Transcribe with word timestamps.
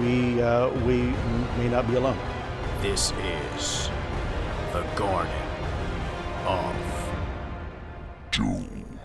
we, 0.00 0.40
uh, 0.40 0.70
we 0.84 1.02
may 1.58 1.68
not 1.68 1.88
be 1.88 1.96
alone. 1.96 2.18
This 2.80 3.12
is 3.56 3.90
the 4.72 4.82
Garden 4.96 5.32
of 6.46 6.74
Doom. 8.30 8.98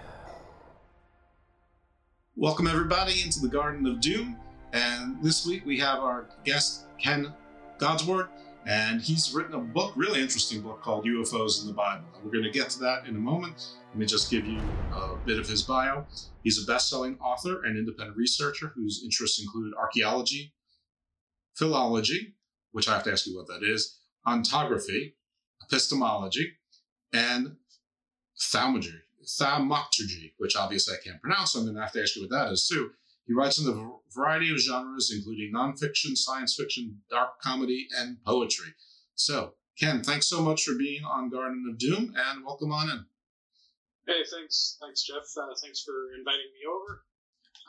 Welcome, 2.36 2.68
everybody, 2.68 3.22
into 3.24 3.40
the 3.40 3.47
Garden 3.47 3.86
of 3.86 4.00
Doom. 4.00 4.38
And 4.74 5.22
this 5.22 5.46
week 5.46 5.66
we 5.66 5.80
have 5.80 6.00
our 6.00 6.28
guest, 6.44 6.86
Ken 6.97 7.34
Goudsward, 7.80 8.30
and 8.66 9.02
he's 9.02 9.34
written 9.34 9.53
a 9.56 9.59
book, 9.59 9.94
really 9.96 10.22
interesting 10.22 10.62
book 10.62 10.81
called 10.81 11.06
UFOs 11.06 11.62
in 11.62 11.68
the 11.68 11.74
Bible. 11.74 12.06
We're 12.24 12.31
going 12.31 12.44
to 12.44 12.52
get 12.52 12.70
to 12.72 12.80
that 12.80 13.08
in 13.08 13.16
a 13.16 13.20
moment. 13.20 13.68
Let 13.90 13.97
me 13.97 14.06
just 14.06 14.30
give 14.30 14.46
you 14.46 14.59
a 14.94 15.16
bit 15.26 15.40
of 15.40 15.47
his 15.47 15.62
bio. 15.64 16.06
He's 16.44 16.62
a 16.62 16.66
best 16.66 16.90
selling 16.90 17.18
author 17.20 17.64
and 17.64 17.78
independent 17.78 18.18
researcher 18.18 18.72
whose 18.76 19.03
interests 19.03 19.42
include 19.42 19.74
archaeology, 19.76 20.53
philology, 21.57 22.35
which 22.72 22.88
I 22.88 22.94
have 22.94 23.03
to 23.03 23.12
ask 23.12 23.25
you 23.25 23.35
what 23.35 23.47
that 23.47 23.63
is, 23.63 24.00
ontography, 24.25 25.13
epistemology, 25.63 26.53
and 27.13 27.56
thaumaturgy, 28.40 29.01
thaumaturgy, 29.25 30.34
which 30.38 30.56
obviously 30.56 30.96
I 30.96 31.03
can't 31.03 31.22
pronounce, 31.22 31.53
so 31.53 31.59
I'm 31.59 31.66
going 31.66 31.75
to 31.75 31.81
have 31.81 31.91
to 31.94 32.01
ask 32.01 32.16
you 32.16 32.23
what 32.23 32.31
that 32.31 32.51
is 32.51 32.67
too. 32.67 32.91
He 33.25 33.34
writes 33.34 33.59
in 33.59 33.67
a 33.67 33.91
variety 34.16 34.51
of 34.51 34.59
genres, 34.59 35.12
including 35.13 35.51
nonfiction, 35.53 36.16
science 36.16 36.56
fiction, 36.56 37.01
dark 37.09 37.41
comedy, 37.41 37.88
and 37.97 38.23
poetry. 38.23 38.73
So, 39.16 39.53
Ken, 39.78 40.01
thanks 40.01 40.28
so 40.28 40.41
much 40.41 40.63
for 40.63 40.75
being 40.75 41.03
on 41.03 41.29
Garden 41.29 41.66
of 41.69 41.78
Doom, 41.78 42.13
and 42.16 42.46
welcome 42.46 42.72
on 42.72 42.90
in. 42.90 43.06
Hey, 44.07 44.23
thanks, 44.31 44.78
thanks, 44.81 45.03
Jeff. 45.03 45.28
Uh, 45.38 45.53
thanks 45.62 45.81
for 45.81 46.13
inviting 46.17 46.47
me 46.53 46.69
over. 46.69 47.03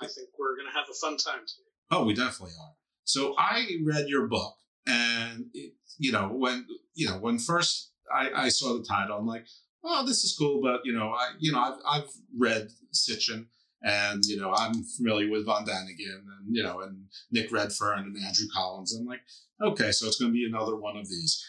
I 0.00 0.06
think 0.06 0.28
we're 0.38 0.54
going 0.56 0.68
to 0.70 0.78
have 0.78 0.86
a 0.88 0.94
fun 0.94 1.16
time 1.16 1.40
today. 1.46 1.68
Oh, 1.90 2.04
we 2.04 2.14
definitely 2.14 2.54
are. 2.60 2.77
So 3.08 3.34
I 3.38 3.66
read 3.86 4.08
your 4.08 4.26
book, 4.26 4.54
and 4.86 5.46
it, 5.54 5.72
you 5.96 6.12
know 6.12 6.28
when 6.28 6.66
you 6.94 7.08
know 7.08 7.16
when 7.16 7.38
first 7.38 7.92
I, 8.14 8.30
I 8.34 8.48
saw 8.50 8.74
the 8.74 8.84
title, 8.84 9.16
I'm 9.16 9.26
like, 9.26 9.46
oh, 9.82 10.04
this 10.06 10.24
is 10.24 10.36
cool, 10.38 10.60
but 10.62 10.82
you 10.84 10.92
know, 10.92 11.08
I 11.08 11.30
you 11.38 11.50
know 11.50 11.58
I've 11.58 11.78
I've 11.88 12.10
read 12.36 12.68
Sitchin, 12.92 13.46
and 13.82 14.22
you 14.26 14.38
know 14.38 14.52
I'm 14.52 14.84
familiar 14.84 15.30
with 15.30 15.46
Von 15.46 15.64
Daniken, 15.64 16.20
and 16.20 16.54
you 16.54 16.62
know, 16.62 16.80
and 16.80 17.06
Nick 17.30 17.50
Redfern 17.50 18.00
and 18.00 18.16
Andrew 18.16 18.46
Collins. 18.54 18.94
I'm 18.94 19.06
like, 19.06 19.22
okay, 19.62 19.90
so 19.90 20.06
it's 20.06 20.18
going 20.18 20.30
to 20.30 20.36
be 20.36 20.46
another 20.46 20.76
one 20.76 20.98
of 20.98 21.08
these. 21.08 21.42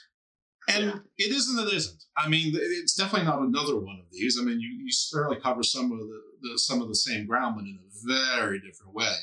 And 0.69 0.85
yeah. 0.85 0.95
it 1.17 1.31
isn't. 1.31 1.67
It 1.67 1.73
isn't. 1.73 2.03
I 2.15 2.29
mean, 2.29 2.53
it's 2.55 2.95
definitely 2.95 3.27
not 3.27 3.41
another 3.41 3.77
one 3.77 3.99
of 3.99 4.05
these. 4.13 4.37
I 4.39 4.45
mean, 4.45 4.61
you, 4.61 4.69
you 4.81 4.91
certainly 4.91 5.41
cover 5.41 5.63
some 5.63 5.91
of 5.91 5.97
the, 5.97 6.21
the 6.41 6.57
some 6.57 6.81
of 6.81 6.87
the 6.87 6.95
same 6.95 7.25
ground, 7.25 7.55
but 7.57 7.65
in 7.65 7.79
a 7.83 8.33
very 8.37 8.59
different 8.59 8.93
way. 8.93 9.15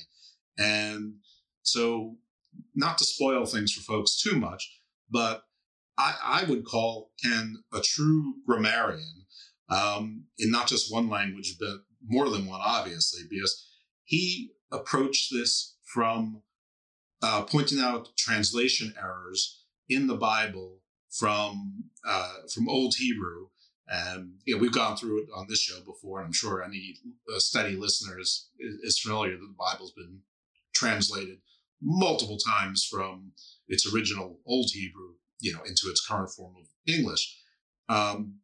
And 0.59 1.15
so 1.63 2.17
not 2.77 2.99
to 2.99 3.05
spoil 3.05 3.47
things 3.47 3.73
for 3.73 3.81
folks 3.81 4.21
too 4.21 4.39
much, 4.39 4.81
but 5.11 5.43
I, 5.99 6.15
I 6.23 6.45
would 6.45 6.65
call 6.65 7.11
Ken 7.23 7.57
a 7.73 7.81
true 7.81 8.35
grammarian 8.47 9.25
um, 9.71 10.25
in 10.39 10.51
not 10.51 10.69
just 10.69 10.93
one 10.93 11.09
language, 11.09 11.57
but 11.59 11.79
more 12.07 12.29
than 12.29 12.47
one, 12.47 12.61
obviously, 12.63 13.23
because 13.29 13.67
he 14.05 14.53
approached 14.71 15.33
this 15.33 15.77
from 15.93 16.43
uh, 17.23 17.43
pointing 17.43 17.81
out 17.81 18.11
translation 18.17 18.95
errors 19.03 19.65
in 19.89 20.07
the 20.07 20.17
Bible 20.17 20.81
from 21.11 21.85
uh, 22.07 22.35
from 22.53 22.69
Old 22.69 22.95
Hebrew. 22.99 23.49
And 23.89 24.35
you 24.45 24.55
know, 24.55 24.61
we've 24.61 24.73
gone 24.73 24.97
through 24.97 25.23
it 25.23 25.29
on 25.35 25.47
this 25.49 25.61
show 25.61 25.81
before, 25.81 26.19
and 26.19 26.27
I'm 26.27 26.33
sure 26.33 26.63
any 26.63 26.97
uh, 27.35 27.39
steady 27.39 27.77
listener 27.77 28.19
is, 28.19 28.49
is 28.59 28.99
familiar 28.99 29.33
that 29.33 29.47
the 29.47 29.55
Bible's 29.57 29.93
been 29.93 30.21
translated 30.75 31.39
multiple 31.83 32.39
times 32.39 32.87
from 32.91 33.33
its 33.69 33.93
original 33.93 34.41
Old 34.47 34.71
Hebrew, 34.73 35.15
you 35.41 35.53
know, 35.53 35.63
into 35.63 35.89
its 35.89 36.05
current 36.07 36.31
form 36.31 36.55
of 36.59 36.67
English. 36.87 37.39
Um, 37.89 38.37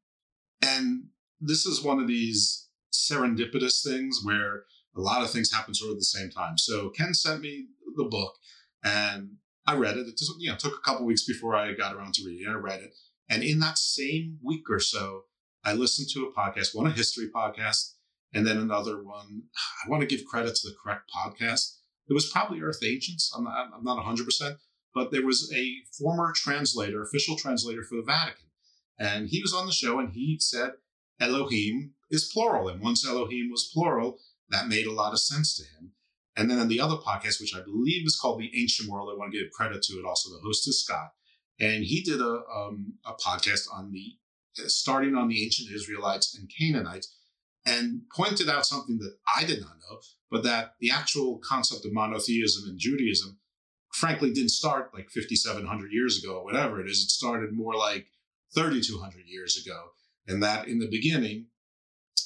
and 0.60 1.04
this 1.40 1.66
is 1.66 1.82
one 1.82 1.98
of 1.98 2.06
these 2.06 2.68
serendipitous 2.92 3.82
things 3.84 4.20
where 4.22 4.64
a 4.96 5.00
lot 5.00 5.22
of 5.22 5.30
things 5.30 5.52
happen 5.52 5.74
sort 5.74 5.90
of 5.90 5.96
at 5.96 6.00
the 6.00 6.04
same 6.04 6.30
time. 6.30 6.58
So 6.58 6.90
Ken 6.90 7.14
sent 7.14 7.40
me 7.40 7.66
the 7.96 8.04
book, 8.04 8.34
and 8.84 9.36
I 9.66 9.76
read 9.76 9.96
it. 9.96 10.06
It 10.06 10.18
just, 10.18 10.32
you 10.38 10.50
know 10.50 10.56
took 10.56 10.74
a 10.74 10.88
couple 10.88 11.06
weeks 11.06 11.24
before 11.24 11.56
I 11.56 11.72
got 11.72 11.94
around 11.94 12.14
to 12.14 12.24
reading 12.24 12.46
it. 12.48 12.50
I 12.50 12.54
read 12.54 12.80
it, 12.80 12.90
and 13.28 13.42
in 13.42 13.60
that 13.60 13.78
same 13.78 14.38
week 14.42 14.64
or 14.70 14.80
so, 14.80 15.22
I 15.64 15.72
listened 15.72 16.08
to 16.12 16.26
a 16.26 16.32
podcast, 16.32 16.74
one 16.74 16.86
a 16.86 16.92
history 16.92 17.28
podcast, 17.34 17.94
and 18.32 18.46
then 18.46 18.58
another 18.58 19.02
one. 19.02 19.44
I 19.84 19.88
want 19.88 20.02
to 20.02 20.06
give 20.06 20.26
credit 20.26 20.54
to 20.56 20.68
the 20.68 20.74
correct 20.82 21.10
podcast 21.10 21.78
it 22.08 22.12
was 22.12 22.30
probably 22.30 22.60
Earth 22.60 22.80
Ancients. 22.84 23.32
I'm 23.36 23.44
not, 23.44 23.70
I'm 23.74 23.84
not 23.84 24.04
100%, 24.04 24.56
but 24.94 25.10
there 25.10 25.24
was 25.24 25.52
a 25.54 25.74
former 25.98 26.32
translator, 26.34 27.02
official 27.02 27.36
translator 27.36 27.82
for 27.82 27.96
the 27.96 28.02
Vatican. 28.02 28.46
And 28.98 29.28
he 29.28 29.40
was 29.40 29.54
on 29.54 29.66
the 29.66 29.72
show 29.72 29.98
and 29.98 30.12
he 30.12 30.36
said 30.40 30.72
Elohim 31.20 31.94
is 32.10 32.30
plural. 32.32 32.68
And 32.68 32.80
once 32.80 33.06
Elohim 33.06 33.50
was 33.50 33.70
plural, 33.72 34.18
that 34.50 34.68
made 34.68 34.86
a 34.86 34.92
lot 34.92 35.12
of 35.12 35.20
sense 35.20 35.56
to 35.56 35.64
him. 35.64 35.92
And 36.36 36.50
then 36.50 36.58
on 36.58 36.68
the 36.68 36.80
other 36.80 36.96
podcast, 36.96 37.40
which 37.40 37.54
I 37.54 37.62
believe 37.62 38.06
is 38.06 38.18
called 38.18 38.40
The 38.40 38.50
Ancient 38.60 38.88
World, 38.88 39.10
I 39.12 39.18
want 39.18 39.32
to 39.32 39.38
give 39.38 39.50
credit 39.52 39.82
to 39.82 39.94
it 39.94 40.04
also. 40.04 40.30
The 40.30 40.42
host 40.44 40.66
is 40.68 40.82
Scott. 40.82 41.12
And 41.60 41.84
he 41.84 42.02
did 42.02 42.20
a, 42.20 42.42
um, 42.54 42.94
a 43.04 43.12
podcast 43.12 43.66
on 43.72 43.92
the 43.92 44.16
starting 44.66 45.14
on 45.14 45.28
the 45.28 45.42
ancient 45.42 45.70
Israelites 45.72 46.36
and 46.36 46.50
Canaanites 46.58 47.16
and 47.64 48.02
pointed 48.14 48.48
out 48.48 48.66
something 48.66 48.98
that 48.98 49.16
I 49.36 49.44
did 49.44 49.60
not 49.60 49.76
know, 49.78 50.00
but 50.30 50.42
that 50.44 50.74
the 50.80 50.90
actual 50.90 51.38
concept 51.38 51.84
of 51.84 51.92
monotheism 51.92 52.68
in 52.68 52.78
Judaism, 52.78 53.38
frankly, 53.92 54.32
didn't 54.32 54.50
start 54.50 54.92
like 54.94 55.10
5,700 55.10 55.92
years 55.92 56.22
ago 56.22 56.36
or 56.38 56.44
whatever 56.44 56.80
it 56.80 56.90
is. 56.90 57.02
It 57.02 57.10
started 57.10 57.52
more 57.52 57.76
like 57.76 58.06
3,200 58.54 59.22
years 59.26 59.62
ago, 59.64 59.90
and 60.26 60.42
that 60.42 60.66
in 60.66 60.78
the 60.78 60.90
beginning, 60.90 61.46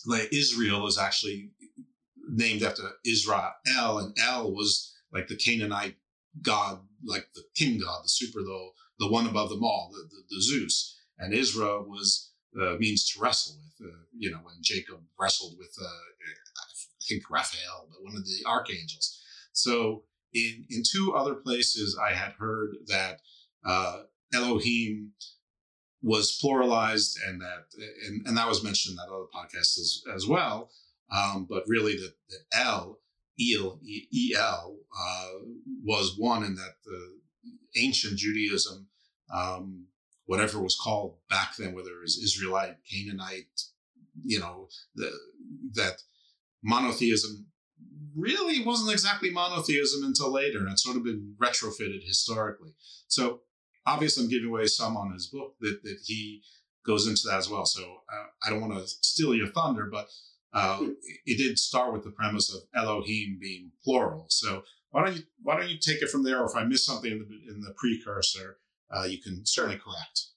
like 0.06 0.33
Israel 0.33 0.87
is 0.87 0.99
actually 0.99 1.50
named 2.29 2.62
after 2.62 2.83
Israel, 3.05 3.53
and 3.67 4.17
El 4.23 4.53
was 4.53 4.94
like 5.12 5.29
the 5.29 5.37
Canaanite 5.37 5.97
god, 6.43 6.81
like 7.05 7.29
the 7.35 7.43
king 7.55 7.79
god, 7.79 8.05
the 8.05 8.09
super, 8.09 8.41
the, 8.41 8.69
the 8.99 9.09
one 9.09 9.27
above 9.27 9.50
them 9.50 9.65
all, 9.65 9.91
the, 9.93 10.03
the, 10.09 10.23
the 10.29 10.43
Zeus. 10.43 10.99
And 11.19 11.33
Israel 11.33 11.85
was 11.88 12.33
uh, 12.61 12.76
means 12.79 13.08
to 13.11 13.20
wrestle 13.20 13.56
with. 13.56 13.88
Uh, 13.88 14.05
you 14.17 14.31
know, 14.31 14.38
when 14.43 14.56
Jacob 14.62 15.00
wrestled 15.20 15.56
with, 15.58 15.75
uh, 15.81 15.85
I 15.85 16.64
think 17.08 17.25
Raphael, 17.31 17.88
but 17.91 18.03
one 18.03 18.17
of 18.17 18.25
the 18.25 18.44
archangels. 18.47 19.20
So 19.53 20.05
in 20.32 20.64
in 20.70 20.82
two 20.91 21.14
other 21.14 21.35
places, 21.35 21.99
I 21.99 22.14
had 22.14 22.32
heard 22.32 22.76
that 22.87 23.20
uh, 23.64 24.03
Elohim 24.35 25.12
was 26.03 26.38
pluralized, 26.43 27.17
and 27.26 27.41
that 27.41 27.64
and, 28.06 28.26
and 28.26 28.37
that 28.37 28.49
was 28.49 28.62
mentioned 28.62 28.93
in 28.93 28.97
that 28.97 29.14
other 29.14 29.26
podcast 29.35 29.79
as 29.79 30.02
as 30.14 30.26
well. 30.26 30.70
Um, 31.14 31.47
but 31.49 31.64
really, 31.67 31.97
that, 31.97 32.14
that 32.31 32.59
El 32.59 32.99
El 33.38 33.79
E 33.85 34.35
L 34.37 34.76
uh, 34.99 35.29
was 35.85 36.17
one, 36.19 36.43
and 36.44 36.56
that 36.56 36.75
the 36.85 37.81
ancient 37.81 38.19
Judaism, 38.19 38.88
um, 39.32 39.87
whatever 40.26 40.61
was 40.61 40.76
called 40.76 41.17
back 41.31 41.56
then, 41.56 41.75
whether 41.75 41.90
it 41.90 42.02
was 42.02 42.19
Israelite, 42.23 42.76
Canaanite, 42.90 43.62
you 44.25 44.38
know, 44.38 44.69
the, 44.94 45.11
that 45.75 46.02
monotheism 46.62 47.46
really 48.14 48.64
wasn't 48.64 48.93
exactly 48.93 49.31
monotheism 49.31 50.05
until 50.05 50.32
later, 50.32 50.58
and 50.58 50.70
it's 50.70 50.82
sort 50.82 50.96
of 50.96 51.05
been 51.05 51.34
retrofitted 51.38 52.02
historically. 52.05 52.70
So 53.08 53.40
obviously, 53.87 54.25
I'm 54.25 54.31
giving 54.31 54.49
away 54.49 54.67
some 54.67 54.96
on 54.96 55.12
his 55.12 55.26
book 55.26 55.55
that 55.61 55.81
that 55.82 55.99
he 56.05 56.43
goes 56.84 57.06
into 57.06 57.23
that 57.26 57.38
as 57.38 57.50
well. 57.50 57.67
So 57.67 57.82
uh, 57.82 58.26
I 58.44 58.50
don't 58.50 58.61
want 58.61 58.75
to 58.75 58.87
steal 58.87 59.34
your 59.34 59.49
thunder, 59.49 59.88
but 59.90 60.08
uh, 60.52 60.81
it 61.26 61.38
did 61.38 61.58
start 61.58 61.93
with 61.93 62.05
the 62.05 62.11
premise 62.11 62.52
of 62.55 62.62
Elohim 62.75 63.38
being 63.40 63.73
plural. 63.84 64.26
So 64.31 64.62
why 64.90 65.05
don't 65.05 65.17
you 65.17 65.23
why 65.43 65.56
don't 65.56 65.69
you 65.69 65.78
take 65.78 66.02
it 66.02 66.11
from 66.11 66.23
there? 66.23 66.40
Or 66.40 66.46
if 66.46 66.56
I 66.56 66.64
miss 66.64 66.87
something 66.87 67.11
in 67.11 67.19
the 67.19 67.52
in 67.52 67.61
the 67.61 67.75
precursor, 67.76 68.58
uh, 68.91 69.05
you 69.05 69.21
can 69.21 69.44
certainly 69.44 69.79
correct. 69.79 70.33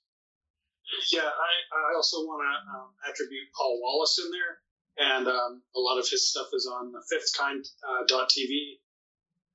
Yeah, 1.11 1.29
I, 1.29 1.51
I 1.69 1.95
also 1.95 2.17
want 2.25 2.41
to 2.41 2.53
um, 2.73 2.89
attribute 3.07 3.47
Paul 3.55 3.79
Wallis 3.81 4.19
in 4.19 4.31
there 4.31 4.59
and 4.99 5.27
um, 5.27 5.63
a 5.75 5.79
lot 5.79 5.97
of 5.97 6.07
his 6.07 6.29
stuff 6.29 6.47
is 6.53 6.67
on 6.67 6.91
the 6.91 7.01
Fifth 7.09 7.31
Kind 7.37 7.65
uh, 7.87 8.03
.tv 8.05 8.79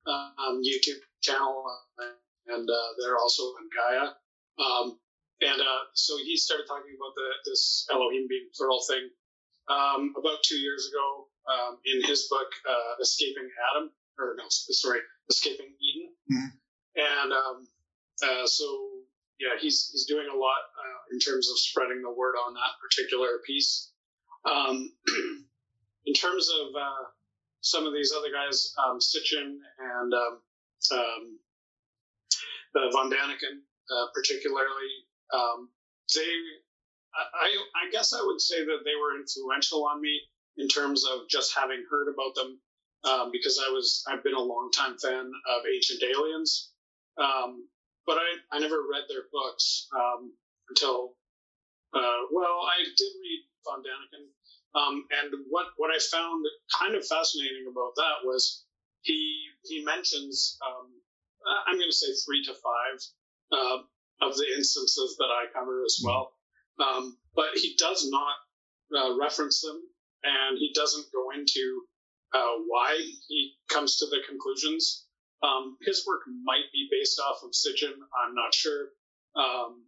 um, 0.07 0.61
YouTube 0.65 1.01
channel, 1.21 1.63
uh, 1.99 2.53
and 2.53 2.69
uh, 2.69 2.89
they're 2.99 3.17
also 3.17 3.43
on 3.43 3.69
Gaia. 3.69 4.09
Um, 4.57 4.99
and 5.41 5.61
uh, 5.61 5.83
so 5.93 6.17
he 6.17 6.35
started 6.35 6.65
talking 6.67 6.95
about 6.97 7.13
the, 7.15 7.49
this 7.51 7.85
Elohim 7.91 8.25
being 8.27 8.47
plural 8.55 8.81
thing 8.89 9.09
um, 9.69 10.13
about 10.17 10.41
two 10.43 10.57
years 10.57 10.89
ago 10.89 11.27
um, 11.45 11.77
in 11.85 12.03
his 12.07 12.27
book 12.29 12.49
uh, 12.67 13.01
Escaping 13.01 13.49
Adam, 13.71 13.91
or 14.17 14.35
no, 14.37 14.45
sorry, 14.49 14.99
Escaping 15.29 15.73
Eden. 15.77 16.09
Mm-hmm. 16.31 16.51
And 16.95 17.33
um, 17.33 17.67
uh, 18.23 18.45
so 18.45 18.65
yeah, 19.39 19.59
he's 19.59 19.89
he's 19.91 20.05
doing 20.05 20.27
a 20.33 20.37
lot 20.37 20.57
in 21.11 21.19
terms 21.19 21.49
of 21.49 21.59
spreading 21.59 22.01
the 22.01 22.11
word 22.11 22.35
on 22.35 22.53
that 22.53 22.79
particular 22.81 23.39
piece. 23.45 23.91
Um, 24.45 24.93
in 26.05 26.13
terms 26.13 26.49
of 26.49 26.67
uh, 26.75 27.05
some 27.61 27.85
of 27.85 27.93
these 27.93 28.13
other 28.15 28.29
guys, 28.31 28.73
um, 28.77 28.99
Sitchin 28.99 29.57
and 29.79 30.13
um, 30.13 30.39
um, 30.93 31.39
uh, 32.75 32.91
Von 32.91 33.09
Daniken, 33.09 33.61
uh, 33.89 34.05
particularly, 34.13 34.91
um, 35.33 35.69
they, 36.13 36.29
I, 37.15 37.47
I 37.75 37.91
guess 37.91 38.13
I 38.13 38.21
would 38.23 38.41
say 38.41 38.63
that 38.63 38.79
they 38.85 38.95
were 38.95 39.19
influential 39.19 39.85
on 39.85 40.01
me 40.01 40.19
in 40.57 40.67
terms 40.67 41.05
of 41.05 41.27
just 41.29 41.55
having 41.55 41.83
heard 41.89 42.07
about 42.13 42.35
them 42.35 42.59
um, 43.03 43.29
because 43.31 43.61
I 43.65 43.71
was 43.71 44.03
I've 44.07 44.23
been 44.23 44.35
a 44.35 44.39
longtime 44.39 44.97
fan 44.97 45.25
of 45.25 45.61
Ancient 45.73 46.03
Aliens, 46.03 46.71
um, 47.17 47.67
but 48.05 48.17
I, 48.17 48.57
I 48.57 48.59
never 48.59 48.77
read 48.89 49.03
their 49.09 49.23
books 49.31 49.87
um, 49.95 50.33
until 50.69 51.15
uh, 51.93 52.21
well 52.31 52.61
I 52.65 52.83
did 52.83 53.11
read 53.21 53.41
Von 53.65 53.81
Daniken 53.81 54.25
um, 54.75 55.05
and 55.23 55.31
what, 55.49 55.67
what 55.77 55.89
I 55.89 55.99
found 55.99 56.45
kind 56.77 56.95
of 56.95 57.07
fascinating 57.07 57.65
about 57.71 57.95
that 57.95 58.25
was 58.25 58.65
he 59.01 59.45
he 59.63 59.83
mentions 59.83 60.57
um, 60.65 60.91
I'm 61.67 61.77
going 61.77 61.89
to 61.89 61.95
say 61.95 62.13
three 62.25 62.43
to 62.45 62.53
five 62.53 62.99
uh, 63.51 63.77
of 64.27 64.35
the 64.37 64.47
instances 64.55 65.15
that 65.19 65.29
I 65.29 65.45
cover 65.53 65.83
as 65.85 66.01
well, 66.03 66.33
um, 66.79 67.17
but 67.35 67.49
he 67.55 67.75
does 67.77 68.09
not 68.09 68.35
uh, 68.97 69.17
reference 69.19 69.61
them, 69.61 69.81
and 70.23 70.57
he 70.57 70.71
doesn't 70.73 71.05
go 71.13 71.31
into 71.31 71.83
uh, 72.33 72.55
why 72.67 72.97
he 73.27 73.53
comes 73.69 73.97
to 73.97 74.05
the 74.07 74.19
conclusions. 74.27 75.04
Um, 75.43 75.77
his 75.81 76.05
work 76.07 76.21
might 76.43 76.71
be 76.71 76.87
based 76.91 77.19
off 77.19 77.43
of 77.43 77.51
Sitchin, 77.51 77.93
I'm 77.93 78.35
not 78.35 78.53
sure. 78.53 78.89
Um, 79.35 79.83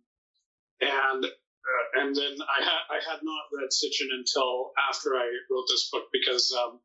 and 0.81 1.25
uh, 1.25 2.01
and 2.01 2.15
then 2.15 2.35
I 2.41 2.63
had 2.63 2.81
I 2.91 2.99
had 3.03 3.19
not 3.23 3.49
read 3.51 3.69
Sitchin 3.71 4.11
until 4.11 4.71
after 4.89 5.15
I 5.15 5.25
wrote 5.49 5.67
this 5.67 5.89
book 5.91 6.05
because 6.13 6.53
um, 6.53 6.79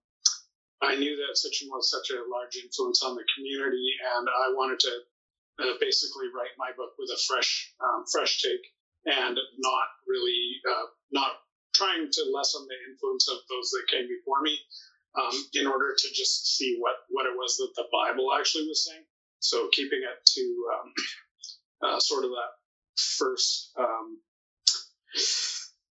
I 0.81 0.97
knew 0.97 1.15
that 1.17 1.39
Sitchin 1.39 1.69
was 1.71 1.91
such 1.91 2.11
a 2.11 2.27
large 2.31 2.57
influence 2.57 3.03
on 3.03 3.15
the 3.15 3.27
community, 3.37 3.95
and 4.17 4.29
I 4.29 4.55
wanted 4.55 4.81
to 4.81 4.95
uh, 5.61 5.75
basically 5.81 6.27
write 6.35 6.57
my 6.59 6.71
book 6.77 6.95
with 6.99 7.11
a 7.11 7.21
fresh 7.29 7.75
um, 7.83 8.05
fresh 8.11 8.41
take 8.43 8.65
and 9.05 9.37
not 9.59 9.87
really 10.07 10.59
uh, 10.69 10.87
not 11.11 11.33
trying 11.75 12.09
to 12.11 12.23
lessen 12.33 12.67
the 12.69 12.79
influence 12.91 13.29
of 13.29 13.39
those 13.49 13.71
that 13.71 13.91
came 13.91 14.09
before 14.09 14.43
me 14.43 14.59
um, 15.19 15.35
in 15.55 15.67
order 15.67 15.95
to 15.97 16.09
just 16.15 16.57
see 16.57 16.77
what 16.79 16.95
what 17.11 17.27
it 17.27 17.37
was 17.37 17.57
that 17.57 17.73
the 17.77 17.85
Bible 17.93 18.33
actually 18.39 18.67
was 18.67 18.85
saying. 18.85 19.05
So 19.41 19.69
keeping 19.73 20.01
it 20.01 20.25
to 20.25 20.67
um, 20.75 20.93
uh, 21.83 22.01
sort 22.01 22.25
of 22.25 22.31
that 22.31 22.53
first 22.97 23.73
um, 23.79 24.19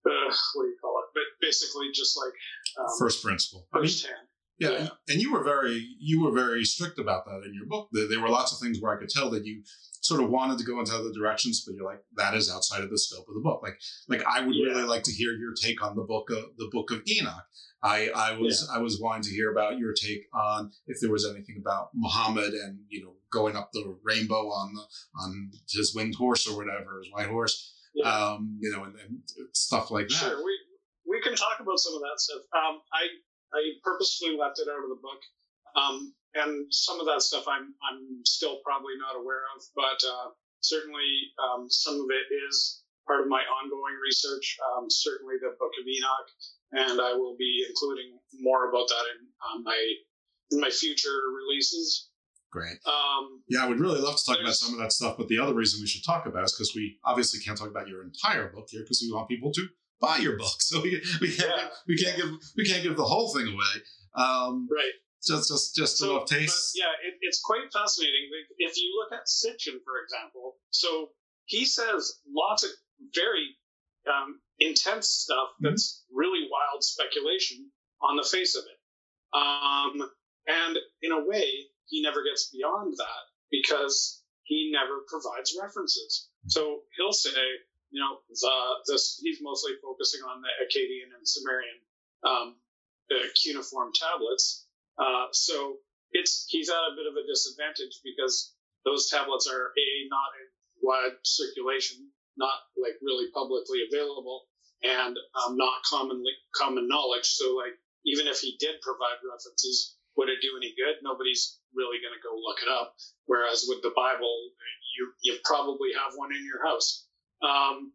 uh, 0.06 0.34
what 0.54 0.64
do 0.64 0.68
you 0.68 0.76
call 0.80 1.02
it? 1.02 1.10
But 1.14 1.22
basically, 1.40 1.88
just 1.92 2.16
like 2.16 2.32
um, 2.78 2.86
first 2.98 3.22
principle. 3.22 3.66
First 3.72 4.06
I 4.06 4.08
mean, 4.08 4.16
yeah, 4.58 4.84
yeah, 4.84 4.88
and 5.08 5.20
you 5.20 5.32
were 5.32 5.42
very 5.42 5.86
you 5.98 6.22
were 6.22 6.32
very 6.32 6.64
strict 6.64 6.98
about 6.98 7.24
that 7.26 7.42
in 7.46 7.54
your 7.54 7.66
book. 7.66 7.88
There, 7.92 8.08
there, 8.08 8.20
were 8.20 8.28
lots 8.28 8.52
of 8.52 8.58
things 8.58 8.78
where 8.80 8.94
I 8.94 8.98
could 8.98 9.08
tell 9.08 9.30
that 9.30 9.44
you 9.44 9.62
sort 10.00 10.22
of 10.22 10.30
wanted 10.30 10.58
to 10.58 10.64
go 10.64 10.78
into 10.78 10.94
other 10.94 11.12
directions, 11.12 11.64
but 11.64 11.74
you're 11.74 11.84
like 11.84 12.02
that 12.16 12.34
is 12.34 12.50
outside 12.50 12.82
of 12.82 12.90
the 12.90 12.98
scope 12.98 13.26
of 13.28 13.34
the 13.34 13.40
book. 13.40 13.60
Like 13.62 13.78
like 14.08 14.24
I 14.26 14.44
would 14.44 14.54
yeah. 14.54 14.66
really 14.66 14.84
like 14.84 15.02
to 15.04 15.12
hear 15.12 15.32
your 15.32 15.54
take 15.54 15.82
on 15.82 15.96
the 15.96 16.02
book 16.02 16.30
of 16.30 16.44
the 16.56 16.68
book 16.70 16.90
of 16.90 17.02
Enoch. 17.08 17.44
I, 17.82 18.10
I 18.14 18.38
was 18.38 18.68
yeah. 18.68 18.78
I 18.78 18.82
was 18.82 19.00
wanting 19.00 19.22
to 19.22 19.30
hear 19.30 19.50
about 19.50 19.78
your 19.78 19.94
take 19.94 20.26
on 20.34 20.70
if 20.86 20.98
there 21.00 21.10
was 21.10 21.26
anything 21.26 21.56
about 21.58 21.88
Muhammad 21.94 22.52
and 22.52 22.80
you 22.88 23.02
know 23.02 23.14
going 23.32 23.56
up 23.56 23.70
the 23.72 23.96
rainbow 24.02 24.48
on 24.48 24.74
the 24.74 24.82
on 25.22 25.50
his 25.70 25.94
winged 25.94 26.16
horse 26.16 26.46
or 26.46 26.56
whatever, 26.56 27.00
his 27.02 27.12
white 27.12 27.28
horse 27.28 27.74
yeah. 27.94 28.08
um, 28.08 28.58
you 28.60 28.70
know, 28.70 28.84
and, 28.84 28.94
and, 28.96 29.20
stuff 29.52 29.90
like 29.90 30.08
that. 30.08 30.14
Sure, 30.14 30.44
we 30.44 30.58
we 31.08 31.20
can 31.20 31.34
talk 31.34 31.58
about 31.60 31.78
some 31.78 31.94
of 31.94 32.00
that 32.00 32.18
stuff. 32.18 32.42
Um, 32.54 32.80
I 32.92 33.06
I 33.52 33.60
purposefully 33.82 34.36
left 34.36 34.58
it 34.58 34.68
out 34.68 34.82
of 34.82 34.90
the 34.90 35.00
book, 35.00 35.20
um, 35.76 36.14
and 36.34 36.72
some 36.72 37.00
of 37.00 37.06
that 37.06 37.22
stuff 37.22 37.44
I'm 37.48 37.74
I'm 37.82 38.22
still 38.24 38.58
probably 38.64 38.94
not 38.98 39.18
aware 39.18 39.42
of, 39.56 39.62
but 39.74 39.98
uh, 40.06 40.30
certainly 40.60 41.34
um, 41.42 41.66
some 41.68 41.94
of 41.94 42.06
it 42.10 42.32
is 42.48 42.82
part 43.06 43.20
of 43.20 43.28
my 43.28 43.42
ongoing 43.42 43.98
research. 44.02 44.56
Um, 44.70 44.86
certainly 44.88 45.34
the 45.40 45.56
Book 45.58 45.72
of 45.80 45.86
Enoch, 45.86 46.28
and 46.72 47.00
I 47.00 47.14
will 47.14 47.36
be 47.36 47.64
including 47.68 48.18
more 48.38 48.70
about 48.70 48.88
that 48.88 49.04
in 49.14 49.26
um, 49.42 49.64
my 49.64 49.80
in 50.50 50.60
my 50.60 50.70
future 50.70 51.18
releases. 51.34 52.08
Great. 52.52 52.78
Um, 52.84 53.42
yeah, 53.48 53.64
I 53.64 53.68
would 53.68 53.78
really 53.78 54.00
love 54.00 54.16
to 54.16 54.24
talk 54.24 54.40
about 54.40 54.54
some 54.54 54.74
of 54.74 54.80
that 54.80 54.92
stuff, 54.92 55.16
but 55.16 55.28
the 55.28 55.38
other 55.38 55.54
reason 55.54 55.80
we 55.80 55.86
should 55.86 56.04
talk 56.04 56.26
about 56.26 56.44
is 56.44 56.52
because 56.52 56.72
we 56.74 56.98
obviously 57.04 57.38
can't 57.38 57.56
talk 57.56 57.68
about 57.70 57.86
your 57.86 58.02
entire 58.02 58.48
book 58.48 58.66
here 58.68 58.82
because 58.82 59.00
we 59.00 59.14
want 59.14 59.28
people 59.28 59.52
to 59.52 59.68
buy 60.00 60.16
your 60.16 60.36
book. 60.36 60.54
So 60.60 60.80
we, 60.80 61.00
we 61.20 61.28
can't 61.28 61.48
yeah. 61.48 61.62
give, 61.62 61.70
we 61.86 61.96
can't 61.96 62.16
give 62.16 62.30
we 62.56 62.64
can't 62.64 62.82
give 62.82 62.96
the 62.96 63.04
whole 63.04 63.32
thing 63.32 63.46
away. 63.46 63.82
Um, 64.14 64.68
right. 64.70 64.92
Just 65.26 65.48
just 65.48 65.76
just 65.76 65.98
so, 65.98 66.16
enough 66.16 66.28
taste. 66.28 66.72
yeah, 66.74 66.92
it, 67.06 67.14
it's 67.20 67.40
quite 67.40 67.70
fascinating. 67.72 68.30
If 68.58 68.76
you 68.76 68.96
look 68.96 69.12
at 69.12 69.26
Sitchin, 69.26 69.78
for 69.84 70.00
example, 70.02 70.56
so 70.70 71.10
he 71.44 71.66
says 71.66 72.20
lots 72.26 72.64
of 72.64 72.70
very 73.14 73.56
um, 74.08 74.40
intense 74.58 75.08
stuff 75.08 75.48
mm-hmm. 75.56 75.68
that's 75.68 76.04
really 76.12 76.48
wild 76.50 76.82
speculation 76.82 77.70
on 78.02 78.16
the 78.16 78.22
face 78.22 78.56
of 78.56 78.64
it. 78.64 78.78
Um, 79.36 80.08
and 80.46 80.78
in 81.02 81.12
a 81.12 81.24
way, 81.24 81.68
he 81.86 82.02
never 82.02 82.22
gets 82.24 82.50
beyond 82.50 82.94
that 82.96 83.22
because 83.50 84.22
he 84.44 84.70
never 84.72 85.04
provides 85.06 85.56
references. 85.60 86.28
So 86.46 86.80
he'll 86.96 87.12
say, 87.12 87.38
you 87.90 88.00
know, 88.00 88.18
the, 88.28 88.92
this, 88.92 89.20
he's 89.22 89.38
mostly 89.42 89.72
focusing 89.82 90.22
on 90.22 90.40
the 90.40 90.48
Akkadian 90.64 91.14
and 91.16 91.26
Sumerian 91.26 91.78
um, 92.24 92.56
cuneiform 93.42 93.92
tablets. 93.92 94.66
Uh, 95.00 95.26
so 95.32 95.78
it's 96.12 96.44
he's 96.48 96.68
at 96.68 96.76
a 96.76 96.96
bit 96.96 97.08
of 97.08 97.16
a 97.16 97.26
disadvantage 97.26 98.04
because 98.04 98.52
those 98.84 99.08
tablets 99.08 99.48
are 99.48 99.72
a 99.72 99.88
not 100.12 100.30
in 100.36 100.48
wide 100.82 101.16
circulation, 101.24 102.08
not 102.36 102.52
like 102.76 103.00
really 103.00 103.30
publicly 103.32 103.80
available 103.88 104.44
and 104.82 105.16
um, 105.36 105.56
not 105.56 105.82
commonly 105.88 106.32
common 106.54 106.88
knowledge. 106.88 107.26
So 107.32 107.56
like 107.56 107.76
even 108.04 108.26
if 108.26 108.40
he 108.40 108.56
did 108.60 108.80
provide 108.80 109.20
references, 109.24 109.96
would 110.16 110.28
it 110.28 110.40
do 110.42 110.56
any 110.56 110.74
good? 110.76 111.00
Nobody's 111.02 111.60
really 111.74 111.98
going 112.00 112.16
to 112.16 112.24
go 112.24 112.36
look 112.36 112.60
it 112.60 112.68
up. 112.68 112.96
Whereas 113.26 113.64
with 113.68 113.82
the 113.82 113.92
Bible, 113.96 114.52
you 114.96 115.12
you 115.22 115.38
probably 115.44 115.96
have 115.96 116.12
one 116.16 116.32
in 116.34 116.44
your 116.44 116.66
house. 116.66 117.06
Um, 117.40 117.92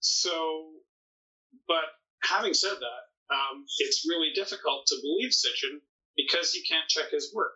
so, 0.00 0.70
but 1.68 1.84
having 2.22 2.54
said 2.54 2.76
that, 2.80 3.02
um, 3.28 3.64
it's 3.78 4.06
really 4.08 4.30
difficult 4.34 4.86
to 4.86 4.96
believe 5.02 5.32
Sitchin 5.32 5.80
because 6.16 6.52
he 6.52 6.62
can't 6.64 6.88
check 6.88 7.10
his 7.10 7.32
work. 7.34 7.52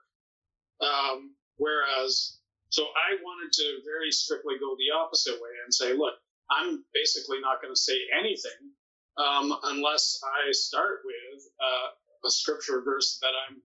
Um, 0.81 1.35
whereas, 1.57 2.39
so 2.71 2.83
I 2.85 3.17
wanted 3.23 3.53
to 3.53 3.81
very 3.85 4.11
strictly 4.11 4.55
go 4.61 4.77
the 4.77 4.97
opposite 4.97 5.35
way 5.35 5.51
and 5.65 5.73
say, 5.73 5.93
look, 5.93 6.15
I'm 6.51 6.85
basically 6.95 7.41
not 7.41 7.63
going 7.63 7.73
to 7.73 7.81
say 7.81 7.99
anything 8.19 8.73
um, 9.17 9.57
unless 9.65 10.21
I 10.25 10.53
start 10.53 11.01
with 11.05 11.43
uh, 11.63 12.27
a 12.27 12.31
scripture 12.31 12.83
verse 12.85 13.19
that 13.23 13.33
I'm 13.49 13.63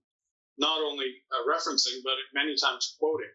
not 0.57 0.81
only 0.81 1.11
uh, 1.31 1.49
referencing 1.49 1.99
but 2.03 2.15
many 2.33 2.55
times 2.55 2.95
quoting. 2.99 3.31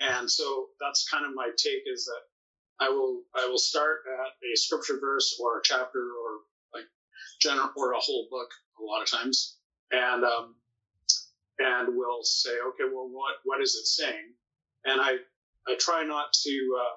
And 0.00 0.30
so 0.30 0.66
that's 0.80 1.08
kind 1.08 1.24
of 1.24 1.34
my 1.34 1.50
take 1.56 1.82
is 1.86 2.04
that 2.06 2.84
I 2.84 2.88
will 2.88 3.22
I 3.34 3.46
will 3.46 3.58
start 3.58 4.00
at 4.08 4.32
a 4.42 4.56
scripture 4.56 4.98
verse 5.00 5.38
or 5.40 5.58
a 5.58 5.62
chapter 5.62 6.00
or 6.00 6.40
like 6.74 6.86
general 7.40 7.70
or 7.76 7.92
a 7.92 8.00
whole 8.00 8.26
book 8.30 8.50
a 8.80 8.82
lot 8.82 9.02
of 9.02 9.08
times, 9.10 9.56
and 9.92 10.24
um, 10.24 10.56
and 11.58 11.96
we'll 11.96 12.24
say, 12.24 12.50
okay, 12.50 12.84
well, 12.92 13.08
what 13.10 13.36
what 13.44 13.60
is 13.60 13.74
it 13.74 13.86
saying? 13.86 14.34
And 14.84 15.00
I 15.00 15.18
I 15.66 15.76
try 15.78 16.04
not 16.04 16.32
to 16.32 16.50
uh, 16.80 16.96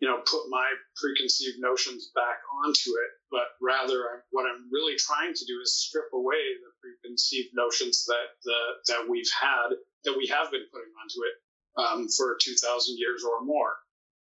you 0.00 0.08
know 0.08 0.22
put 0.26 0.48
my 0.48 0.68
preconceived 0.96 1.58
notions 1.58 2.10
back 2.14 2.38
onto 2.64 2.90
it, 2.90 3.10
but 3.30 3.46
rather 3.60 4.04
I'm, 4.12 4.22
what 4.30 4.46
I'm 4.46 4.68
really 4.72 4.96
trying 4.96 5.34
to 5.34 5.44
do 5.44 5.60
is 5.62 5.74
strip 5.74 6.12
away 6.12 6.60
the 6.60 6.72
preconceived 6.80 7.50
notions 7.54 8.04
that 8.06 8.36
the 8.44 8.60
that 8.92 9.08
we've 9.08 9.30
had 9.40 9.76
that 10.04 10.16
we 10.16 10.26
have 10.28 10.50
been 10.50 10.64
putting 10.72 10.92
onto 11.00 11.20
it 11.28 11.36
um, 11.76 12.08
for 12.08 12.36
2,000 12.40 12.98
years 12.98 13.24
or 13.24 13.44
more. 13.44 13.76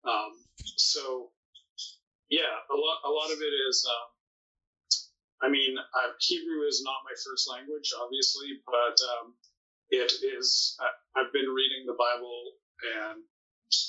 Um, 0.05 0.31
so, 0.77 1.31
yeah, 2.29 2.55
a 2.71 2.75
lot, 2.75 2.97
a 3.05 3.11
lot 3.11 3.31
of 3.31 3.39
it 3.39 3.53
is. 3.69 3.85
Um, 3.87 4.16
I 5.43 5.49
mean, 5.49 5.77
uh, 5.77 6.11
Hebrew 6.19 6.63
is 6.67 6.81
not 6.83 7.05
my 7.05 7.13
first 7.25 7.49
language, 7.49 7.93
obviously, 8.01 8.59
but 8.65 8.97
um, 9.21 9.35
it 9.89 10.11
is. 10.37 10.77
I, 10.81 11.21
I've 11.21 11.33
been 11.33 11.49
reading 11.49 11.85
the 11.85 11.97
Bible 11.97 12.53
and 13.05 13.23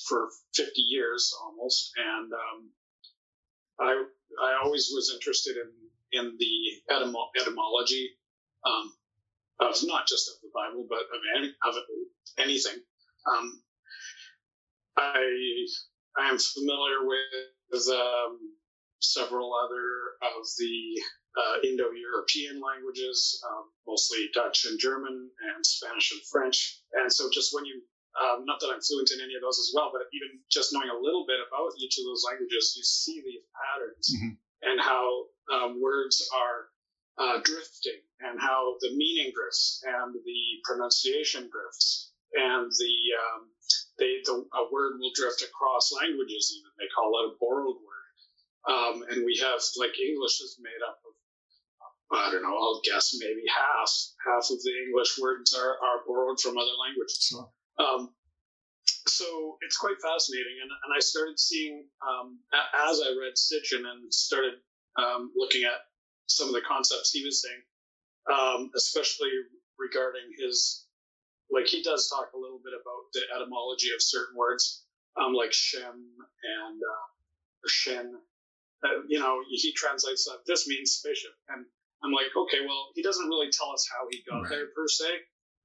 for 0.08 0.28
50 0.54 0.80
years 0.82 1.32
almost, 1.42 1.92
and 1.96 2.32
um, 2.32 2.70
I 3.80 4.04
I 4.44 4.60
always 4.64 4.90
was 4.94 5.12
interested 5.14 5.56
in 5.56 5.70
in 6.12 6.36
the 6.38 6.94
etymo- 6.94 7.30
etymology 7.40 8.10
um, 8.66 8.92
of 9.60 9.76
not 9.84 10.06
just 10.08 10.28
of 10.30 10.36
the 10.42 10.50
Bible, 10.54 10.86
but 10.88 11.00
of 11.02 11.20
any, 11.38 11.54
of 11.66 11.74
anything. 12.38 12.78
Um, 13.30 13.62
I 14.96 15.66
I 16.18 16.30
am 16.30 16.38
familiar 16.38 17.06
with 17.06 17.88
um, 17.90 18.38
several 19.00 19.54
other 19.54 20.28
of 20.30 20.46
the 20.58 21.02
uh, 21.38 21.62
Indo-European 21.62 22.60
languages, 22.60 23.40
um, 23.46 23.70
mostly 23.86 24.28
Dutch 24.34 24.66
and 24.66 24.78
German, 24.78 25.30
and 25.54 25.64
Spanish 25.64 26.10
and 26.10 26.20
French. 26.30 26.82
And 26.92 27.12
so, 27.12 27.30
just 27.30 27.54
when 27.54 27.64
you 27.64 27.80
um, 28.18 28.44
not 28.44 28.58
that 28.60 28.74
I'm 28.74 28.82
fluent 28.82 29.14
in 29.14 29.22
any 29.22 29.38
of 29.38 29.42
those 29.42 29.62
as 29.62 29.70
well, 29.74 29.90
but 29.94 30.02
even 30.10 30.42
just 30.50 30.72
knowing 30.72 30.90
a 30.90 30.98
little 30.98 31.24
bit 31.26 31.38
about 31.38 31.78
each 31.78 31.98
of 31.98 32.04
those 32.04 32.26
languages, 32.26 32.74
you 32.74 32.82
see 32.82 33.22
these 33.22 33.46
patterns 33.54 34.06
mm-hmm. 34.10 34.34
and 34.66 34.80
how 34.80 35.06
um, 35.54 35.80
words 35.80 36.26
are 36.34 36.66
uh, 37.18 37.38
drifting 37.44 38.02
and 38.20 38.40
how 38.40 38.74
the 38.80 38.90
meaning 38.94 39.30
drifts 39.34 39.82
and 39.86 40.14
the 40.14 40.42
pronunciation 40.64 41.50
drifts 41.50 42.12
and 42.34 42.70
the 42.70 42.94
um, 43.18 43.50
they 43.98 44.22
the 44.24 44.34
a 44.34 44.62
word 44.70 44.98
will 45.00 45.10
drift 45.14 45.42
across 45.42 45.90
languages 45.92 46.54
even 46.54 46.70
they 46.78 46.90
call 46.94 47.10
it 47.18 47.32
a 47.32 47.38
borrowed 47.40 47.80
word 47.82 48.14
um, 48.70 49.02
and 49.10 49.24
we 49.24 49.34
have 49.40 49.58
like 49.80 49.96
english 49.98 50.38
is 50.40 50.58
made 50.60 50.82
up 50.86 51.00
i 52.12 52.30
don't 52.30 52.42
know 52.42 52.56
i'll 52.56 52.80
guess 52.84 53.14
maybe 53.18 53.42
half 53.48 53.90
half 54.24 54.50
of 54.50 54.62
the 54.62 54.72
english 54.86 55.18
words 55.20 55.54
are, 55.54 55.76
are 55.82 56.02
borrowed 56.06 56.40
from 56.40 56.56
other 56.56 56.76
languages 56.86 57.28
sure. 57.30 57.48
um, 57.78 58.10
so 59.06 59.56
it's 59.62 59.76
quite 59.76 59.96
fascinating 60.02 60.56
and, 60.62 60.70
and 60.70 60.92
i 60.96 61.00
started 61.00 61.38
seeing 61.38 61.84
um, 62.06 62.38
as 62.88 63.00
i 63.00 63.08
read 63.20 63.34
Sitchin 63.36 63.84
and 63.86 64.12
started 64.12 64.54
um, 64.96 65.30
looking 65.36 65.64
at 65.64 65.86
some 66.26 66.48
of 66.48 66.54
the 66.54 66.62
concepts 66.66 67.10
he 67.10 67.24
was 67.24 67.42
saying 67.42 67.62
um, 68.28 68.70
especially 68.76 69.30
regarding 69.78 70.28
his 70.36 70.84
like 71.50 71.66
he 71.66 71.82
does 71.82 72.08
talk 72.08 72.30
a 72.34 72.38
little 72.38 72.60
bit 72.62 72.74
about 72.74 73.08
the 73.12 73.22
etymology 73.34 73.88
of 73.94 74.02
certain 74.02 74.36
words, 74.36 74.84
um, 75.16 75.32
like 75.32 75.52
Shem 75.52 75.82
and 75.82 76.76
uh, 76.76 77.06
Shen. 77.66 78.14
Uh, 78.84 79.02
you 79.08 79.18
know, 79.18 79.40
he 79.50 79.72
translates 79.72 80.24
that 80.26 80.38
this 80.46 80.68
means 80.68 80.92
spaceship, 80.92 81.32
and 81.48 81.64
I'm 82.04 82.12
like, 82.12 82.30
okay, 82.36 82.62
well, 82.66 82.90
he 82.94 83.02
doesn't 83.02 83.26
really 83.28 83.50
tell 83.50 83.70
us 83.70 83.86
how 83.90 84.06
he 84.10 84.22
got 84.28 84.42
right. 84.42 84.50
there 84.50 84.66
per 84.74 84.86
se, 84.88 85.10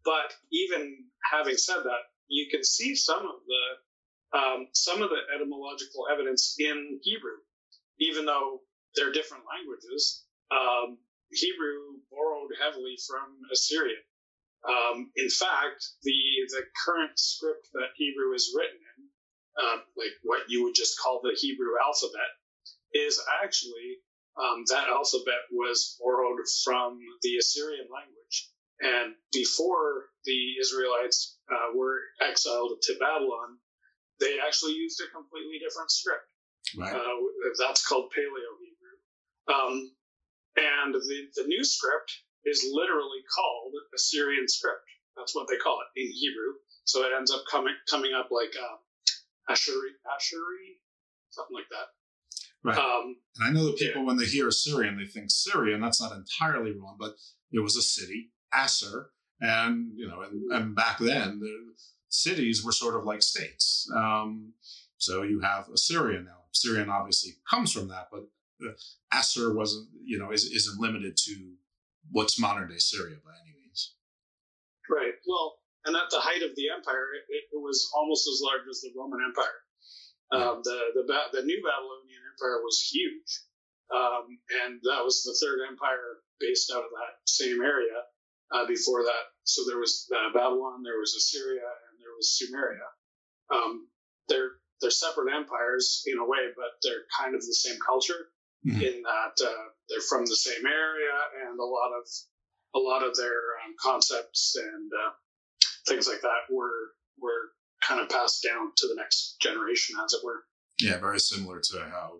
but 0.05 0.33
even 0.51 1.05
having 1.31 1.57
said 1.57 1.83
that, 1.83 2.03
you 2.27 2.47
can 2.49 2.63
see 2.63 2.95
some 2.95 3.21
of 3.21 3.39
the 3.45 3.63
um, 4.33 4.67
some 4.73 5.01
of 5.03 5.09
the 5.09 5.21
etymological 5.35 6.07
evidence 6.11 6.55
in 6.57 6.99
Hebrew, 7.03 7.37
even 7.99 8.25
though 8.25 8.61
they're 8.95 9.11
different 9.11 9.43
languages. 9.45 10.25
Um, 10.49 10.97
Hebrew 11.31 12.01
borrowed 12.11 12.51
heavily 12.59 12.97
from 13.07 13.37
Assyrian. 13.51 14.01
Um, 14.67 15.11
in 15.15 15.29
fact, 15.29 15.85
the 16.03 16.17
the 16.49 16.63
current 16.85 17.19
script 17.19 17.69
that 17.73 17.93
Hebrew 17.95 18.33
is 18.33 18.53
written 18.57 18.79
in, 18.97 19.03
uh, 19.61 19.77
like 19.97 20.13
what 20.23 20.49
you 20.49 20.63
would 20.63 20.75
just 20.75 20.99
call 20.99 21.21
the 21.21 21.37
Hebrew 21.39 21.73
alphabet, 21.85 22.31
is 22.93 23.21
actually 23.43 23.97
um, 24.37 24.63
that 24.69 24.89
alphabet 24.89 25.45
was 25.51 25.97
borrowed 26.01 26.39
from 26.63 26.99
the 27.21 27.37
Assyrian 27.37 27.87
language. 27.93 28.49
And 28.81 29.15
before 29.31 30.09
the 30.25 30.59
Israelites 30.59 31.37
uh, 31.51 31.77
were 31.77 31.99
exiled 32.21 32.73
to 32.81 32.93
Babylon, 32.99 33.57
they 34.19 34.37
actually 34.45 34.73
used 34.73 35.01
a 35.01 35.11
completely 35.13 35.59
different 35.59 35.91
script. 35.91 36.25
Right. 36.77 36.93
Uh, 36.93 37.15
that's 37.59 37.85
called 37.85 38.11
Paleo 38.11 38.51
Hebrew. 38.59 38.97
Um, 39.53 39.91
and 40.57 40.93
the, 40.93 41.27
the 41.35 41.47
new 41.47 41.63
script 41.63 42.11
is 42.45 42.65
literally 42.71 43.21
called 43.33 43.73
Assyrian 43.95 44.47
script. 44.47 44.83
That's 45.15 45.35
what 45.35 45.47
they 45.47 45.57
call 45.57 45.79
it 45.81 45.99
in 45.99 46.11
Hebrew. 46.11 46.57
So 46.85 47.03
it 47.03 47.13
ends 47.15 47.31
up 47.31 47.43
coming 47.49 47.75
coming 47.89 48.13
up 48.13 48.29
like 48.31 48.53
uh, 48.57 49.53
Ashuri, 49.53 49.93
Ashuri, 50.05 50.81
something 51.29 51.53
like 51.53 51.69
that. 51.69 51.87
Right. 52.63 52.77
Um, 52.77 53.17
and 53.37 53.47
I 53.47 53.51
know 53.51 53.65
that 53.65 53.77
people, 53.77 54.01
yeah. 54.01 54.07
when 54.07 54.17
they 54.17 54.25
hear 54.25 54.47
Assyrian, 54.47 54.97
they 54.97 55.05
think 55.05 55.29
Syria, 55.29 55.75
and 55.75 55.83
that's 55.83 56.01
not 56.01 56.15
entirely 56.15 56.71
wrong, 56.71 56.95
but 56.99 57.15
it 57.51 57.59
was 57.59 57.75
a 57.75 57.81
city, 57.81 58.31
Assur, 58.53 59.09
and 59.41 59.91
you 59.95 60.07
know, 60.07 60.21
and, 60.21 60.51
and 60.51 60.75
back 60.75 60.99
then 60.99 61.39
the 61.39 61.73
cities 62.09 62.63
were 62.63 62.71
sort 62.71 62.95
of 62.95 63.05
like 63.05 63.21
states. 63.21 63.89
Um, 63.95 64.53
so 64.97 65.23
you 65.23 65.41
have 65.41 65.67
Assyria 65.73 66.21
now. 66.21 66.43
Syrian 66.51 66.89
obviously 66.89 67.33
comes 67.49 67.73
from 67.73 67.89
that, 67.89 68.07
but 68.11 68.23
uh, 68.65 68.73
Assur 69.11 69.53
wasn't, 69.53 69.89
you 70.03 70.17
know, 70.19 70.31
is, 70.31 70.45
isn't 70.45 70.79
limited 70.79 71.17
to 71.17 71.53
what's 72.11 72.39
modern 72.39 72.69
day 72.69 72.77
Syria 72.77 73.17
by 73.25 73.31
any 73.43 73.57
means. 73.59 73.95
Right. 74.89 75.13
Well, 75.27 75.55
and 75.85 75.95
at 75.95 76.09
the 76.11 76.19
height 76.19 76.43
of 76.43 76.55
the 76.55 76.69
empire, 76.69 77.07
it, 77.27 77.43
it 77.51 77.59
was 77.59 77.91
almost 77.95 78.27
as 78.27 78.39
large 78.41 78.67
as 78.69 78.81
the 78.81 78.91
Roman 78.95 79.19
Empire. 79.25 79.59
Um, 80.31 80.61
the 80.63 80.79
the 80.95 81.03
the 81.33 81.43
new 81.45 81.61
Babylonian 81.61 82.23
Empire 82.31 82.61
was 82.63 82.81
huge, 82.81 83.41
um, 83.93 84.25
and 84.65 84.79
that 84.89 85.03
was 85.03 85.21
the 85.23 85.35
third 85.37 85.61
empire 85.67 86.23
based 86.39 86.71
out 86.71 86.83
of 86.83 86.91
that 86.91 87.21
same 87.25 87.61
area. 87.61 88.07
Uh, 88.53 88.67
before 88.67 89.01
that, 89.01 89.33
so 89.43 89.63
there 89.65 89.79
was 89.79 90.05
uh, 90.13 90.29
Babylon, 90.31 90.83
there 90.83 90.99
was 90.99 91.15
Assyria, 91.17 91.65
and 91.65 91.97
there 91.97 92.13
was 92.13 92.37
Sumeria. 92.37 92.85
Um, 93.49 93.87
they're 94.29 94.61
they're 94.81 94.91
separate 94.91 95.33
empires 95.33 96.03
in 96.05 96.19
a 96.19 96.25
way, 96.25 96.53
but 96.55 96.77
they're 96.83 97.09
kind 97.17 97.33
of 97.33 97.41
the 97.41 97.53
same 97.53 97.77
culture 97.85 98.29
mm-hmm. 98.65 98.81
in 98.81 99.01
that 99.01 99.35
uh, 99.43 99.65
they're 99.89 100.05
from 100.07 100.25
the 100.25 100.35
same 100.35 100.65
area, 100.65 101.17
and 101.47 101.59
a 101.59 101.63
lot 101.65 101.91
of 101.97 102.05
a 102.75 102.79
lot 102.79 103.05
of 103.05 103.15
their 103.15 103.57
um, 103.65 103.73
concepts 103.79 104.55
and 104.55 104.91
uh, 104.91 105.11
things 105.87 106.07
like 106.07 106.21
that 106.21 106.51
were 106.51 106.93
were 107.19 107.51
kind 107.87 108.01
of 108.01 108.09
passed 108.09 108.43
down 108.43 108.71
to 108.77 108.87
the 108.87 108.95
next 108.95 109.37
generation, 109.39 109.95
as 110.03 110.13
it 110.13 110.23
were. 110.23 110.43
Yeah, 110.79 110.97
very 110.99 111.19
similar 111.19 111.59
to 111.59 111.79
how 111.91 112.19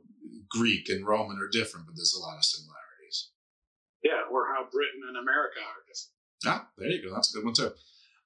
Greek 0.50 0.90
and 0.90 1.06
Roman 1.06 1.40
are 1.40 1.50
different, 1.50 1.88
but 1.88 1.96
there's 1.96 2.16
a 2.18 2.22
lot 2.22 2.38
of 2.38 2.46
similarities. 2.46 3.32
Yeah, 4.04 4.22
or 4.32 4.48
how 4.54 4.68
Britain 4.72 5.02
and 5.08 5.18
America 5.18 5.60
are 5.60 5.84
different. 5.88 6.14
Ah, 6.46 6.70
there 6.78 6.90
you 6.90 7.02
go. 7.02 7.14
That's 7.14 7.34
a 7.34 7.38
good 7.38 7.46
one 7.46 7.54
too. 7.54 7.72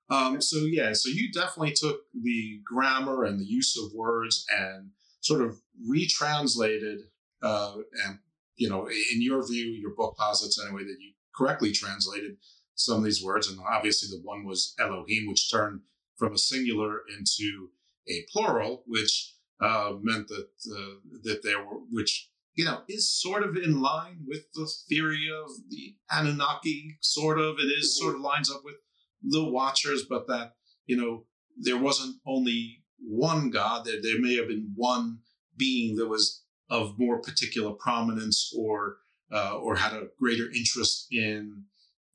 Um, 0.09 0.41
so 0.41 0.59
yeah, 0.59 0.93
so 0.93 1.09
you 1.09 1.31
definitely 1.31 1.73
took 1.73 2.01
the 2.13 2.61
grammar 2.65 3.25
and 3.25 3.39
the 3.39 3.45
use 3.45 3.77
of 3.77 3.93
words 3.93 4.45
and 4.49 4.91
sort 5.21 5.41
of 5.41 5.59
retranslated, 5.87 6.99
uh, 7.43 7.75
and 8.05 8.19
you 8.55 8.69
know, 8.69 8.87
in 8.87 9.21
your 9.21 9.45
view, 9.45 9.65
your 9.65 9.93
book 9.95 10.15
posits 10.17 10.59
anyway 10.63 10.83
that 10.83 10.97
you 10.99 11.11
correctly 11.35 11.71
translated 11.71 12.37
some 12.75 12.99
of 12.99 13.03
these 13.03 13.23
words, 13.23 13.47
and 13.49 13.59
obviously 13.59 14.09
the 14.09 14.23
one 14.23 14.45
was 14.45 14.73
Elohim, 14.79 15.27
which 15.27 15.51
turned 15.51 15.81
from 16.17 16.33
a 16.33 16.37
singular 16.37 17.01
into 17.17 17.69
a 18.09 18.25
plural, 18.31 18.83
which 18.87 19.33
uh, 19.61 19.93
meant 20.01 20.27
that 20.27 20.47
uh, 20.71 20.95
that 21.23 21.43
there 21.43 21.59
were, 21.59 21.79
which 21.89 22.29
you 22.55 22.65
know 22.65 22.81
is 22.87 23.09
sort 23.09 23.43
of 23.43 23.55
in 23.55 23.81
line 23.81 24.19
with 24.27 24.51
the 24.53 24.69
theory 24.89 25.27
of 25.31 25.49
the 25.69 25.95
Anunnaki. 26.11 26.97
Sort 27.01 27.39
of, 27.39 27.55
it 27.59 27.71
is 27.71 27.97
sort 27.97 28.15
of 28.15 28.21
lines 28.21 28.51
up 28.51 28.61
with 28.63 28.75
the 29.23 29.43
Watchers, 29.43 30.05
but 30.07 30.27
that 30.27 30.53
you 30.85 30.97
know 30.97 31.25
there 31.57 31.77
wasn't 31.77 32.17
only 32.25 32.83
one 32.99 33.49
God. 33.49 33.85
There, 33.85 34.01
there 34.01 34.19
may 34.19 34.35
have 34.35 34.47
been 34.47 34.71
one 34.75 35.19
being 35.55 35.95
that 35.95 36.07
was 36.07 36.43
of 36.69 36.99
more 36.99 37.21
particular 37.21 37.71
prominence 37.71 38.53
or 38.57 38.97
uh, 39.31 39.57
or 39.57 39.75
had 39.75 39.93
a 39.93 40.07
greater 40.19 40.49
interest 40.55 41.07
in 41.11 41.63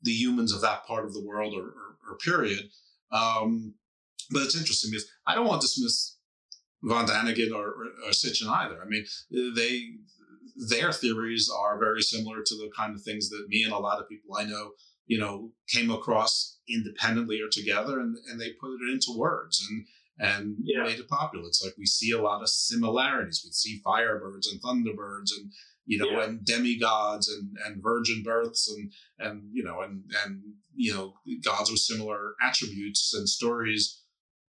the 0.01 0.11
humans 0.11 0.53
of 0.53 0.61
that 0.61 0.85
part 0.85 1.05
of 1.05 1.13
the 1.13 1.23
world 1.23 1.53
or, 1.55 1.67
or, 1.67 1.97
or 2.09 2.17
period. 2.17 2.69
Um, 3.11 3.75
but 4.31 4.43
it's 4.43 4.57
interesting 4.57 4.91
because 4.91 5.09
I 5.27 5.35
don't 5.35 5.47
want 5.47 5.61
to 5.61 5.67
dismiss 5.67 6.17
von 6.83 7.05
Daniken 7.05 7.53
or, 7.53 7.67
or, 7.67 7.85
or 8.05 8.11
Sitchin 8.11 8.47
either. 8.47 8.81
I 8.81 8.85
mean, 8.87 9.05
they 9.55 9.83
their 10.69 10.91
theories 10.91 11.49
are 11.49 11.79
very 11.79 12.01
similar 12.01 12.43
to 12.45 12.55
the 12.55 12.69
kind 12.77 12.95
of 12.95 13.01
things 13.01 13.29
that 13.29 13.45
me 13.47 13.63
and 13.63 13.73
a 13.73 13.77
lot 13.77 13.99
of 13.99 14.07
people 14.07 14.35
I 14.37 14.43
know, 14.43 14.71
you 15.07 15.19
know, 15.19 15.51
came 15.67 15.89
across 15.89 16.59
independently 16.69 17.41
or 17.41 17.49
together, 17.51 17.99
and, 17.99 18.15
and 18.29 18.39
they 18.39 18.51
put 18.61 18.73
it 18.73 18.91
into 18.91 19.17
words 19.17 19.65
and 19.69 19.85
and 20.19 20.57
yeah. 20.63 20.83
made 20.83 20.99
it 20.99 21.07
popular. 21.07 21.47
It's 21.47 21.63
like 21.63 21.73
we 21.77 21.87
see 21.87 22.11
a 22.11 22.21
lot 22.21 22.43
of 22.43 22.49
similarities. 22.49 23.41
We 23.43 23.51
see 23.51 23.81
firebirds 23.83 24.45
and 24.51 24.61
thunderbirds 24.61 25.31
and 25.35 25.51
you 25.85 25.97
know, 25.97 26.09
yeah. 26.09 26.23
and 26.23 26.45
demigods 26.45 27.27
and, 27.27 27.57
and 27.65 27.83
virgin 27.83 28.23
births 28.23 28.73
and, 28.73 28.91
and, 29.19 29.49
you 29.51 29.63
know, 29.63 29.81
and, 29.81 30.03
and, 30.25 30.41
you 30.75 30.93
know, 30.93 31.13
gods 31.43 31.69
with 31.69 31.79
similar 31.79 32.33
attributes 32.41 33.13
and 33.13 33.27
stories, 33.27 34.01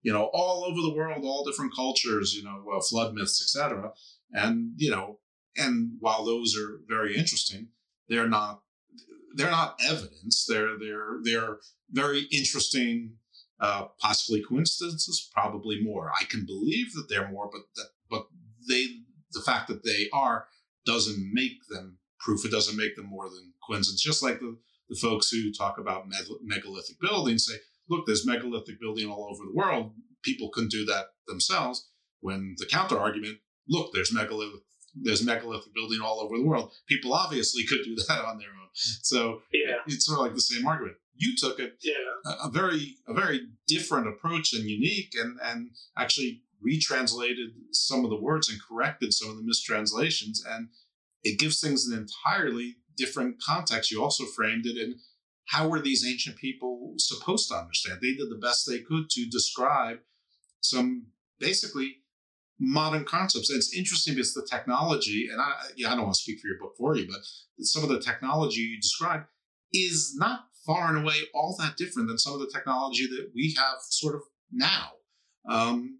you 0.04 0.12
know, 0.12 0.30
all 0.34 0.66
over 0.66 0.82
the 0.82 0.94
world, 0.94 1.24
all 1.24 1.46
different 1.46 1.74
cultures, 1.74 2.34
you 2.34 2.44
know, 2.44 2.64
uh, 2.76 2.82
flood 2.82 3.14
myths, 3.14 3.42
etc. 3.42 3.92
And, 4.32 4.74
you 4.78 4.92
know, 4.92 5.20
and 5.58 5.94
while 6.00 6.26
those 6.26 6.56
are 6.58 6.82
very 6.88 7.16
interesting, 7.16 7.70
they're 8.10 8.28
not, 8.28 8.62
they're 9.36 9.50
not 9.50 9.80
evidence. 9.88 10.46
They're, 10.48 10.78
they're, 10.78 11.20
they're 11.24 11.58
very 11.90 12.28
interesting, 12.32 13.16
uh, 13.60 13.86
possibly 14.00 14.44
coincidences, 14.44 15.30
probably 15.34 15.82
more. 15.82 16.12
I 16.20 16.26
can 16.26 16.46
believe 16.46 16.94
that 16.94 17.08
they're 17.10 17.30
more, 17.30 17.50
but 17.52 17.62
that, 17.76 17.88
but 18.10 18.28
they, 18.68 18.86
the 19.32 19.42
fact 19.42 19.68
that 19.70 19.84
they 19.84 20.10
are 20.14 20.48
doesn't 20.86 21.32
make 21.34 21.60
them 21.70 21.98
proof. 22.20 22.46
It 22.46 22.52
doesn't 22.52 22.78
make 22.78 22.96
them 22.96 23.06
more 23.06 23.30
than 23.30 23.54
coincidence. 23.66 24.02
Just 24.02 24.22
like 24.22 24.40
the, 24.40 24.58
the 24.90 24.96
folks 24.96 25.30
who 25.30 25.52
talk 25.52 25.78
about 25.78 26.08
megalithic 26.44 27.00
buildings 27.00 27.46
say, 27.46 27.56
look, 27.90 28.06
there's 28.06 28.26
megalithic 28.26 28.80
building 28.80 29.10
all 29.10 29.28
over 29.32 29.44
the 29.46 29.56
world. 29.56 29.94
People 30.24 30.50
couldn't 30.54 30.72
do 30.72 30.86
that 30.86 31.08
themselves. 31.28 31.90
When 32.22 32.56
the 32.58 32.66
counter 32.66 32.98
argument, 32.98 33.40
look, 33.68 33.94
there's 33.94 34.14
megalithic 34.14 34.62
there's 34.96 35.26
megalithic 35.26 35.74
building 35.74 36.02
all 36.02 36.22
over 36.22 36.38
the 36.38 36.46
world. 36.46 36.72
People 36.88 37.14
obviously 37.14 37.66
could 37.66 37.84
do 37.84 37.96
that 38.08 38.24
on 38.26 38.38
their 38.38 38.50
own. 38.50 38.70
So 38.74 39.42
yeah. 39.52 39.78
it's 39.88 40.06
sort 40.06 40.20
of 40.20 40.26
like 40.26 40.36
the 40.36 40.42
same 40.42 40.66
argument. 40.68 40.98
You 41.16 41.36
took 41.38 41.60
it 41.60 41.78
yeah. 41.82 41.94
a, 42.26 42.48
a 42.48 42.52
very 42.52 42.96
a 43.08 43.14
very 43.14 43.42
different 43.68 44.08
approach 44.08 44.54
and 44.54 44.64
unique 44.64 45.14
and 45.20 45.38
and 45.44 45.72
actually 45.98 46.42
retranslated 46.62 47.50
some 47.72 48.04
of 48.04 48.10
the 48.10 48.20
words 48.20 48.50
and 48.50 48.60
corrected 48.62 49.14
some 49.14 49.30
of 49.30 49.38
the 49.38 49.44
mistranslations. 49.44 50.44
And 50.48 50.70
it 51.24 51.40
gives 51.40 51.60
things 51.60 51.88
an 51.88 51.98
entirely 51.98 52.78
different 52.98 53.42
context. 53.42 53.92
You 53.92 54.02
also 54.02 54.26
framed 54.26 54.66
it 54.66 54.78
in 54.78 54.96
how 55.46 55.68
were 55.68 55.82
these 55.82 56.06
ancient 56.08 56.38
people 56.38 56.94
supposed 56.98 57.50
to 57.50 57.56
understand? 57.56 58.00
They 58.02 58.14
did 58.14 58.30
the 58.30 58.40
best 58.42 58.68
they 58.68 58.80
could 58.80 59.10
to 59.12 59.30
describe 59.30 60.00
some 60.62 61.08
basically 61.40 61.98
modern 62.60 63.04
concepts. 63.04 63.50
And 63.50 63.58
it's 63.58 63.76
interesting 63.76 64.16
because 64.16 64.34
the 64.34 64.48
technology, 64.50 65.28
and 65.32 65.42
I, 65.42 65.54
yeah, 65.76 65.92
I 65.92 65.96
don't 65.96 66.04
want 66.04 66.16
to 66.16 66.22
speak 66.22 66.40
for 66.40 66.48
your 66.48 66.60
book 66.60 66.74
for 66.78 66.96
you, 66.96 67.08
but 67.08 67.20
some 67.66 67.84
of 67.84 67.90
the 67.90 68.00
technology 68.00 68.62
you 68.62 68.80
described 68.80 69.26
is 69.74 70.16
not 70.18 70.46
far 70.66 70.90
and 70.90 71.04
away 71.04 71.16
all 71.34 71.56
that 71.60 71.78
different 71.78 72.08
than 72.08 72.18
some 72.18 72.34
of 72.34 72.40
the 72.40 72.52
technology 72.54 73.06
that 73.08 73.32
we 73.36 73.56
have 73.58 73.80
sort 73.82 74.16
of 74.16 74.22
now. 74.52 74.92
Um, 75.50 76.00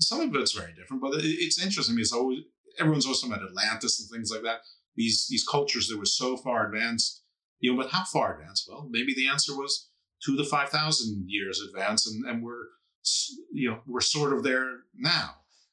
some 0.00 0.20
of 0.20 0.34
it's 0.34 0.52
very 0.52 0.74
different, 0.74 1.02
but 1.02 1.12
it's 1.14 1.62
interesting 1.62 1.96
because 1.96 2.12
always 2.12 2.40
everyone's 2.78 3.06
always 3.06 3.20
talking 3.20 3.34
about 3.34 3.48
Atlantis 3.48 4.00
and 4.00 4.10
things 4.10 4.30
like 4.30 4.42
that. 4.42 4.60
These 4.96 5.26
these 5.30 5.46
cultures 5.46 5.88
that 5.88 5.98
were 5.98 6.04
so 6.04 6.36
far 6.36 6.66
advanced, 6.66 7.21
you 7.62 7.72
know, 7.72 7.82
but 7.82 7.90
how 7.90 8.04
far 8.04 8.34
advanced? 8.34 8.68
Well, 8.68 8.88
maybe 8.90 9.14
the 9.14 9.28
answer 9.28 9.56
was 9.56 9.88
two 10.22 10.36
to 10.36 10.44
five 10.44 10.68
thousand 10.68 11.24
years 11.28 11.60
advanced, 11.60 12.06
and, 12.08 12.26
and 12.26 12.42
we're 12.42 12.66
you 13.52 13.70
know 13.70 13.80
we're 13.86 14.00
sort 14.00 14.32
of 14.32 14.42
there 14.42 14.80
now, 14.94 15.30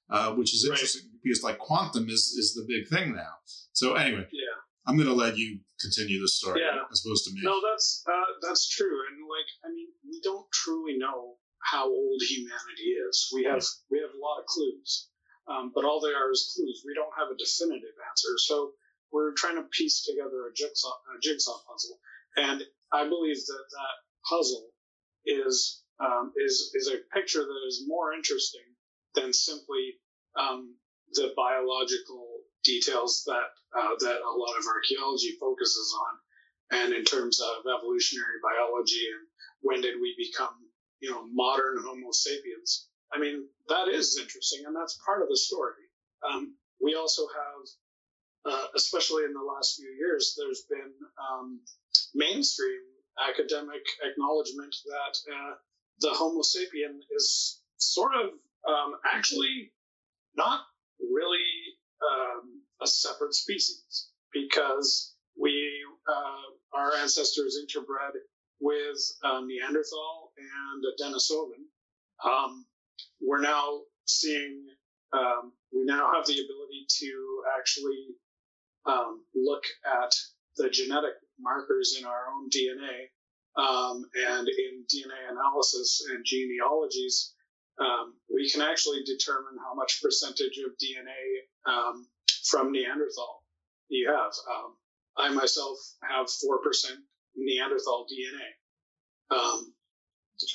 uh, 0.10 0.32
which 0.34 0.54
is 0.54 0.66
interesting 0.66 1.10
right. 1.10 1.20
because 1.24 1.44
like 1.44 1.58
quantum 1.58 2.08
is 2.08 2.36
is 2.38 2.54
the 2.54 2.66
big 2.68 2.88
thing 2.88 3.14
now. 3.16 3.34
So 3.74 3.96
anyway, 3.96 4.28
yeah. 4.32 4.58
I'm 4.86 4.96
going 4.96 5.10
to 5.10 5.16
let 5.16 5.38
you 5.38 5.60
continue 5.82 6.22
the 6.22 6.28
story 6.28 6.62
yeah. 6.62 6.84
as 6.92 7.04
opposed 7.04 7.26
to 7.26 7.34
me. 7.34 7.42
No, 7.44 7.60
that's 7.68 8.04
uh, 8.08 8.48
that's 8.48 8.70
true, 8.70 8.98
and 9.10 9.18
like 9.26 9.50
I 9.66 9.74
mean, 9.74 9.88
we 10.08 10.22
don't 10.24 10.46
truly 10.54 10.98
know 10.98 11.36
how 11.72 11.90
old 11.90 12.22
humanity 12.22 12.94
is. 13.10 13.30
We 13.34 13.44
have 13.46 13.66
we 13.90 13.98
have 14.00 14.14
a 14.14 14.22
lot 14.22 14.40
of 14.40 14.46
clues, 14.46 15.10
um, 15.50 15.72
but 15.74 15.86
all 15.86 16.00
they 16.00 16.14
are 16.14 16.32
is 16.32 16.54
clues. 16.56 16.84
We 16.86 16.94
don't 16.94 17.18
have 17.18 17.34
a 17.34 17.38
definitive 17.38 17.98
answer. 18.10 18.38
So 18.38 18.74
we're 19.12 19.34
trying 19.34 19.56
to 19.56 19.68
piece 19.72 20.06
together 20.06 20.48
a 20.48 20.54
jigsaw 20.54 20.90
a 20.90 21.20
jigsaw 21.22 21.58
puzzle, 21.68 22.00
and 22.36 22.64
I 22.92 23.08
believe 23.08 23.38
that 23.38 23.66
that 23.72 23.96
puzzle 24.30 24.70
is 25.26 25.84
um, 26.00 26.34
is 26.38 26.72
is 26.76 26.88
a 26.88 27.04
picture 27.14 27.42
that 27.42 27.64
is 27.68 27.86
more 27.88 28.14
interesting 28.14 28.66
than 29.16 29.34
simply 29.34 29.96
um, 30.40 30.76
the 31.14 31.34
biological 31.36 32.42
details 32.64 33.24
that 33.26 33.50
uh, 33.78 33.96
that 34.00 34.22
a 34.22 34.38
lot 34.38 34.58
of 34.58 34.66
archaeology 34.68 35.38
focuses 35.40 35.94
on, 35.94 36.80
and 36.84 36.94
in 36.94 37.04
terms 37.04 37.42
of 37.42 37.66
evolutionary 37.66 38.40
biology 38.42 39.06
and 39.12 39.28
when 39.62 39.82
did 39.82 39.96
we 40.00 40.16
become 40.18 40.70
you 41.00 41.12
know, 41.12 41.26
modern 41.32 41.78
Homo 41.84 42.12
sapiens. 42.12 42.88
I 43.14 43.20
mean, 43.20 43.48
that 43.70 43.88
is 43.88 44.20
interesting, 44.22 44.64
and 44.66 44.76
that's 44.76 45.00
part 45.06 45.22
of 45.22 45.30
the 45.30 45.38
story. 45.38 45.88
Um, 46.30 46.56
we 46.84 46.96
also 46.96 47.28
have, 47.28 47.62
uh, 48.46 48.66
especially 48.76 49.24
in 49.24 49.34
the 49.34 49.42
last 49.42 49.76
few 49.76 49.90
years, 49.90 50.36
there's 50.38 50.64
been 50.70 50.94
um, 51.20 51.60
mainstream 52.14 52.82
academic 53.30 53.84
acknowledgement 54.04 54.76
that 54.86 55.34
uh, 55.34 55.54
the 56.00 56.10
Homo 56.12 56.42
sapien 56.42 57.00
is 57.16 57.62
sort 57.78 58.12
of 58.16 58.30
um, 58.68 58.94
actually 59.14 59.72
not 60.36 60.62
really 61.00 61.38
um, 62.02 62.62
a 62.82 62.88
separate 62.88 63.34
species 63.34 64.10
because 64.34 65.16
we 65.40 65.84
uh, 66.08 66.78
our 66.78 66.96
ancestors 67.02 67.58
interbred 67.62 68.16
with 68.62 68.98
um, 69.24 69.48
Neanderthal 69.48 70.32
and 70.38 70.84
Denisovan. 71.02 71.64
Um, 72.24 72.66
we're 73.22 73.42
now 73.42 73.82
seeing, 74.06 74.66
um, 75.14 75.54
we 75.74 75.86
now 75.86 76.12
have 76.14 76.26
the 76.26 76.34
ability 76.34 76.86
to 77.00 77.44
actually 77.58 78.16
um, 78.86 79.24
look 79.36 79.64
at 79.86 80.14
the 80.58 80.70
genetic 80.70 81.14
markers 81.40 81.98
in 82.00 82.06
our 82.06 82.28
own 82.34 82.50
DNA. 82.50 83.10
Um, 83.58 84.06
and 84.16 84.48
in 84.48 84.86
DNA 84.88 85.32
analysis 85.32 86.06
and 86.12 86.24
genealogies, 86.26 87.34
um, 87.80 88.14
we 88.34 88.50
can 88.50 88.62
actually 88.62 89.04
determine 89.06 89.58
how 89.64 89.74
much 89.74 90.02
percentage 90.02 90.60
of 90.66 90.72
DNA 90.78 92.00
from 92.50 92.72
Neanderthal 92.72 93.44
you 93.90 94.10
have. 94.10 94.32
I 95.18 95.30
myself 95.34 95.78
have 96.02 96.28
4% 96.28 96.30
Neanderthal 97.36 98.06
DNA. 98.08 99.36
Um, 99.36 99.74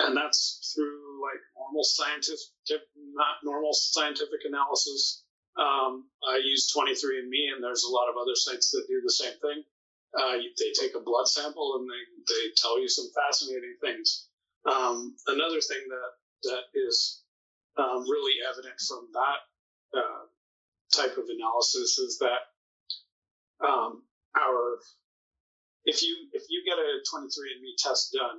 and 0.01 0.17
that's 0.17 0.73
through 0.75 1.23
like 1.23 1.41
normal 1.57 1.85
scientific, 1.85 2.89
not 3.13 3.37
normal 3.45 3.73
scientific 3.73 4.41
analysis. 4.45 5.24
Um, 5.57 6.11
I 6.29 6.40
use 6.43 6.73
23andMe, 6.75 7.55
and 7.55 7.62
there's 7.62 7.85
a 7.85 7.93
lot 7.93 8.09
of 8.09 8.17
other 8.17 8.35
sites 8.35 8.71
that 8.71 8.87
do 8.88 9.01
the 9.03 9.12
same 9.12 9.38
thing. 9.40 9.62
Uh, 10.19 10.38
they 10.59 10.73
take 10.79 10.95
a 10.95 11.01
blood 11.01 11.27
sample 11.27 11.77
and 11.79 11.90
they, 11.90 12.35
they 12.35 12.55
tell 12.57 12.81
you 12.81 12.88
some 12.88 13.11
fascinating 13.14 13.75
things. 13.81 14.29
Um, 14.64 15.17
another 15.27 15.61
thing 15.61 15.83
that 15.88 16.11
that 16.45 16.64
is 16.75 17.23
um, 17.77 18.03
really 18.09 18.35
evident 18.49 18.75
from 18.87 19.09
that 19.12 19.99
uh, 19.99 20.25
type 20.95 21.17
of 21.17 21.25
analysis 21.29 21.99
is 21.99 22.19
that 22.19 23.67
um, 23.67 24.03
our 24.37 24.79
if 25.85 26.03
you 26.03 26.14
if 26.33 26.45
you 26.49 26.62
get 26.64 26.79
a 26.79 27.03
23andMe 27.12 27.75
test 27.79 28.12
done 28.12 28.38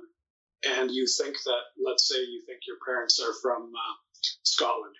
and 0.78 0.90
you 0.90 1.06
think 1.06 1.36
that 1.44 1.62
let's 1.84 2.08
say 2.08 2.16
you 2.16 2.42
think 2.46 2.60
your 2.66 2.78
parents 2.86 3.20
are 3.20 3.34
from 3.42 3.70
uh, 3.74 3.94
Scotland 4.42 4.94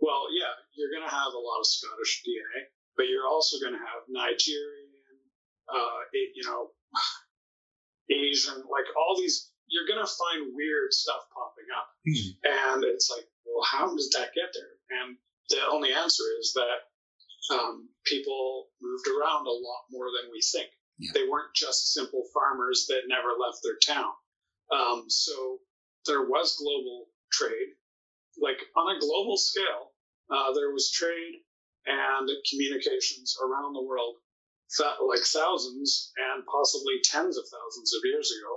Well, 0.00 0.30
yeah, 0.30 0.54
you're 0.74 0.94
going 0.94 1.06
to 1.08 1.14
have 1.14 1.34
a 1.34 1.42
lot 1.42 1.60
of 1.60 1.66
Scottish 1.66 2.22
DNA, 2.22 2.70
but 2.96 3.10
you're 3.10 3.26
also 3.26 3.58
going 3.58 3.74
to 3.74 3.82
have 3.82 4.06
Nigerian, 4.08 5.18
uh, 5.66 6.00
you 6.12 6.44
know, 6.46 6.70
Asian, 8.10 8.62
like 8.70 8.88
all 8.96 9.18
these. 9.18 9.50
You're 9.68 9.86
going 9.86 10.00
to 10.00 10.08
find 10.08 10.56
weird 10.56 10.94
stuff 10.94 11.28
popping 11.28 11.68
up, 11.76 11.88
and 12.72 12.84
it's 12.84 13.12
like, 13.12 13.28
well, 13.44 13.60
how 13.68 13.92
does 13.92 14.08
that 14.16 14.32
get 14.32 14.48
there? 14.56 14.72
And 15.02 15.18
the 15.50 15.60
only 15.68 15.92
answer 15.92 16.24
is 16.40 16.56
that 16.56 16.88
um, 17.52 17.88
people 18.04 18.68
moved 18.80 19.06
around 19.08 19.46
a 19.46 19.50
lot 19.50 19.82
more 19.90 20.08
than 20.08 20.30
we 20.32 20.40
think. 20.40 20.68
Yeah. 20.98 21.10
They 21.14 21.28
weren't 21.28 21.54
just 21.54 21.92
simple 21.92 22.24
farmers 22.34 22.86
that 22.88 23.08
never 23.08 23.36
left 23.38 23.60
their 23.62 23.78
town. 23.84 24.12
Um, 24.72 25.04
so 25.08 25.58
there 26.06 26.22
was 26.22 26.56
global 26.58 27.06
trade, 27.32 27.76
like 28.40 28.58
on 28.76 28.96
a 28.96 29.00
global 29.00 29.36
scale. 29.36 29.92
Uh, 30.30 30.52
there 30.52 30.70
was 30.72 30.90
trade 30.92 31.40
and 31.86 32.28
communications 32.50 33.36
around 33.42 33.72
the 33.72 33.82
world, 33.82 34.16
like 35.08 35.24
thousands 35.24 36.12
and 36.16 36.44
possibly 36.44 37.00
tens 37.02 37.38
of 37.38 37.44
thousands 37.48 37.94
of 37.94 38.02
years 38.04 38.30
ago. 38.30 38.52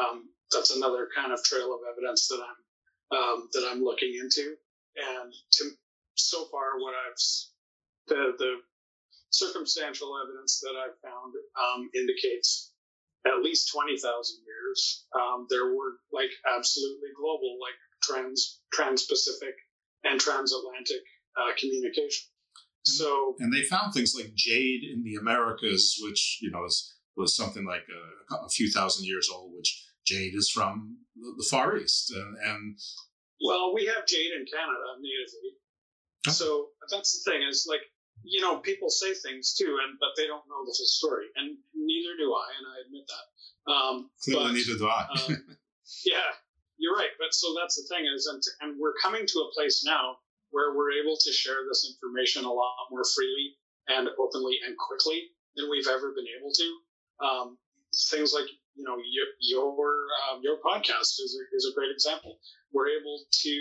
Um, 0.00 0.28
that's 0.50 0.74
another 0.74 1.08
kind 1.14 1.32
of 1.32 1.42
trail 1.44 1.74
of 1.74 1.80
evidence 1.92 2.28
that 2.28 2.40
I'm 2.40 3.18
um, 3.18 3.48
that 3.52 3.68
I'm 3.70 3.82
looking 3.82 4.14
into. 4.20 4.54
And 4.96 5.32
to, 5.52 5.70
so 6.14 6.46
far, 6.50 6.78
what 6.78 6.94
I've 6.94 7.20
the 8.08 8.32
the 8.38 8.54
circumstantial 9.30 10.14
evidence 10.24 10.60
that 10.60 10.74
I've 10.74 10.98
found 11.02 11.34
um, 11.58 11.90
indicates 11.94 12.72
at 13.26 13.42
least 13.42 13.70
twenty 13.72 13.98
thousand 13.98 14.38
years. 14.46 15.06
Um, 15.14 15.46
there 15.50 15.66
were 15.66 16.00
like 16.12 16.30
absolutely 16.56 17.10
global, 17.16 17.58
like 17.60 17.76
trans 18.02 18.60
trans-Pacific 18.72 19.54
and 20.04 20.20
transatlantic 20.20 21.02
uh, 21.36 21.52
communication. 21.58 22.28
So 22.84 23.36
and 23.38 23.52
they 23.52 23.62
found 23.62 23.92
things 23.92 24.14
like 24.16 24.34
jade 24.34 24.82
in 24.84 25.02
the 25.02 25.16
Americas, 25.16 25.98
which 26.02 26.38
you 26.40 26.50
know 26.50 26.60
was 26.60 26.96
was 27.16 27.36
something 27.36 27.66
like 27.66 27.84
a, 27.90 28.34
a 28.34 28.48
few 28.48 28.70
thousand 28.70 29.06
years 29.06 29.28
old. 29.32 29.52
Which 29.54 29.86
jade 30.06 30.34
is 30.34 30.50
from 30.50 30.98
the, 31.14 31.34
the 31.36 31.46
Far 31.50 31.76
East, 31.76 32.12
and, 32.12 32.36
and 32.38 32.78
Well, 33.44 33.74
we 33.74 33.86
have 33.86 34.06
jade 34.06 34.32
in 34.32 34.46
Canada 34.46 34.96
natively. 35.00 35.60
So 36.28 36.68
that's 36.90 37.22
the 37.22 37.30
thing 37.30 37.42
is 37.48 37.66
like 37.68 37.82
you 38.22 38.40
know 38.40 38.58
people 38.58 38.88
say 38.88 39.12
things 39.12 39.54
too, 39.54 39.78
and 39.84 39.98
but 40.00 40.10
they 40.16 40.26
don't 40.26 40.48
know 40.48 40.64
the 40.64 40.74
whole 40.76 40.86
story, 40.86 41.26
and 41.36 41.56
neither 41.74 42.16
do 42.18 42.32
I, 42.32 42.48
and 42.58 42.66
I 42.66 42.76
admit 42.86 43.04
that. 43.08 43.72
Um, 43.72 44.10
clearly 44.24 44.44
but, 44.44 44.52
neither 44.54 44.78
do 44.78 44.88
I. 44.88 45.06
um, 45.12 45.56
yeah, 46.04 46.32
you're 46.80 46.96
right. 46.96 47.12
But 47.20 47.36
so 47.36 47.54
that's 47.60 47.76
the 47.76 47.86
thing 47.92 48.08
is, 48.08 48.26
and 48.26 48.42
and 48.64 48.80
we're 48.80 48.96
coming 49.02 49.28
to 49.28 49.38
a 49.44 49.52
place 49.54 49.84
now 49.84 50.16
where 50.50 50.74
we're 50.74 50.96
able 50.96 51.16
to 51.20 51.30
share 51.30 51.62
this 51.68 51.86
information 51.86 52.44
a 52.44 52.50
lot 52.50 52.90
more 52.90 53.04
freely 53.04 53.54
and 53.86 54.08
openly 54.18 54.58
and 54.66 54.74
quickly 54.76 55.30
than 55.54 55.70
we've 55.70 55.86
ever 55.86 56.10
been 56.16 56.26
able 56.40 56.50
to. 56.50 56.68
Um, 57.20 57.58
things 58.10 58.32
like 58.32 58.48
you 58.74 58.84
know 58.84 58.96
your 58.96 59.28
your, 59.38 59.92
um, 60.32 60.40
your 60.42 60.56
podcast 60.64 61.20
is 61.20 61.36
a, 61.36 61.42
is 61.54 61.68
a 61.70 61.74
great 61.76 61.92
example. 61.92 62.40
We're 62.72 62.88
able 62.88 63.20
to 63.44 63.56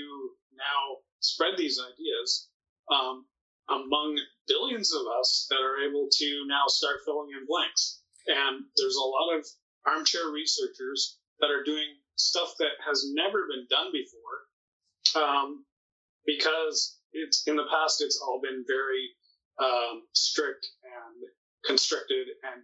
now 0.55 1.03
spread 1.19 1.57
these 1.57 1.77
ideas 1.77 2.47
um, 2.87 3.25
among 3.69 4.17
billions 4.47 4.93
of 4.93 5.03
us 5.19 5.47
that 5.49 5.59
are 5.59 5.83
able 5.83 6.07
to 6.09 6.45
now 6.47 6.65
start 6.67 7.03
filling 7.05 7.29
in 7.35 7.45
blanks. 7.45 8.01
And 8.27 8.63
there's 8.77 8.95
a 8.95 9.07
lot 9.07 9.37
of 9.37 9.45
armchair 9.85 10.29
researchers 10.31 11.17
that 11.39 11.49
are 11.49 11.63
doing 11.63 11.98
stuff 12.19 12.53
that 12.59 12.75
has 12.85 13.05
never 13.13 13.47
been 13.47 13.65
done 13.69 13.91
before 13.91 15.23
um, 15.23 15.65
because 16.25 16.99
it's 17.11 17.43
in 17.47 17.55
the 17.55 17.67
past 17.71 18.01
it's 18.01 18.21
all 18.21 18.39
been 18.41 18.63
very 18.67 19.09
um, 19.63 20.03
strict 20.13 20.67
and 20.83 21.17
constricted 21.65 22.27
and 22.43 22.63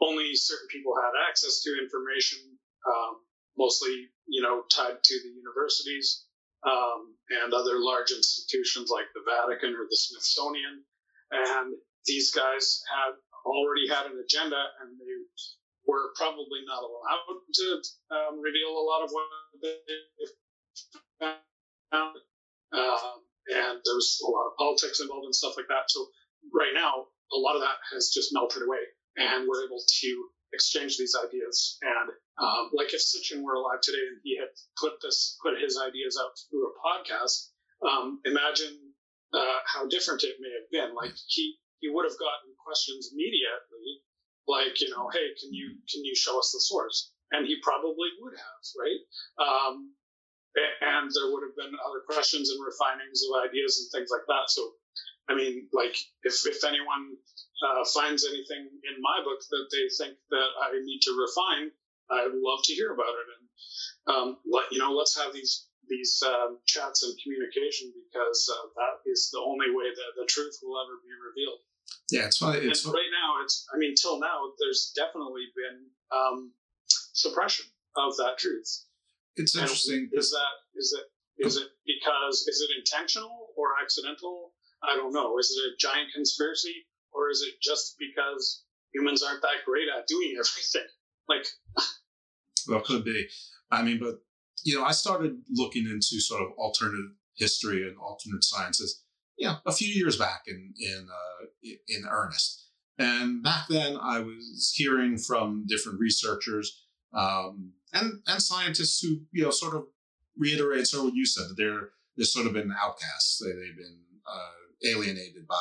only 0.00 0.34
certain 0.34 0.68
people 0.70 0.94
had 0.96 1.12
access 1.28 1.62
to 1.62 1.78
information 1.82 2.38
um, 2.86 3.16
mostly 3.56 4.08
you 4.26 4.42
know 4.42 4.62
tied 4.70 5.02
to 5.02 5.14
the 5.22 5.28
universities 5.28 6.24
um, 6.66 7.14
and 7.30 7.54
other 7.54 7.78
large 7.78 8.10
institutions 8.10 8.90
like 8.90 9.06
the 9.14 9.22
vatican 9.22 9.74
or 9.74 9.86
the 9.86 9.96
smithsonian. 9.96 10.82
And 11.30 11.74
these 12.06 12.32
guys 12.32 12.82
had 12.88 13.14
already 13.44 13.86
had 13.88 14.10
an 14.10 14.18
agenda 14.18 14.58
and 14.82 14.98
they 14.98 15.12
were 15.88 16.12
probably 16.14 16.60
not 16.68 16.84
allowed 16.84 17.40
to 17.54 17.66
um, 18.12 18.38
reveal 18.44 18.76
a 18.76 18.84
lot 18.84 19.02
of 19.02 19.10
what 19.10 19.24
they 19.64 19.74
found 21.18 21.40
um, 22.72 23.24
and 23.48 23.80
there 23.80 23.96
was 23.96 24.20
a 24.20 24.30
lot 24.30 24.52
of 24.52 24.56
politics 24.58 25.00
involved 25.00 25.24
and 25.24 25.34
stuff 25.34 25.56
like 25.56 25.68
that. 25.68 25.88
So 25.88 26.06
right 26.52 26.72
now, 26.74 27.08
a 27.32 27.38
lot 27.40 27.56
of 27.56 27.62
that 27.62 27.80
has 27.92 28.12
just 28.12 28.32
melted 28.32 28.62
away, 28.62 28.84
and 29.16 29.48
we're 29.48 29.64
able 29.64 29.80
to 29.80 30.10
exchange 30.52 30.96
these 30.96 31.16
ideas. 31.16 31.78
And 31.82 32.08
um, 32.40 32.70
like 32.72 32.92
if 32.92 33.00
Sitchin 33.00 33.42
were 33.42 33.54
alive 33.56 33.80
today 33.82 34.04
and 34.04 34.20
he 34.22 34.36
had 34.36 34.52
put 34.76 35.00
this, 35.02 35.36
put 35.42 35.60
his 35.60 35.80
ideas 35.80 36.20
out 36.20 36.32
through 36.48 36.68
a 36.68 36.76
podcast, 36.80 37.52
um, 37.84 38.20
imagine 38.24 38.76
uh, 39.32 39.60
how 39.66 39.88
different 39.88 40.24
it 40.24 40.36
may 40.40 40.52
have 40.52 40.68
been. 40.72 40.94
Like 40.94 41.12
he 41.26 41.56
he 41.80 41.88
would 41.88 42.04
have 42.04 42.18
gotten 42.18 42.52
questions 42.64 43.10
immediately, 43.12 44.04
like 44.48 44.80
you 44.80 44.90
know, 44.90 45.08
hey, 45.12 45.28
can 45.38 45.52
you 45.52 45.76
can 45.92 46.04
you 46.04 46.16
show 46.16 46.38
us 46.38 46.50
the 46.52 46.60
source? 46.60 47.12
And 47.30 47.46
he 47.46 47.60
probably 47.62 48.08
would 48.20 48.32
have, 48.32 48.62
right? 48.80 49.02
Um, 49.36 49.92
and 50.56 51.06
there 51.12 51.28
would 51.30 51.44
have 51.44 51.56
been 51.60 51.76
other 51.84 52.00
questions 52.08 52.48
and 52.48 52.58
refinings 52.64 53.20
of 53.28 53.44
ideas 53.44 53.78
and 53.78 53.86
things 53.92 54.08
like 54.10 54.24
that. 54.26 54.48
So, 54.48 54.72
I 55.28 55.36
mean, 55.36 55.68
like 55.72 55.94
if 56.24 56.40
if 56.46 56.64
anyone 56.64 57.20
uh, 57.60 57.84
finds 57.84 58.24
anything 58.24 58.64
in 58.64 58.96
my 59.04 59.20
book 59.22 59.40
that 59.50 59.66
they 59.70 59.84
think 60.00 60.16
that 60.30 60.50
I 60.64 60.72
need 60.80 61.00
to 61.04 61.12
refine, 61.12 61.70
I'd 62.10 62.32
love 62.32 62.60
to 62.64 62.72
hear 62.72 62.92
about 62.96 63.12
it. 63.12 63.26
And 63.36 63.44
um, 64.08 64.28
let 64.48 64.72
you 64.72 64.78
know, 64.78 64.92
let's 64.96 65.16
have 65.20 65.32
these 65.32 65.68
these 65.88 66.22
um, 66.24 66.58
chats 66.66 67.02
and 67.02 67.16
communication 67.22 67.92
because 67.92 68.48
uh, 68.48 68.68
that 68.76 69.04
is 69.08 69.30
the 69.32 69.40
only 69.40 69.68
way 69.72 69.88
that 69.88 70.12
the 70.16 70.28
truth 70.28 70.56
will 70.62 70.80
ever 70.80 71.00
be 71.00 71.12
revealed. 71.12 71.60
Yeah, 72.10 72.26
it's 72.26 72.38
funny. 72.38 72.58
It's 72.60 72.84
and 72.84 72.94
right 72.94 73.12
now, 73.12 73.42
it's 73.42 73.66
I 73.74 73.78
mean, 73.78 73.94
till 74.00 74.18
now, 74.20 74.52
there's 74.58 74.92
definitely 74.96 75.46
been 75.54 75.86
um, 76.10 76.52
suppression 77.12 77.66
of 77.96 78.16
that 78.16 78.38
truth. 78.38 78.84
it's 79.36 79.54
And 79.54 79.62
interesting. 79.62 80.08
Is 80.12 80.30
that 80.30 80.54
is 80.78 80.96
it 80.98 81.46
is 81.46 81.56
it 81.56 81.68
because 81.86 82.46
is 82.48 82.60
it 82.68 82.78
intentional 82.78 83.48
or 83.56 83.68
accidental? 83.82 84.52
I 84.82 84.96
don't 84.96 85.12
know. 85.12 85.38
Is 85.38 85.50
it 85.50 85.72
a 85.72 85.76
giant 85.78 86.12
conspiracy 86.14 86.86
or 87.12 87.30
is 87.30 87.42
it 87.42 87.60
just 87.60 87.96
because 87.98 88.64
humans 88.94 89.22
aren't 89.22 89.42
that 89.42 89.64
great 89.66 89.88
at 89.88 90.06
doing 90.06 90.34
everything? 90.38 90.88
Like 91.28 91.46
Well, 92.68 92.80
could 92.80 93.04
be. 93.04 93.28
I 93.70 93.82
mean, 93.82 93.98
but 93.98 94.20
you 94.64 94.76
know, 94.76 94.84
I 94.84 94.92
started 94.92 95.40
looking 95.50 95.86
into 95.86 96.20
sort 96.20 96.42
of 96.42 96.48
alternative 96.58 97.12
history 97.36 97.82
and 97.86 97.96
alternate 97.98 98.44
sciences, 98.44 99.04
you 99.38 99.46
know, 99.46 99.56
a 99.66 99.72
few 99.72 99.88
years 99.88 100.18
back 100.18 100.42
in 100.46 100.74
in 100.78 101.08
uh, 101.10 101.46
in 101.88 102.04
earnest. 102.10 102.64
And 102.98 103.42
back 103.42 103.68
then, 103.68 103.96
I 104.00 104.20
was 104.20 104.72
hearing 104.76 105.18
from 105.18 105.64
different 105.68 106.00
researchers 106.00 106.84
um, 107.14 107.72
and 107.92 108.20
and 108.26 108.42
scientists 108.42 109.00
who 109.00 109.20
you 109.32 109.44
know 109.44 109.50
sort 109.50 109.74
of 109.74 109.84
reiterate 110.36 110.86
sort 110.86 111.00
of 111.00 111.04
what 111.06 111.14
you 111.14 111.24
said 111.26 111.48
that 111.48 111.56
they're 111.56 111.90
they've 112.16 112.26
sort 112.26 112.46
of 112.46 112.52
been 112.52 112.72
outcasts. 112.72 113.38
They, 113.42 113.52
they've 113.52 113.76
been 113.76 114.00
uh, 114.26 114.90
alienated 114.92 115.46
by 115.46 115.54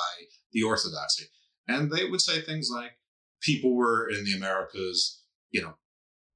the 0.52 0.64
orthodoxy, 0.64 1.26
and 1.68 1.92
they 1.92 2.06
would 2.06 2.22
say 2.22 2.42
things 2.42 2.70
like 2.74 2.92
people 3.42 3.76
were 3.76 4.10
in 4.10 4.26
the 4.26 4.34
Americas, 4.34 5.22
you 5.52 5.62
know, 5.62 5.76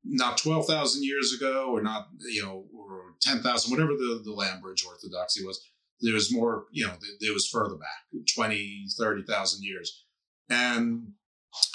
not 0.03 0.37
12,000 0.37 1.03
years 1.03 1.33
ago 1.33 1.71
or 1.71 1.81
not, 1.81 2.07
you 2.19 2.43
know, 2.43 2.65
or 2.75 3.15
10,000, 3.21 3.71
whatever 3.71 3.93
the, 3.93 4.21
the 4.23 4.31
Lambridge 4.31 4.85
orthodoxy 4.85 5.45
was. 5.45 5.70
There 6.01 6.13
was 6.13 6.33
more, 6.33 6.65
you 6.71 6.85
know, 6.85 6.93
it 7.19 7.33
was 7.33 7.47
further 7.47 7.75
back, 7.75 8.23
20, 8.35 8.85
30,000 8.97 9.63
years. 9.63 10.05
And 10.49 11.13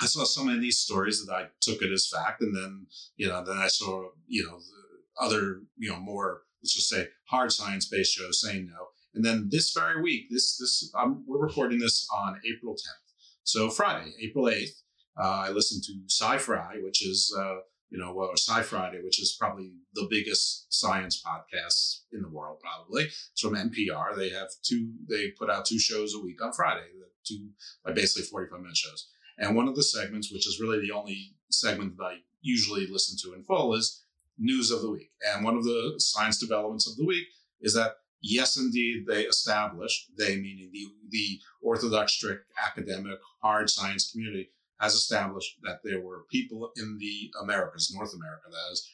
I 0.00 0.06
saw 0.06 0.24
so 0.24 0.42
many 0.42 0.56
of 0.56 0.62
these 0.62 0.78
stories 0.78 1.24
that 1.24 1.32
I 1.32 1.46
took 1.60 1.82
it 1.82 1.92
as 1.92 2.08
fact. 2.08 2.42
And 2.42 2.54
then, 2.54 2.86
you 3.16 3.28
know, 3.28 3.44
then 3.44 3.58
I 3.58 3.68
saw, 3.68 4.08
you 4.26 4.44
know, 4.44 4.58
the 4.58 5.24
other, 5.24 5.60
you 5.76 5.90
know, 5.90 5.98
more, 5.98 6.42
let's 6.62 6.74
just 6.74 6.88
say 6.88 7.08
hard 7.28 7.52
science 7.52 7.86
based 7.86 8.14
shows 8.14 8.40
saying 8.40 8.66
no. 8.66 8.86
And 9.14 9.24
then 9.24 9.48
this 9.50 9.72
very 9.72 10.02
week, 10.02 10.26
this, 10.30 10.58
this, 10.58 10.92
um, 10.94 11.24
we're 11.26 11.46
recording 11.46 11.78
this 11.78 12.06
on 12.14 12.40
April 12.46 12.74
10th. 12.74 13.12
So 13.44 13.70
Friday, 13.70 14.12
April 14.20 14.46
8th, 14.46 14.82
uh, 15.18 15.44
I 15.46 15.50
listened 15.50 15.84
to 15.84 15.92
Sci-Fri, 16.08 16.82
which 16.82 17.06
is, 17.06 17.34
uh, 17.38 17.56
you 17.90 17.98
know, 17.98 18.12
well, 18.12 18.32
Sci 18.34 18.62
Friday, 18.62 19.00
which 19.02 19.20
is 19.20 19.36
probably 19.38 19.72
the 19.94 20.06
biggest 20.10 20.72
science 20.72 21.22
podcast 21.24 22.00
in 22.12 22.22
the 22.22 22.28
world, 22.28 22.58
probably. 22.60 23.04
It's 23.04 23.40
from 23.40 23.54
NPR. 23.54 24.16
They 24.16 24.30
have 24.30 24.48
two, 24.62 24.92
they 25.08 25.30
put 25.30 25.50
out 25.50 25.66
two 25.66 25.78
shows 25.78 26.14
a 26.14 26.20
week 26.20 26.42
on 26.42 26.52
Friday, 26.52 26.86
the 26.98 27.06
two, 27.26 27.50
like 27.84 27.94
basically 27.94 28.24
45 28.24 28.60
minute 28.60 28.76
shows. 28.76 29.08
And 29.38 29.54
one 29.54 29.68
of 29.68 29.76
the 29.76 29.82
segments, 29.82 30.32
which 30.32 30.46
is 30.46 30.60
really 30.60 30.80
the 30.80 30.92
only 30.92 31.34
segment 31.50 31.96
that 31.98 32.04
I 32.04 32.16
usually 32.40 32.86
listen 32.86 33.16
to 33.22 33.36
in 33.36 33.44
full, 33.44 33.74
is 33.74 34.02
news 34.38 34.70
of 34.70 34.82
the 34.82 34.90
week. 34.90 35.10
And 35.32 35.44
one 35.44 35.56
of 35.56 35.64
the 35.64 35.94
science 35.98 36.38
developments 36.38 36.88
of 36.88 36.96
the 36.96 37.06
week 37.06 37.26
is 37.60 37.74
that 37.74 37.96
yes, 38.20 38.56
indeed, 38.56 39.06
they 39.06 39.22
established, 39.22 40.10
they 40.16 40.36
meaning 40.36 40.70
the, 40.72 40.86
the 41.10 41.40
Orthodox 41.62 42.12
strict 42.12 42.44
academic 42.66 43.18
hard 43.42 43.70
science 43.70 44.10
community, 44.10 44.50
has 44.80 44.94
established 44.94 45.56
that 45.62 45.80
there 45.84 46.00
were 46.00 46.24
people 46.30 46.70
in 46.76 46.98
the 46.98 47.30
Americas, 47.42 47.92
North 47.94 48.14
America, 48.14 48.44
that 48.50 48.72
is, 48.72 48.90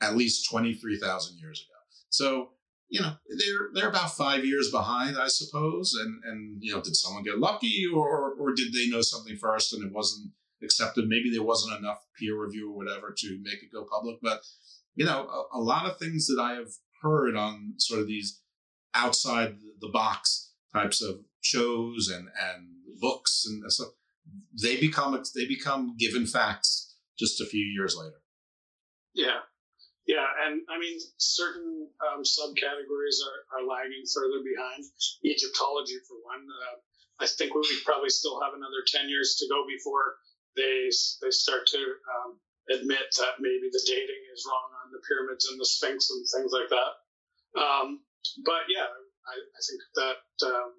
at 0.00 0.16
least 0.16 0.48
23,000 0.50 1.38
years 1.38 1.60
ago. 1.60 1.78
So, 2.10 2.50
you 2.88 3.00
know, 3.00 3.14
they're 3.26 3.70
they're 3.72 3.88
about 3.88 4.14
five 4.14 4.44
years 4.44 4.70
behind, 4.70 5.16
I 5.16 5.28
suppose. 5.28 5.94
And 5.98 6.22
and 6.24 6.58
you 6.62 6.74
know, 6.74 6.82
did 6.82 6.94
someone 6.94 7.22
get 7.22 7.38
lucky, 7.38 7.86
or 7.92 8.34
or 8.34 8.52
did 8.54 8.74
they 8.74 8.88
know 8.88 9.00
something 9.00 9.36
first 9.36 9.72
and 9.72 9.82
it 9.82 9.92
wasn't 9.92 10.30
accepted? 10.62 11.08
Maybe 11.08 11.30
there 11.30 11.42
wasn't 11.42 11.78
enough 11.78 12.04
peer 12.18 12.38
review 12.38 12.70
or 12.70 12.76
whatever 12.76 13.14
to 13.16 13.38
make 13.42 13.62
it 13.62 13.72
go 13.72 13.86
public. 13.90 14.16
But 14.22 14.42
you 14.94 15.06
know, 15.06 15.26
a, 15.26 15.58
a 15.58 15.60
lot 15.60 15.86
of 15.86 15.98
things 15.98 16.26
that 16.26 16.38
I 16.38 16.52
have 16.52 16.68
heard 17.00 17.34
on 17.34 17.74
sort 17.78 18.00
of 18.00 18.06
these 18.06 18.42
outside 18.94 19.56
the 19.80 19.88
box 19.88 20.52
types 20.74 21.02
of 21.02 21.20
shows 21.40 22.10
and 22.12 22.28
and 22.38 22.68
books 23.00 23.44
and 23.46 23.72
stuff, 23.72 23.88
they 24.60 24.80
become 24.80 25.20
they 25.34 25.46
become 25.46 25.96
given 25.98 26.26
facts 26.26 26.96
just 27.18 27.40
a 27.40 27.46
few 27.46 27.64
years 27.64 27.96
later. 27.96 28.20
Yeah, 29.14 29.44
yeah, 30.06 30.26
and 30.46 30.66
I 30.66 30.78
mean, 30.82 30.98
certain 31.18 31.86
um, 32.02 32.26
subcategories 32.26 33.22
are, 33.22 33.40
are 33.54 33.64
lagging 33.66 34.02
further 34.10 34.42
behind. 34.42 34.82
Egyptology, 35.22 36.02
for 36.08 36.18
one, 36.26 36.42
uh, 36.42 36.76
I 37.22 37.26
think 37.30 37.54
we 37.54 37.62
probably 37.84 38.10
still 38.10 38.42
have 38.42 38.54
another 38.54 38.82
10 38.82 39.06
years 39.06 39.38
to 39.38 39.46
go 39.46 39.62
before 39.62 40.18
they, 40.58 40.90
they 41.22 41.30
start 41.30 41.70
to 41.70 41.78
um, 41.78 42.40
admit 42.74 43.14
that 43.14 43.38
maybe 43.38 43.70
the 43.70 43.84
dating 43.86 44.22
is 44.34 44.42
wrong 44.42 44.68
on 44.82 44.90
the 44.90 45.02
pyramids 45.06 45.46
and 45.46 45.60
the 45.60 45.70
Sphinx 45.70 46.10
and 46.10 46.26
things 46.26 46.50
like 46.50 46.70
that. 46.74 46.92
Um, 47.54 48.02
but 48.42 48.66
yeah, 48.66 48.90
I, 48.90 49.34
I 49.38 49.60
think 49.62 49.80
that 50.02 50.20
um, 50.50 50.72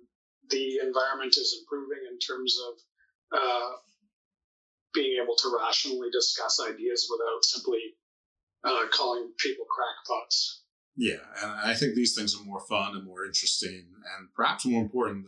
the 0.52 0.84
environment 0.84 1.40
is 1.40 1.64
improving 1.64 2.04
in 2.12 2.20
terms 2.20 2.60
of 2.60 2.76
uh, 3.34 3.70
being 4.94 5.20
able 5.22 5.36
to 5.36 5.58
rationally 5.60 6.10
discuss 6.12 6.60
ideas 6.62 7.10
without 7.10 7.44
simply 7.44 7.80
uh, 8.64 8.88
calling 8.92 9.32
people 9.40 9.66
crackpots. 9.66 10.62
Yeah, 10.96 11.26
and 11.42 11.52
I 11.52 11.74
think 11.74 11.96
these 11.96 12.16
things 12.16 12.36
are 12.36 12.46
more 12.46 12.62
fun 12.70 12.96
and 12.96 13.06
more 13.06 13.26
interesting, 13.26 13.88
and 14.18 14.30
perhaps 14.36 14.66
more 14.66 14.82
important 14.82 15.26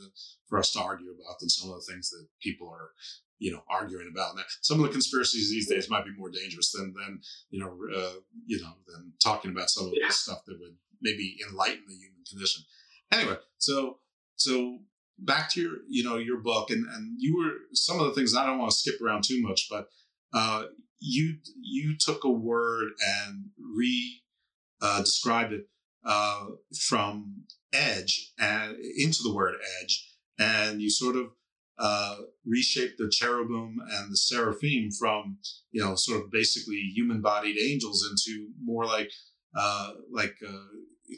for 0.48 0.60
us 0.60 0.72
to 0.74 0.80
argue 0.80 1.08
about 1.08 1.40
than 1.40 1.50
some 1.50 1.72
of 1.72 1.78
the 1.78 1.92
things 1.92 2.12
that 2.12 2.28
people 2.40 2.70
are, 2.70 2.92
you 3.40 3.52
know, 3.52 3.64
arguing 3.68 4.08
about. 4.12 4.36
Now, 4.36 4.44
some 4.62 4.80
of 4.80 4.86
the 4.86 4.92
conspiracies 4.92 5.50
these 5.50 5.68
days 5.68 5.90
might 5.90 6.06
be 6.06 6.16
more 6.16 6.30
dangerous 6.30 6.72
than 6.72 6.94
than 6.94 7.20
you 7.50 7.60
know, 7.60 7.76
uh, 7.98 8.20
you 8.46 8.62
know, 8.62 8.74
than 8.88 9.14
talking 9.24 9.50
about 9.50 9.72
some 9.72 9.88
of 9.88 9.94
yeah. 9.96 10.08
the 10.08 10.14
stuff 10.14 10.44
that 10.46 10.60
would 10.60 10.76
maybe 11.02 11.38
enlighten 11.50 11.84
the 11.88 11.96
human 11.96 12.24
condition. 12.30 12.64
Anyway, 13.12 13.38
so 13.58 13.98
so 14.36 14.78
back 15.18 15.52
to 15.52 15.62
your 15.62 15.74
you 15.90 16.04
know 16.04 16.18
your 16.18 16.40
book, 16.40 16.70
and 16.70 16.86
and 16.94 17.16
you 17.18 17.38
were 17.38 17.54
some 17.74 18.00
of 18.00 18.08
the 18.08 18.14
things 18.14 18.36
I 18.36 18.46
don't 18.46 18.60
want 18.60 18.72
to 18.72 18.78
skip 18.78 19.02
around 19.02 19.24
too 19.24 19.42
much, 19.42 19.68
but 19.70 19.88
uh, 20.34 20.66
you 21.00 21.38
you 21.62 21.96
took 21.98 22.24
a 22.24 22.30
word 22.30 22.90
and 23.06 23.46
re 23.58 24.22
uh, 24.82 25.02
described 25.02 25.54
it 25.54 25.68
uh, 26.06 26.46
from 26.88 27.44
edge 27.74 28.32
and 28.40 28.76
into 28.98 29.24
the 29.24 29.34
word 29.34 29.56
edge, 29.82 30.16
and 30.40 30.82
you 30.82 30.90
sort 30.90 31.16
of 31.16 31.28
uh, 31.78 32.18
reshaped 32.46 32.98
the 32.98 33.10
cherubim 33.10 33.78
and 33.92 34.12
the 34.12 34.18
seraphim 34.18 34.90
from 34.92 35.38
you 35.72 35.84
know 35.84 35.96
sort 35.96 36.22
of 36.22 36.32
basically 36.32 36.92
human-bodied 36.96 37.58
angels 37.58 38.08
into 38.10 38.50
more 38.64 38.86
like 38.86 39.12
uh, 39.58 39.92
like 40.12 40.36
uh, 40.48 40.68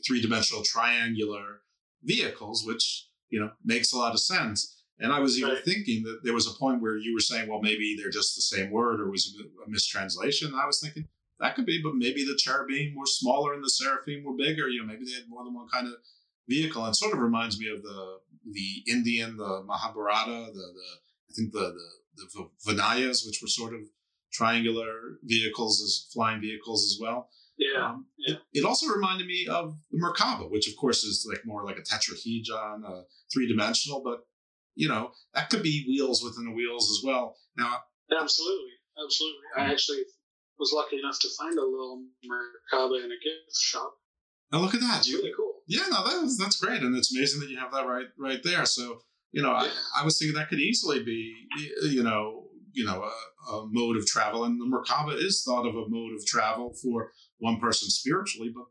three-dimensional 0.08 0.64
triangular 0.64 1.62
vehicles, 2.04 2.64
which 2.66 3.07
you 3.30 3.40
know 3.40 3.52
makes 3.64 3.94
a 3.94 3.98
lot 3.98 4.14
of 4.14 4.20
sense. 4.20 4.76
And 5.00 5.14
I 5.14 5.20
was 5.20 5.38
even 5.38 5.52
right. 5.52 5.64
thinking 5.64 6.04
that 6.04 6.22
there 6.24 6.34
was 6.34 6.48
a 6.48 6.58
point 6.58 6.82
where 6.82 6.98
you 6.98 7.14
were 7.14 7.20
saying, 7.20 7.48
well, 7.48 7.62
maybe 7.62 7.96
they're 7.96 8.10
just 8.10 8.36
the 8.36 8.42
same 8.42 8.72
word 8.72 9.00
or 9.00 9.12
was 9.12 9.38
a 9.64 9.70
mistranslation. 9.70 10.54
I 10.56 10.66
was 10.66 10.80
thinking 10.80 11.08
that 11.40 11.56
could 11.56 11.68
be, 11.68 11.82
but 11.84 11.94
maybe 11.94 12.26
the 12.26 12.36
cherubim 12.36 12.96
were 12.96 13.06
smaller 13.06 13.54
and 13.54 13.64
the 13.64 13.70
seraphim 13.70 14.24
were 14.24 14.34
bigger. 14.34 14.68
You 14.68 14.82
know, 14.82 14.88
maybe 14.88 15.06
they 15.06 15.14
had 15.14 15.30
more 15.30 15.44
than 15.44 15.54
one 15.54 15.68
kind 15.72 15.86
of 15.88 15.94
vehicle. 16.50 16.84
And 16.84 16.96
sort 16.96 17.14
of 17.14 17.20
reminds 17.20 17.60
me 17.60 17.70
of 17.70 17.84
the 17.84 18.20
the 18.52 18.92
Indian, 18.92 19.38
the 19.38 19.64
Mahabharata, 19.66 20.52
the 20.54 20.54
the 20.54 20.90
I 21.30 21.34
think 21.36 21.52
the 21.52 21.76
the, 22.16 22.26
the 22.34 22.50
Vimanas, 22.66 23.26
which 23.26 23.40
were 23.42 23.48
sort 23.48 23.74
of 23.74 23.82
triangular 24.32 25.20
vehicles 25.24 25.82
as 25.82 26.12
flying 26.12 26.42
vehicles 26.42 26.84
as 26.86 27.00
well. 27.00 27.30
Yeah, 27.58 27.86
um, 27.86 28.06
yeah. 28.18 28.36
It, 28.36 28.42
it, 28.54 28.66
also 28.66 28.88
reminded 28.88 29.26
me 29.26 29.48
of 29.50 29.76
the 29.92 29.98
Merkaba, 29.98 30.50
which 30.52 30.68
of 30.68 30.76
course 30.78 31.04
is 31.04 31.28
like 31.30 31.42
more 31.46 31.66
like 31.66 31.78
a 31.78 31.82
tetrahedron, 31.82 32.84
uh, 32.88 33.02
three 33.34 33.48
dimensional, 33.48 34.04
but 34.04 34.20
you 34.76 34.88
know, 34.88 35.12
that 35.34 35.50
could 35.50 35.64
be 35.64 35.86
wheels 35.88 36.24
within 36.24 36.46
the 36.46 36.52
wheels 36.52 36.90
as 36.92 37.02
well. 37.04 37.36
Now, 37.58 37.80
absolutely, 38.12 38.74
absolutely. 39.04 39.40
I 39.58 39.72
actually 39.72 40.04
was 40.60 40.72
lucky 40.74 41.00
enough 41.00 41.20
to 41.20 41.30
find 41.38 41.58
a 41.58 41.64
little 41.64 42.04
Merkaba 42.24 43.04
in 43.04 43.12
a 43.12 43.20
gift 43.24 43.58
shop. 43.60 43.92
Now 44.52 44.60
look 44.60 44.76
at 44.76 44.82
that! 44.82 45.00
It's 45.00 45.12
really 45.12 45.34
cool. 45.36 45.54
Yeah, 45.68 45.84
no, 45.90 46.06
that's 46.06 46.38
that's 46.38 46.60
great, 46.60 46.82
and 46.82 46.96
it's 46.96 47.14
amazing 47.14 47.42
that 47.42 47.50
you 47.50 47.58
have 47.58 47.72
that 47.74 47.88
right 47.88 48.06
right 48.18 48.42
there. 48.44 48.66
So, 48.66 49.00
you 49.32 49.42
know, 49.42 49.52
yeah. 49.52 49.70
I, 49.96 50.02
I 50.02 50.06
was 50.06 50.18
thinking 50.18 50.36
that 50.36 50.50
could 50.50 50.60
easily 50.60 51.04
be, 51.04 51.34
you 51.84 52.04
know, 52.04 52.48
you 52.72 52.86
know, 52.86 53.04
a, 53.04 53.52
a, 53.52 53.68
mode 53.70 53.98
of 53.98 54.06
travel, 54.06 54.46
and 54.46 54.62
the 54.62 54.66
Merkaba 54.66 55.18
is 55.18 55.44
thought 55.44 55.68
of 55.68 55.76
a 55.76 55.90
mode 55.90 56.14
of 56.16 56.26
travel 56.26 56.74
for 56.82 57.12
one 57.40 57.60
person 57.60 57.90
spiritually. 57.90 58.52
But 58.54 58.66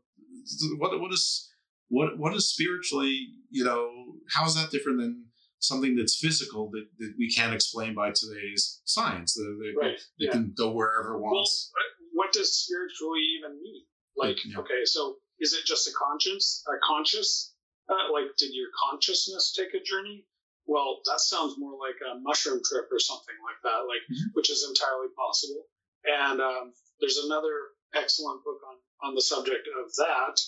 what 0.77 0.99
what 0.99 1.11
is 1.13 1.49
what 1.89 2.17
what 2.17 2.35
is 2.35 2.49
spiritually, 2.49 3.27
you 3.49 3.63
know, 3.63 3.89
how 4.33 4.45
is 4.45 4.55
that 4.55 4.71
different 4.71 4.99
than 4.99 5.25
something 5.59 5.95
that's 5.95 6.17
physical 6.17 6.69
that, 6.71 6.85
that 6.99 7.13
we 7.17 7.31
can't 7.31 7.53
explain 7.53 7.95
by 7.95 8.11
today's 8.11 8.81
science. 8.85 9.35
They, 9.35 9.73
right. 9.79 9.95
It 9.95 10.01
yeah. 10.17 10.31
can 10.31 10.53
go 10.55 10.71
wherever 10.71 11.15
it 11.15 11.19
wants. 11.19 11.71
Well, 11.73 11.83
what 12.13 12.33
does 12.33 12.55
spiritually 12.55 13.21
even 13.37 13.61
mean? 13.61 13.83
Like, 14.15 14.37
yeah. 14.45 14.59
okay, 14.59 14.85
so 14.85 15.15
is 15.39 15.53
it 15.53 15.65
just 15.65 15.87
a 15.87 15.91
conscience, 15.93 16.63
a 16.67 16.77
conscious? 16.85 17.53
Uh, 17.89 18.11
like, 18.11 18.35
did 18.37 18.51
your 18.53 18.69
consciousness 18.89 19.53
take 19.55 19.73
a 19.73 19.83
journey? 19.83 20.25
Well, 20.65 20.99
that 21.05 21.21
sounds 21.21 21.55
more 21.57 21.77
like 21.79 21.95
a 22.03 22.19
mushroom 22.19 22.59
trip 22.65 22.89
or 22.91 22.99
something 22.99 23.37
like 23.45 23.61
that, 23.63 23.87
like 23.87 24.03
mm-hmm. 24.11 24.33
which 24.33 24.49
is 24.49 24.65
entirely 24.67 25.07
possible. 25.15 25.63
And 26.03 26.41
um, 26.41 26.73
there's 26.99 27.17
another 27.23 27.76
excellent 27.95 28.43
book 28.43 28.59
on 28.67 29.09
on 29.09 29.15
the 29.15 29.21
subject 29.21 29.67
of 29.79 29.93
that 29.95 30.39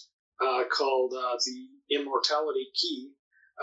uh, 0.41 0.63
called 0.69 1.13
uh, 1.13 1.37
"The 1.45 1.95
Immortality 1.95 2.67
Key," 2.75 3.11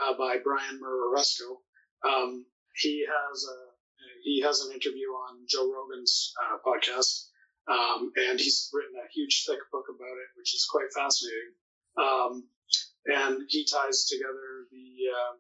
uh, 0.03 0.15
by 0.17 0.39
Brian 0.43 0.81
Muraresku. 0.81 1.57
Um, 2.05 2.47
he 2.75 3.07
has 3.07 3.45
a 3.45 3.77
he 4.23 4.43
has 4.43 4.61
an 4.61 4.73
interview 4.73 5.09
on 5.09 5.45
Joe 5.49 5.73
Rogan's 5.73 6.33
uh, 6.43 6.59
podcast, 6.67 7.29
um, 7.69 8.13
and 8.29 8.39
he's 8.39 8.71
written 8.73 8.95
a 8.97 9.13
huge 9.13 9.45
thick 9.47 9.61
book 9.73 9.87
about 9.89 10.17
it, 10.19 10.29
which 10.37 10.55
is 10.55 10.67
quite 10.71 10.93
fascinating. 10.95 11.55
Um, 11.97 12.49
and 13.07 13.43
he 13.49 13.65
ties 13.65 14.07
together 14.07 14.67
the 14.71 14.89
uh, 15.15 15.35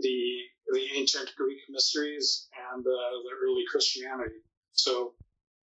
the 0.00 0.38
the 0.72 0.98
ancient 0.98 1.32
Greek 1.36 1.60
mysteries 1.68 2.48
and 2.72 2.80
uh, 2.80 3.10
the 3.24 3.34
early 3.44 3.64
Christianity. 3.70 4.40
So 4.72 5.14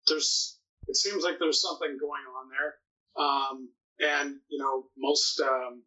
there's 0.08 0.60
it 0.88 0.96
seems 0.96 1.24
like 1.24 1.36
there's 1.40 1.62
something 1.62 1.98
going 2.00 2.24
on 2.38 2.50
there. 2.50 2.76
Um, 3.18 3.70
and 4.00 4.36
you 4.50 4.60
know 4.60 4.86
most 4.98 5.40
um, 5.40 5.84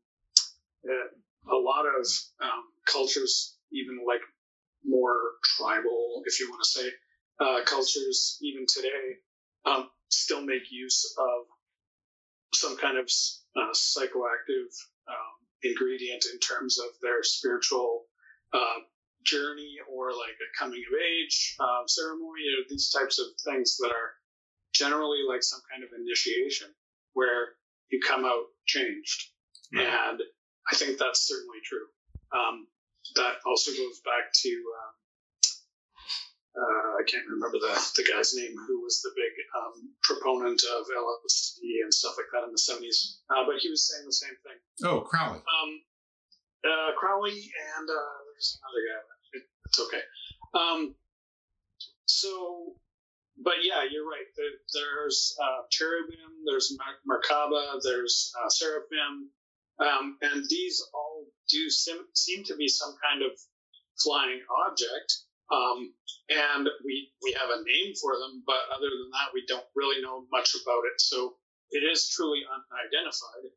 uh, 0.88 1.54
a 1.54 1.58
lot 1.58 1.84
of 1.86 2.06
um, 2.42 2.64
cultures, 2.86 3.56
even 3.72 3.98
like 4.06 4.20
more 4.84 5.18
tribal, 5.44 6.22
if 6.24 6.40
you 6.40 6.48
want 6.50 6.62
to 6.62 6.68
say, 6.68 6.88
uh, 7.40 7.64
cultures, 7.64 8.38
even 8.42 8.64
today, 8.68 9.16
um, 9.64 9.88
still 10.08 10.44
make 10.44 10.70
use 10.70 11.14
of 11.18 11.46
some 12.54 12.76
kind 12.76 12.98
of 12.98 13.04
uh, 13.56 13.72
psychoactive 13.72 14.72
um, 15.08 15.34
ingredient 15.62 16.24
in 16.32 16.38
terms 16.38 16.78
of 16.78 16.86
their 17.02 17.22
spiritual 17.22 18.04
uh, 18.52 18.80
journey 19.24 19.76
or 19.92 20.10
like 20.12 20.36
a 20.40 20.58
coming 20.58 20.82
of 20.90 20.98
age 20.98 21.56
uh, 21.60 21.82
ceremony 21.86 22.44
or 22.56 22.64
these 22.68 22.90
types 22.90 23.18
of 23.18 23.26
things 23.44 23.76
that 23.78 23.90
are 23.90 24.12
generally 24.78 25.18
like 25.28 25.42
some 25.42 25.60
kind 25.70 25.82
of 25.82 25.90
initiation 25.98 26.68
where 27.14 27.58
you 27.90 28.00
come 28.06 28.24
out 28.24 28.46
changed. 28.66 29.34
And 29.72 30.22
I 30.70 30.74
think 30.76 30.98
that's 30.98 31.26
certainly 31.26 31.58
true. 31.64 31.86
Um, 32.32 32.66
that 33.16 33.40
also 33.44 33.72
goes 33.72 34.00
back 34.04 34.32
to 34.32 34.48
um, 34.48 34.94
uh, 36.58 36.98
I 36.98 37.02
can't 37.06 37.28
remember 37.28 37.58
the, 37.58 37.70
the 37.96 38.04
guy's 38.04 38.34
name 38.34 38.54
who 38.66 38.82
was 38.82 39.00
the 39.02 39.12
big 39.14 39.34
um, 39.54 39.94
proponent 40.02 40.62
of 40.64 40.86
LSD 40.90 41.84
and 41.84 41.92
stuff 41.92 42.16
like 42.18 42.26
that 42.32 42.46
in 42.46 42.50
the 42.50 42.58
70s. 42.58 43.22
Uh, 43.30 43.46
but 43.46 43.60
he 43.60 43.70
was 43.70 43.86
saying 43.86 44.06
the 44.06 44.12
same 44.12 44.34
thing. 44.42 44.58
Oh, 44.84 45.00
Crowley. 45.00 45.38
Um, 45.38 45.70
uh, 46.66 46.90
Crowley 46.98 47.38
and 47.78 47.86
uh, 47.88 48.16
there's 48.34 48.58
another 48.58 48.82
guy. 48.90 49.00
It, 49.38 49.42
it's 49.66 49.80
okay. 49.80 50.02
Um, 50.54 50.94
so, 52.06 52.74
but 53.44 53.54
yeah, 53.64 53.82
you're 53.90 54.08
right. 54.08 54.26
There, 54.36 54.56
there's 54.74 55.36
uh, 55.42 55.62
cherubim, 55.70 56.44
there's 56.46 56.76
Merkaba, 57.08 57.80
there's 57.84 58.32
uh, 58.44 58.48
seraphim, 58.50 59.30
Um, 59.80 60.18
and 60.22 60.44
these 60.50 60.82
all 60.94 61.26
do 61.50 61.70
sim- 61.70 62.08
seem 62.14 62.44
to 62.46 62.56
be 62.56 62.68
some 62.68 62.94
kind 63.04 63.22
of 63.24 63.32
flying 64.02 64.40
object. 64.66 65.10
Um, 65.52 65.94
and 66.30 66.68
we 66.84 67.12
we 67.22 67.32
have 67.34 67.50
a 67.50 67.62
name 67.64 67.94
for 68.00 68.16
them, 68.18 68.42
but 68.46 68.62
other 68.72 68.88
than 68.90 69.10
that, 69.12 69.34
we 69.34 69.44
don't 69.48 69.66
really 69.76 70.02
know 70.02 70.26
much 70.32 70.54
about 70.56 70.84
it. 70.92 71.00
So 71.00 71.36
it 71.70 71.80
is 71.84 72.10
truly 72.10 72.40
unidentified. 72.48 73.52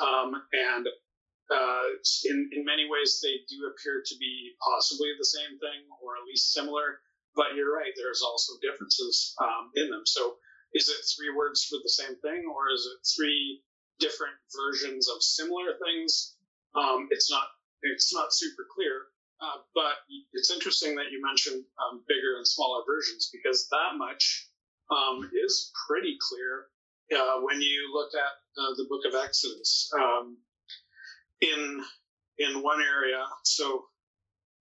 Um, 0.00 0.42
and 0.52 0.88
uh, 1.50 1.88
in 2.26 2.50
in 2.52 2.64
many 2.64 2.88
ways, 2.90 3.20
they 3.22 3.36
do 3.48 3.66
appear 3.70 4.02
to 4.06 4.16
be 4.18 4.52
possibly 4.62 5.10
the 5.18 5.26
same 5.26 5.58
thing, 5.60 5.86
or 6.02 6.16
at 6.16 6.24
least 6.28 6.52
similar. 6.52 7.00
But 7.34 7.54
you're 7.56 7.74
right; 7.74 7.92
there's 7.96 8.22
also 8.22 8.52
differences 8.60 9.34
um, 9.40 9.70
in 9.74 9.90
them. 9.90 10.02
So 10.04 10.36
is 10.74 10.88
it 10.88 11.04
three 11.16 11.32
words 11.34 11.64
for 11.64 11.78
the 11.82 11.88
same 11.88 12.16
thing, 12.20 12.44
or 12.48 12.70
is 12.72 12.86
it 12.86 13.06
three 13.16 13.62
different 13.98 14.34
versions 14.54 15.08
of 15.08 15.22
similar 15.22 15.74
things? 15.84 16.36
Um, 16.74 17.08
it's 17.10 17.30
not 17.30 17.46
it's 17.82 18.14
not 18.14 18.32
super 18.32 18.66
clear. 18.74 19.06
Uh, 19.42 19.58
but 19.74 19.94
it's 20.34 20.52
interesting 20.52 20.94
that 20.94 21.10
you 21.10 21.20
mentioned 21.20 21.64
um, 21.82 22.04
bigger 22.06 22.36
and 22.36 22.46
smaller 22.46 22.82
versions 22.86 23.28
because 23.32 23.66
that 23.72 23.98
much 23.98 24.48
um, 24.88 25.28
is 25.44 25.72
pretty 25.88 26.16
clear 26.20 26.66
uh, 27.18 27.40
when 27.40 27.60
you 27.60 27.90
look 27.92 28.10
at 28.14 28.62
uh, 28.62 28.74
the 28.76 28.86
Book 28.88 29.02
of 29.04 29.14
Exodus. 29.20 29.90
Um, 29.98 30.38
in 31.40 31.82
in 32.38 32.62
one 32.62 32.80
area, 32.80 33.24
so 33.44 33.84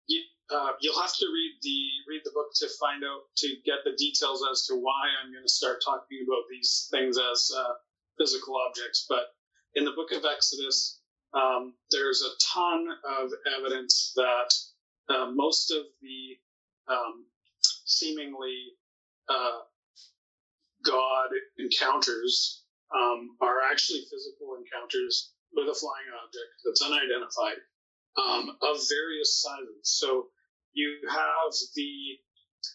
you, 0.06 0.22
uh, 0.52 0.72
you'll 0.80 1.00
have 1.00 1.14
to 1.14 1.26
read 1.26 1.54
the 1.62 1.80
read 2.08 2.22
the 2.24 2.32
book 2.34 2.50
to 2.56 2.68
find 2.80 3.02
out 3.04 3.22
to 3.36 3.48
get 3.64 3.84
the 3.84 3.96
details 3.96 4.44
as 4.50 4.66
to 4.66 4.74
why 4.74 5.06
I'm 5.22 5.32
going 5.32 5.44
to 5.44 5.52
start 5.52 5.82
talking 5.84 6.24
about 6.26 6.44
these 6.50 6.88
things 6.90 7.18
as 7.18 7.50
uh, 7.56 7.74
physical 8.18 8.56
objects. 8.68 9.06
But 9.08 9.30
in 9.74 9.84
the 9.84 9.92
Book 9.92 10.12
of 10.12 10.24
Exodus, 10.24 11.00
um, 11.34 11.74
there's 11.90 12.22
a 12.22 12.36
ton 12.52 12.86
of 13.20 13.30
evidence 13.58 14.12
that 14.16 14.50
uh, 15.08 15.30
most 15.32 15.70
of 15.70 15.84
the 16.02 16.92
um, 16.92 17.26
seemingly 17.84 18.74
uh, 19.28 19.60
God 20.84 21.28
encounters 21.58 22.64
um, 22.94 23.36
are 23.40 23.62
actually 23.70 24.02
physical 24.10 24.56
encounters 24.58 25.32
with 25.52 25.68
a 25.68 25.74
flying 25.74 26.10
object 26.24 26.52
that's 26.64 26.82
unidentified 26.82 27.58
um, 28.18 28.56
of 28.62 28.78
various 28.88 29.40
sizes. 29.40 29.82
So 29.82 30.26
you 30.72 31.00
have 31.08 31.52
the 31.74 32.18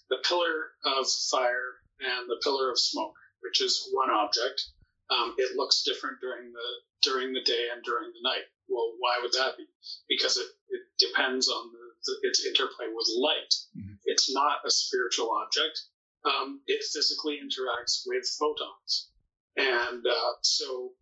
the 0.10 0.18
pillar 0.28 0.74
of 0.86 1.06
fire 1.30 1.82
and 2.00 2.30
the 2.30 2.42
pillar 2.44 2.72
of 2.72 2.80
smoke, 2.80 3.16
which 3.42 3.62
is 3.62 3.90
one 3.92 4.10
object. 4.10 4.70
Um, 5.10 5.36
it 5.38 5.56
looks 5.56 5.84
different 5.84 6.20
during 6.20 6.52
the 6.52 6.70
during 7.04 7.34
the 7.34 7.44
day 7.44 7.68
and 7.74 7.84
during 7.84 8.10
the 8.10 8.28
night. 8.28 8.46
Well, 8.68 8.94
why 8.98 9.20
would 9.22 9.34
that 9.34 9.58
be? 9.58 9.66
Because 10.10 10.38
it, 10.38 10.48
it 10.70 10.82
depends 10.98 11.48
on 11.48 11.72
the, 11.72 11.86
the, 12.06 12.28
its 12.28 12.46
interplay 12.46 12.88
with 12.90 13.08
light. 13.20 13.54
Mm-hmm. 13.78 13.94
It's 14.06 14.34
not 14.34 14.66
a 14.66 14.72
spiritual 14.72 15.30
object. 15.32 15.80
Um, 16.26 16.62
it 16.66 16.84
physically 16.92 17.38
interacts 17.38 18.02
with 18.08 18.26
photons, 18.40 19.12
and 19.58 20.04
uh, 20.06 20.34
so 20.42 20.94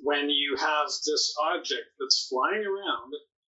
when 0.00 0.30
you 0.30 0.56
have 0.58 0.86
this 0.86 1.34
object 1.54 1.86
that's 1.98 2.28
flying 2.28 2.64
around 2.64 3.14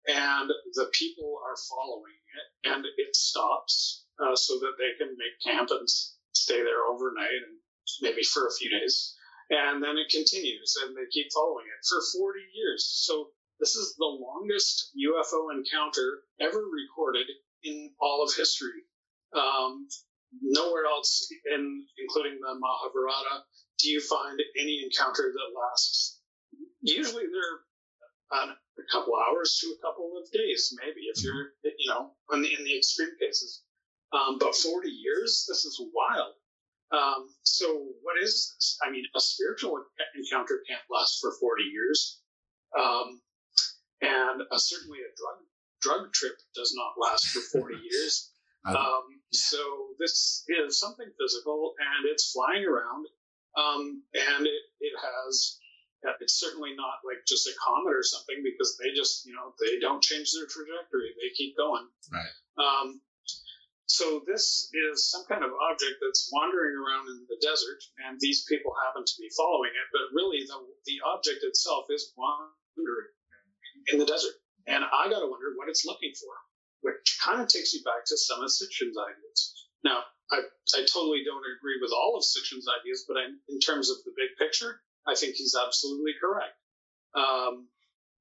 and 0.06 0.50
the 0.74 0.88
people 0.92 1.40
are 1.44 1.56
following 1.68 2.14
and 2.64 2.84
it 2.84 3.16
stops 3.16 4.04
uh, 4.20 4.34
so 4.34 4.54
that 4.60 4.76
they 4.78 4.96
can 4.98 5.16
make 5.16 5.40
camp 5.44 5.70
and 5.70 5.88
stay 6.32 6.62
there 6.62 6.84
overnight 6.90 7.42
and 7.46 7.58
maybe 8.02 8.22
for 8.22 8.46
a 8.46 8.54
few 8.58 8.70
days 8.70 9.16
and 9.50 9.82
then 9.82 9.96
it 9.96 10.10
continues 10.10 10.74
and 10.82 10.96
they 10.96 11.06
keep 11.12 11.30
following 11.32 11.66
it 11.66 11.86
for 11.86 12.02
40 12.18 12.40
years. 12.54 12.82
So 13.06 13.30
this 13.60 13.76
is 13.76 13.94
the 13.96 14.06
longest 14.06 14.90
UFO 14.98 15.54
encounter 15.54 16.24
ever 16.40 16.62
recorded 16.66 17.26
in 17.62 17.90
all 18.00 18.24
of 18.24 18.34
history. 18.34 18.82
Um, 19.34 19.86
nowhere 20.42 20.86
else, 20.86 21.28
in, 21.54 21.86
including 21.98 22.38
the 22.40 22.58
Mahabharata, 22.58 23.44
do 23.78 23.88
you 23.88 24.00
find 24.00 24.40
any 24.60 24.82
encounter 24.82 25.30
that 25.32 25.54
lasts. 25.54 26.20
Usually 26.80 27.24
they're 27.24 28.40
uh, 28.40 28.52
a 28.78 28.86
couple 28.92 29.14
hours 29.16 29.58
to 29.60 29.68
a 29.68 29.80
couple 29.80 30.12
of 30.20 30.30
days, 30.32 30.74
maybe 30.84 31.06
if 31.12 31.22
you're, 31.22 31.52
you 31.64 31.88
know, 31.88 32.12
in 32.32 32.42
the, 32.42 32.48
in 32.52 32.64
the 32.64 32.76
extreme 32.76 33.10
cases. 33.20 33.62
Um, 34.12 34.38
but 34.38 34.54
40 34.54 34.88
years, 34.88 35.46
this 35.48 35.64
is 35.64 35.80
wild. 35.92 36.34
Um, 36.92 37.28
so 37.42 37.66
what 38.02 38.16
is 38.22 38.54
this? 38.54 38.78
I 38.86 38.90
mean, 38.90 39.04
a 39.16 39.20
spiritual 39.20 39.82
encounter 40.14 40.62
can't 40.68 40.82
last 40.90 41.18
for 41.20 41.32
40 41.40 41.64
years. 41.64 42.20
Um, 42.78 43.20
and 44.02 44.42
a, 44.52 44.58
certainly 44.58 44.98
a 45.00 45.10
drug 45.16 45.42
drug 45.80 46.12
trip 46.12 46.36
does 46.54 46.74
not 46.76 46.94
last 46.98 47.26
for 47.26 47.60
40 47.60 47.74
years. 47.90 48.30
Um, 48.66 49.04
so 49.32 49.58
this 49.98 50.44
is 50.48 50.80
something 50.80 51.06
physical 51.20 51.74
and 51.78 52.10
it's 52.10 52.32
flying 52.32 52.64
around. 52.64 53.06
Um, 53.56 54.02
and 54.14 54.46
it, 54.46 54.62
it 54.80 54.92
has, 54.98 55.58
it's 56.20 56.38
certainly 56.38 56.74
not 56.76 57.02
like 57.02 57.26
just 57.26 57.46
a 57.46 57.54
comet 57.58 57.94
or 57.94 58.02
something 58.02 58.42
because 58.42 58.78
they 58.78 58.94
just, 58.94 59.26
you 59.26 59.34
know, 59.34 59.54
they 59.58 59.78
don't 59.80 60.02
change 60.02 60.30
their 60.32 60.46
trajectory. 60.46 61.10
They 61.18 61.34
keep 61.34 61.56
going. 61.56 61.86
Right. 62.12 62.32
Um, 62.56 63.00
so 63.86 64.20
this 64.26 64.68
is 64.74 65.10
some 65.10 65.24
kind 65.30 65.46
of 65.46 65.54
object 65.70 66.02
that's 66.02 66.28
wandering 66.34 66.74
around 66.74 67.06
in 67.06 67.22
the 67.30 67.38
desert, 67.40 67.78
and 68.04 68.18
these 68.18 68.44
people 68.50 68.74
happen 68.84 69.06
to 69.06 69.16
be 69.18 69.30
following 69.38 69.70
it. 69.70 69.86
But 69.94 70.10
really, 70.10 70.42
the 70.42 70.58
the 70.84 70.98
object 71.06 71.46
itself 71.46 71.86
is 71.90 72.12
wandering 72.18 73.14
in 73.94 73.98
the 74.02 74.04
desert, 74.04 74.34
and 74.66 74.82
I 74.82 75.06
got 75.06 75.22
to 75.22 75.30
wonder 75.30 75.54
what 75.54 75.70
it's 75.70 75.86
looking 75.86 76.12
for, 76.18 76.34
which 76.82 77.18
kind 77.22 77.40
of 77.40 77.46
takes 77.46 77.72
you 77.72 77.82
back 77.86 78.02
to 78.10 78.18
some 78.18 78.42
of 78.42 78.50
Sitchin's 78.50 78.98
ideas. 78.98 79.70
Now, 79.86 80.02
I 80.34 80.42
I 80.74 80.82
totally 80.90 81.22
don't 81.22 81.46
agree 81.54 81.78
with 81.80 81.94
all 81.94 82.18
of 82.18 82.26
Sitchin's 82.26 82.66
ideas, 82.66 83.06
but 83.06 83.16
I, 83.16 83.30
in 83.48 83.60
terms 83.62 83.88
of 83.88 84.02
the 84.02 84.12
big 84.18 84.34
picture, 84.34 84.82
I 85.06 85.14
think 85.14 85.36
he's 85.36 85.56
absolutely 85.56 86.12
correct. 86.20 86.54
Um, 87.14 87.68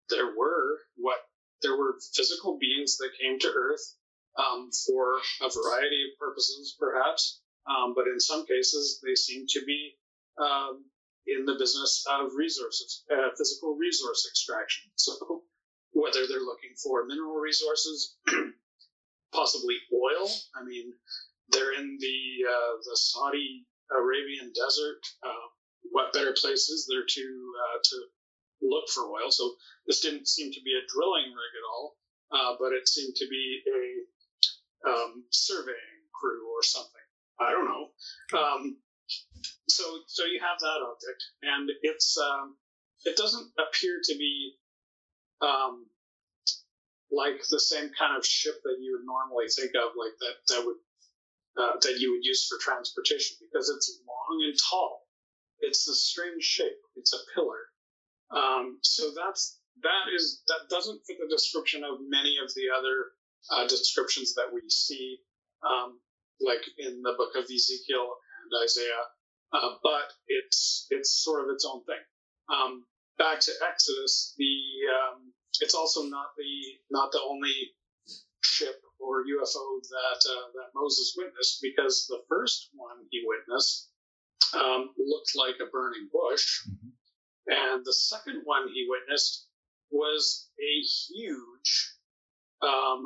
there 0.10 0.28
were 0.38 0.80
what 0.98 1.17
there 1.62 1.78
were 1.78 1.95
physical 2.13 2.58
beings 2.60 2.98
that 2.98 3.10
came 3.19 3.39
to 3.39 3.52
Earth 3.54 3.95
um, 4.38 4.69
for 4.86 5.17
a 5.41 5.50
variety 5.50 6.04
of 6.12 6.19
purposes, 6.19 6.76
perhaps. 6.80 7.41
Um, 7.67 7.93
but 7.95 8.06
in 8.08 8.19
some 8.19 8.45
cases, 8.45 9.02
they 9.04 9.15
seem 9.15 9.45
to 9.50 9.65
be 9.65 9.98
um, 10.38 10.86
in 11.26 11.45
the 11.45 11.56
business 11.58 12.06
of 12.10 12.32
resources, 12.36 13.04
uh, 13.12 13.30
physical 13.38 13.76
resource 13.76 14.28
extraction. 14.30 14.91
So 14.95 15.41
whether 15.93 16.28
they're 16.28 16.45
looking 16.45 16.76
for 16.84 17.06
mineral 17.06 17.36
resources, 17.36 18.15
possibly 19.34 19.76
oil. 19.93 20.30
I 20.56 20.63
mean, 20.63 20.93
they're 21.50 21.74
in 21.74 21.98
the 22.00 22.19
uh, 22.48 22.74
the 22.84 22.98
Saudi 22.98 23.65
Arabian 23.91 24.52
desert. 24.54 25.02
Uh, 25.26 25.48
what 25.91 26.13
better 26.13 26.34
places 26.34 26.88
there 26.89 27.06
to 27.08 27.54
uh, 27.63 27.78
to 27.84 27.95
look 28.62 28.89
for 28.89 29.04
oil? 29.04 29.30
So 29.30 29.56
this 29.88 30.02
didn't 30.02 30.28
seem 30.28 30.52
to 30.52 30.62
be 30.63 30.74
a 30.74 30.88
drilling 30.91 31.30
rig 31.30 31.54
at 31.60 31.69
all, 31.69 31.98
uh, 32.32 32.56
but 32.60 32.74
it 32.74 32.88
seemed 32.88 33.15
to 33.15 33.28
be 33.30 33.62
a 33.67 34.89
um, 34.89 35.24
surveying 35.30 36.04
crew 36.13 36.48
or 36.54 36.63
something. 36.63 37.06
I 37.39 37.52
don't 37.52 37.65
know. 37.65 37.89
Um, 38.38 38.78
so 39.67 39.84
so 40.08 40.26
you 40.26 40.39
have 40.41 40.60
that 40.60 40.82
object, 40.82 41.24
and 41.43 41.69
it's 41.82 42.17
um, 42.17 42.56
it 43.04 43.17
doesn't 43.17 43.52
appear 43.60 44.00
to 44.04 44.17
be 44.17 44.54
um, 45.41 45.86
like 47.12 47.41
the 47.50 47.60
same 47.60 47.91
kind 47.98 48.17
of 48.17 48.26
ship 48.26 48.56
that 48.63 48.78
you 48.80 48.98
would 48.98 49.06
normally 49.06 49.48
think 49.48 49.71
of, 49.76 49.91
like 49.98 50.15
that 50.19 50.36
that 50.56 50.65
would 50.65 50.78
uh, 51.62 51.76
that 51.82 52.00
you 52.00 52.12
would 52.12 52.26
use 52.26 52.48
for 52.48 52.58
transportation, 52.58 53.38
because 53.39 53.69
it's 53.69 54.00
long 54.08 54.43
and 54.43 54.58
tall. 54.69 55.05
It's 55.60 55.88
a 55.88 55.96
strange 55.96 56.44
shape. 56.44 56.80
It's 56.96 57.13
a 57.13 57.24
pillar. 57.34 57.70
Um, 58.32 58.80
so 58.82 59.12
that's 59.16 59.60
that 59.84 60.14
is 60.14 60.41
that 60.47 60.70
doesn't 60.70 61.01
fit 61.06 61.18
the 61.20 61.34
description 61.34 61.84
of 61.84 61.99
many 62.08 62.38
of 62.43 62.53
the 62.56 62.68
other 62.78 63.12
uh, 63.51 63.68
descriptions 63.68 64.34
that 64.36 64.51
we 64.53 64.62
see, 64.70 65.20
um, 65.64 65.99
like 66.41 66.64
in 66.78 67.01
the 67.01 67.14
book 67.18 67.36
of 67.36 67.43
Ezekiel 67.43 68.16
and 68.43 68.64
Isaiah, 68.64 69.06
uh, 69.53 69.76
but 69.84 70.12
it's 70.28 70.88
it's 70.89 71.24
sort 71.24 71.43
of 71.43 71.53
its 71.53 71.66
own 71.66 71.84
thing. 71.86 72.01
Um, 72.49 72.86
back 73.18 73.39
to 73.41 73.51
Exodus, 73.70 74.34
the 74.38 74.56
um, 74.89 75.34
it's 75.62 75.76
also 75.76 76.03
not 76.03 76.36
the 76.38 76.51
not 76.89 77.12
the 77.12 77.22
only 77.22 77.76
ship 78.41 78.82
or 78.99 79.24
UFO 79.24 79.82
that 79.82 80.22
uh, 80.30 80.47
that 80.56 80.70
Moses 80.74 81.16
witnessed, 81.18 81.60
because 81.62 82.06
the 82.08 82.24
first 82.30 82.70
one 82.74 83.06
he 83.12 83.24
witnessed 83.26 83.89
um, 84.54 84.89
looked 84.98 85.32
like 85.36 85.56
a 85.62 85.70
burning 85.72 86.10
bush, 86.12 86.68
mm-hmm. 86.68 86.89
and 87.48 87.86
the 87.86 87.93
second 87.93 88.41
one 88.43 88.68
he 88.74 88.88
witnessed 88.89 89.48
was 89.91 90.50
a 90.60 90.74
huge 91.14 91.93
um, 92.62 93.06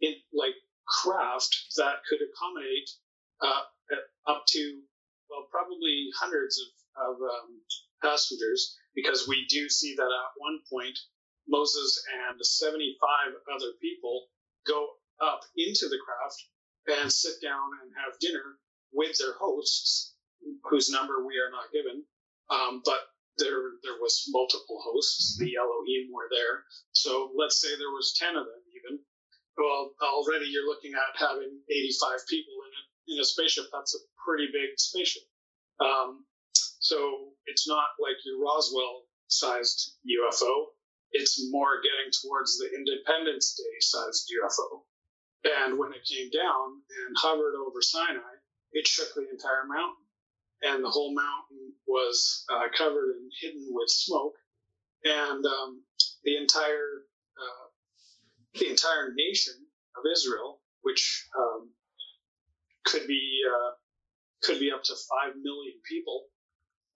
in 0.00 0.14
like 0.32 0.54
craft 0.86 1.56
that 1.76 1.96
could 2.08 2.20
accommodate 2.22 2.90
uh, 3.42 3.62
up 4.30 4.44
to 4.48 4.80
well 5.28 5.46
probably 5.50 6.08
hundreds 6.18 6.58
of, 6.60 7.08
of 7.08 7.16
um, 7.20 7.60
passengers 8.02 8.76
because 8.94 9.26
we 9.28 9.46
do 9.48 9.68
see 9.68 9.94
that 9.96 10.02
at 10.02 10.38
one 10.38 10.58
point 10.70 10.98
Moses 11.48 12.02
and 12.28 12.38
75 12.40 13.34
other 13.54 13.72
people 13.80 14.26
go 14.66 14.88
up 15.20 15.40
into 15.56 15.88
the 15.88 15.98
craft 16.04 17.00
and 17.00 17.12
sit 17.12 17.34
down 17.42 17.70
and 17.82 17.92
have 17.96 18.18
dinner 18.20 18.58
with 18.92 19.16
their 19.18 19.34
hosts, 19.34 20.14
whose 20.64 20.90
number 20.90 21.24
we 21.24 21.38
are 21.38 21.50
not 21.50 21.72
given. 21.72 22.04
Um, 22.50 22.82
but 22.84 23.00
there, 23.38 23.76
there 23.82 24.00
was 24.00 24.24
multiple 24.28 24.80
hosts. 24.80 25.36
The 25.38 25.56
Elohim 25.56 26.10
were 26.12 26.28
there. 26.30 26.64
So 26.92 27.32
let's 27.36 27.60
say 27.60 27.68
there 27.76 27.92
was 27.92 28.16
10 28.18 28.36
of 28.36 28.46
them 28.46 28.62
even. 28.72 29.00
Well, 29.56 29.92
already 30.02 30.46
you're 30.46 30.68
looking 30.68 30.92
at 30.92 31.16
having 31.16 31.60
85 31.70 32.28
people 32.28 32.54
in 32.64 32.72
a, 32.72 32.82
in 33.14 33.20
a 33.20 33.24
spaceship. 33.24 33.66
That's 33.72 33.94
a 33.94 34.04
pretty 34.24 34.48
big 34.52 34.76
spaceship. 34.76 35.24
Um, 35.80 36.24
so 36.80 37.32
it's 37.46 37.68
not 37.68 37.96
like 38.00 38.16
your 38.24 38.40
Roswell 38.40 39.04
sized 39.28 39.96
UFO. 40.06 40.76
It's 41.12 41.40
more 41.50 41.80
getting 41.82 42.12
towards 42.12 42.58
the 42.58 42.68
Independence 42.74 43.56
Day 43.56 43.76
sized 43.80 44.30
UFO. 44.32 44.84
And 45.44 45.78
when 45.78 45.92
it 45.92 46.04
came 46.04 46.30
down 46.30 46.82
and 47.06 47.16
hovered 47.16 47.54
over 47.54 47.80
Sinai, 47.80 48.36
it 48.72 48.86
shook 48.86 49.14
the 49.14 49.28
entire 49.30 49.64
mountain. 49.66 50.05
And 50.62 50.84
the 50.84 50.90
whole 50.90 51.14
mountain 51.14 51.74
was 51.86 52.44
uh, 52.52 52.68
covered 52.76 53.16
and 53.16 53.30
hidden 53.40 53.66
with 53.70 53.90
smoke. 53.90 54.34
And 55.04 55.44
um, 55.44 55.82
the 56.24 56.36
entire 56.36 57.04
uh, 57.38 57.66
the 58.58 58.70
entire 58.70 59.12
nation 59.14 59.54
of 59.96 60.02
Israel, 60.10 60.60
which 60.82 61.28
um, 61.38 61.70
could 62.84 63.06
be 63.06 63.40
uh, 63.48 63.70
could 64.42 64.58
be 64.58 64.72
up 64.72 64.82
to 64.84 64.94
five 64.94 65.34
million 65.42 65.74
people, 65.88 66.24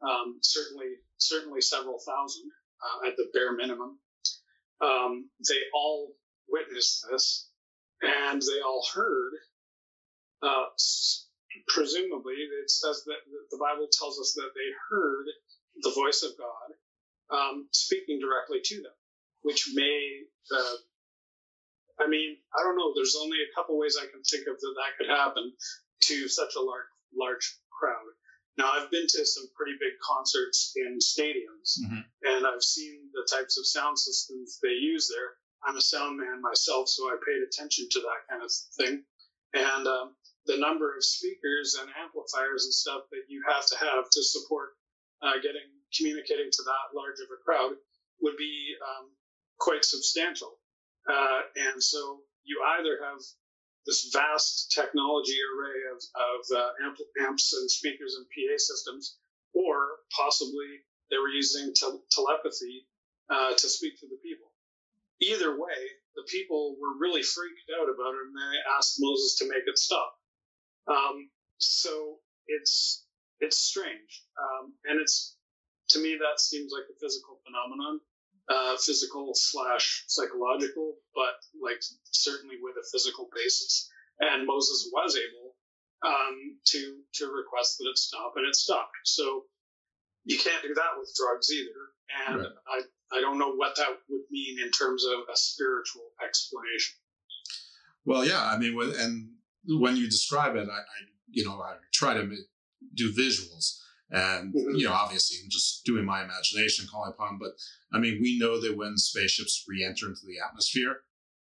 um, 0.02 0.38
certainly 0.42 0.86
certainly 1.18 1.60
several 1.60 1.98
thousand 1.98 2.50
uh, 2.82 3.08
at 3.08 3.16
the 3.16 3.28
bare 3.34 3.54
minimum. 3.54 3.98
Um, 4.80 5.28
they 5.48 5.60
all 5.74 6.14
witnessed 6.48 7.06
this, 7.10 7.50
and 8.02 8.40
they 8.40 8.60
all 8.64 8.86
heard. 8.94 9.32
Presumably, 11.68 12.34
it 12.34 12.70
says 12.70 13.02
that 13.06 13.20
the 13.50 13.58
Bible 13.58 13.88
tells 13.92 14.18
us 14.20 14.32
that 14.36 14.50
they 14.54 14.70
heard 14.90 15.26
the 15.82 15.92
voice 15.94 16.22
of 16.22 16.36
God 16.38 16.68
um, 17.36 17.68
speaking 17.72 18.20
directly 18.20 18.60
to 18.64 18.76
them, 18.82 18.96
which 19.42 19.70
may. 19.74 20.22
Uh, 20.54 20.76
I 22.00 22.08
mean, 22.08 22.36
I 22.56 22.62
don't 22.62 22.78
know. 22.78 22.92
There's 22.94 23.16
only 23.20 23.38
a 23.42 23.54
couple 23.54 23.78
ways 23.78 23.96
I 24.00 24.06
can 24.10 24.22
think 24.22 24.46
of 24.48 24.58
that 24.58 24.74
that 24.78 24.96
could 24.98 25.10
happen 25.10 25.52
to 26.04 26.28
such 26.28 26.54
a 26.56 26.60
large 26.62 26.90
large 27.16 27.58
crowd. 27.78 28.14
Now, 28.58 28.70
I've 28.72 28.90
been 28.90 29.06
to 29.06 29.26
some 29.26 29.48
pretty 29.56 29.72
big 29.80 29.94
concerts 30.02 30.72
in 30.76 30.98
stadiums, 30.98 31.80
Mm-hmm. 31.82 32.00
and 32.24 32.46
I've 32.46 32.62
seen 32.62 33.08
the 33.12 33.26
types 33.30 33.58
of 33.58 33.66
sound 33.66 33.98
systems 33.98 34.58
they 34.62 34.74
use 34.74 35.08
there. 35.08 35.34
I'm 35.66 35.76
a 35.76 35.80
sound 35.80 36.18
man 36.18 36.40
myself, 36.40 36.88
so 36.88 37.04
I 37.08 37.16
paid 37.26 37.42
attention 37.42 37.88
to 37.90 38.00
that 38.00 38.20
kind 38.30 38.42
of 38.42 38.50
thing. 38.76 39.04
And 39.54 39.86
um, 39.86 40.14
the 40.46 40.58
number 40.58 40.96
of 40.96 41.04
speakers 41.04 41.76
and 41.80 41.88
amplifiers 42.00 42.64
and 42.64 42.74
stuff 42.74 43.02
that 43.10 43.28
you 43.28 43.42
have 43.48 43.66
to 43.66 43.76
have 43.78 44.08
to 44.10 44.22
support 44.22 44.70
uh, 45.22 45.36
getting 45.42 45.68
communicating 45.96 46.50
to 46.50 46.62
that 46.62 46.94
large 46.94 47.20
of 47.20 47.28
a 47.34 47.42
crowd 47.44 47.74
would 48.22 48.36
be 48.36 48.74
um, 48.80 49.10
quite 49.58 49.84
substantial. 49.84 50.58
Uh, 51.08 51.40
and 51.56 51.82
so 51.82 52.20
you 52.44 52.62
either 52.78 52.98
have 53.02 53.18
this 53.86 54.10
vast 54.12 54.72
technology 54.72 55.36
array 55.50 55.80
of, 55.90 55.98
of 56.14 56.40
uh, 56.56 56.86
amp- 56.86 57.10
amps 57.26 57.52
and 57.54 57.70
speakers 57.70 58.14
and 58.16 58.26
PA 58.28 58.56
systems, 58.56 59.16
or 59.54 60.04
possibly 60.14 60.84
they 61.10 61.18
were 61.18 61.32
using 61.32 61.72
tel- 61.74 62.04
telepathy 62.12 62.86
uh, 63.30 63.54
to 63.56 63.68
speak 63.68 63.98
to 64.00 64.06
the 64.06 64.20
people. 64.22 64.52
Either 65.20 65.58
way, 65.58 65.80
the 66.16 66.22
people 66.30 66.76
were 66.80 66.98
really 67.00 67.22
freaked 67.22 67.70
out 67.80 67.88
about 67.88 68.14
it 68.14 68.24
and 68.28 68.36
they 68.36 68.58
asked 68.76 68.96
Moses 68.98 69.36
to 69.38 69.48
make 69.48 69.64
it 69.66 69.78
stop. 69.78 70.19
Um, 70.90 71.30
so 71.58 72.18
it's 72.48 73.06
it's 73.40 73.58
strange, 73.58 74.24
um, 74.38 74.74
and 74.84 75.00
it's 75.00 75.36
to 75.90 76.02
me 76.02 76.18
that 76.20 76.40
seems 76.40 76.72
like 76.72 76.84
a 76.90 76.98
physical 77.00 77.40
phenomenon, 77.46 78.00
uh, 78.48 78.76
physical 78.76 79.32
slash 79.34 80.04
psychological, 80.08 80.96
but 81.14 81.34
like 81.62 81.80
certainly 82.04 82.56
with 82.60 82.76
a 82.76 82.86
physical 82.92 83.28
basis. 83.34 83.88
And 84.20 84.46
Moses 84.46 84.90
was 84.92 85.16
able 85.16 85.54
um, 86.04 86.58
to 86.66 86.96
to 87.14 87.26
request 87.26 87.78
that 87.78 87.88
it 87.88 87.98
stop, 87.98 88.34
and 88.36 88.46
it 88.46 88.56
stopped. 88.56 88.96
So 89.04 89.44
you 90.24 90.38
can't 90.38 90.62
do 90.62 90.74
that 90.74 90.98
with 90.98 91.14
drugs 91.16 91.50
either. 91.50 91.80
And 92.28 92.40
Right. 92.40 92.52
I 92.68 93.18
I 93.18 93.20
don't 93.20 93.38
know 93.38 93.54
what 93.54 93.76
that 93.76 93.88
would 94.08 94.22
mean 94.30 94.58
in 94.60 94.70
terms 94.70 95.04
of 95.04 95.20
a 95.32 95.36
spiritual 95.36 96.12
explanation. 96.24 96.96
Well, 98.04 98.24
yeah, 98.24 98.44
I 98.44 98.56
mean, 98.58 98.76
when, 98.76 98.92
and 98.98 99.30
when 99.66 99.96
you 99.96 100.06
describe 100.06 100.56
it, 100.56 100.68
I, 100.68 100.78
I 100.78 100.84
you 101.30 101.44
know, 101.44 101.60
I 101.60 101.74
try 101.92 102.14
to 102.14 102.28
do 102.94 103.12
visuals, 103.12 103.78
and 104.10 104.52
you 104.54 104.84
know, 104.84 104.92
obviously, 104.92 105.38
I'm 105.42 105.50
just 105.50 105.84
doing 105.84 106.04
my 106.04 106.22
imagination, 106.24 106.86
calling 106.90 107.12
upon. 107.16 107.38
But 107.38 107.52
I 107.92 107.98
mean, 107.98 108.18
we 108.20 108.38
know 108.38 108.60
that 108.60 108.76
when 108.76 108.96
spaceships 108.96 109.64
re-enter 109.68 110.06
into 110.06 110.22
the 110.26 110.44
atmosphere, 110.44 111.00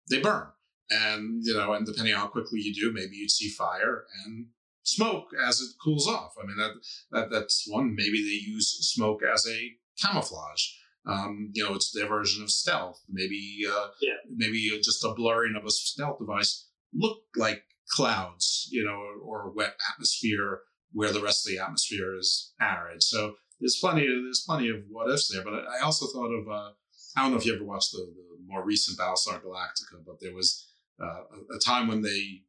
they 0.09 0.20
burn, 0.20 0.47
and 0.89 1.41
you 1.43 1.53
know, 1.53 1.74
and 1.74 1.86
depending 1.86 2.13
on 2.13 2.22
how 2.22 2.28
quickly 2.28 2.59
you 2.59 2.74
do, 2.74 2.91
maybe 2.91 3.15
you'd 3.15 3.32
see 3.32 3.49
fire 3.49 4.05
and 4.26 4.47
smoke 4.84 5.28
as 5.45 5.61
it 5.61 5.70
cools 5.84 6.07
off. 6.07 6.34
I 6.41 6.45
mean, 6.45 6.57
that 6.57 6.74
that 7.11 7.30
that's 7.32 7.65
one. 7.68 7.95
Maybe 7.95 8.22
they 8.22 8.51
use 8.51 8.70
smoke 8.93 9.22
as 9.24 9.47
a 9.47 9.72
camouflage. 10.01 10.63
Um, 11.05 11.51
you 11.53 11.63
know, 11.63 11.74
it's 11.74 11.91
their 11.91 12.07
version 12.07 12.43
of 12.43 12.51
stealth. 12.51 13.01
Maybe 13.09 13.61
uh, 13.70 13.88
yeah. 14.01 14.15
maybe 14.30 14.70
just 14.84 15.05
a 15.05 15.13
blurring 15.13 15.55
of 15.55 15.65
a 15.65 15.72
stealth 15.72 16.20
device 16.20 16.68
look 16.93 17.20
like 17.36 17.63
clouds, 17.90 18.68
you 18.72 18.84
know, 18.84 19.00
or, 19.24 19.48
or 19.48 19.52
wet 19.52 19.76
atmosphere 19.94 20.62
where 20.94 21.12
the 21.12 21.22
rest 21.22 21.46
of 21.46 21.52
the 21.52 21.60
atmosphere 21.60 22.16
is 22.18 22.54
arid. 22.62 23.04
So 23.04 23.36
there's 23.60 23.78
plenty 23.80 24.04
of 24.04 24.24
there's 24.24 24.44
plenty 24.46 24.70
of 24.70 24.78
what 24.90 25.12
ifs 25.12 25.32
there. 25.32 25.44
But 25.44 25.54
I 25.54 25.84
also 25.84 26.08
thought 26.08 26.32
of 26.32 26.48
uh, 26.48 26.72
I 27.16 27.24
don't 27.24 27.32
know 27.32 27.38
if 27.38 27.46
you 27.46 27.56
ever 27.56 27.64
watched 27.64 27.92
the, 27.92 28.00
the 28.00 28.28
more 28.46 28.64
recent 28.64 28.98
Battlestar 28.98 29.42
Galactica, 29.42 30.04
but 30.06 30.20
there 30.22 30.34
was 30.34 30.68
uh, 31.02 31.06
a, 31.06 31.56
a 31.56 31.60
time 31.60 31.88
when 31.88 32.02
they, 32.02 32.42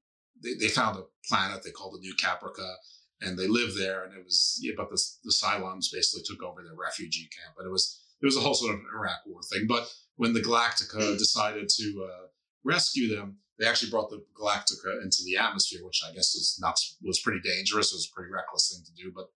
they 0.42 0.54
they 0.60 0.68
found 0.68 0.98
a 0.98 1.04
planet 1.28 1.62
they 1.62 1.70
called 1.70 1.94
the 1.94 2.00
New 2.00 2.14
Caprica, 2.14 2.74
and 3.20 3.38
they 3.38 3.48
lived 3.48 3.78
there, 3.78 4.04
and 4.04 4.14
it 4.14 4.24
was 4.24 4.58
yeah, 4.62 4.72
but 4.76 4.90
the 4.90 5.00
the 5.24 5.32
Cylons 5.32 5.92
basically 5.92 6.22
took 6.24 6.42
over 6.42 6.62
their 6.62 6.76
refugee 6.76 7.28
camp, 7.36 7.56
and 7.58 7.66
it 7.66 7.72
was 7.72 8.00
it 8.20 8.26
was 8.26 8.36
a 8.36 8.40
whole 8.40 8.54
sort 8.54 8.74
of 8.74 8.80
Iraq 8.94 9.20
War 9.26 9.40
thing. 9.42 9.66
But 9.68 9.92
when 10.16 10.32
the 10.32 10.40
Galactica 10.40 11.16
decided 11.18 11.68
to 11.68 12.08
uh, 12.08 12.26
rescue 12.64 13.14
them, 13.14 13.38
they 13.58 13.66
actually 13.66 13.90
brought 13.90 14.10
the 14.10 14.22
Galactica 14.38 15.02
into 15.02 15.22
the 15.24 15.36
atmosphere, 15.36 15.84
which 15.84 16.00
I 16.06 16.12
guess 16.12 16.34
was 16.34 16.58
not 16.60 16.78
was 17.02 17.20
pretty 17.20 17.40
dangerous. 17.40 17.92
It 17.92 17.96
was 17.96 18.08
a 18.10 18.14
pretty 18.14 18.30
reckless 18.32 18.72
thing 18.72 18.84
to 18.84 19.02
do, 19.02 19.12
but 19.14 19.26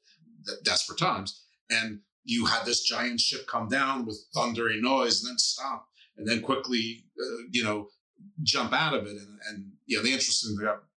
th- 0.47 0.63
desperate 0.65 0.99
times. 0.99 1.45
And 1.71 2.01
you 2.25 2.47
had 2.47 2.65
this 2.65 2.83
giant 2.83 3.21
ship 3.21 3.47
come 3.49 3.69
down 3.69 4.07
with 4.07 4.19
thundering 4.35 4.83
noise 4.83 5.23
and 5.23 5.31
then 5.31 5.39
stop, 5.39 5.89
and 6.17 6.27
then 6.27 6.41
quickly, 6.41 7.05
uh, 7.21 7.43
you 7.51 7.65
know, 7.65 7.89
jump 8.43 8.73
out 8.73 8.95
of 8.95 9.07
it. 9.07 9.17
And, 9.17 9.39
and 9.49 9.73
you 9.87 9.97
know, 9.97 10.03
the 10.05 10.13
interesting 10.13 10.57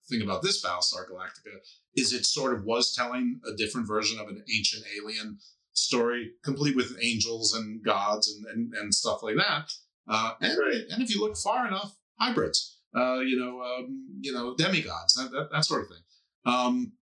thing 0.09 0.21
about- 0.21 0.43
this 0.43 0.63
Battlestar 0.63 1.09
Galactica 1.09 1.55
is 1.95 2.13
it 2.13 2.25
sort 2.25 2.53
of 2.53 2.63
was 2.63 2.93
telling 2.93 3.41
a 3.51 3.55
different 3.55 3.87
version 3.87 4.19
of 4.19 4.27
an 4.27 4.43
ancient 4.55 4.83
alien 5.01 5.39
story, 5.73 6.33
complete 6.43 6.75
with 6.75 6.95
angels 7.01 7.55
and 7.55 7.83
gods 7.83 8.31
and 8.31 8.45
and, 8.45 8.73
and 8.75 8.93
stuff 8.93 9.23
like 9.23 9.35
that. 9.35 9.71
Uh, 10.07 10.33
and, 10.41 10.57
and 10.91 11.01
if 11.01 11.09
you 11.13 11.19
look 11.19 11.35
far 11.35 11.67
enough, 11.67 11.97
hybrids, 12.19 12.77
uh, 12.95 13.19
you 13.19 13.37
know, 13.37 13.61
um, 13.61 14.19
you 14.21 14.31
know, 14.31 14.55
demigods, 14.55 15.13
that, 15.15 15.31
that, 15.31 15.49
that 15.51 15.65
sort 15.65 15.83
of 15.83 15.89
thing. 15.89 16.03
Um, 16.45 16.93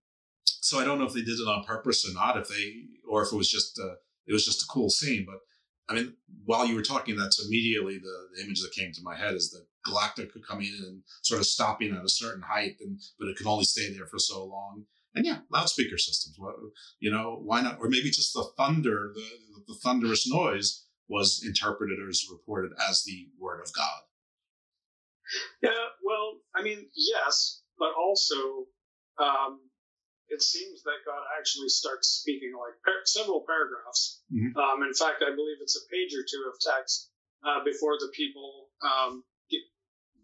so 0.45 0.79
I 0.79 0.85
don't 0.85 0.97
know 0.97 1.05
if 1.05 1.13
they 1.13 1.21
did 1.21 1.39
it 1.39 1.47
on 1.47 1.63
purpose 1.63 2.07
or 2.07 2.13
not, 2.13 2.37
if 2.37 2.47
they, 2.47 2.85
or 3.09 3.23
if 3.23 3.31
it 3.31 3.35
was 3.35 3.49
just, 3.49 3.79
uh, 3.79 3.95
it 4.25 4.33
was 4.33 4.45
just 4.45 4.63
a 4.63 4.67
cool 4.67 4.89
scene. 4.89 5.25
But 5.25 5.39
I 5.89 5.95
mean, 5.95 6.13
while 6.45 6.65
you 6.65 6.75
were 6.75 6.81
talking, 6.81 7.15
that's 7.15 7.45
immediately 7.45 7.97
the, 7.97 8.27
the 8.35 8.43
image 8.43 8.61
that 8.61 8.71
came 8.71 8.91
to 8.93 9.03
my 9.03 9.15
head 9.15 9.33
is 9.33 9.51
that 9.51 9.65
Galactica 9.85 10.41
coming 10.47 10.67
in 10.67 10.85
and 10.85 11.03
sort 11.21 11.41
of 11.41 11.45
stopping 11.45 11.93
at 11.93 12.05
a 12.05 12.09
certain 12.09 12.41
height, 12.41 12.77
and 12.79 12.99
but 13.19 13.27
it 13.27 13.35
can 13.35 13.47
only 13.47 13.65
stay 13.65 13.93
there 13.93 14.07
for 14.07 14.17
so 14.17 14.45
long. 14.45 14.85
And 15.13 15.25
yeah, 15.25 15.39
loudspeaker 15.51 15.97
systems. 15.97 16.35
What, 16.39 16.55
you 16.99 17.11
know, 17.11 17.41
why 17.43 17.61
not? 17.61 17.79
Or 17.79 17.89
maybe 17.89 18.09
just 18.09 18.33
the 18.33 18.45
thunder, 18.57 19.11
the 19.13 19.25
the 19.67 19.75
thunderous 19.83 20.27
noise 20.27 20.85
was 21.09 21.43
interpreted 21.45 21.99
or 21.99 22.09
is 22.09 22.27
reported 22.31 22.71
as 22.89 23.03
the 23.03 23.27
word 23.37 23.59
of 23.61 23.73
God. 23.73 24.01
Yeah, 25.61 25.85
well, 26.03 26.39
I 26.55 26.61
mean, 26.61 26.87
yes, 26.95 27.61
but 27.77 27.93
also, 27.97 28.67
um, 29.17 29.59
it 30.29 30.41
seems 30.41 30.83
that 30.83 31.03
God 31.05 31.21
actually 31.37 31.69
starts 31.69 32.07
speaking 32.07 32.53
like 32.53 32.75
par- 32.83 33.05
several 33.05 33.45
paragraphs. 33.45 34.21
Mhm. 34.31 34.55
Um, 34.55 34.83
in 34.83 34.93
fact, 34.93 35.21
I 35.21 35.29
believe 35.35 35.57
it's 35.61 35.75
a 35.77 35.85
page 35.91 36.13
or 36.15 36.23
two 36.23 36.43
of 36.51 36.59
text 36.59 37.09
uh, 37.43 37.63
before 37.63 37.97
the 37.99 38.09
people 38.15 38.69
um, 38.81 39.23
get, 39.49 39.61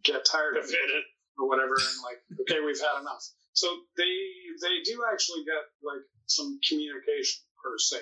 get 0.03 0.25
tired 0.25 0.57
of 0.57 0.65
it 0.69 1.05
or 1.37 1.47
whatever, 1.47 1.75
and 1.75 2.01
like, 2.03 2.19
okay, 2.41 2.59
we've 2.59 2.79
had 2.79 2.99
enough. 3.01 3.23
So 3.53 3.67
they 3.97 4.13
they 4.61 4.81
do 4.83 5.03
actually 5.11 5.43
get 5.43 5.63
like 5.83 6.03
some 6.27 6.59
communication 6.67 7.43
per 7.61 7.77
se. 7.77 7.99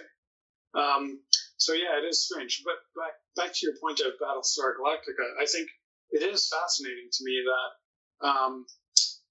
Um, 0.74 1.22
so 1.58 1.74
yeah, 1.74 1.98
it 1.98 2.06
is 2.06 2.26
strange. 2.26 2.62
But 2.64 2.76
back 2.96 3.14
back 3.36 3.54
to 3.54 3.66
your 3.66 3.76
point 3.82 4.00
of 4.02 4.14
Battlestar 4.22 4.78
Galactica, 4.78 5.26
I 5.42 5.46
think 5.46 5.70
it 6.12 6.24
is 6.24 6.50
fascinating 6.50 7.10
to 7.12 7.24
me 7.24 7.44
that 7.46 8.28
um, 8.28 8.66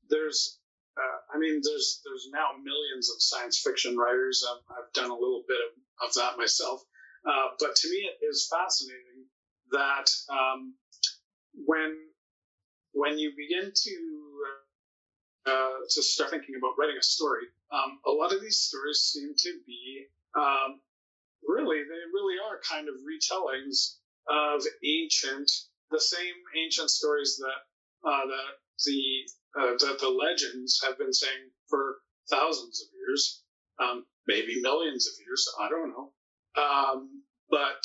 there's, 0.09 0.59
uh, 0.97 1.35
I 1.35 1.39
mean, 1.39 1.61
there's 1.63 2.01
there's 2.05 2.29
now 2.33 2.49
millions 2.63 3.11
of 3.11 3.21
science 3.21 3.61
fiction 3.65 3.97
writers. 3.97 4.45
I've, 4.49 4.63
I've 4.77 4.93
done 4.93 5.11
a 5.11 5.15
little 5.15 5.45
bit 5.49 5.59
of, 5.59 6.09
of 6.09 6.15
that 6.15 6.39
myself, 6.39 6.83
uh, 7.27 7.49
but 7.59 7.75
to 7.75 7.91
me, 7.91 8.09
it 8.09 8.25
is 8.25 8.49
fascinating 8.51 9.27
that 9.73 10.07
um, 10.31 10.75
when 11.65 11.97
when 12.93 13.19
you 13.19 13.33
begin 13.37 13.73
to 13.75 13.97
uh, 15.47 15.79
to 15.91 16.03
start 16.03 16.31
thinking 16.31 16.55
about 16.57 16.75
writing 16.79 16.97
a 16.99 17.03
story, 17.03 17.47
um, 17.73 17.99
a 18.07 18.11
lot 18.11 18.33
of 18.33 18.41
these 18.41 18.59
stories 18.59 19.11
seem 19.13 19.35
to 19.37 19.59
be 19.67 20.07
um, 20.37 20.81
really 21.47 21.79
they 21.79 22.05
really 22.13 22.37
are 22.39 22.61
kind 22.69 22.89
of 22.89 22.95
retellings 23.03 23.97
of 24.29 24.63
ancient 24.85 25.51
the 25.91 26.01
same 26.01 26.35
ancient 26.65 26.91
stories 26.91 27.41
that 27.41 28.09
uh, 28.09 28.27
that 28.27 28.53
the 28.85 29.01
uh, 29.59 29.73
that 29.79 29.99
the 30.01 30.09
legends 30.09 30.81
have 30.85 30.99
been 30.99 31.13
saying 31.13 31.51
for 31.69 31.97
thousands 32.31 32.83
of 32.83 32.89
years, 32.95 33.43
um, 33.81 34.05
maybe 34.27 34.61
millions 34.61 35.07
of 35.07 35.15
years. 35.25 35.49
I 35.61 35.69
don't 35.69 35.91
know, 35.91 36.13
um, 36.61 37.23
but 37.51 37.83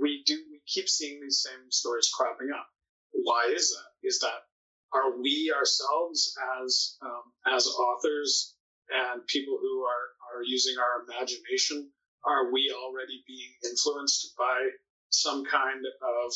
we 0.00 0.22
do 0.26 0.34
we 0.50 0.60
keep 0.66 0.88
seeing 0.88 1.20
these 1.20 1.42
same 1.42 1.70
stories 1.70 2.10
cropping 2.14 2.50
up. 2.54 2.66
Why 3.12 3.52
is 3.54 3.70
that? 3.70 4.08
Is 4.08 4.18
that 4.20 4.48
are 4.92 5.20
we 5.20 5.52
ourselves 5.54 6.36
as 6.62 6.96
um, 7.02 7.54
as 7.54 7.66
authors 7.66 8.54
and 8.90 9.26
people 9.26 9.58
who 9.60 9.82
are 9.82 10.36
are 10.36 10.42
using 10.44 10.76
our 10.78 11.04
imagination? 11.04 11.90
Are 12.26 12.50
we 12.52 12.72
already 12.74 13.22
being 13.26 13.52
influenced 13.70 14.34
by 14.38 14.70
some 15.10 15.44
kind 15.44 15.84
of 16.02 16.32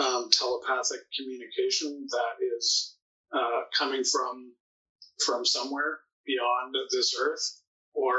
um, 0.00 0.30
telepathic 0.30 1.00
communication 1.16 2.06
that 2.10 2.44
is 2.56 2.96
uh, 3.32 3.62
coming 3.76 4.02
from 4.04 4.52
from 5.24 5.44
somewhere 5.44 6.00
beyond 6.26 6.74
this 6.90 7.14
earth 7.20 7.62
or 7.94 8.14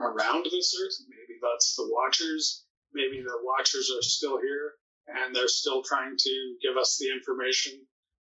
around 0.00 0.44
this 0.44 0.74
earth. 0.80 0.94
Maybe 1.08 1.38
that's 1.42 1.74
the 1.76 1.88
Watchers. 1.90 2.64
Maybe 2.92 3.22
the 3.22 3.38
Watchers 3.42 3.90
are 3.90 4.02
still 4.02 4.38
here 4.40 4.74
and 5.08 5.34
they're 5.34 5.48
still 5.48 5.82
trying 5.82 6.16
to 6.16 6.56
give 6.62 6.76
us 6.76 6.98
the 6.98 7.12
information 7.12 7.72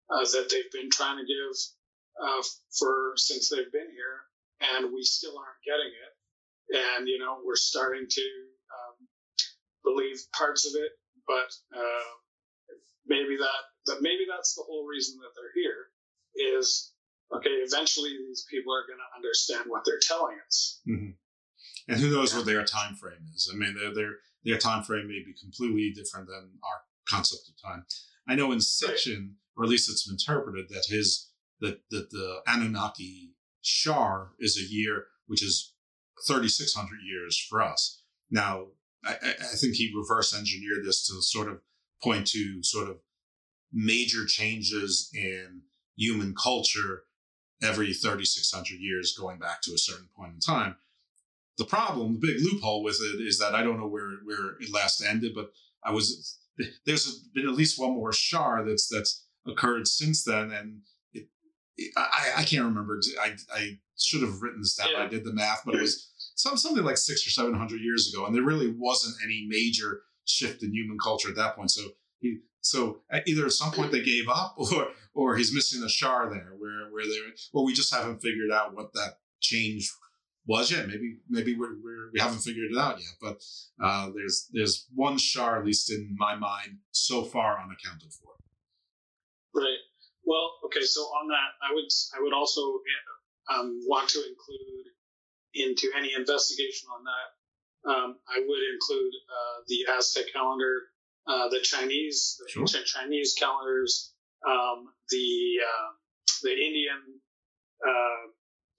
uh, 0.10 0.24
that 0.24 0.50
they've 0.52 0.72
been 0.72 0.90
trying 0.90 1.18
to 1.18 1.26
give 1.26 1.56
uh, 2.22 2.44
for 2.78 3.14
since 3.16 3.50
they've 3.50 3.72
been 3.72 3.90
here, 3.90 4.20
and 4.62 4.94
we 4.94 5.04
still 5.04 5.38
aren't 5.38 5.64
getting 5.66 5.92
it. 5.92 6.98
And 6.98 7.08
you 7.08 7.20
know, 7.20 7.38
we're 7.46 7.56
starting 7.56 8.06
to 8.10 8.22
um, 8.22 9.08
believe 9.84 10.18
parts 10.36 10.68
of 10.68 10.80
it, 10.82 10.92
but 11.28 11.50
uh, 11.78 12.12
maybe 13.08 13.38
that 13.38 13.62
that 13.86 14.02
maybe 14.02 14.26
that's 14.30 14.56
the 14.56 14.64
whole 14.66 14.86
reason 14.86 15.18
that 15.20 15.32
they're 15.36 15.64
here 15.64 16.60
is 16.60 16.94
okay 17.36 17.50
eventually 17.50 18.12
these 18.28 18.46
people 18.50 18.74
are 18.74 18.88
going 18.88 19.00
to 19.00 19.16
understand 19.16 19.66
what 19.68 19.84
they're 19.86 20.02
telling 20.02 20.38
us. 20.46 20.82
Mm-hmm. 20.88 21.12
and 21.90 22.00
who 22.00 22.12
knows 22.12 22.36
what 22.36 22.46
their 22.46 22.64
time 22.64 22.96
frame 22.96 23.26
is. 23.36 23.52
I 23.54 23.58
mean 23.58 23.76
their, 23.76 23.94
their 23.94 24.12
their 24.44 24.58
time 24.58 24.84
frame 24.84 25.08
may 25.08 25.24
be 25.26 25.36
completely 25.40 25.94
different 25.96 26.28
than 26.28 26.52
our 26.64 26.82
concept 27.10 27.50
of 27.50 27.70
time. 27.70 27.86
I 28.28 28.36
know 28.36 28.52
in 28.52 28.60
Sitchin 28.60 29.34
or 29.56 29.64
at 29.64 29.70
least 29.70 29.90
it's 29.90 30.10
interpreted 30.10 30.68
that 30.70 30.86
his 30.88 31.30
that, 31.62 31.80
that 31.92 32.10
the 32.10 32.42
anunnaki 32.48 33.34
shar 33.62 34.32
is 34.40 34.58
a 34.58 34.74
year 34.74 35.06
which 35.28 35.44
is 35.44 35.74
3600 36.28 36.90
years 37.06 37.40
for 37.50 37.62
us. 37.62 38.02
Now 38.30 38.68
I, 39.06 39.16
I 39.22 39.56
think 39.56 39.76
he 39.76 39.94
reverse 39.96 40.36
engineered 40.38 40.86
this 40.86 41.06
to 41.08 41.22
sort 41.22 41.50
of 41.50 41.60
point 42.04 42.28
to 42.28 42.62
sort 42.64 42.90
of 42.90 42.98
major 43.72 44.26
changes 44.26 45.10
in 45.14 45.62
human 45.96 46.36
culture 46.36 47.04
every 47.62 47.94
3,600 47.94 48.80
years 48.80 49.16
going 49.18 49.40
back 49.40 49.62
to 49.62 49.72
a 49.74 49.78
certain 49.78 50.10
point 50.16 50.34
in 50.34 50.40
time. 50.40 50.76
The 51.58 51.66
problem, 51.66 52.20
the 52.20 52.28
big 52.28 52.42
loophole 52.42 52.84
with 52.84 53.00
it 53.02 53.22
is 53.22 53.40
that 53.40 53.56
I 53.56 53.64
don't 53.64 53.80
know 53.80 53.88
where, 53.88 54.12
where 54.26 54.58
it 54.60 54.74
last 54.74 55.02
ended, 55.02 55.34
but 55.36 55.52
I 55.84 55.92
was 55.92 56.40
there's 56.86 57.20
been 57.34 57.48
at 57.48 57.56
least 57.56 57.80
one 57.80 57.94
more 57.94 58.14
shar 58.14 58.64
that's 58.66 58.88
that's 58.88 59.26
occurred 59.48 59.88
since 59.88 60.24
then, 60.24 60.52
and 60.52 60.82
it, 61.14 61.28
it, 61.78 61.94
I, 61.98 62.32
I 62.38 62.44
can't 62.44 62.66
remember. 62.66 63.00
I, 63.22 63.36
I 63.54 63.80
should 63.98 64.22
have 64.22 64.42
written 64.42 64.62
this 64.62 64.76
down. 64.76 64.90
Yeah. 64.94 65.04
I 65.04 65.08
did 65.08 65.24
the 65.24 65.34
math, 65.34 65.64
but 65.66 65.76
it 65.76 65.82
was 65.82 66.12
some 66.36 66.58
something 66.58 66.84
like 66.84 66.98
six 66.98 67.26
or 67.26 67.32
seven 67.32 67.54
hundred 67.54 67.82
years 67.82 68.12
ago, 68.14 68.26
and 68.26 68.36
there 68.36 68.44
really 68.44 68.74
wasn't 68.78 69.16
any 69.24 69.46
major 69.48 70.02
shift 70.26 70.64
in 70.64 70.74
human 70.74 70.98
culture 71.04 71.30
at 71.30 71.36
that 71.36 71.56
point. 71.56 71.72
So 71.72 71.82
he, 72.20 72.40
so 72.62 73.02
either 73.28 73.46
at 73.46 73.52
some 73.52 73.72
point 73.72 73.92
they 73.92 74.04
gave 74.04 74.28
up, 74.30 74.56
or 74.58 74.88
or 75.14 75.36
he's 75.36 75.54
missing 75.54 75.84
a 75.84 75.90
shar 75.90 76.30
there, 76.30 76.54
where 76.58 76.92
where 76.92 77.06
they 77.06 77.18
or 77.54 77.66
we 77.66 77.74
just 77.74 77.94
haven't 77.94 78.22
figured 78.22 78.52
out 78.52 78.76
what 78.76 78.94
that 78.94 79.20
change 79.40 79.92
was 80.46 80.72
yet. 80.72 80.88
Maybe 80.88 81.18
maybe 81.30 81.56
we're, 81.56 81.76
we're 81.84 82.12
we 82.14 82.20
haven't 82.20 82.40
figured 82.40 82.72
it 82.72 82.78
out 82.78 83.00
yet. 83.00 83.16
But 83.22 83.44
uh, 83.84 84.12
there's 84.16 84.50
there's 84.52 84.88
one 84.94 85.18
shar, 85.18 85.60
at 85.60 85.66
least 85.66 85.92
in 85.92 86.16
my 86.18 86.36
mind, 86.36 86.78
so 86.92 87.24
far 87.24 87.60
unaccounted 87.60 88.14
for. 88.14 88.34
Right. 89.54 89.78
Well, 90.26 90.54
okay. 90.66 90.82
So 90.84 91.02
on 91.02 91.28
that, 91.28 91.68
I 91.68 91.74
would 91.74 91.86
I 92.18 92.22
would 92.22 92.34
also 92.34 92.62
um, 93.54 93.80
want 93.88 94.10
to 94.10 94.20
include 94.20 94.88
into 95.54 95.92
any 95.96 96.14
investigation 96.18 96.90
on 96.90 97.04
that 97.04 97.43
um, 97.86 98.16
I 98.28 98.40
would 98.40 98.64
include 98.74 99.14
uh, 99.28 99.58
the 99.68 99.86
Aztec 99.92 100.26
calendar, 100.34 100.82
uh, 101.28 101.50
the 101.50 101.60
Chinese, 101.62 102.40
the 102.40 102.52
sure. 102.52 102.62
ancient 102.64 102.86
Chinese 102.86 103.36
calendars, 103.38 104.14
um, 104.48 104.88
the 105.10 105.60
uh, 105.60 105.92
the 106.44 106.52
Indian 106.52 107.20
uh, 107.86 108.24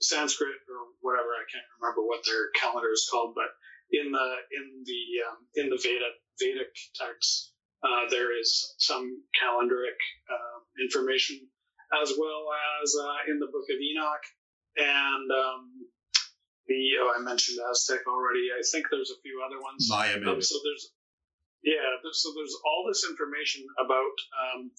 Sanskrit 0.01 0.57
or 0.69 0.93
whatever 1.01 1.29
I 1.37 1.45
can't 1.53 1.65
remember 1.81 2.03
what 2.07 2.25
their 2.25 2.51
calendar 2.61 2.93
is 2.93 3.09
called, 3.11 3.35
but 3.35 3.53
in 3.91 4.13
the 4.13 4.29
in 4.53 4.85
the 4.85 5.03
um, 5.29 5.39
in 5.55 5.69
the 5.69 5.81
Veda 5.83 6.09
Vedic 6.41 6.73
texts, 6.95 7.53
uh, 7.85 8.09
there 8.11 8.39
is 8.39 8.75
some 8.79 9.23
calendaric 9.37 10.01
um, 10.33 10.61
information, 10.81 11.41
as 12.03 12.13
well 12.19 12.49
as 12.83 12.95
uh, 13.01 13.31
in 13.31 13.39
the 13.39 13.47
Book 13.53 13.69
of 13.69 13.77
Enoch 13.81 14.25
and 14.77 15.31
um, 16.65 16.69
the 16.69 16.81
oh, 17.01 17.15
I 17.17 17.23
mentioned 17.23 17.59
Aztec 17.71 18.01
already. 18.07 18.49
I 18.53 18.63
think 18.71 18.87
there's 18.91 19.11
a 19.11 19.21
few 19.23 19.43
other 19.45 19.61
ones. 19.61 19.87
Maya, 19.89 20.17
maybe. 20.17 20.31
Um, 20.31 20.43
so 20.43 20.57
there's 20.65 20.93
yeah, 21.63 21.97
so 22.13 22.33
there's 22.37 22.55
all 22.65 22.85
this 22.87 23.07
information 23.09 23.65
about 23.81 24.17
um, 24.37 24.71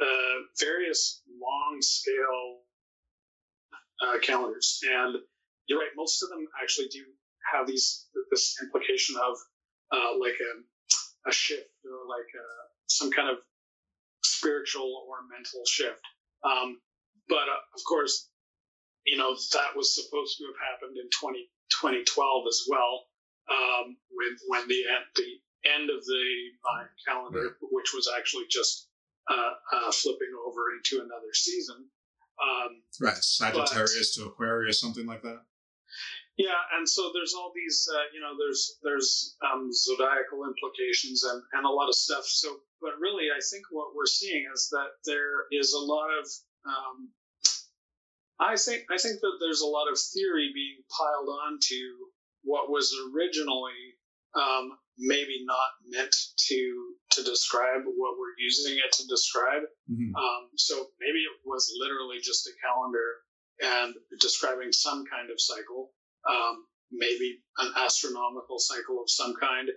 uh, 0.00 0.36
various 0.60 1.22
long 1.26 1.78
scale 1.80 2.62
uh, 4.06 4.18
calendars, 4.20 4.80
and 4.86 5.16
you're 5.66 5.80
right. 5.80 5.90
Most 5.96 6.22
of 6.22 6.30
them 6.30 6.46
actually 6.62 6.88
do 6.88 7.04
have 7.52 7.66
these 7.66 8.06
this 8.30 8.56
implication 8.62 9.16
of 9.16 9.36
uh, 9.92 10.18
like 10.20 10.38
a, 10.38 11.30
a 11.30 11.32
shift 11.32 11.70
or 11.84 12.06
like 12.06 12.30
a, 12.34 12.46
some 12.86 13.10
kind 13.10 13.30
of 13.30 13.38
spiritual 14.22 15.04
or 15.08 15.16
mental 15.32 15.62
shift. 15.66 16.00
Um, 16.44 16.78
but 17.28 17.48
uh, 17.50 17.62
of 17.74 17.82
course, 17.88 18.28
you 19.10 19.16
know, 19.16 19.34
that 19.34 19.76
was 19.76 19.94
supposed 19.94 20.38
to 20.38 20.44
have 20.44 20.60
happened 20.60 20.96
in 20.96 21.08
20, 21.08 21.48
2012 21.80 22.44
as 22.48 22.66
well, 22.68 23.08
um, 23.48 23.96
when, 24.12 24.36
when 24.48 24.68
the 24.68 24.84
end, 24.84 25.04
the 25.16 25.32
end 25.64 25.90
of 25.90 26.04
the 26.04 26.24
Mayan 26.64 26.88
calendar, 27.06 27.56
right. 27.56 27.70
which 27.72 27.92
was 27.94 28.10
actually 28.16 28.44
just 28.50 28.88
uh, 29.30 29.54
uh, 29.72 29.90
flipping 29.92 30.32
over 30.46 30.72
into 30.76 31.04
another 31.04 31.32
season. 31.32 31.88
Um, 32.38 32.82
right, 33.00 33.16
Sagittarius 33.16 34.16
but, 34.16 34.22
to 34.22 34.28
Aquarius, 34.28 34.80
something 34.80 35.06
like 35.06 35.22
that. 35.22 35.40
Yeah, 36.38 36.54
and 36.78 36.88
so 36.88 37.10
there's 37.12 37.34
all 37.34 37.50
these, 37.52 37.88
uh, 37.90 38.06
you 38.14 38.20
know, 38.20 38.38
there's 38.38 38.78
there's 38.84 39.34
um, 39.42 39.72
zodiacal 39.74 40.46
implications 40.46 41.24
and, 41.24 41.42
and 41.52 41.66
a 41.66 41.68
lot 41.68 41.88
of 41.88 41.96
stuff. 41.96 42.24
So, 42.26 42.62
but 42.80 42.94
really, 43.00 43.26
I 43.34 43.40
think 43.50 43.64
what 43.72 43.90
we're 43.96 44.06
seeing 44.06 44.46
is 44.54 44.68
that 44.70 45.02
there 45.04 45.50
is 45.50 45.72
a 45.72 45.82
lot 45.82 46.10
of 46.14 46.24
um, 46.64 47.10
I 48.40 48.56
think 48.56 48.84
I 48.90 48.98
think 48.98 49.20
that 49.20 49.36
there's 49.40 49.62
a 49.62 49.66
lot 49.66 49.90
of 49.90 49.98
theory 49.98 50.50
being 50.54 50.78
piled 50.96 51.28
onto 51.28 51.82
what 52.42 52.70
was 52.70 52.94
originally 53.12 53.98
um, 54.34 54.78
maybe 54.96 55.42
not 55.44 55.70
meant 55.88 56.14
to 56.48 56.94
to 57.12 57.22
describe 57.22 57.82
what 57.84 58.18
we're 58.18 58.38
using 58.38 58.78
it 58.78 58.92
to 58.92 59.06
describe. 59.06 59.62
Mm-hmm. 59.90 60.14
Um, 60.14 60.50
so 60.56 60.86
maybe 61.00 61.18
it 61.18 61.34
was 61.44 61.72
literally 61.80 62.18
just 62.22 62.46
a 62.46 62.52
calendar 62.62 63.26
and 63.60 63.94
describing 64.20 64.70
some 64.70 65.04
kind 65.10 65.30
of 65.30 65.40
cycle, 65.40 65.90
um, 66.28 66.64
maybe 66.92 67.40
an 67.58 67.72
astronomical 67.76 68.58
cycle 68.58 69.02
of 69.02 69.10
some 69.10 69.34
kind. 69.34 69.68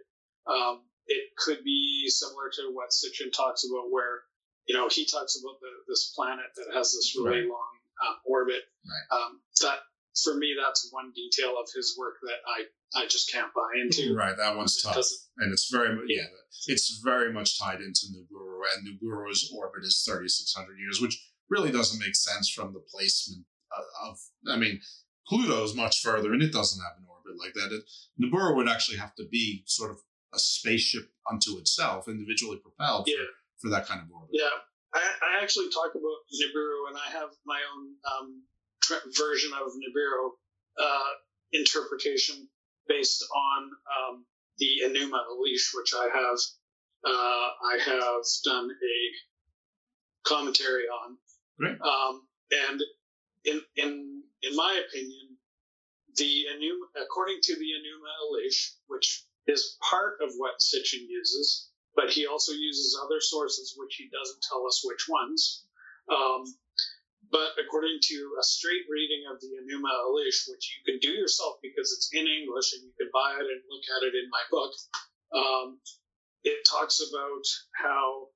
Um, 0.45 0.82
it 1.07 1.34
could 1.38 1.64
be 1.64 2.05
similar 2.09 2.51
to 2.57 2.70
what 2.74 2.91
Sitchin 2.91 3.32
talks 3.32 3.66
about, 3.66 3.89
where 3.89 4.22
you 4.68 4.76
know 4.76 4.88
he 4.88 5.05
talks 5.05 5.39
about 5.41 5.57
the, 5.62 5.72
this 5.88 6.14
planet 6.16 6.45
that 6.57 6.76
has 6.76 6.93
this 6.93 7.16
really 7.18 7.41
right. 7.41 7.49
long 7.49 7.80
um, 8.02 8.16
orbit. 8.26 8.62
Right. 8.86 9.18
Um, 9.18 9.41
that 9.62 9.80
for 10.24 10.36
me, 10.36 10.56
that's 10.62 10.89
one 10.91 11.12
detail 11.16 11.56
of 11.60 11.70
his 11.74 11.95
work 11.97 12.16
that 12.24 12.39
I, 12.47 13.02
I 13.02 13.08
just 13.08 13.32
can't 13.32 13.54
buy 13.54 13.80
into. 13.82 14.16
Right, 14.16 14.36
that 14.36 14.58
one's 14.58 14.82
tough, 14.82 14.97
and 15.38 15.54
it's 15.54 15.70
very 15.72 15.95
mu- 15.95 16.06
yeah, 16.08 16.26
it's 16.68 17.02
very 17.04 17.32
much 17.32 17.60
tied 17.60 17.82
into 17.82 18.08
Nibiru, 18.12 18.62
and 18.76 18.88
Nibiru's 18.88 19.54
orbit 19.56 19.84
is 19.84 20.04
thirty 20.08 20.28
six 20.28 20.54
hundred 20.54 20.80
years, 20.80 20.99
which 20.99 21.18
really 21.49 21.72
doesn't 21.72 21.99
make 21.99 22.16
sense 22.16 22.49
from 22.49 22.74
the 22.74 22.84
placement 22.93 23.45
of. 23.78 24.10
of 24.10 24.18
I 24.49 24.58
mean, 24.58 24.82
Pluto's 25.30 25.76
much 25.76 26.02
further, 26.02 26.34
and 26.34 26.43
it 26.43 26.52
doesn't 26.52 26.84
have 26.84 26.97
an 26.97 27.06
orbit 27.10 27.39
like 27.39 27.54
that. 27.54 27.74
It, 27.74 27.84
Nibiru 28.22 28.56
would 28.56 28.68
actually 28.68 28.97
have 28.97 29.16
to 29.16 29.26
be 29.32 29.64
sort 29.66 29.91
of 29.91 29.97
a 30.34 30.39
spaceship 30.39 31.10
unto 31.30 31.58
itself, 31.58 32.08
individually 32.08 32.58
propelled 32.58 33.08
for, 33.08 33.68
for 33.68 33.70
that 33.70 33.88
kind 33.88 34.02
of 34.02 34.08
orbit. 34.14 34.30
Yeah, 34.34 34.49
I, 34.94 35.00
I 35.00 35.44
actually 35.44 35.70
talk 35.70 35.92
about 35.96 36.20
Nibiru, 36.36 36.89
and 36.89 36.98
I 36.98 37.12
have 37.12 37.30
my 37.46 37.60
own 37.74 37.96
um, 38.12 38.44
tr- 38.82 39.08
version 39.18 39.52
of 39.54 39.72
Nibiru 39.72 40.32
uh, 40.80 41.10
interpretation 41.54 42.48
based 42.88 43.24
on 43.34 43.64
um, 43.64 44.26
the 44.58 44.82
Enuma 44.86 45.20
Elish, 45.32 45.70
which 45.74 45.94
I 45.96 46.10
have 46.14 46.39
uh, 47.04 47.50
I 47.74 47.80
have 47.86 48.24
done 48.46 48.70
a 48.70 50.28
commentary 50.28 50.84
on. 50.84 51.18
Um, 51.64 52.28
and 52.70 52.82
in 53.46 53.62
in 53.76 54.24
in 54.44 54.56
my 54.56 54.82
opinion, 54.88 55.38
the 56.16 56.46
Enuma, 56.54 57.04
according 57.04 57.39
to 57.44 57.56
the 57.56 57.66
Enuma 57.66 58.10
Elish, 58.26 58.74
which 58.88 59.26
is 59.48 59.78
part 59.89 60.16
of 60.22 60.32
what 60.38 60.60
Sitchin 60.60 61.06
uses, 61.08 61.70
but 61.96 62.10
he 62.10 62.26
also 62.26 62.52
uses 62.54 63.00
other 63.04 63.20
sources, 63.20 63.76
which 63.78 63.96
he 63.96 64.10
doesn't 64.10 64.44
tell 64.48 64.66
us 64.66 64.82
which 64.84 65.08
ones. 65.10 65.66
Um, 66.10 66.44
but 67.32 67.56
according 67.64 68.00
to 68.02 68.18
a 68.39 68.44
straight 68.44 68.84
reading 68.89 69.24
of 69.32 69.39
the 69.39 69.48
Enuma 69.48 69.92
Elish, 70.08 70.48
which 70.52 70.76
you 70.76 70.80
can 70.84 71.00
do 71.00 71.16
yourself 71.16 71.56
because 71.62 71.92
it's 71.92 72.10
in 72.12 72.28
English 72.28 72.74
and 72.74 72.84
you 72.84 72.94
can 73.00 73.10
buy 73.14 73.36
it 73.39 73.48
and 73.48 73.62
look 73.72 73.86
at 73.96 74.04
it 74.04 74.16
in 74.16 74.28
my 74.30 74.44
book, 74.52 74.74
um, 75.32 75.80
it 76.44 76.60
talks 76.68 77.00
about 77.00 77.46
how 77.76 78.28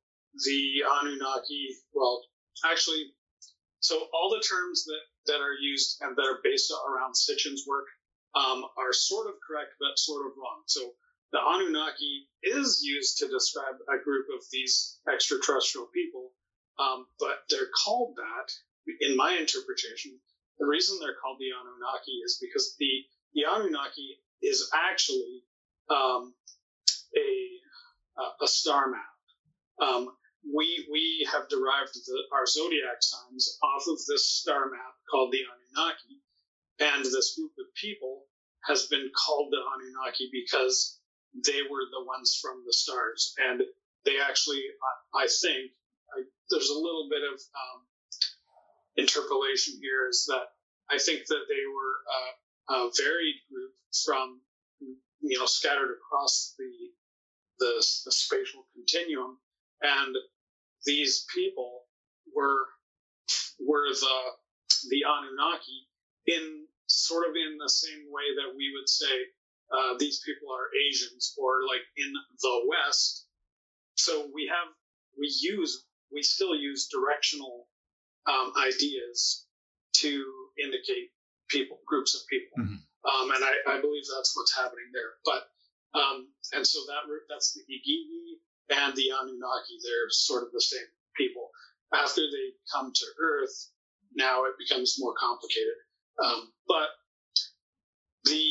the 0.45 0.83
Anunnaki, 0.87 1.75
well, 1.93 2.23
actually, 2.63 3.11
so 3.79 4.07
all 4.13 4.29
the 4.29 4.43
terms 4.43 4.85
that, 4.85 5.03
that 5.27 5.41
are 5.41 5.53
used 5.59 6.01
and 6.01 6.15
that 6.15 6.25
are 6.25 6.39
based 6.43 6.71
around 6.71 7.13
Sitchin's 7.15 7.65
work 7.67 7.85
um, 8.35 8.63
are 8.77 8.93
sort 8.93 9.27
of 9.27 9.35
correct, 9.45 9.75
but 9.79 9.97
sort 9.97 10.25
of 10.27 10.33
wrong. 10.37 10.63
So 10.67 10.93
the 11.35 11.41
Anunnaki 11.43 12.29
is 12.43 12.79
used 12.81 13.17
to 13.17 13.27
describe 13.27 13.75
a 13.91 14.01
group 14.01 14.27
of 14.33 14.41
these 14.53 14.99
extraterrestrial 15.11 15.87
people, 15.93 16.31
um, 16.79 17.07
but 17.19 17.43
they're 17.49 17.67
called 17.83 18.15
that, 18.15 18.53
in 19.01 19.17
my 19.17 19.33
interpretation, 19.33 20.17
the 20.59 20.65
reason 20.65 20.97
they're 20.97 21.19
called 21.21 21.35
the 21.39 21.51
Anunnaki 21.51 22.23
is 22.23 22.39
because 22.39 22.75
the, 22.79 23.03
the 23.33 23.43
Anunnaki 23.51 24.15
is 24.41 24.71
actually 24.73 25.43
um, 25.89 26.33
a, 27.17 28.45
a 28.45 28.47
star 28.47 28.87
map. 28.89 29.85
Um, 29.85 30.07
we, 30.47 30.87
we 30.89 31.27
have 31.33 31.49
derived 31.49 31.95
the, 31.95 32.17
our 32.31 32.45
zodiac 32.45 33.01
signs 33.01 33.59
off 33.61 33.83
of 33.89 33.99
this 34.07 34.29
star 34.29 34.69
map 34.71 34.95
called 35.11 35.33
the 35.33 35.43
Anunnaki, 35.43 36.21
and 36.79 37.03
this 37.03 37.35
group 37.35 37.51
of 37.59 37.65
people 37.75 38.23
has 38.63 38.87
been 38.87 39.11
called 39.11 39.51
the 39.51 39.59
Anunnaki 39.59 40.29
because 40.31 41.01
they 41.43 41.61
were 41.69 41.85
the 41.91 42.05
ones 42.05 42.39
from 42.41 42.63
the 42.65 42.73
stars. 42.73 43.33
And 43.37 43.61
they 44.05 44.19
actually, 44.19 44.61
I, 45.13 45.27
think, 45.27 45.71
I, 46.15 46.23
there's 46.49 46.69
a 46.69 46.79
little 46.79 47.07
bit 47.09 47.23
of 47.23 47.39
um, 47.39 47.79
interpolation 48.97 49.75
here 49.81 50.07
is 50.09 50.25
that 50.27 50.47
I 50.89 50.97
think 50.97 51.25
that 51.27 51.45
they 51.49 51.65
were 51.67 51.95
uh, 52.15 52.85
a 52.87 52.91
varied 52.97 53.35
group 53.51 53.73
from, 54.05 54.41
you 55.21 55.39
know, 55.39 55.45
scattered 55.45 55.97
across 55.97 56.53
the, 56.57 56.71
the, 57.59 57.73
the 58.05 58.11
spatial 58.11 58.65
continuum. 58.73 59.37
And 59.81 60.15
these 60.85 61.25
people 61.33 61.81
were, 62.33 62.65
were 63.59 63.89
the, 63.89 64.17
the 64.89 65.03
Anunnaki 65.03 65.87
in 66.27 66.65
sort 66.87 67.27
of 67.27 67.35
in 67.35 67.57
the 67.57 67.69
same 67.69 68.05
way 68.09 68.23
that 68.37 68.55
we 68.55 68.71
would 68.73 68.87
say 68.87 69.25
uh, 69.71 69.97
these 69.99 70.21
people 70.25 70.49
are 70.53 70.69
Asians 70.87 71.33
or 71.37 71.65
like 71.67 71.81
in 71.97 72.13
the 72.41 72.55
West. 72.67 73.25
So 73.95 74.29
we 74.33 74.47
have, 74.51 74.73
we 75.17 75.27
use, 75.41 75.85
we 76.11 76.21
still 76.21 76.55
use 76.55 76.89
directional 76.91 77.67
um, 78.27 78.53
ideas 78.59 79.45
to 80.01 80.25
indicate 80.61 81.11
people, 81.49 81.79
groups 81.87 82.15
of 82.15 82.21
people. 82.29 82.63
Um, 83.05 83.31
and 83.31 83.43
I, 83.43 83.77
I 83.77 83.81
believe 83.81 84.03
that's 84.15 84.35
what's 84.35 84.55
happening 84.55 84.89
there. 84.93 85.13
But, 85.23 85.47
um, 85.97 86.27
and 86.53 86.65
so 86.65 86.79
that, 86.87 87.05
that's 87.29 87.53
the 87.53 87.61
Igigi 87.69 88.41
and 88.69 88.95
the 88.95 89.09
Anunnaki. 89.13 89.77
They're 89.83 90.09
sort 90.09 90.43
of 90.43 90.51
the 90.51 90.61
same 90.61 90.89
people. 91.15 91.49
After 91.93 92.21
they 92.21 92.57
come 92.73 92.91
to 92.93 93.05
Earth, 93.21 93.71
now 94.15 94.45
it 94.45 94.57
becomes 94.57 94.97
more 94.99 95.13
complicated. 95.19 95.77
Um, 96.23 96.51
but 96.67 96.89
the 98.25 98.47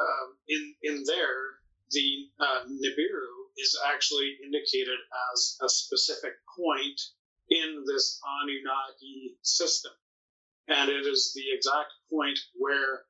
um, 0.00 0.36
in 0.48 0.74
in 0.82 1.04
there, 1.06 1.42
the 1.90 2.28
uh, 2.40 2.62
Nibiru 2.66 3.30
is 3.58 3.78
actually 3.92 4.36
indicated 4.44 4.98
as 5.32 5.58
a 5.62 5.68
specific 5.68 6.32
point 6.56 7.00
in 7.50 7.84
this 7.86 8.20
Anunnaki 8.24 9.36
system, 9.42 9.92
and 10.68 10.90
it 10.90 11.06
is 11.06 11.32
the 11.34 11.44
exact 11.52 11.92
point 12.10 12.38
where 12.56 13.02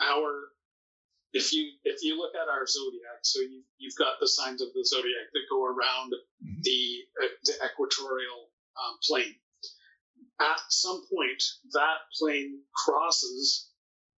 our 0.00 0.48
if 1.32 1.52
you 1.52 1.72
if 1.84 2.02
you 2.02 2.18
look 2.18 2.34
at 2.34 2.48
our 2.48 2.66
zodiac, 2.66 3.20
so 3.22 3.40
you 3.40 3.62
you've 3.78 3.96
got 3.96 4.20
the 4.20 4.28
signs 4.28 4.60
of 4.62 4.68
the 4.74 4.84
zodiac 4.84 5.28
that 5.32 5.50
go 5.50 5.64
around 5.64 6.12
the 6.62 6.80
uh, 7.22 7.28
the 7.44 7.54
equatorial 7.64 8.48
um, 8.76 8.98
plane. 9.06 9.34
At 10.40 10.60
some 10.70 11.04
point, 11.14 11.42
that 11.72 11.98
plane 12.18 12.60
crosses 12.84 13.71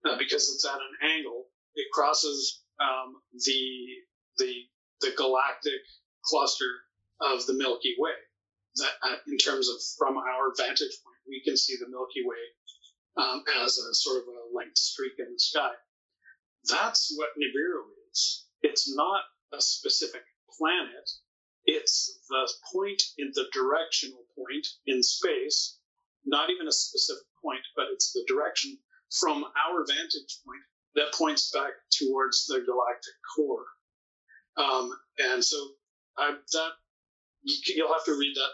uh, 0.08 0.16
because 0.18 0.50
it's 0.54 0.66
at 0.66 0.80
an 0.80 1.10
angle. 1.16 1.46
It 1.74 1.86
crosses 1.92 2.62
um, 2.80 3.16
the 3.44 3.86
the 4.38 4.52
the 5.00 5.12
galactic 5.16 5.82
cluster 6.24 6.70
of 7.20 7.46
the 7.46 7.54
Milky 7.54 7.94
Way. 7.98 8.14
That, 8.76 8.92
uh, 9.02 9.16
in 9.28 9.36
terms 9.36 9.68
of 9.68 9.76
from 9.98 10.16
our 10.16 10.52
vantage 10.56 10.96
point, 11.04 11.22
we 11.28 11.42
can 11.44 11.56
see 11.56 11.76
the 11.78 11.90
Milky 11.90 12.22
Way 12.24 12.42
um, 13.16 13.44
as 13.62 13.78
a 13.78 13.94
sort 13.94 14.22
of 14.22 14.28
a 14.28 14.54
light 14.54 14.76
streak 14.76 15.12
in 15.18 15.32
the 15.32 15.38
sky. 15.38 15.72
That's 16.68 17.12
what 17.16 17.30
Nibiru 17.36 17.82
is. 18.10 18.46
It's 18.62 18.94
not 18.94 19.22
a 19.52 19.60
specific 19.60 20.22
planet. 20.58 21.10
It's 21.64 22.18
the 22.28 22.50
point 22.72 23.02
in 23.18 23.30
the 23.34 23.46
directional 23.52 24.24
point 24.36 24.66
in 24.86 25.02
space, 25.02 25.78
not 26.24 26.50
even 26.50 26.66
a 26.66 26.72
specific 26.72 27.26
point, 27.42 27.62
but 27.76 27.86
it's 27.92 28.12
the 28.12 28.24
direction 28.26 28.78
from 29.20 29.44
our 29.44 29.84
vantage 29.86 30.40
point 30.44 30.64
that 30.94 31.12
points 31.14 31.50
back 31.52 31.72
towards 31.90 32.46
the 32.46 32.60
galactic 32.64 33.16
core. 33.36 33.66
Um, 34.56 34.92
and 35.18 35.44
so 35.44 35.56
I, 36.18 36.32
that 36.52 36.72
you, 37.42 37.56
you'll 37.76 37.92
have 37.92 38.04
to 38.04 38.18
read 38.18 38.34
that 38.36 38.52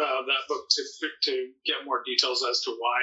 uh, 0.00 0.22
that 0.22 0.46
book 0.48 0.66
to 0.70 0.82
to 1.30 1.50
get 1.66 1.84
more 1.84 2.02
details 2.06 2.44
as 2.48 2.60
to 2.62 2.70
why 2.70 2.98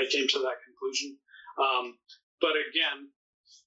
I 0.00 0.08
came 0.08 0.26
to 0.28 0.38
that 0.40 0.64
conclusion. 0.64 1.18
Um, 1.60 1.98
but 2.40 2.56
again, 2.56 3.12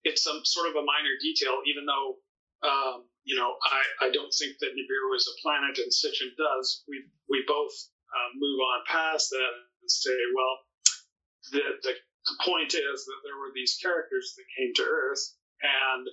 it's 0.04 0.24
some 0.24 0.42
sort 0.44 0.70
of 0.70 0.76
a 0.76 0.86
minor 0.86 1.14
detail, 1.22 1.62
even 1.70 1.86
though 1.86 2.18
um, 2.66 3.06
you 3.24 3.38
know 3.38 3.54
I, 3.62 4.08
I 4.08 4.12
don't 4.12 4.34
think 4.34 4.58
that 4.60 4.74
Nibiru 4.74 5.16
is 5.16 5.30
a 5.30 5.40
planet 5.42 5.78
and 5.78 5.94
Sitchin 5.94 6.34
does. 6.34 6.84
We 6.90 7.06
we 7.30 7.46
both 7.46 7.74
uh, 8.10 8.30
move 8.34 8.60
on 8.60 8.80
past 8.90 9.30
that 9.30 9.54
and 9.82 9.90
say, 9.90 10.18
well, 10.34 10.56
the, 11.52 11.62
the 11.84 11.94
the 12.26 12.38
point 12.46 12.74
is 12.74 13.06
that 13.06 13.22
there 13.24 13.38
were 13.38 13.52
these 13.54 13.78
characters 13.82 14.34
that 14.38 14.56
came 14.58 14.74
to 14.76 14.84
Earth 14.84 15.36
and 15.62 16.08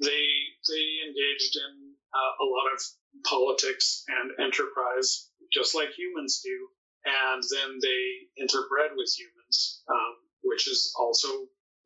they 0.00 0.26
they 0.68 0.84
engaged 1.06 1.56
in 1.56 1.94
uh, 2.14 2.32
a 2.44 2.46
lot 2.46 2.72
of 2.72 2.80
politics 3.24 4.04
and 4.08 4.32
enterprise, 4.38 5.30
just 5.52 5.74
like 5.74 5.90
humans 5.96 6.40
do, 6.44 6.56
and 7.04 7.42
then 7.50 7.78
they 7.82 8.02
interbred 8.42 8.94
with 8.96 9.12
humans, 9.16 9.82
um, 9.90 10.14
which 10.42 10.68
is 10.68 10.94
also 10.98 11.28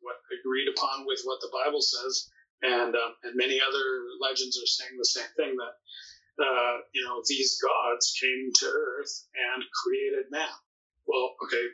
what 0.01 0.17
agreed 0.39 0.67
upon 0.69 1.05
with 1.05 1.21
what 1.23 1.41
the 1.41 1.51
Bible 1.51 1.81
says, 1.81 2.29
and 2.61 2.95
um, 2.95 3.13
and 3.23 3.35
many 3.35 3.59
other 3.61 3.85
legends 4.21 4.57
are 4.61 4.67
saying 4.67 4.97
the 4.97 5.05
same 5.05 5.31
thing 5.35 5.55
that 5.57 6.43
uh, 6.43 6.77
you 6.93 7.03
know 7.03 7.21
these 7.27 7.57
gods 7.61 8.13
came 8.19 8.51
to 8.59 8.65
Earth 8.67 9.25
and 9.33 9.63
created 9.83 10.29
man. 10.29 10.53
Well, 11.07 11.35
okay, 11.43 11.65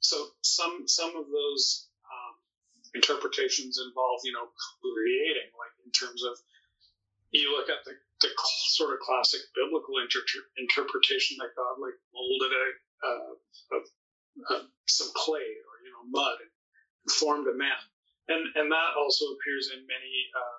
so 0.00 0.16
some 0.42 0.84
some 0.86 1.10
of 1.16 1.26
those 1.26 1.88
um, 2.06 2.34
interpretations 2.94 3.80
involve 3.82 4.20
you 4.24 4.32
know 4.32 4.48
creating, 4.82 5.50
like 5.58 5.74
in 5.84 5.90
terms 5.92 6.22
of 6.24 6.38
you 7.30 7.52
look 7.52 7.68
at 7.68 7.84
the, 7.84 7.92
the 8.24 8.30
sort 8.72 8.94
of 8.94 9.00
classic 9.04 9.40
biblical 9.52 10.00
inter- 10.00 10.24
interpretation 10.56 11.36
that 11.40 11.52
God 11.52 11.76
like 11.76 11.98
molded 12.14 12.52
a, 12.52 12.64
some 14.88 15.10
clay 15.14 15.44
or 15.44 15.74
you 15.84 15.90
know 15.92 16.04
mud 16.08 16.38
and 16.40 17.12
formed 17.12 17.46
a 17.48 17.56
man, 17.56 17.80
and 18.28 18.42
and 18.56 18.72
that 18.72 18.90
also 18.96 19.24
appears 19.36 19.70
in 19.74 19.84
many 19.86 20.14
uh, 20.32 20.58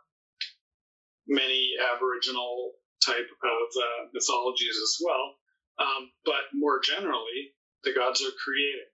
many 1.28 1.74
Aboriginal 1.96 2.74
type 3.06 3.30
of 3.44 3.68
uh, 3.78 4.02
mythologies 4.14 4.76
as 4.76 4.98
well. 5.04 5.36
Um, 5.80 6.12
but 6.26 6.52
more 6.54 6.82
generally, 6.82 7.56
the 7.84 7.94
gods 7.94 8.22
are 8.22 8.36
creating. 8.44 8.92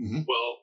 Mm-hmm. 0.00 0.22
Well, 0.26 0.58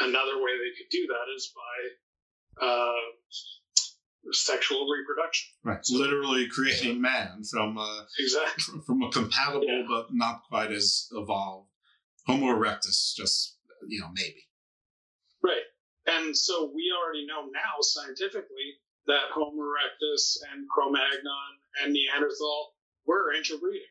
another 0.00 0.36
way 0.38 0.52
they 0.56 0.76
could 0.76 0.90
do 0.90 1.06
that 1.08 1.34
is 1.34 1.52
by 1.54 2.66
uh, 2.66 4.32
sexual 4.32 4.86
reproduction. 4.88 5.48
Right. 5.64 5.80
Literally 5.90 6.48
creating 6.48 7.00
man 7.00 7.42
from 7.50 7.78
uh, 7.78 8.02
exactly 8.18 8.80
from 8.86 9.02
a 9.02 9.10
compatible 9.10 9.84
but 9.88 10.08
not 10.12 10.42
quite 10.48 10.72
as 10.72 11.08
evolved 11.12 11.68
Homo 12.26 12.46
erectus. 12.46 13.14
Just 13.14 13.56
you 13.86 14.00
know, 14.00 14.08
maybe. 14.14 14.46
Right. 15.42 15.66
And 16.06 16.36
so 16.36 16.70
we 16.74 16.92
already 16.92 17.26
know 17.26 17.46
now 17.52 17.80
scientifically 17.80 18.80
that 19.06 19.32
Homo 19.32 19.62
erectus 19.62 20.36
and 20.52 20.68
Cro-Magnon 20.68 21.52
and 21.82 21.92
Neanderthal 21.92 22.74
were 23.06 23.32
interbreeding. 23.34 23.88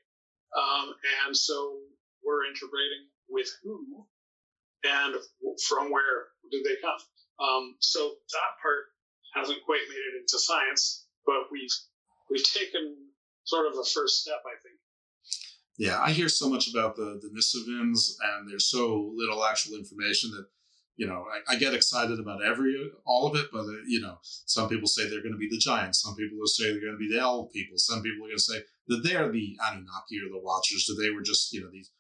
Um, 0.55 0.93
and 1.26 1.36
so 1.36 1.78
we're 2.24 2.45
interbreeding 2.45 3.10
with 3.30 3.49
who 3.64 4.05
and 4.88 5.16
from 5.68 5.92
where 5.92 6.32
do 6.52 6.64
they 6.64 6.76
come? 6.82 7.00
Um, 7.40 7.76
so 7.80 8.00
that 8.32 8.52
part 8.62 8.86
hasn't 9.36 9.64
quite 9.66 9.82
made 9.90 9.96
it 9.96 10.22
into 10.22 10.40
science, 10.40 11.06
but 11.26 11.52
we've 11.52 11.74
we've 12.30 12.44
taken 12.44 12.96
sort 13.44 13.68
of 13.68 13.74
a 13.74 13.84
first 13.84 14.22
step, 14.22 14.42
I 14.46 14.58
think. 14.64 14.80
Yeah, 15.78 16.00
I 16.00 16.12
hear 16.12 16.30
so 16.30 16.50
much 16.50 16.70
about 16.70 16.96
the 16.96 17.20
the 17.22 17.30
Denisovans, 17.30 18.14
and 18.22 18.50
there's 18.50 18.70
so 18.70 19.12
little 19.16 19.46
actual 19.46 19.78
information 19.78 20.32
that 20.32 20.46
you 20.96 21.06
know 21.06 21.26
I, 21.32 21.54
I 21.54 21.58
get 21.58 21.76
excited 21.76 22.20
about 22.20 22.44
every 22.44 22.76
all 23.06 23.28
of 23.28 23.36
it, 23.36 23.48
but 23.52 23.62
uh, 23.62 23.84
you 23.88 24.02
know 24.02 24.18
some 24.24 24.68
people 24.68 24.88
say 24.88 25.08
they're 25.08 25.22
going 25.22 25.34
to 25.34 25.38
be 25.38 25.50
the 25.50 25.60
giants, 25.60 26.02
some 26.02 26.16
people 26.16 26.40
say 26.48 26.72
they're 26.72 26.82
going 26.82 26.98
to 26.98 26.98
be 26.98 27.14
the 27.14 27.22
elf 27.22 27.52
people, 27.52 27.78
some 27.78 28.02
people 28.02 28.26
are 28.26 28.30
going 28.30 28.38
to 28.38 28.42
say 28.44 28.60
that 28.88 29.04
they're 29.04 29.32
the 29.32 29.58
Anunnaki 29.70 30.18
or 30.18 30.32
the 30.32 30.42
Watchers, 30.42 30.86
that 30.88 31.00
they 31.00 31.12
were 31.12 31.22
just 31.22 31.54
you 31.54 31.62
know 31.62 31.70
these 31.72 31.92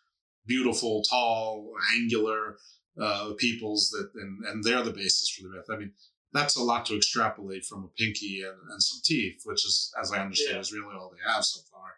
beautiful, 0.47 1.03
tall, 1.03 1.73
angular 1.93 2.57
uh, 3.01 3.33
peoples 3.37 3.89
that 3.91 4.09
and, 4.21 4.43
and 4.45 4.63
they're 4.63 4.83
the 4.83 4.91
basis 4.91 5.29
for 5.29 5.43
the 5.47 5.55
myth. 5.55 5.65
I 5.71 5.77
mean, 5.77 5.91
that's 6.33 6.55
a 6.57 6.63
lot 6.63 6.85
to 6.87 6.95
extrapolate 6.97 7.65
from 7.65 7.83
a 7.85 7.87
pinky 7.97 8.41
and, 8.41 8.57
and 8.71 8.81
some 8.83 8.99
teeth, 9.03 9.41
which 9.45 9.65
is, 9.65 9.93
as 10.01 10.11
I 10.11 10.19
understand, 10.19 10.55
Yeah. 10.55 10.59
is 10.61 10.73
really 10.73 10.95
all 10.95 11.11
they 11.11 11.31
have 11.33 11.43
so 11.43 11.61
far. 11.71 11.95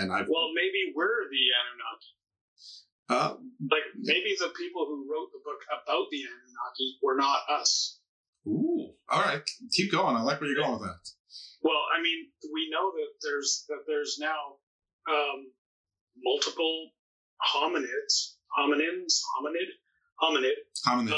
And 0.00 0.10
I, 0.12 0.20
Well, 0.22 0.50
maybe 0.54 0.92
we're 0.94 1.28
the 1.30 1.44
Anunnaki. 1.60 2.12
uh, 3.08 3.36
Like 3.70 3.84
maybe 3.98 4.34
the 4.38 4.48
people 4.56 4.86
who 4.86 5.06
wrote 5.10 5.30
the 5.32 5.40
book 5.44 5.60
about 5.70 6.06
the 6.10 6.22
Anunnaki 6.22 6.98
were 7.02 7.16
not 7.16 7.40
us. 7.48 8.00
ooh, 8.46 8.94
all 9.08 9.22
right, 9.22 9.42
keep 9.72 9.92
going. 9.92 10.16
I 10.16 10.22
like 10.22 10.40
where 10.40 10.48
you're 10.50 10.58
going 10.62 10.72
with 10.80 10.82
that. 10.88 11.04
Well, 11.62 11.82
I 11.96 12.00
mean, 12.02 12.28
we 12.52 12.68
know 12.70 12.92
that 12.92 13.10
there's 13.22 13.64
that 13.68 13.82
there's 13.86 14.16
now 14.20 14.56
um, 15.10 15.50
multiple 16.22 16.90
hominids, 17.54 18.36
hominins, 18.58 19.20
hominid, 19.34 19.70
hominid. 20.22 20.56
Hominids. 20.86 21.12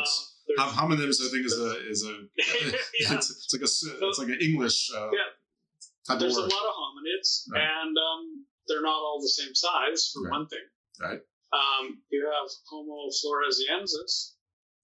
Um, 0.59 0.69
Hom- 0.73 0.91
homonyms, 0.91 1.21
I 1.21 1.29
think, 1.31 1.45
is 1.45 1.59
a 1.59 1.91
is 1.91 2.05
a 2.05 2.15
Yeah. 3.01 3.15
it's, 3.17 3.29
it's 3.31 3.53
like 3.53 3.63
a 3.63 3.71
it's 4.09 4.19
like 4.19 4.29
an 4.29 4.39
English 4.41 4.91
uh, 4.97 5.11
Yeah. 5.13 6.17
There's 6.19 6.37
a 6.37 6.41
lot 6.41 6.65
of 6.71 6.75
hominids, 6.81 7.45
Right. 7.53 7.61
and 7.63 7.93
um, 7.97 8.47
they're 8.67 8.81
not 8.81 8.97
all 8.97 9.21
the 9.21 9.29
same 9.29 9.55
size, 9.55 10.11
for 10.13 10.23
Right. 10.25 10.31
one 10.39 10.47
thing. 10.49 10.65
Right. 11.01 11.21
Um, 11.53 12.01
you 12.11 12.25
have 12.25 12.49
Homo 12.71 13.09
floresiensis, 13.13 14.33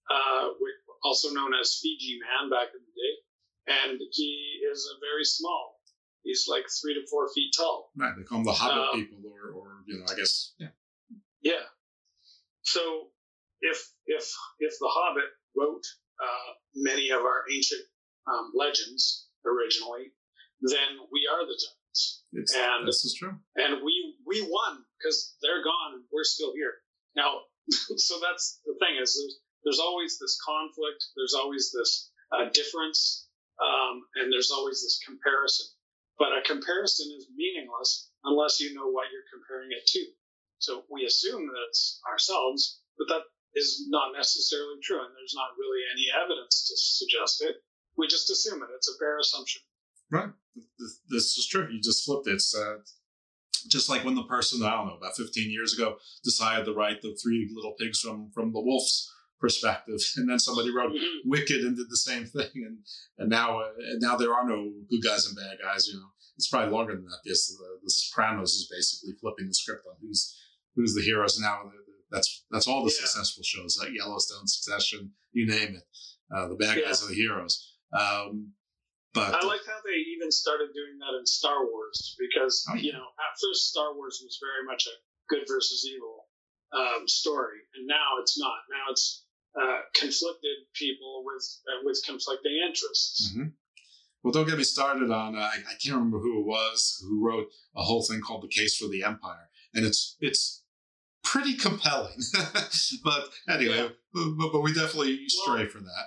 uh, 0.09 0.49
which, 0.59 0.75
also 1.03 1.29
known 1.33 1.53
as 1.59 1.79
Fiji 1.81 2.19
man 2.21 2.49
back 2.51 2.69
in 2.75 2.81
the 2.85 2.93
day, 2.93 3.13
and 3.89 3.99
he 4.11 4.59
is 4.71 4.87
a 4.95 4.99
very 5.01 5.25
small. 5.25 5.79
He's 6.23 6.45
like 6.47 6.65
three 6.81 6.93
to 6.93 7.01
four 7.09 7.27
feet 7.33 7.53
tall. 7.57 7.89
Right, 7.97 8.13
they 8.15 8.23
call 8.23 8.39
them 8.39 8.45
the 8.45 8.53
Hobbit 8.53 8.93
Um, 8.93 8.99
people, 9.07 9.31
or 9.31 9.49
or 9.51 9.67
you 9.87 9.97
know, 9.99 10.05
I 10.11 10.15
guess 10.15 10.53
yeah. 10.59 10.69
Yeah. 11.41 11.65
So 12.63 13.09
if 13.71 13.79
if 14.05 14.25
if 14.59 14.73
the 14.79 14.89
Hobbit 14.91 15.29
wrote 15.57 15.83
uh, 16.21 16.49
many 16.75 17.09
of 17.09 17.21
our 17.21 17.43
ancient 17.51 17.81
um, 18.27 18.51
legends 18.55 19.27
originally, 19.45 20.11
then 20.61 20.91
we 21.11 21.27
are 21.31 21.45
the 21.45 21.57
giants, 21.57 22.23
It's, 22.33 22.53
and 22.55 22.87
this 22.87 23.05
is 23.05 23.13
true. 23.13 23.35
and 23.55 23.81
we 23.83 23.93
we 24.25 24.41
won 24.41 24.83
because 24.97 25.35
they're 25.41 25.63
gone 25.63 25.95
and 25.95 26.03
we're 26.11 26.23
still 26.23 26.53
here 26.53 26.73
now. 27.15 27.41
so 27.97 28.15
that's 28.21 28.61
the 28.65 28.75
thing 28.79 28.95
is 29.01 29.17
there's 29.17 29.35
there's 29.63 29.79
always 29.81 30.17
this 30.19 30.37
conflict, 30.45 31.01
there's 31.17 31.33
always 31.33 31.73
this 31.73 32.11
uh, 32.31 32.49
difference, 32.53 33.27
um, 33.57 34.05
and 34.21 34.31
there's 34.31 34.51
always 34.51 34.81
this 34.85 34.99
comparison. 35.05 35.65
But 36.17 36.37
a 36.37 36.41
comparison 36.45 37.11
is 37.17 37.27
meaningless 37.35 38.09
unless 38.23 38.61
you 38.61 38.73
know 38.73 38.87
what 38.87 39.09
you're 39.11 39.27
comparing 39.33 39.69
it 39.73 39.85
to. 39.87 40.05
So 40.59 40.83
we 40.89 41.03
assume 41.05 41.45
that 41.47 41.61
it's 41.67 41.99
ourselves, 42.09 42.79
but 42.97 43.07
that 43.09 43.23
is 43.55 43.87
not 43.89 44.11
necessarily 44.15 44.75
true, 44.83 44.99
and 44.99 45.13
there's 45.15 45.35
not 45.35 45.55
really 45.57 45.81
any 45.91 46.07
evidence 46.11 46.67
to 46.67 46.75
suggest 46.75 47.41
it. 47.41 47.63
We 47.97 48.07
just 48.07 48.29
assume 48.29 48.61
it. 48.61 48.69
It's 48.75 48.89
a 48.89 48.97
fair 48.99 49.17
assumption. 49.17 49.61
Right. 50.11 50.29
This, 50.77 50.99
this 51.09 51.37
is 51.37 51.47
true. 51.47 51.67
You 51.71 51.81
just 51.81 52.05
flipped 52.05 52.27
it. 52.27 52.33
It's 52.33 52.55
uh, 52.55 52.77
just 53.69 53.89
like 53.89 54.03
when 54.03 54.15
the 54.15 54.23
person 54.23 54.63
I 54.63 54.71
don't 54.71 54.87
know 54.87 54.97
about 54.97 55.15
15 55.15 55.49
years 55.49 55.73
ago 55.73 55.97
decided 56.23 56.65
to 56.65 56.73
write 56.73 57.01
the 57.01 57.17
three 57.21 57.49
little 57.53 57.73
pigs 57.79 58.01
from 58.01 58.29
from 58.33 58.51
the 58.51 58.61
wolf's 58.61 59.11
perspective, 59.39 59.99
and 60.17 60.29
then 60.29 60.39
somebody 60.39 60.73
wrote 60.73 60.93
Wicked 61.25 61.61
and 61.61 61.75
did 61.75 61.89
the 61.89 61.97
same 61.97 62.25
thing, 62.25 62.51
and 62.55 62.77
and 63.17 63.29
now 63.29 63.59
uh, 63.59 63.71
now 63.99 64.15
there 64.15 64.33
are 64.33 64.47
no 64.47 64.71
good 64.89 65.03
guys 65.03 65.25
and 65.27 65.35
bad 65.35 65.57
guys. 65.63 65.87
You 65.87 65.95
know, 65.95 66.09
it's 66.35 66.47
probably 66.47 66.71
longer 66.71 66.93
than 66.93 67.05
that. 67.05 67.19
Yes, 67.25 67.47
the, 67.47 67.79
the 67.83 67.89
Sopranos 67.89 68.53
is 68.53 68.69
basically 68.71 69.15
flipping 69.19 69.47
the 69.47 69.53
script 69.53 69.85
on 69.89 69.95
who's 70.01 70.37
who's 70.75 70.93
the 70.93 71.01
heroes 71.01 71.39
now. 71.39 71.71
That's 72.15 72.45
that's 72.49 72.67
all 72.67 72.83
the 72.85 72.91
Yeah. 72.95 73.03
successful 73.05 73.43
shows 73.43 73.77
like 73.77 73.91
Yellowstone, 73.93 74.47
Succession, 74.47 75.13
you 75.33 75.45
name 75.45 75.75
it. 75.75 75.83
Uh, 76.33 76.47
the 76.47 76.55
bad 76.55 76.77
Yeah. 76.77 76.85
guys 76.87 77.03
are 77.03 77.07
the 77.09 77.13
heroes. 77.15 77.53
Um, 77.91 78.53
but 79.13 79.35
I 79.35 79.45
like 79.45 79.65
how 79.65 79.79
they 79.85 79.99
even 80.15 80.31
started 80.31 80.69
doing 80.73 80.97
that 80.99 81.13
in 81.19 81.25
Star 81.25 81.65
Wars 81.65 82.15
because 82.17 82.65
Oh, 82.69 82.75
yeah. 82.75 82.81
you 82.83 82.93
know 82.93 83.07
at 83.19 83.33
first 83.43 83.67
Star 83.69 83.93
Wars 83.95 84.21
was 84.23 84.39
very 84.41 84.63
much 84.65 84.87
a 84.87 84.95
good 85.27 85.45
versus 85.47 85.85
evil 85.85 86.29
um, 86.71 87.07
story, 87.07 87.59
and 87.75 87.85
now 87.87 88.17
it's 88.21 88.37
not. 88.39 88.59
Now 88.69 88.91
it's 88.91 89.23
uh, 89.61 89.81
conflicted 89.93 90.57
people 90.73 91.23
with 91.25 91.45
uh, 91.69 91.79
with 91.83 92.01
conflicting 92.05 92.57
interests. 92.67 93.31
Mhm. 93.35 93.53
Well, 94.23 94.33
don't 94.33 94.47
get 94.47 94.57
me 94.57 94.63
started 94.63 95.11
on. 95.11 95.35
Uh, 95.37 95.39
I, 95.41 95.57
I 95.71 95.75
can't 95.81 95.95
remember 95.95 96.19
who 96.19 96.39
it 96.41 96.45
was 96.45 96.97
who 97.01 97.23
wrote 97.25 97.47
a 97.75 97.83
whole 97.83 98.03
thing 98.03 98.19
called 98.21 98.43
"The 98.43 98.47
Case 98.49 98.75
for 98.77 98.87
the 98.89 99.03
Empire," 99.03 99.49
and 99.73 99.85
it's 99.85 100.17
it's 100.19 100.63
pretty 101.25 101.57
compelling. 101.57 102.15
but 103.03 103.29
anyway, 103.49 103.89
but, 104.13 104.51
but 104.53 104.61
we 104.61 104.73
definitely 104.73 105.27
stray 105.27 105.65
from 105.67 105.83
that. 105.83 106.05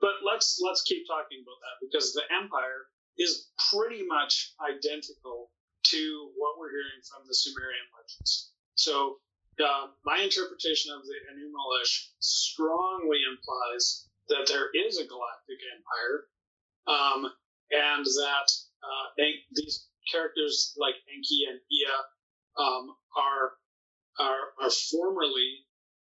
But 0.00 0.20
let's 0.26 0.60
let's 0.64 0.82
keep 0.82 1.06
talking 1.06 1.40
about 1.40 1.58
that 1.62 1.86
because 1.86 2.12
the 2.12 2.22
Empire 2.34 2.90
is 3.18 3.48
pretty 3.70 4.04
much 4.06 4.54
identical 4.60 5.50
to 5.84 6.30
what 6.36 6.58
we're 6.58 6.70
hearing 6.70 7.00
from 7.08 7.24
the 7.26 7.34
Sumerian 7.34 7.88
legends. 7.96 8.52
So 8.74 9.16
uh, 9.60 9.92
my 10.04 10.18
interpretation 10.18 10.92
of 10.92 11.02
the 11.04 11.16
Enuma 11.28 11.60
Elish 11.60 12.16
strongly 12.20 13.20
implies 13.28 14.08
that 14.28 14.46
there 14.48 14.68
is 14.72 14.96
a 14.98 15.06
galactic 15.06 15.60
empire, 15.74 16.16
um, 16.86 17.32
and 17.70 18.04
that 18.04 18.48
uh, 18.80 19.06
these 19.52 19.86
characters 20.10 20.74
like 20.78 20.94
Enki 21.12 21.44
and 21.50 21.60
Ea 21.70 21.92
um, 22.56 22.96
are 23.16 23.59
are 24.18 24.52
are 24.62 24.70
formerly 24.90 25.66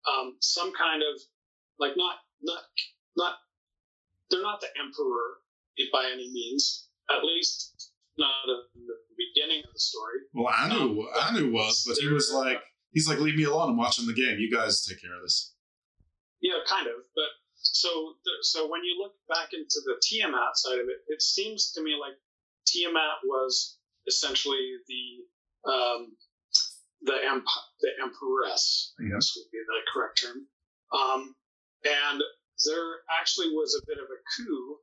um, 0.06 0.36
some 0.40 0.72
kind 0.72 1.02
of 1.02 1.20
like 1.78 1.92
not 1.96 2.16
not 2.42 2.62
not 3.16 3.34
they're 4.30 4.42
not 4.42 4.60
the 4.60 4.68
emperor 4.78 5.38
by 5.92 6.10
any 6.12 6.30
means, 6.32 6.88
at 7.10 7.24
least 7.24 7.92
not 8.18 8.30
in 8.74 8.86
the 8.86 8.94
beginning 9.16 9.62
of 9.66 9.72
the 9.72 9.80
story. 9.80 10.18
well, 10.34 10.52
Anu 10.52 11.06
Anu 11.22 11.52
was, 11.52 11.84
but 11.86 11.96
he 11.98 12.08
was 12.08 12.32
like 12.32 12.60
he's 12.92 13.08
like, 13.08 13.18
leave 13.18 13.36
me 13.36 13.44
alone. 13.44 13.70
I'm 13.70 13.76
watching 13.76 14.06
the 14.06 14.14
game. 14.14 14.38
You 14.38 14.50
guys 14.50 14.84
take 14.84 15.00
care 15.00 15.14
of 15.14 15.22
this. 15.22 15.54
Yeah, 16.40 16.58
kind 16.68 16.86
of. 16.86 16.94
But 17.14 17.30
so 17.54 18.14
so 18.42 18.68
when 18.70 18.84
you 18.84 18.98
look 19.00 19.14
back 19.28 19.52
into 19.52 19.80
the 19.84 20.00
Tiamat 20.02 20.56
side 20.56 20.78
of 20.78 20.86
it, 20.88 21.02
it 21.08 21.22
seems 21.22 21.72
to 21.72 21.82
me 21.82 21.96
like 22.00 22.14
Tiamat 22.66 23.22
was 23.24 23.78
essentially 24.06 24.76
the 24.88 25.70
um, 25.70 26.16
the 27.02 27.16
emp- 27.24 27.46
the 27.80 27.90
empress, 28.02 28.94
I 28.98 29.08
guess 29.08 29.36
would 29.36 29.50
be 29.52 29.58
the 29.58 29.80
correct 29.92 30.22
term. 30.22 30.46
Um, 30.92 31.34
and 31.84 32.22
there 32.66 32.94
actually 33.20 33.48
was 33.50 33.80
a 33.80 33.86
bit 33.86 33.98
of 33.98 34.04
a 34.04 34.20
coup 34.36 34.78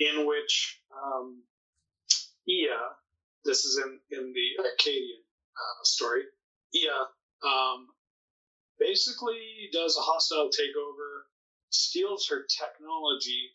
in 0.00 0.26
which 0.26 0.80
um, 0.92 1.42
Ea, 2.48 2.68
this 3.44 3.64
is 3.64 3.78
in 3.78 4.00
in 4.10 4.32
the 4.32 4.62
Akkadian 4.62 5.22
uh, 5.56 5.84
story, 5.84 6.22
Ea 6.74 6.88
um, 7.46 7.88
basically 8.78 9.68
does 9.72 9.96
a 9.96 10.00
hostile 10.00 10.48
takeover, 10.48 11.22
steals 11.70 12.26
her 12.28 12.44
technology 12.48 13.50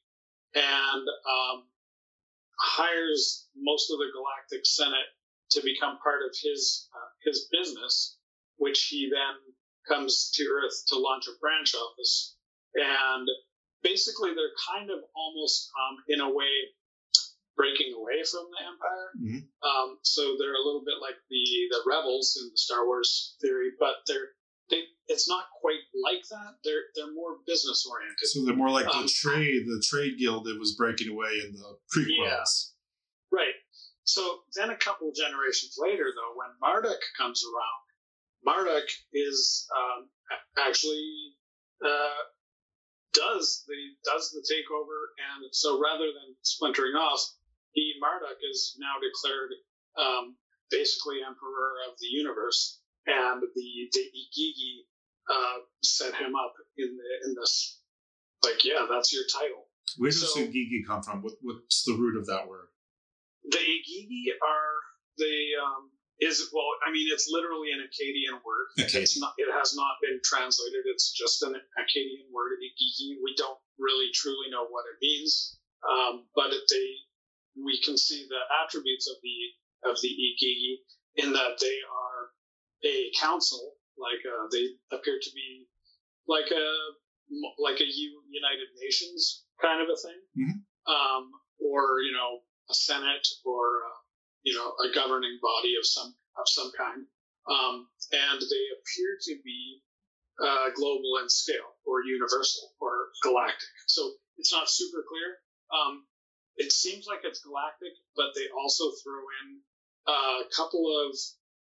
and 0.56 1.08
um, 1.08 1.64
hires 2.58 3.48
most 3.56 3.92
of 3.92 3.98
the 4.00 4.08
Galactic 4.14 4.66
Senate 4.66 5.08
to 5.52 5.62
become 5.64 5.98
part 6.04 6.22
of 6.24 6.32
his 6.34 6.88
uh, 6.94 7.10
his 7.26 7.48
business, 7.52 8.18
which 8.58 8.88
he 8.90 9.10
then 9.12 9.36
comes 9.88 10.32
to 10.36 10.44
Earth 10.44 10.84
to 10.88 10.98
launch 10.98 11.26
a 11.28 11.38
branch 11.42 11.74
office. 11.74 12.36
And 12.76 13.28
basically, 13.82 14.32
they're 14.36 14.54
kind 14.74 14.90
of 14.92 15.00
almost 15.16 15.72
um, 15.74 15.98
in 16.08 16.20
a 16.22 16.30
way 16.30 16.54
breaking 17.58 17.92
away 17.98 18.24
from 18.24 18.48
the 18.56 18.62
Empire. 18.64 19.10
Mhm. 19.20 19.42
Um, 19.68 20.00
so 20.04 20.38
they're 20.40 20.56
a 20.56 20.64
little 20.66 20.84
bit 20.86 21.02
like 21.02 21.18
the 21.30 21.46
the 21.72 21.82
rebels 21.86 22.38
in 22.40 22.50
the 22.50 22.58
Star 22.58 22.86
Wars 22.86 23.36
theory, 23.42 23.72
but 23.80 23.96
they're 24.08 24.30
they. 24.70 24.84
It's 25.08 25.28
not 25.28 25.46
quite 25.60 25.82
like 26.06 26.22
that. 26.30 26.62
They're 26.64 26.86
they're 26.96 27.12
more 27.14 27.40
business 27.48 27.86
oriented. 27.90 28.30
So 28.30 28.46
they're 28.46 28.56
more 28.56 28.70
like 28.70 28.88
Um, 28.88 29.04
the 29.04 29.10
trade, 29.10 29.66
the 29.66 29.84
trade 29.90 30.20
guild 30.20 30.46
that 30.46 30.60
was 30.60 30.76
breaking 30.76 31.10
away 31.10 31.42
in 31.44 31.52
the 31.54 31.80
prequels. 31.92 32.74
Right. 33.32 33.56
So 34.10 34.42
then 34.58 34.72
a 34.72 34.76
couple 34.78 35.12
generations 35.14 35.76
later, 35.78 36.10
though, 36.16 36.34
when 36.34 36.50
Marduk 36.60 36.98
comes 37.16 37.44
around, 37.46 37.84
Marduk 38.42 38.90
is 39.14 39.68
um, 39.70 40.10
actually 40.58 41.38
uh, 41.86 42.22
does 43.14 43.64
the 43.68 43.78
does 44.10 44.32
the 44.32 44.42
takeover, 44.50 45.14
and 45.30 45.46
so 45.52 45.80
rather 45.80 46.06
than 46.08 46.34
splintering 46.42 46.96
off, 46.96 47.22
he 47.74 47.94
Marduk 48.02 48.38
is 48.50 48.76
now 48.80 48.96
declared 48.98 49.52
um, 49.96 50.36
basically 50.72 51.18
emperor 51.22 51.74
of 51.88 51.94
the 52.00 52.08
universe, 52.08 52.82
and 53.06 53.44
the 53.44 53.70
the 53.94 54.06
Igigi 54.10 54.90
uh, 55.30 55.60
set 55.84 56.16
him 56.16 56.34
up 56.34 56.54
in 56.80 56.98
the 56.98 57.30
in 57.30 57.36
this 57.40 57.80
like 58.44 58.66
yeah 58.66 58.88
that's 58.90 59.14
your 59.14 59.24
title. 59.32 59.68
Where 59.98 60.10
does 60.10 60.34
So- 60.34 60.46
Gigi 60.48 60.84
come 60.88 61.04
from? 61.04 61.22
What, 61.22 61.34
what's 61.44 61.84
the 61.84 61.94
root 61.94 62.18
of 62.18 62.26
that 62.26 62.48
word? 62.48 62.69
The 63.52 63.58
Igigi 63.58 64.30
are 64.42 64.74
the 65.18 65.34
um, 65.64 65.90
is 66.20 66.50
well, 66.54 66.68
I 66.86 66.92
mean, 66.92 67.08
it's 67.12 67.30
literally 67.32 67.72
an 67.72 67.80
Akkadian 67.80 68.40
word. 68.44 68.68
Akkadian. 68.78 69.02
It's 69.04 69.20
not. 69.20 69.34
It 69.38 69.52
has 69.52 69.76
not 69.76 69.96
been 70.02 70.20
translated. 70.24 70.84
It's 70.86 71.12
just 71.12 71.42
an 71.44 71.54
Akkadian 71.54 72.28
word. 72.32 72.60
Igigi. 72.62 73.16
We 73.24 73.34
don't 73.38 73.58
really 73.80 74.10
truly 74.14 74.50
know 74.52 74.66
what 74.70 74.86
it 74.92 74.98
means, 75.02 75.58
um, 75.88 76.26
but 76.36 76.52
it, 76.52 76.62
they 76.70 76.88
we 77.64 77.80
can 77.84 77.98
see 77.98 78.28
the 78.30 78.42
attributes 78.64 79.10
of 79.10 79.16
the 79.24 79.90
of 79.92 79.96
the 80.02 80.10
Igigi 80.12 81.24
in 81.24 81.34
that 81.34 81.58
they 81.60 81.78
are 81.90 82.20
a 82.86 83.12
council, 83.20 83.74
like 83.98 84.22
uh, 84.28 84.48
they 84.52 84.68
appear 84.96 85.20
to 85.22 85.32
be 85.34 85.68
like 86.28 86.52
a 86.52 86.68
like 87.60 87.80
a 87.80 87.86
United 87.88 88.68
Nations 88.82 89.44
kind 89.62 89.82
of 89.82 89.88
a 89.90 89.98
thing 89.98 90.20
Mhm. 90.38 90.56
um, 90.92 91.32
or 91.60 92.02
you 92.02 92.12
know 92.14 92.40
a 92.70 92.74
senate 92.74 93.28
or 93.46 93.64
uh, 93.88 94.00
you 94.44 94.56
know 94.56 94.74
a 94.86 94.94
governing 94.94 95.40
body 95.42 95.76
of 95.80 95.86
some 95.86 96.14
of 96.38 96.46
some 96.48 96.72
kind, 96.78 97.06
um, 97.50 97.88
and 98.12 98.40
they 98.42 98.66
appear 98.78 99.18
to 99.22 99.36
be 99.44 99.82
uh, 100.42 100.70
global 100.76 101.20
in 101.22 101.30
scale 101.30 101.76
or 101.86 102.04
universal 102.04 102.72
or 102.80 103.10
galactic. 103.24 103.68
So 103.88 104.14
it's 104.38 104.54
not 104.54 104.70
super 104.70 105.04
clear. 105.08 105.38
Um, 105.74 106.06
it 106.58 106.72
seems 106.72 107.08
like 107.08 107.22
it's 107.24 107.42
galactic, 107.42 107.94
but 108.16 108.28
they 108.36 108.48
also 108.58 108.86
throw 109.04 109.22
in 109.44 109.60
a 110.08 110.44
couple 110.56 110.86
of 110.88 111.16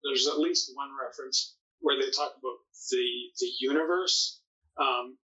there's 0.04 0.26
at 0.26 0.38
least 0.38 0.72
one 0.74 0.90
reference 0.96 1.56
where 1.80 1.96
they 1.96 2.10
talk 2.10 2.32
about 2.38 2.58
the 2.90 3.06
the 3.38 3.50
universe 3.60 4.40
um, 4.80 5.16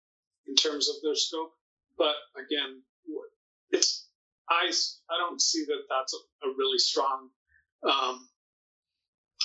in 0.48 0.56
terms 0.56 0.90
of 0.90 0.96
their 1.04 1.16
scope. 1.16 1.54
But 1.98 2.16
again, 2.36 2.82
it's 3.72 4.05
I 4.50 4.70
I 4.70 5.16
don't 5.18 5.42
see 5.42 5.66
that 5.66 5.84
that's 5.90 6.14
a, 6.14 6.48
a 6.48 6.50
really 6.58 6.78
strong. 6.78 7.30
Um, 7.84 8.30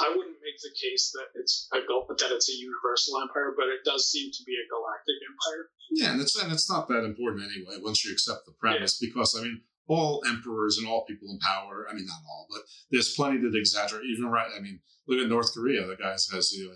I 0.01 0.09
wouldn't 0.09 0.40
make 0.40 0.57
the 0.62 0.72
case 0.80 1.12
that 1.12 1.28
it's 1.34 1.68
a 1.72 1.78
that 1.80 2.32
it's 2.32 2.48
a 2.48 2.57
universal 2.57 3.20
empire, 3.20 3.53
but 3.57 3.68
it 3.68 3.84
does 3.84 4.11
seem 4.11 4.30
to 4.30 4.42
be 4.46 4.55
a 4.55 4.68
galactic 4.70 5.18
empire. 5.26 5.62
Yeah, 5.90 6.12
and 6.12 6.20
it's 6.20 6.36
and 6.36 6.53
it's 6.53 6.70
not 6.70 6.88
that 6.88 7.05
important 7.05 7.44
anyway 7.44 7.76
once 7.82 8.05
you 8.05 8.12
accept 8.12 8.46
the 8.46 8.53
premise 8.61 8.98
because 8.98 9.36
I 9.38 9.42
mean 9.42 9.62
all 9.88 10.22
emperors 10.26 10.78
and 10.78 10.86
all 10.86 11.05
people 11.05 11.28
in 11.30 11.38
power. 11.40 11.86
I 11.90 11.94
mean 11.94 12.07
not 12.07 12.22
all, 12.28 12.46
but 12.51 12.62
there's 12.90 13.14
plenty 13.14 13.40
that 13.40 13.57
exaggerate. 13.57 14.07
Even 14.07 14.30
right, 14.30 14.51
I 14.57 14.61
mean 14.61 14.80
look 15.09 15.18
at 15.18 15.28
North 15.28 15.53
Korea. 15.53 15.86
The 15.86 15.96
guy 15.96 16.16
says 16.16 16.53
you 16.53 16.66
know, 16.66 16.74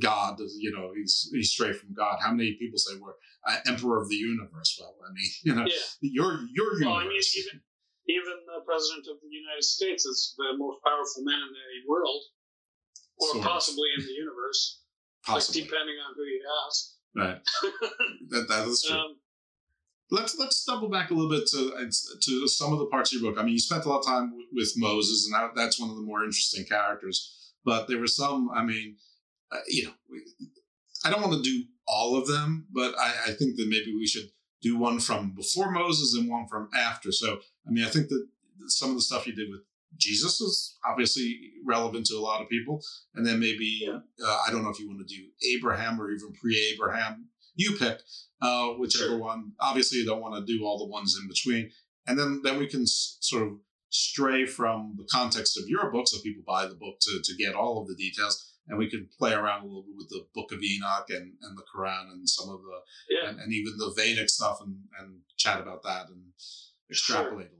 God, 0.00 0.38
you 0.58 0.72
know, 0.72 0.92
he's 0.96 1.28
he's 1.32 1.50
straight 1.50 1.76
from 1.76 1.92
God. 1.94 2.18
How 2.22 2.32
many 2.32 2.54
people 2.58 2.78
say 2.78 2.94
we're 3.00 3.12
uh, 3.46 3.58
emperor 3.66 4.00
of 4.00 4.08
the 4.08 4.16
universe? 4.16 4.76
Well, 4.80 4.94
I 5.08 5.12
mean, 5.12 5.30
you 5.44 5.54
know, 5.54 5.66
Yeah. 5.66 5.82
your 6.00 6.32
your 6.54 6.72
universe. 6.78 6.86
Well, 6.86 6.94
I 6.94 7.08
mean, 7.08 7.20
even 7.36 7.60
even 8.08 8.34
the 8.46 8.64
president 8.66 9.06
of 9.10 9.16
the 9.22 9.28
United 9.30 9.64
States 9.64 10.04
is 10.06 10.34
the 10.38 10.56
most 10.58 10.78
powerful 10.84 11.22
man 11.24 11.38
in 11.38 11.52
the 11.52 11.88
world, 11.88 12.22
or 13.18 13.28
Sort 13.32 13.44
of. 13.44 13.50
possibly 13.50 13.88
in 13.98 14.04
the 14.04 14.12
universe, 14.12 14.80
Possibly. 15.24 15.62
like 15.62 15.70
depending 15.70 15.96
on 16.02 16.14
who 16.16 16.22
you 16.24 16.42
ask. 16.66 16.78
right. 17.14 17.40
That 18.30 18.48
that 18.48 18.66
is 18.68 18.82
true. 18.88 18.96
Um, 18.96 19.16
let's 20.10 20.36
let's 20.38 20.64
double 20.64 20.88
back 20.88 21.10
a 21.10 21.14
little 21.14 21.30
bit 21.30 21.46
to 21.48 21.90
to 22.22 22.48
some 22.48 22.72
of 22.72 22.78
the 22.78 22.86
parts 22.86 23.14
of 23.14 23.20
your 23.20 23.30
book. 23.32 23.40
I 23.40 23.44
mean, 23.44 23.52
you 23.54 23.60
spent 23.60 23.84
a 23.84 23.88
lot 23.88 24.00
of 24.00 24.06
time 24.06 24.32
with 24.52 24.72
Moses, 24.76 25.26
and 25.26 25.34
that, 25.34 25.54
that's 25.54 25.78
one 25.78 25.90
of 25.90 25.96
the 25.96 26.02
more 26.02 26.24
interesting 26.24 26.64
characters. 26.64 27.38
But 27.64 27.86
there 27.88 27.98
were 27.98 28.08
some. 28.08 28.50
I 28.54 28.64
mean, 28.64 28.96
uh, 29.52 29.58
you 29.68 29.84
know, 29.84 29.92
we, 30.10 30.22
I 31.04 31.10
don't 31.10 31.22
want 31.22 31.34
to 31.34 31.42
do 31.42 31.64
all 31.86 32.16
of 32.16 32.26
them, 32.26 32.66
but 32.72 32.94
I, 32.98 33.12
I 33.28 33.32
think 33.32 33.56
that 33.56 33.66
maybe 33.68 33.94
we 33.94 34.06
should 34.06 34.28
do 34.62 34.78
one 34.78 35.00
from 35.00 35.34
before 35.34 35.70
Moses 35.70 36.14
and 36.16 36.30
one 36.30 36.46
from 36.48 36.68
after. 36.76 37.10
So, 37.12 37.38
I 37.66 37.70
mean, 37.70 37.84
I 37.84 37.88
think 37.88 38.08
that 38.08 38.26
some 38.68 38.90
of 38.90 38.96
the 38.96 39.02
stuff 39.02 39.26
you 39.26 39.34
did 39.34 39.50
with 39.50 39.62
Jesus 39.98 40.40
is 40.40 40.78
obviously 40.88 41.38
relevant 41.66 42.06
to 42.06 42.14
a 42.16 42.20
lot 42.20 42.40
of 42.40 42.48
people, 42.48 42.80
and 43.14 43.26
then 43.26 43.38
maybe 43.40 43.86
uh, 43.92 44.38
I 44.46 44.50
don't 44.50 44.62
know 44.62 44.70
if 44.70 44.78
you 44.80 44.88
want 44.88 45.06
to 45.06 45.14
do 45.14 45.22
Abraham 45.54 46.00
or 46.00 46.10
even 46.10 46.32
pre-Abraham. 46.40 47.28
You 47.56 47.76
pick 47.76 47.98
uh, 48.40 48.68
whichever 48.78 49.18
one. 49.18 49.52
Obviously, 49.60 49.98
you 49.98 50.06
don't 50.06 50.22
want 50.22 50.34
to 50.34 50.50
do 50.50 50.64
all 50.64 50.78
the 50.78 50.86
ones 50.90 51.18
in 51.20 51.28
between, 51.28 51.70
and 52.06 52.18
then 52.18 52.40
then 52.42 52.58
we 52.58 52.66
can 52.66 52.82
s- 52.82 53.18
sort 53.20 53.42
of 53.42 53.52
stray 53.90 54.46
from 54.46 54.94
the 54.96 55.06
context 55.12 55.58
of 55.58 55.68
your 55.68 55.90
book, 55.90 56.08
so 56.08 56.18
people 56.22 56.42
buy 56.46 56.64
the 56.66 56.74
book 56.74 56.94
to 57.00 57.20
to 57.22 57.36
get 57.36 57.54
all 57.54 57.82
of 57.82 57.88
the 57.88 57.94
details, 57.96 58.51
and 58.68 58.78
we 58.78 58.88
could 58.90 59.10
play 59.18 59.32
around 59.32 59.62
a 59.62 59.66
little 59.66 59.82
bit 59.82 59.96
with 59.96 60.08
the 60.08 60.26
Book 60.34 60.52
of 60.52 60.62
Enoch 60.62 61.06
and 61.10 61.34
and 61.42 61.58
the 61.58 61.64
Quran 61.74 62.10
and 62.12 62.28
some 62.28 62.48
of 62.48 62.60
the 62.62 62.78
Yeah. 63.14 63.28
and, 63.30 63.40
and 63.40 63.52
even 63.52 63.76
the 63.76 63.92
Vedic 63.96 64.28
stuff 64.28 64.58
and 64.60 64.76
and 64.98 65.20
chat 65.36 65.60
about 65.60 65.82
that 65.82 66.08
and 66.08 66.32
extrapolate 66.90 67.48
a 67.48 67.54
little. 67.54 67.58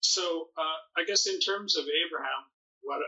So 0.00 0.48
uh, 0.56 1.00
I 1.00 1.04
guess 1.06 1.26
in 1.26 1.38
terms 1.40 1.76
of 1.76 1.84
Abraham, 1.84 2.42
what 2.82 3.00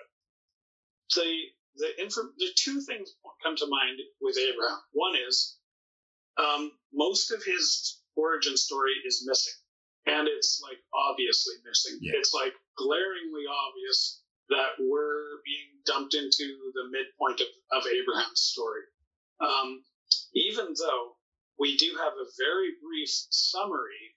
the 1.14 1.42
the 1.76 2.02
inform 2.02 2.32
the 2.38 2.48
two 2.56 2.80
things 2.80 3.14
come 3.42 3.56
to 3.56 3.66
mind 3.66 3.98
with 4.20 4.36
Abraham. 4.38 4.78
One 4.92 5.14
is 5.28 5.56
um, 6.38 6.72
most 6.92 7.30
of 7.32 7.42
his 7.44 8.00
origin 8.16 8.56
story 8.56 8.92
is 9.06 9.24
missing, 9.26 9.54
and 10.06 10.28
it's 10.28 10.60
like 10.62 10.78
obviously 10.94 11.54
missing. 11.64 11.98
Yeah. 12.00 12.12
It's 12.16 12.32
like 12.34 12.52
glaringly 12.76 13.44
obvious 13.48 14.21
that 14.52 14.76
we're 14.78 15.40
being 15.44 15.80
dumped 15.84 16.14
into 16.14 16.44
the 16.76 16.84
midpoint 16.92 17.40
of, 17.40 17.48
of 17.72 17.88
Abraham's 17.88 18.40
story. 18.40 18.84
Um, 19.40 19.82
even 20.34 20.74
though 20.78 21.16
we 21.58 21.76
do 21.76 21.96
have 21.98 22.12
a 22.12 22.32
very 22.38 22.76
brief 22.82 23.10
summary 23.30 24.16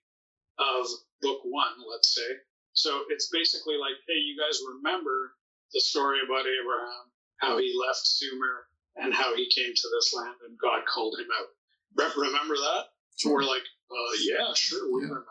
of 0.58 0.86
book 1.20 1.40
one, 1.44 1.76
let's 1.90 2.14
say. 2.14 2.30
So 2.72 3.02
it's 3.08 3.28
basically 3.32 3.76
like, 3.76 3.96
hey, 4.06 4.20
you 4.20 4.36
guys 4.36 4.60
remember 4.76 5.32
the 5.72 5.80
story 5.80 6.18
about 6.24 6.44
Abraham, 6.46 7.04
how 7.38 7.58
he 7.58 7.72
left 7.86 8.06
Sumer 8.06 8.68
and 8.96 9.12
how 9.12 9.34
he 9.34 9.50
came 9.54 9.72
to 9.74 9.88
this 9.96 10.14
land 10.14 10.36
and 10.46 10.58
God 10.58 10.82
called 10.86 11.16
him 11.18 11.28
out. 11.40 11.48
Re- 11.96 12.26
remember 12.28 12.54
that? 12.54 12.84
So 13.16 13.32
we're 13.32 13.44
like, 13.44 13.64
uh, 13.90 14.14
yeah, 14.20 14.52
sure, 14.54 14.92
we 14.92 15.02
remember. 15.02 15.24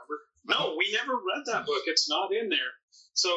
No, 0.46 0.76
we 0.78 0.92
never 0.94 1.14
read 1.14 1.46
that 1.48 1.66
book. 1.66 1.84
It's 1.86 2.10
not 2.10 2.34
in 2.34 2.50
there. 2.50 2.74
So 3.14 3.30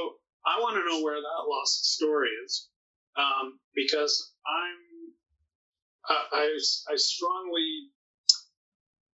I 0.47 0.61
want 0.61 0.77
to 0.77 0.87
know 0.87 1.03
where 1.03 1.21
that 1.21 1.49
lost 1.49 1.95
story 1.95 2.29
is, 2.45 2.69
um, 3.17 3.59
because 3.75 4.33
I'm 4.47 4.89
I, 6.09 6.25
I, 6.33 6.59
I 6.93 6.97
strongly 6.97 7.91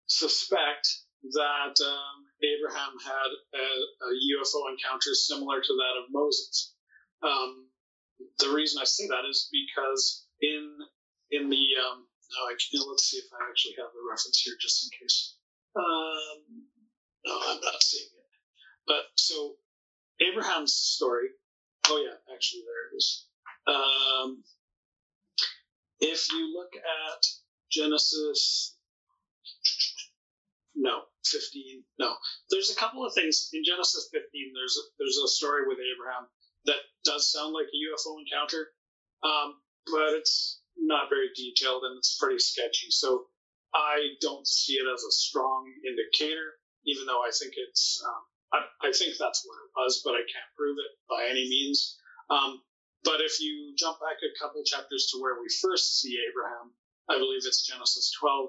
suspect 0.07 0.89
that 1.33 1.75
um, 1.81 2.17
Abraham 2.45 2.93
had 3.03 3.31
a, 3.55 3.67
a 3.67 4.11
UFO 4.37 4.71
encounter 4.71 5.15
similar 5.15 5.61
to 5.61 5.73
that 5.75 5.99
of 6.05 6.13
Moses. 6.13 6.75
Um, 7.23 7.69
the 8.39 8.51
reason 8.55 8.81
I 8.81 8.85
say 8.85 9.09
that 9.09 9.25
is 9.29 9.49
because 9.51 10.27
in 10.41 10.79
in 11.31 11.49
the 11.49 11.65
um, 11.83 12.07
can, 12.49 12.81
let's 12.89 13.05
see 13.05 13.19
if 13.19 13.25
I 13.33 13.49
actually 13.49 13.75
have 13.79 13.91
the 13.95 14.05
reference 14.09 14.41
here 14.45 14.55
just 14.61 14.85
in 14.85 14.99
case. 15.01 15.37
Um, 15.75 16.69
no, 17.27 17.35
I'm 17.49 17.61
not 17.61 17.83
seeing 17.83 18.07
it. 18.07 18.31
But 18.87 19.05
so 19.17 19.57
Abraham's 20.21 20.75
story. 20.75 21.29
Oh 21.89 22.03
yeah, 22.03 22.35
actually 22.35 22.63
there 22.67 22.93
it 22.93 22.97
is. 22.97 23.27
Um, 23.67 24.45
if 26.01 26.31
you 26.33 26.55
look 26.57 26.73
at 26.77 27.27
Genesis 27.71 28.77
no, 30.75 31.03
15. 31.25 31.85
No, 31.99 32.15
there's 32.51 32.71
a 32.71 32.77
couple 32.77 33.07
of 33.07 33.15
things 33.15 33.49
in 33.53 33.63
Genesis 33.65 34.09
15. 34.13 34.53
There's 34.55 34.77
a, 34.77 34.85
there's 34.99 35.19
a 35.19 35.29
story 35.29 35.63
with 35.67 35.79
Abraham 35.79 36.27
that 36.67 36.83
does 37.05 37.31
sound 37.31 37.55
like 37.55 37.67
a 37.71 37.81
UFO 37.87 38.19
encounter, 38.19 38.69
um, 39.23 39.55
but 39.87 40.19
it's 40.19 40.61
not 40.77 41.09
very 41.09 41.29
detailed 41.37 41.85
and 41.85 41.97
it's 41.99 42.17
pretty 42.19 42.39
sketchy. 42.39 42.91
So 42.91 43.27
I 43.75 44.15
don't 44.21 44.47
see 44.47 44.75
it 44.75 44.87
as 44.93 45.03
a 45.03 45.13
strong 45.13 45.73
indicator, 45.87 46.59
even 46.87 47.07
though 47.07 47.23
I 47.23 47.31
think 47.31 47.55
it's. 47.57 48.03
Um, 48.05 48.23
I, 48.55 48.89
I, 48.89 48.91
think 48.95 49.19
that's 49.19 49.43
what 49.43 49.59
it 49.59 49.71
was, 49.75 50.03
but 50.07 50.15
I 50.15 50.23
can't 50.23 50.55
prove 50.55 50.79
it 50.79 50.93
by 51.11 51.27
any 51.27 51.43
means. 51.51 51.99
Um, 52.31 52.63
but 53.03 53.19
if 53.21 53.43
you 53.43 53.75
jump 53.77 53.99
back 53.99 54.23
a 54.23 54.31
couple 54.39 54.63
chapters 54.63 55.11
to 55.11 55.21
where 55.21 55.35
we 55.43 55.51
first 55.61 55.99
see 56.01 56.23
Abraham, 56.23 56.71
I 57.11 57.19
believe 57.19 57.43
it's 57.45 57.67
Genesis 57.67 58.15
12 58.21 58.49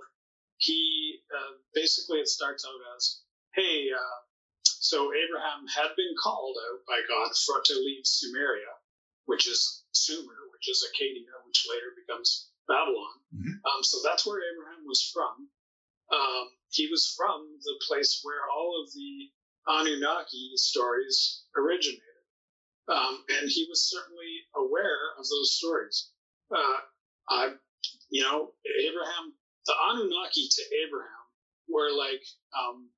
he 0.57 1.19
uh, 1.35 1.53
basically 1.73 2.19
it 2.19 2.27
starts 2.27 2.65
out 2.65 2.95
as, 2.95 3.21
"Hey, 3.53 3.91
uh, 3.91 4.19
so 4.63 5.11
Abraham 5.13 5.67
had 5.67 5.95
been 5.95 6.15
called 6.21 6.57
out 6.69 6.85
by 6.87 7.01
God 7.07 7.35
for 7.35 7.61
to 7.61 7.73
leave 7.73 8.05
Sumeria, 8.05 8.79
which 9.25 9.47
is 9.47 9.83
Sumer, 9.91 10.47
which 10.51 10.69
is 10.69 10.83
Acadia, 10.89 11.31
which 11.45 11.67
later 11.69 11.91
becomes 11.95 12.51
Babylon. 12.67 13.19
Mm-hmm. 13.33 13.65
Um, 13.65 13.83
so 13.83 13.99
that's 14.03 14.25
where 14.25 14.41
Abraham 14.41 14.85
was 14.85 15.01
from. 15.13 15.49
Um, 16.11 16.49
he 16.69 16.87
was 16.87 17.13
from 17.17 17.59
the 17.61 17.79
place 17.87 18.19
where 18.23 18.49
all 18.49 18.81
of 18.81 18.93
the 18.93 19.31
Anunnaki 19.67 20.51
stories 20.55 21.43
originated. 21.57 22.01
Um, 22.87 23.23
and 23.29 23.49
he 23.49 23.65
was 23.69 23.89
certainly 23.89 24.45
aware 24.55 25.17
of 25.17 25.25
those 25.27 25.57
stories. 25.57 26.11
Uh, 26.55 26.77
I, 27.29 27.53
you 28.09 28.21
know, 28.21 28.51
Abraham 28.87 29.33
the 29.65 29.73
Anunnaki 29.89 30.47
to 30.49 30.61
Abraham 30.85 31.25
were 31.67 31.91
like 31.91 32.21
um, 32.57 32.89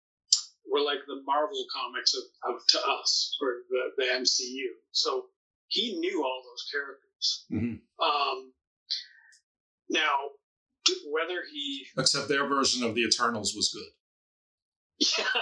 were 0.69 0.81
like 0.81 0.99
the 1.07 1.21
Marvel 1.25 1.65
comics 1.73 2.13
of, 2.13 2.23
of 2.43 2.61
to 2.67 2.79
us 2.79 3.37
or 3.41 3.63
the, 3.69 3.91
the 3.97 4.03
MCU. 4.03 4.67
So 4.91 5.25
he 5.67 5.97
knew 5.99 6.23
all 6.23 6.43
those 6.43 6.69
characters. 6.71 7.45
Mm-hmm. 7.51 8.03
Um, 8.03 8.53
now, 9.89 10.15
whether 11.09 11.41
he 11.51 11.85
except 11.97 12.27
their 12.27 12.47
version 12.47 12.83
of 12.83 12.95
the 12.95 13.03
Eternals 13.03 13.55
was 13.55 13.73
good. 13.73 15.09
Yeah, 15.17 15.41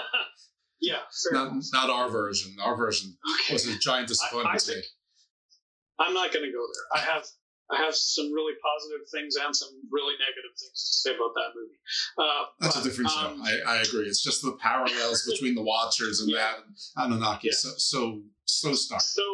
yeah. 0.80 0.98
Not, 1.32 1.52
not 1.72 1.90
our 1.90 2.08
version. 2.08 2.56
Our 2.62 2.76
version 2.76 3.16
okay. 3.40 3.54
was 3.54 3.66
a 3.66 3.78
giant 3.78 4.08
disappointment 4.08 4.52
I, 4.52 4.56
I 4.56 4.58
think, 4.58 4.84
I'm 5.98 6.14
not 6.14 6.32
going 6.32 6.44
to 6.44 6.52
go 6.52 6.64
there. 6.66 7.00
I 7.00 7.12
have 7.12 7.24
I 7.70 7.78
have 7.78 7.96
some 7.96 8.32
really 8.32 8.52
positive 8.62 9.08
things 9.10 9.34
and 9.34 9.54
some 9.54 9.70
really 9.90 10.14
negative 10.22 10.54
things 10.54 10.70
to 10.70 11.10
say 11.10 11.16
about 11.16 11.34
that 11.34 11.50
movie. 11.56 11.78
Uh, 12.16 12.44
That's 12.60 12.76
but, 12.76 12.84
a 12.84 12.88
different 12.88 13.10
show. 13.10 13.26
Um, 13.26 13.42
I, 13.42 13.58
I, 13.66 13.82
agree. 13.82 14.06
It's 14.06 14.22
just 14.22 14.42
the 14.42 14.52
parallels 14.52 15.26
between 15.30 15.56
the 15.56 15.62
Watchers 15.62 16.20
and 16.20 16.30
yeah. 16.30 16.36
that 16.36 16.58
and 17.02 17.12
Anunnaki. 17.12 17.48
Yeah. 17.48 17.54
So 17.56 17.70
so 17.76 18.22
so 18.44 18.72
stark. 18.72 19.02
So 19.02 19.26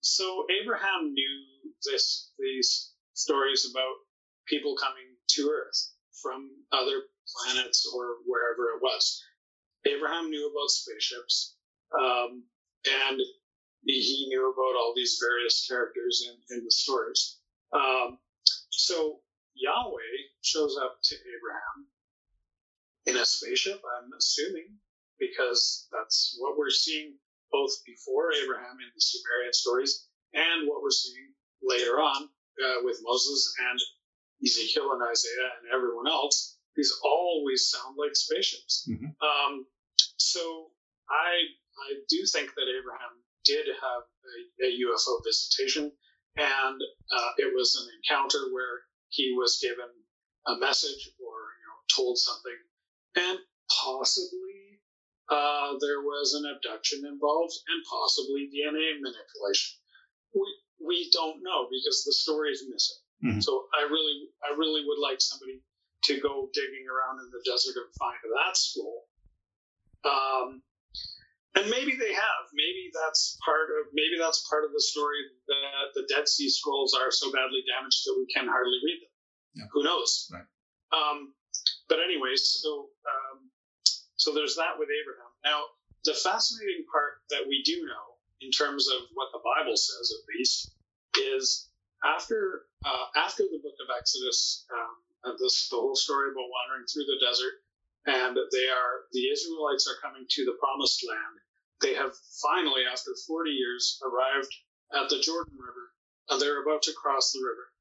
so 0.00 0.46
Abraham 0.60 1.12
knew 1.12 1.72
this 1.84 2.32
these 2.38 2.92
stories 3.14 3.68
about 3.70 3.94
people 4.48 4.74
coming 4.76 5.14
to 5.28 5.50
Earth 5.52 5.92
from 6.20 6.50
other 6.72 7.02
planets 7.30 7.88
or 7.94 8.16
wherever 8.26 8.74
it 8.74 8.82
was. 8.82 9.22
Abraham 9.86 10.30
knew 10.30 10.50
about 10.50 10.70
spaceships, 10.70 11.56
um, 11.98 12.44
and 13.08 13.20
he 13.84 14.26
knew 14.28 14.52
about 14.52 14.78
all 14.78 14.92
these 14.94 15.18
various 15.20 15.66
characters 15.66 16.28
in, 16.28 16.56
in 16.56 16.64
the 16.64 16.70
stories. 16.70 17.38
Um, 17.72 18.18
so 18.70 19.20
Yahweh 19.54 20.16
shows 20.42 20.76
up 20.82 20.98
to 21.02 21.14
Abraham 21.14 21.86
in 23.06 23.16
a 23.16 23.24
spaceship, 23.24 23.80
I'm 23.98 24.10
assuming, 24.16 24.76
because 25.18 25.88
that's 25.92 26.36
what 26.38 26.58
we're 26.58 26.70
seeing 26.70 27.14
both 27.50 27.72
before 27.84 28.32
Abraham 28.32 28.78
in 28.78 28.90
the 28.94 29.00
Sumerian 29.00 29.52
stories 29.52 30.06
and 30.34 30.68
what 30.68 30.82
we're 30.82 30.90
seeing 30.90 31.32
later 31.62 32.00
on 32.00 32.24
uh, 32.24 32.76
with 32.82 33.00
Moses 33.02 33.54
and 33.70 33.80
Ezekiel 34.44 34.92
and 34.92 35.02
Isaiah 35.02 35.50
and 35.60 35.74
everyone 35.74 36.06
else. 36.06 36.58
These 36.80 36.96
always 37.04 37.68
sound 37.68 37.96
like 38.00 38.16
spaceships. 38.16 38.88
Mm-hmm. 38.88 39.12
Um, 39.20 39.66
so 40.16 40.72
I 41.10 41.44
I 41.76 42.00
do 42.08 42.24
think 42.32 42.48
that 42.56 42.72
Abraham 42.72 43.20
did 43.44 43.66
have 43.68 44.02
a, 44.08 44.36
a 44.64 44.70
UFO 44.88 45.20
visitation 45.24 45.92
and 46.36 46.80
uh, 47.12 47.30
it 47.36 47.52
was 47.54 47.76
an 47.76 47.92
encounter 48.00 48.48
where 48.52 48.88
he 49.08 49.34
was 49.36 49.60
given 49.60 49.90
a 50.46 50.56
message 50.56 51.10
or 51.20 51.36
you 51.60 51.66
know 51.68 51.80
told 51.92 52.16
something, 52.16 52.58
and 53.16 53.38
possibly 53.68 54.80
uh, 55.28 55.76
there 55.80 56.00
was 56.00 56.32
an 56.32 56.48
abduction 56.48 57.04
involved, 57.04 57.54
and 57.68 57.84
possibly 57.84 58.48
DNA 58.48 58.96
manipulation. 59.02 59.76
We 60.32 60.48
we 60.80 61.10
don't 61.12 61.42
know 61.42 61.68
because 61.68 62.04
the 62.04 62.12
story 62.12 62.52
is 62.52 62.64
missing. 62.64 63.02
Mm-hmm. 63.20 63.40
So 63.40 63.66
I 63.76 63.84
really 63.84 64.30
I 64.40 64.56
really 64.56 64.82
would 64.86 65.02
like 65.02 65.20
somebody 65.20 65.60
to 66.04 66.20
go 66.20 66.48
digging 66.52 66.86
around 66.88 67.20
in 67.20 67.28
the 67.30 67.42
desert 67.44 67.76
and 67.76 67.92
find 67.98 68.16
that 68.22 68.56
scroll. 68.56 69.04
Um, 70.04 70.62
and 71.56 71.68
maybe 71.68 71.98
they 71.98 72.14
have. 72.14 72.44
Maybe 72.54 72.94
that's 72.94 73.36
part 73.44 73.68
of. 73.74 73.90
Maybe 73.92 74.16
that's 74.18 74.46
part 74.48 74.64
of 74.64 74.72
the 74.72 74.80
story 74.80 75.18
that 75.48 75.92
the 75.94 76.06
Dead 76.08 76.28
Sea 76.28 76.48
Scrolls 76.48 76.94
are 76.94 77.10
so 77.10 77.32
badly 77.32 77.66
damaged 77.66 78.06
that 78.06 78.14
we 78.16 78.26
can 78.32 78.46
hardly 78.46 78.78
read 78.86 79.02
them. 79.02 79.14
Yeah. 79.54 79.68
Who 79.72 79.82
knows? 79.82 80.30
Right. 80.32 80.46
Um, 80.94 81.34
but 81.88 81.98
anyways, 81.98 82.62
so 82.62 82.88
um, 83.02 83.50
so 84.14 84.32
there's 84.32 84.54
that 84.56 84.78
with 84.78 84.88
Abraham. 84.94 85.32
Now, 85.44 85.62
the 86.04 86.14
fascinating 86.14 86.86
part 86.86 87.18
that 87.30 87.42
we 87.48 87.62
do 87.66 87.82
know, 87.82 88.16
in 88.40 88.50
terms 88.50 88.86
of 88.88 89.10
what 89.14 89.28
the 89.32 89.42
Bible 89.42 89.76
says, 89.76 90.14
at 90.14 90.22
least, 90.38 90.70
is 91.18 91.68
after 92.06 92.70
uh, 92.86 93.06
after 93.18 93.42
the 93.42 93.58
Book 93.58 93.74
of 93.82 93.90
Exodus, 93.98 94.66
um, 94.72 94.94
this 95.38 95.68
the 95.68 95.76
whole 95.76 95.96
story 95.96 96.30
about 96.30 96.48
wandering 96.48 96.86
through 96.86 97.04
the 97.04 97.20
desert 97.24 97.60
and 98.06 98.36
they 98.36 98.68
are 98.68 99.04
the 99.12 99.28
Israelites 99.28 99.86
are 99.88 100.00
coming 100.00 100.26
to 100.28 100.44
the 100.44 100.56
promised 100.58 101.04
land. 101.06 101.36
They 101.82 101.94
have 101.94 102.12
finally, 102.42 102.82
after 102.90 103.12
40 103.26 103.50
years, 103.50 104.00
arrived 104.04 104.52
at 104.92 105.08
the 105.08 105.20
Jordan 105.20 105.56
River, 105.56 105.92
and 106.28 106.40
they're 106.40 106.62
about 106.62 106.82
to 106.82 106.92
cross 106.92 107.32
the 107.32 107.40
river. 107.40 107.72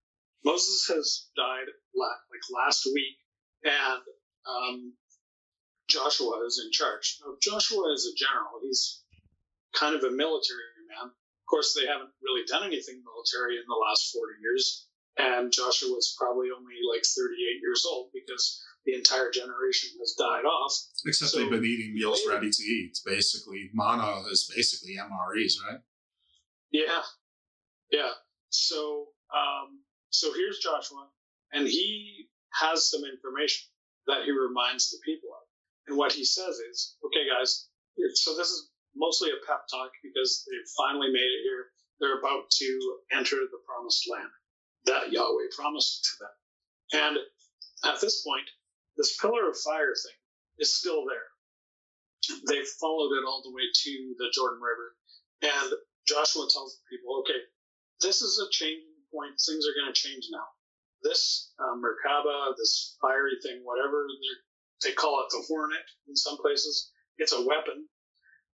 Moses 0.43 0.87
has 0.87 1.27
died 1.35 1.67
like 1.95 2.43
last 2.51 2.87
week, 2.93 3.17
and 3.63 4.01
um, 4.47 4.93
Joshua 5.89 6.45
is 6.45 6.61
in 6.63 6.71
charge. 6.71 7.19
Now, 7.21 7.35
Joshua 7.41 7.91
is 7.93 8.07
a 8.07 8.15
general. 8.15 8.59
He's 8.63 9.03
kind 9.75 9.95
of 9.95 10.03
a 10.03 10.11
military 10.11 10.63
man. 10.87 11.11
Of 11.11 11.45
course, 11.49 11.73
they 11.73 11.87
haven't 11.87 12.11
really 12.23 12.45
done 12.47 12.63
anything 12.63 13.03
military 13.03 13.57
in 13.57 13.67
the 13.67 13.75
last 13.75 14.13
40 14.13 14.33
years, 14.41 14.87
and 15.19 15.51
Joshua 15.51 15.89
was 15.91 16.15
probably 16.17 16.47
only 16.55 16.79
like 16.87 17.03
38 17.03 17.59
years 17.61 17.85
old 17.85 18.07
because 18.13 18.63
the 18.85 18.95
entire 18.95 19.29
generation 19.29 19.89
has 19.99 20.15
died 20.17 20.45
off. 20.47 20.71
Except 21.05 21.31
so 21.31 21.39
they've 21.39 21.51
been 21.51 21.65
eating 21.65 21.93
meals 21.93 22.21
ready 22.27 22.49
to 22.49 22.63
eat. 22.63 22.97
Basically, 23.05 23.69
manna 23.73 24.23
is 24.31 24.49
basically 24.55 24.95
MREs, 24.95 25.53
right? 25.67 25.81
Yeah, 26.71 27.03
yeah. 27.91 28.11
So, 28.49 29.07
um, 29.35 29.83
so 30.09 30.31
here's 30.33 30.59
Joshua, 30.59 31.09
and 31.51 31.67
he 31.67 32.29
has 32.53 32.89
some 32.89 33.03
information 33.03 33.67
that 34.07 34.23
he 34.23 34.31
reminds 34.31 34.89
the 34.89 34.99
people 35.05 35.29
of. 35.35 35.43
And 35.87 35.97
what 35.97 36.13
he 36.13 36.23
says 36.23 36.55
is, 36.71 36.95
okay, 37.05 37.27
guys, 37.27 37.67
so 38.13 38.37
this 38.37 38.47
is 38.47 38.69
mostly 38.95 39.31
a 39.31 39.45
pep 39.45 39.67
talk 39.69 39.91
because 40.01 40.45
they've 40.47 40.71
finally 40.77 41.11
made 41.11 41.19
it 41.19 41.43
here. 41.43 41.65
They're 41.99 42.19
about 42.19 42.49
to 42.49 42.69
enter 43.11 43.35
the 43.35 43.59
promised 43.67 44.07
land 44.09 44.31
that 44.89 45.13
Yahweh 45.13 45.53
promised 45.55 46.03
to 46.03 46.13
them. 46.19 46.35
And 47.05 47.15
at 47.85 48.01
this 48.01 48.25
point, 48.25 48.49
this 48.97 49.17
pillar 49.21 49.49
of 49.49 49.57
fire 49.57 49.93
thing 49.93 50.19
is 50.57 50.75
still 50.75 51.05
there. 51.05 51.29
They've 52.49 52.77
followed 52.81 53.13
it 53.15 53.25
all 53.25 53.41
the 53.45 53.55
way 53.55 53.63
to 53.63 53.93
the 54.17 54.29
Jordan 54.33 54.59
River. 54.59 54.97
And 55.41 55.73
Joshua 56.05 56.49
tells 56.51 56.75
the 56.75 56.83
people, 56.89 57.21
okay, 57.21 57.39
this 58.01 58.21
is 58.21 58.41
a 58.41 58.51
changing 58.51 58.99
point. 59.13 59.39
Things 59.39 59.63
are 59.63 59.77
going 59.79 59.93
to 59.93 59.97
change 60.01 60.27
now. 60.31 60.45
This 61.01 61.53
uh, 61.59 61.79
Merkaba, 61.79 62.57
this 62.57 62.97
fiery 62.99 63.39
thing, 63.41 63.61
whatever 63.63 64.03
they 64.83 64.91
call 64.91 65.23
it, 65.23 65.31
the 65.31 65.45
Hornet 65.47 65.87
in 66.09 66.15
some 66.15 66.37
places, 66.37 66.91
it's 67.17 67.31
a 67.31 67.45
weapon. 67.45 67.87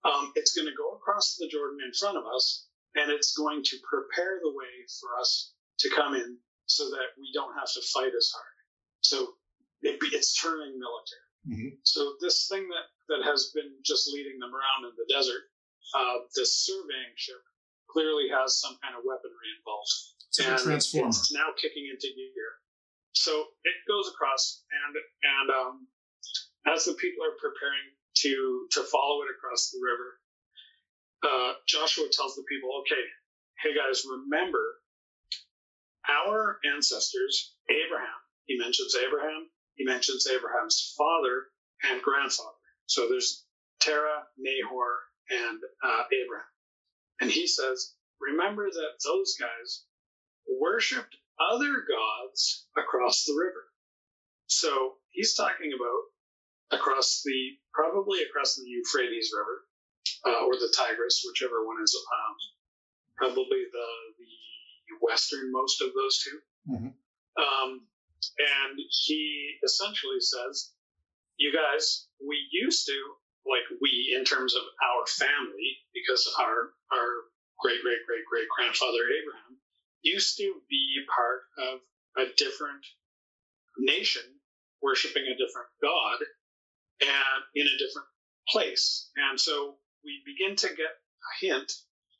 Um, 0.04 0.32
it's 0.36 0.52
going 0.52 0.68
to 0.68 0.76
go 0.76 0.92
across 0.92 1.36
the 1.40 1.48
Jordan 1.48 1.78
in 1.80 1.92
front 1.96 2.18
of 2.18 2.24
us, 2.28 2.68
and 2.94 3.10
it's 3.10 3.32
going 3.32 3.62
to 3.64 3.76
prepare 3.88 4.38
the 4.42 4.52
way 4.52 4.84
for 5.00 5.18
us 5.18 5.53
to 5.78 5.90
come 5.94 6.14
in 6.14 6.38
so 6.66 6.84
that 6.90 7.12
we 7.18 7.30
don't 7.34 7.54
have 7.54 7.70
to 7.72 7.82
fight 7.92 8.12
as 8.16 8.30
hard. 8.32 8.56
So 9.00 9.36
it, 9.82 9.98
it's 10.12 10.40
turning 10.40 10.78
military. 10.78 11.28
Mm-hmm. 11.44 11.76
So 11.84 12.16
this 12.20 12.48
thing 12.48 12.64
that, 12.72 12.86
that 13.12 13.22
has 13.28 13.52
been 13.54 13.68
just 13.84 14.08
leading 14.08 14.40
them 14.40 14.52
around 14.54 14.88
in 14.88 14.94
the 14.96 15.04
desert, 15.12 15.44
uh, 15.92 16.24
this 16.34 16.64
surveying 16.64 17.12
ship 17.16 17.40
clearly 17.92 18.32
has 18.32 18.58
some 18.58 18.76
kind 18.80 18.96
of 18.96 19.04
weaponry 19.04 19.50
involved. 19.60 19.92
It's 20.32 20.40
and 20.40 20.58
transformer. 20.58 21.12
It's 21.12 21.30
now 21.30 21.52
kicking 21.60 21.86
into 21.86 22.08
gear. 22.16 22.50
So 23.14 23.30
it 23.62 23.76
goes 23.86 24.10
across, 24.10 24.64
and 24.72 24.92
and 24.98 25.46
um, 25.54 25.74
as 26.66 26.84
the 26.84 26.98
people 26.98 27.22
are 27.22 27.38
preparing 27.38 27.94
to 28.26 28.66
to 28.74 28.82
follow 28.90 29.22
it 29.22 29.30
across 29.30 29.70
the 29.70 29.78
river, 29.78 30.18
uh, 31.22 31.52
Joshua 31.68 32.10
tells 32.10 32.34
the 32.34 32.42
people, 32.50 32.74
"Okay, 32.82 33.04
hey 33.62 33.70
guys, 33.70 34.02
remember 34.02 34.82
our 36.08 36.58
ancestors, 36.74 37.54
Abraham. 37.68 38.20
He 38.44 38.58
mentions 38.58 38.94
Abraham. 38.94 39.48
He 39.74 39.84
mentions 39.84 40.26
Abraham's 40.26 40.94
father 40.96 41.46
and 41.90 42.02
grandfather. 42.02 42.56
So 42.86 43.08
there's 43.08 43.44
Terah, 43.80 44.24
Nahor, 44.38 44.92
and 45.30 45.58
uh, 45.82 46.04
Abraham. 46.12 46.52
And 47.20 47.30
he 47.30 47.46
says, 47.46 47.94
remember 48.20 48.68
that 48.70 49.00
those 49.04 49.34
guys 49.40 49.84
worshipped 50.60 51.16
other 51.40 51.84
gods 51.88 52.66
across 52.76 53.24
the 53.24 53.34
river. 53.34 53.64
So 54.46 54.94
he's 55.10 55.34
talking 55.34 55.72
about 55.72 56.78
across 56.78 57.22
the, 57.24 57.56
probably 57.72 58.20
across 58.22 58.56
the 58.56 58.68
Euphrates 58.68 59.32
River, 59.34 59.64
uh, 60.26 60.44
or 60.44 60.54
the 60.54 60.72
Tigris, 60.76 61.24
whichever 61.26 61.64
one 61.64 61.82
is 61.82 61.96
um, 61.96 62.36
probably 63.16 63.64
the, 63.72 63.88
the 64.18 64.34
westernmost 65.02 65.82
of 65.82 65.90
those 65.94 66.18
2 66.24 66.38
Mm-hmm. 66.64 66.96
Um, 67.36 67.84
and 68.40 68.78
he 68.88 69.52
essentially 69.62 70.20
says, 70.20 70.72
you 71.36 71.52
guys, 71.52 72.08
we 72.26 72.40
used 72.52 72.86
to, 72.86 72.96
like 73.44 73.68
we 73.82 74.16
in 74.16 74.24
terms 74.24 74.54
of 74.54 74.62
our 74.62 75.04
family, 75.06 75.76
because 75.92 76.24
our, 76.40 76.72
our 76.88 77.08
great, 77.60 77.82
great, 77.82 78.00
great, 78.08 78.24
great 78.24 78.48
grandfather 78.56 79.04
Abraham 79.04 79.60
used 80.02 80.38
to 80.38 80.54
be 80.70 81.04
part 81.14 81.42
of 81.58 81.80
a 82.16 82.32
different 82.36 82.86
nation 83.78 84.22
worshiping 84.82 85.24
a 85.24 85.36
different 85.36 85.68
God 85.82 86.18
and 87.00 87.40
in 87.54 87.66
a 87.66 87.78
different 87.78 88.08
place. 88.48 89.10
And 89.16 89.40
so 89.40 89.76
we 90.04 90.20
begin 90.24 90.56
to 90.56 90.68
get 90.68 90.92
a 90.92 91.32
hint 91.40 91.72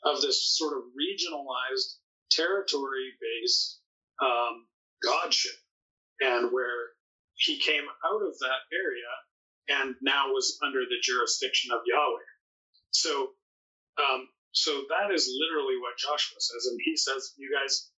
of 0.04 0.20
this 0.20 0.56
sort 0.56 0.76
of 0.76 0.84
regionalized 0.96 2.00
territory 2.31 3.12
based 3.20 3.81
um, 4.22 4.66
godship 5.03 5.57
and 6.20 6.53
where 6.53 6.95
he 7.35 7.59
came 7.59 7.85
out 7.85 8.22
of 8.22 8.39
that 8.39 8.62
area 8.72 9.12
and 9.68 9.95
now 10.03 10.29
was 10.29 10.59
under 10.62 10.81
the 10.81 11.01
jurisdiction 11.03 11.72
of 11.72 11.81
Yahweh. 11.87 12.31
So, 12.91 13.35
um, 13.99 14.29
so 14.53 14.70
that 14.91 15.12
is 15.12 15.27
literally 15.27 15.77
what 15.81 15.99
Joshua 15.99 16.39
says, 16.39 16.66
and 16.70 16.79
he 16.85 16.97
says, 16.97 17.35
"You 17.37 17.51
guys, 17.51 17.91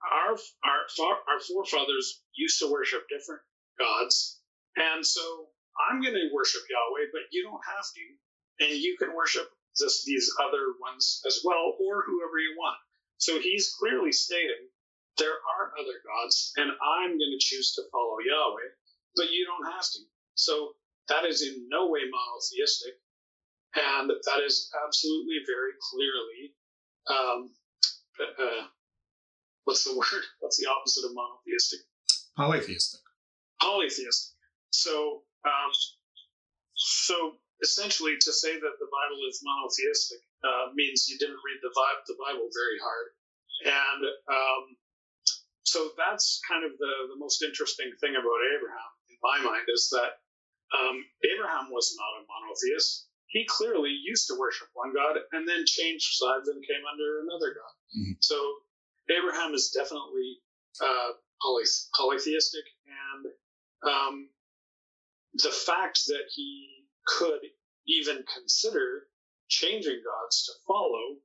our 0.00 0.32
our 0.32 1.16
our 1.28 1.40
forefathers 1.40 2.22
used 2.34 2.58
to 2.60 2.70
worship 2.70 3.04
different 3.08 3.42
gods, 3.78 4.40
and 4.76 5.04
so 5.04 5.48
I'm 5.76 6.00
going 6.00 6.14
to 6.14 6.30
worship 6.32 6.62
Yahweh, 6.70 7.10
but 7.12 7.28
you 7.32 7.42
don't 7.42 7.60
have 7.76 7.84
to, 7.84 8.64
and 8.64 8.80
you 8.80 8.96
can 8.98 9.14
worship 9.14 9.50
this, 9.78 10.04
these 10.04 10.30
other 10.40 10.72
ones 10.80 11.20
as 11.26 11.42
well, 11.44 11.76
or 11.80 12.04
whoever 12.06 12.38
you 12.38 12.54
want." 12.56 12.78
So 13.18 13.40
he's 13.40 13.74
clearly 13.78 14.12
stating 14.12 14.68
there 15.18 15.30
are 15.30 15.72
other 15.78 15.98
gods, 16.02 16.52
and 16.56 16.70
I'm 16.70 17.10
going 17.10 17.36
to 17.38 17.38
choose 17.38 17.74
to 17.74 17.82
follow 17.92 18.18
Yahweh, 18.18 18.70
but 19.16 19.30
you 19.30 19.46
don't 19.46 19.72
have 19.72 19.84
to. 19.84 20.00
So 20.34 20.74
that 21.08 21.24
is 21.24 21.42
in 21.42 21.68
no 21.68 21.88
way 21.88 22.00
monotheistic, 22.10 22.94
and 23.76 24.10
that 24.10 24.42
is 24.44 24.70
absolutely 24.86 25.38
very 25.46 25.72
clearly, 25.90 26.54
um, 27.10 27.50
uh, 28.20 28.66
what's 29.64 29.84
the 29.84 29.94
word? 29.96 30.24
What's 30.40 30.58
the 30.58 30.68
opposite 30.68 31.06
of 31.06 31.14
monotheistic? 31.14 31.80
Polytheistic. 32.36 33.00
Polytheistic. 33.60 34.34
So, 34.70 35.22
um, 35.44 35.70
so 36.74 37.34
essentially, 37.62 38.16
to 38.20 38.32
say 38.32 38.54
that 38.54 38.74
the 38.80 38.88
Bible 38.90 39.22
is 39.28 39.40
monotheistic 39.44 40.18
uh, 40.44 40.70
means 40.76 41.08
you 41.08 41.16
didn't 41.18 41.40
read 41.40 41.60
the, 41.64 41.72
the 42.06 42.18
Bible 42.20 42.46
very 42.52 42.78
hard, 42.78 43.08
and 43.64 44.02
um, 44.28 44.64
so 45.64 45.90
that's 45.96 46.40
kind 46.46 46.64
of 46.64 46.76
the, 46.78 46.92
the 47.10 47.18
most 47.18 47.42
interesting 47.42 47.90
thing 48.00 48.12
about 48.12 48.40
Abraham, 48.54 48.90
in 49.08 49.16
my 49.24 49.38
mind, 49.42 49.66
is 49.72 49.88
that 49.90 50.20
um, 50.76 51.02
Abraham 51.24 51.72
was 51.72 51.96
not 51.96 52.20
a 52.20 52.26
monotheist. 52.28 53.08
He 53.26 53.46
clearly 53.48 53.90
used 53.90 54.28
to 54.28 54.38
worship 54.38 54.68
one 54.74 54.94
God 54.94 55.18
and 55.32 55.48
then 55.48 55.64
changed 55.66 56.14
sides 56.14 56.48
and 56.48 56.62
came 56.62 56.84
under 56.86 57.26
another 57.26 57.50
God. 57.56 57.74
Mm-hmm. 57.98 58.20
So 58.20 58.36
Abraham 59.10 59.54
is 59.54 59.74
definitely 59.74 60.38
uh, 60.78 61.18
poly- 61.42 61.88
polytheistic, 61.96 62.64
and 62.86 63.24
um, 63.82 64.28
the 65.34 65.50
fact 65.50 66.06
that 66.06 66.30
he 66.30 66.86
could 67.06 67.40
even 67.88 68.24
consider 68.32 69.08
changing 69.54 70.02
gods 70.02 70.46
to 70.46 70.52
follow 70.66 71.22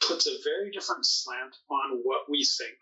puts 0.00 0.26
a 0.26 0.36
very 0.44 0.70
different 0.72 1.04
slant 1.04 1.54
on 1.68 2.00
what 2.04 2.24
we 2.28 2.44
think 2.44 2.76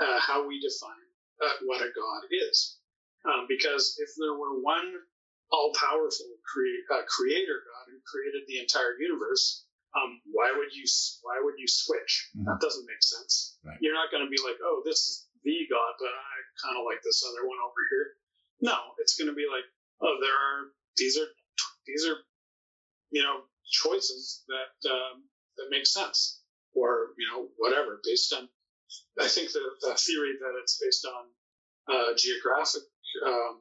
uh, 0.00 0.20
how 0.20 0.46
we 0.46 0.60
define 0.60 1.08
uh, 1.44 1.56
what 1.68 1.80
a 1.80 1.92
god 1.92 2.22
is. 2.32 2.80
Um, 3.24 3.44
because 3.48 3.96
if 4.00 4.08
there 4.16 4.38
were 4.38 4.60
one 4.60 4.92
all-powerful 5.50 6.30
cre- 6.44 6.84
uh, 6.92 7.04
creator 7.08 7.60
god 7.60 7.84
who 7.92 7.98
created 8.08 8.44
the 8.48 8.60
entire 8.60 8.96
universe, 8.98 9.64
um, 9.96 10.20
why 10.32 10.52
would 10.52 10.72
you 10.72 10.84
why 11.22 11.40
would 11.40 11.56
you 11.56 11.68
switch? 11.68 12.30
Mm-hmm. 12.36 12.48
That 12.48 12.60
doesn't 12.60 12.86
make 12.88 13.02
sense. 13.02 13.56
Right. 13.64 13.78
You're 13.80 13.96
not 13.96 14.12
going 14.12 14.24
to 14.24 14.30
be 14.30 14.40
like, 14.44 14.60
oh, 14.62 14.82
this 14.84 15.00
is 15.08 15.26
the 15.44 15.64
god, 15.70 15.92
but 16.00 16.12
I 16.12 16.34
kind 16.60 16.76
of 16.76 16.84
like 16.84 17.00
this 17.04 17.24
other 17.24 17.48
one 17.48 17.58
over 17.60 17.82
here. 17.92 18.06
No, 18.60 18.96
it's 19.00 19.16
going 19.16 19.28
to 19.28 19.36
be 19.36 19.48
like, 19.48 19.64
oh, 20.02 20.16
there 20.20 20.36
are 20.36 20.72
these 20.96 21.16
are 21.16 21.28
these 21.86 22.04
are 22.04 22.20
you 23.10 23.22
know 23.22 23.48
choices 23.70 24.44
that 24.48 24.90
um, 24.90 25.24
that 25.56 25.66
make 25.70 25.86
sense, 25.86 26.42
or 26.74 27.08
you 27.18 27.26
know 27.30 27.48
whatever 27.58 28.00
based 28.04 28.32
on 28.32 28.48
I 29.20 29.28
think 29.28 29.52
the, 29.52 29.60
the 29.82 29.94
theory 29.94 30.34
that 30.40 30.58
it's 30.62 30.78
based 30.82 31.06
on 31.06 31.94
uh, 31.94 32.14
geographic 32.16 32.82
um, 33.26 33.60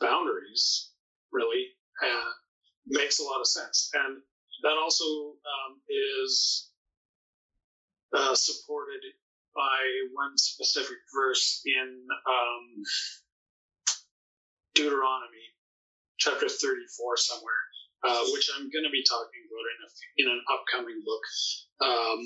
boundaries 0.00 0.92
really 1.32 1.66
uh, 2.04 2.30
makes 2.86 3.18
a 3.18 3.24
lot 3.24 3.40
of 3.40 3.46
sense, 3.46 3.90
and 3.94 4.22
that 4.62 4.76
also 4.80 5.04
um, 5.04 5.80
is 5.88 6.70
uh, 8.14 8.34
supported 8.34 9.02
by 9.54 9.78
one 10.12 10.36
specific 10.38 10.98
verse 11.14 11.62
in 11.66 12.06
um, 12.26 12.82
Deuteronomy 14.74 15.48
chapter 16.18 16.48
34 16.48 17.16
somewhere, 17.16 17.62
uh, 18.04 18.22
which 18.32 18.50
I'm 18.54 18.70
going 18.70 18.84
to 18.84 18.94
be 18.94 19.04
talking 19.04 19.42
about 19.46 19.66
in, 19.72 19.78
a, 19.82 19.90
in 20.22 20.26
an 20.30 20.40
upcoming 20.50 21.00
book. 21.02 21.24
Um, 21.82 22.18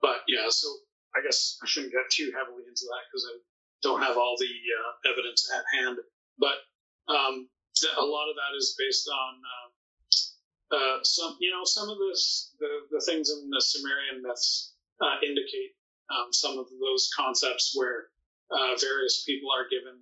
but 0.00 0.22
yeah, 0.28 0.48
so 0.48 0.68
I 1.16 1.24
guess 1.24 1.58
I 1.62 1.66
shouldn't 1.66 1.92
get 1.92 2.08
too 2.10 2.32
heavily 2.36 2.64
into 2.68 2.84
that 2.88 3.02
because 3.08 3.24
I 3.28 3.34
don't 3.82 4.02
have 4.02 4.16
all 4.16 4.36
the 4.38 4.48
uh, 4.48 5.12
evidence 5.12 5.50
at 5.52 5.64
hand. 5.76 5.98
But 6.38 6.58
um, 7.08 7.48
a 7.98 8.04
lot 8.04 8.30
of 8.30 8.36
that 8.36 8.56
is 8.56 8.76
based 8.78 9.08
on 9.08 9.32
uh, 9.42 9.68
uh, 10.76 10.98
some, 11.02 11.36
you 11.40 11.50
know, 11.50 11.64
some 11.64 11.88
of 11.88 11.98
this, 11.98 12.54
the, 12.60 12.68
the 12.90 13.02
things 13.04 13.30
in 13.30 13.48
the 13.50 13.60
Sumerian 13.60 14.22
myths 14.22 14.74
uh, 15.00 15.16
indicate 15.24 15.72
um, 16.10 16.32
some 16.32 16.58
of 16.58 16.66
those 16.80 17.10
concepts 17.16 17.72
where 17.74 18.08
uh, 18.50 18.76
various 18.80 19.24
people 19.24 19.48
are 19.52 19.68
given, 19.68 19.96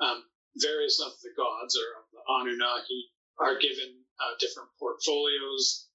um, 0.00 0.24
various 0.56 1.00
of 1.00 1.12
the 1.22 1.30
gods 1.36 1.76
or 1.76 1.88
of 2.00 2.06
the 2.12 2.20
Anunnaki 2.28 3.08
are 3.38 3.58
given 3.58 4.01
uh, 4.20 4.34
different 4.40 4.68
portfolios 4.78 5.88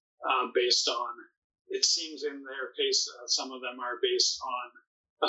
based 0.54 0.88
on 0.88 1.14
it 1.68 1.84
seems 1.84 2.24
in 2.24 2.42
their 2.44 2.72
case, 2.76 3.08
uh, 3.08 3.26
some 3.26 3.52
of 3.52 3.60
them 3.60 3.80
are 3.80 4.00
based 4.00 4.40
on 4.40 4.66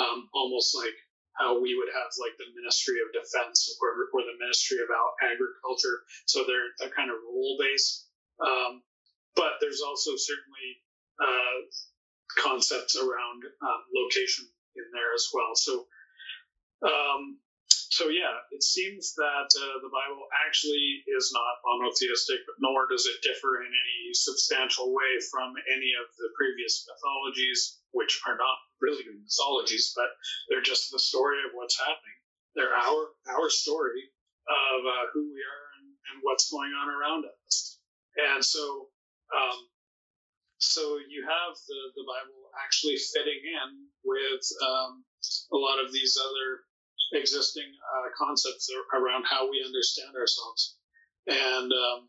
um, 0.00 0.28
almost 0.32 0.74
like 0.74 0.96
how 1.36 1.60
we 1.60 1.76
would 1.76 1.92
have 1.92 2.10
like 2.18 2.36
the 2.38 2.48
Ministry 2.56 2.96
of 3.00 3.12
Defense 3.12 3.76
or, 3.80 4.08
or 4.12 4.22
the 4.24 4.40
Ministry 4.40 4.78
of 4.80 4.88
Agriculture. 5.22 6.04
So 6.26 6.44
they're, 6.44 6.72
they're 6.78 6.96
kind 6.96 7.10
of 7.10 7.20
rule 7.22 7.56
based. 7.60 8.08
Um, 8.40 8.82
but 9.36 9.60
there's 9.60 9.80
also 9.80 10.16
certainly 10.16 10.68
uh, 11.20 11.58
concepts 12.40 12.96
around 12.96 13.44
um, 13.62 13.82
location 13.94 14.48
in 14.76 14.84
there 14.92 15.12
as 15.14 15.28
well. 15.32 15.54
So, 15.54 15.86
um, 16.82 17.38
so 17.90 18.06
yeah, 18.06 18.38
it 18.54 18.62
seems 18.62 19.18
that 19.18 19.50
uh, 19.50 19.76
the 19.82 19.90
Bible 19.90 20.22
actually 20.46 21.02
is 21.10 21.34
not 21.34 21.58
monotheistic, 21.66 22.38
nor 22.62 22.86
does 22.86 23.02
it 23.10 23.18
differ 23.18 23.66
in 23.66 23.66
any 23.66 24.14
substantial 24.14 24.94
way 24.94 25.18
from 25.26 25.50
any 25.66 25.90
of 25.98 26.06
the 26.14 26.30
previous 26.38 26.86
mythologies, 26.86 27.82
which 27.90 28.22
are 28.30 28.38
not 28.38 28.58
really 28.78 29.02
mythologies, 29.10 29.90
but 29.98 30.06
they're 30.48 30.62
just 30.62 30.94
the 30.94 31.02
story 31.02 31.42
of 31.42 31.50
what's 31.50 31.82
happening. 31.82 32.18
They're 32.54 32.70
our 32.70 33.10
our 33.26 33.50
story 33.50 34.06
of 34.46 34.80
uh, 34.86 35.06
who 35.10 35.26
we 35.26 35.42
are 35.42 35.66
and, 35.82 35.86
and, 35.90 36.16
what's 36.22 36.50
going 36.50 36.70
on 36.70 36.94
around 36.94 37.26
us. 37.26 37.78
And 38.18 38.42
so, 38.42 38.90
um, 39.34 39.58
so 40.58 40.98
you 41.10 41.26
have 41.26 41.54
the 41.66 41.80
the 41.98 42.06
Bible 42.06 42.54
actually 42.62 43.02
fitting 43.02 43.42
in 43.42 43.70
with 44.06 44.46
um, 44.62 45.02
a 45.50 45.58
lot 45.58 45.82
of 45.82 45.90
these 45.90 46.14
other 46.14 46.69
existing 47.12 47.66
uh, 47.66 48.08
concepts 48.16 48.70
around 48.94 49.24
how 49.28 49.50
we 49.50 49.62
understand 49.64 50.14
ourselves. 50.16 50.76
and 51.26 51.72
um, 51.72 52.08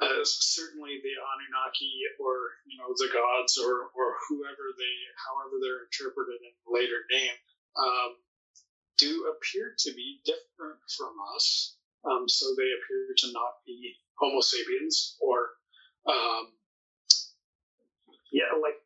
uh, 0.00 0.22
certainly 0.22 1.00
the 1.02 1.14
Anunnaki 1.18 1.90
or 2.20 2.54
you 2.66 2.78
know 2.78 2.94
the 2.94 3.10
gods 3.12 3.58
or 3.58 3.90
or 3.98 4.14
whoever 4.28 4.70
they 4.78 4.94
however 5.18 5.58
they're 5.58 5.90
interpreted 5.90 6.38
in 6.38 6.54
later 6.70 7.02
name 7.10 7.36
um, 7.74 8.10
do 8.96 9.26
appear 9.34 9.74
to 9.78 9.90
be 9.94 10.20
different 10.24 10.78
from 10.96 11.14
us. 11.34 11.76
Um, 12.04 12.28
so 12.28 12.46
they 12.56 12.70
appear 12.78 13.14
to 13.18 13.32
not 13.32 13.58
be 13.66 13.96
Homo 14.18 14.40
sapiens 14.40 15.16
or 15.20 15.50
um, 16.06 16.54
yeah, 18.30 18.54
like 18.62 18.78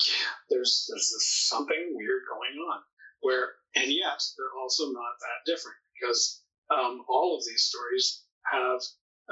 yeah, 0.00 0.32
there's 0.48 0.88
there's 0.88 1.12
something 1.20 1.92
weird 1.94 2.22
going 2.28 2.56
on 2.72 2.80
where 3.24 3.56
and 3.74 3.90
yet 3.90 4.20
they're 4.36 4.60
also 4.60 4.92
not 4.92 5.16
that 5.18 5.50
different 5.50 5.80
because 5.96 6.44
um, 6.70 7.04
all 7.08 7.36
of 7.36 7.44
these 7.44 7.64
stories 7.64 8.22
have 8.52 8.80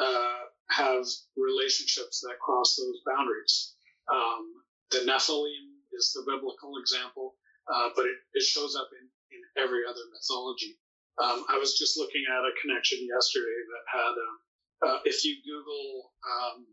uh, 0.01 0.49
have 0.71 1.05
relationships 1.37 2.21
that 2.21 2.41
cross 2.41 2.77
those 2.77 3.05
boundaries. 3.05 3.75
Um, 4.09 4.65
the 4.91 5.05
Nephilim 5.05 5.85
is 5.93 6.13
the 6.17 6.25
biblical 6.25 6.81
example, 6.81 7.37
uh, 7.69 7.91
but 7.95 8.07
it, 8.07 8.17
it, 8.33 8.43
shows 8.43 8.75
up 8.75 8.89
in, 8.97 9.05
in 9.37 9.41
every 9.63 9.85
other 9.85 10.01
mythology. 10.13 10.81
Um, 11.23 11.45
I 11.53 11.59
was 11.61 11.77
just 11.77 11.99
looking 11.99 12.25
at 12.25 12.49
a 12.49 12.57
connection 12.65 13.05
yesterday 13.05 13.61
that 13.69 13.85
had, 13.93 14.15
um, 14.17 14.37
uh, 14.81 14.99
if 15.05 15.25
you 15.25 15.37
Google 15.45 16.13
um, 16.25 16.65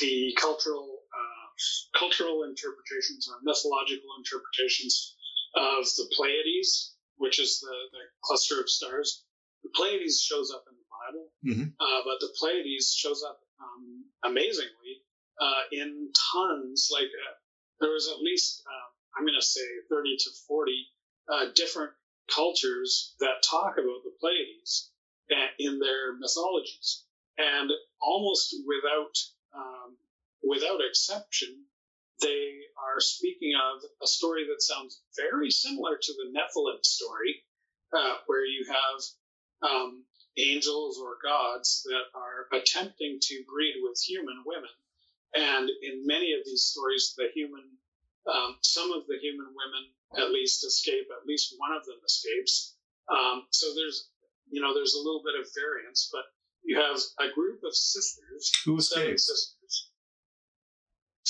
the 0.00 0.32
cultural 0.40 1.04
uh, 1.12 1.98
cultural 1.98 2.44
interpretations 2.44 3.28
or 3.28 3.36
mythological 3.44 4.08
interpretations 4.16 5.19
of 5.54 5.84
the 5.96 6.08
Pleiades, 6.16 6.94
which 7.16 7.40
is 7.40 7.60
the, 7.60 7.74
the 7.92 8.04
cluster 8.24 8.60
of 8.60 8.68
stars, 8.68 9.24
the 9.62 9.70
Pleiades 9.74 10.20
shows 10.20 10.50
up 10.50 10.64
in 10.68 10.76
the 10.76 10.88
Bible, 10.90 11.32
mm-hmm. 11.44 11.68
uh, 11.78 12.00
but 12.04 12.20
the 12.20 12.32
Pleiades 12.38 12.94
shows 12.94 13.22
up 13.22 13.40
um, 13.60 14.04
amazingly 14.24 15.04
uh, 15.40 15.62
in 15.72 16.10
tons. 16.32 16.88
Like 16.92 17.08
uh, 17.08 17.34
there 17.80 17.90
was 17.90 18.08
at 18.08 18.22
least 18.22 18.62
uh, 18.66 18.88
I'm 19.16 19.24
going 19.24 19.38
to 19.38 19.46
say 19.46 19.66
30 19.88 20.16
to 20.16 20.30
40 20.46 20.72
uh, 21.32 21.46
different 21.54 21.92
cultures 22.34 23.14
that 23.20 23.42
talk 23.42 23.74
about 23.74 24.02
the 24.04 24.14
Pleiades 24.20 24.92
uh, 25.30 25.50
in 25.58 25.78
their 25.78 26.16
mythologies, 26.18 27.04
and 27.38 27.70
almost 28.00 28.54
without 28.66 29.16
um, 29.54 29.96
without 30.42 30.80
exception, 30.88 31.64
they 32.20 32.60
are 32.76 33.00
speaking 33.00 33.52
of 33.54 33.82
a 34.02 34.06
story 34.06 34.44
that 34.48 34.62
sounds 34.62 35.00
very 35.16 35.50
similar 35.50 35.96
to 36.00 36.12
the 36.12 36.30
Nephilim 36.30 36.84
story, 36.84 37.42
where 38.26 38.44
you 38.44 38.66
have 38.68 39.70
um, 39.70 40.04
angels 40.36 40.98
or 40.98 41.16
gods 41.22 41.82
that 41.84 42.06
are 42.14 42.46
attempting 42.58 43.18
to 43.20 43.44
breed 43.52 43.74
with 43.82 44.00
human 44.00 44.42
women. 44.46 44.70
And 45.34 45.70
in 45.82 46.06
many 46.06 46.32
of 46.32 46.44
these 46.44 46.62
stories, 46.62 47.14
the 47.16 47.28
human, 47.34 47.62
um, 48.26 48.56
some 48.62 48.92
of 48.92 49.06
the 49.06 49.18
human 49.20 49.46
women 49.46 49.90
at 50.18 50.32
least 50.32 50.64
escape, 50.64 51.06
at 51.10 51.26
least 51.26 51.54
one 51.58 51.72
of 51.72 51.84
them 51.84 51.98
escapes. 52.04 52.74
Um, 53.08 53.46
so 53.50 53.66
there's, 53.74 54.08
you 54.50 54.60
know, 54.60 54.74
there's 54.74 54.94
a 54.94 54.98
little 54.98 55.22
bit 55.24 55.38
of 55.38 55.46
variance, 55.54 56.10
but 56.12 56.24
you 56.64 56.76
have 56.78 56.98
a 57.20 57.32
group 57.32 57.60
of 57.64 57.74
sisters. 57.74 58.50
Who 58.64 58.76
escaped? 58.78 59.20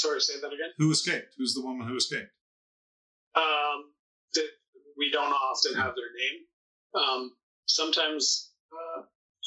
Sorry, 0.00 0.20
say 0.20 0.40
that 0.40 0.48
again. 0.48 0.72
Who 0.78 0.90
escaped? 0.90 1.34
Who's 1.36 1.52
the 1.52 1.60
woman 1.60 1.86
who 1.86 1.96
escaped? 1.96 2.32
Um, 3.36 3.92
that 4.34 4.48
we 4.96 5.10
don't 5.12 5.32
often 5.32 5.74
have 5.74 5.92
their 5.94 6.12
name. 6.16 6.38
Um, 6.96 7.32
sometimes 7.66 8.52
uh, 8.72 9.02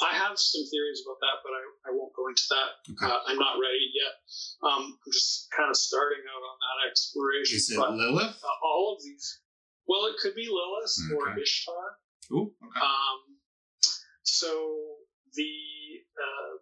I 0.06 0.14
have 0.14 0.38
some 0.38 0.62
theories 0.70 1.02
about 1.06 1.18
that, 1.26 1.38
but 1.44 1.52
I, 1.58 1.90
I 1.90 1.92
won't 1.98 2.14
go 2.16 2.28
into 2.30 2.44
that. 2.54 2.70
Okay. 2.94 3.06
Uh, 3.12 3.20
I'm 3.28 3.40
not 3.40 3.58
ready 3.58 3.90
yet. 3.98 4.14
Um, 4.62 4.94
I'm 4.94 5.12
just 5.12 5.50
kind 5.58 5.70
of 5.70 5.76
starting 5.76 6.22
out 6.22 6.42
on 6.46 6.56
that 6.62 6.90
exploration. 6.90 7.58
Is 7.58 7.70
it 7.72 7.78
but, 7.78 7.94
Lilith? 7.98 8.38
Uh, 8.44 8.58
all 8.66 8.96
of 8.96 9.04
these. 9.04 9.42
Well, 9.88 10.06
it 10.06 10.16
could 10.22 10.36
be 10.36 10.48
Lilith 10.48 11.18
or 11.18 11.32
Okay. 11.34 11.42
Ishtar. 11.42 11.98
Ooh, 12.32 12.54
okay. 12.62 12.80
Um, 12.80 13.20
so 14.24 14.48
the 15.34 15.52
uh, 16.16 16.54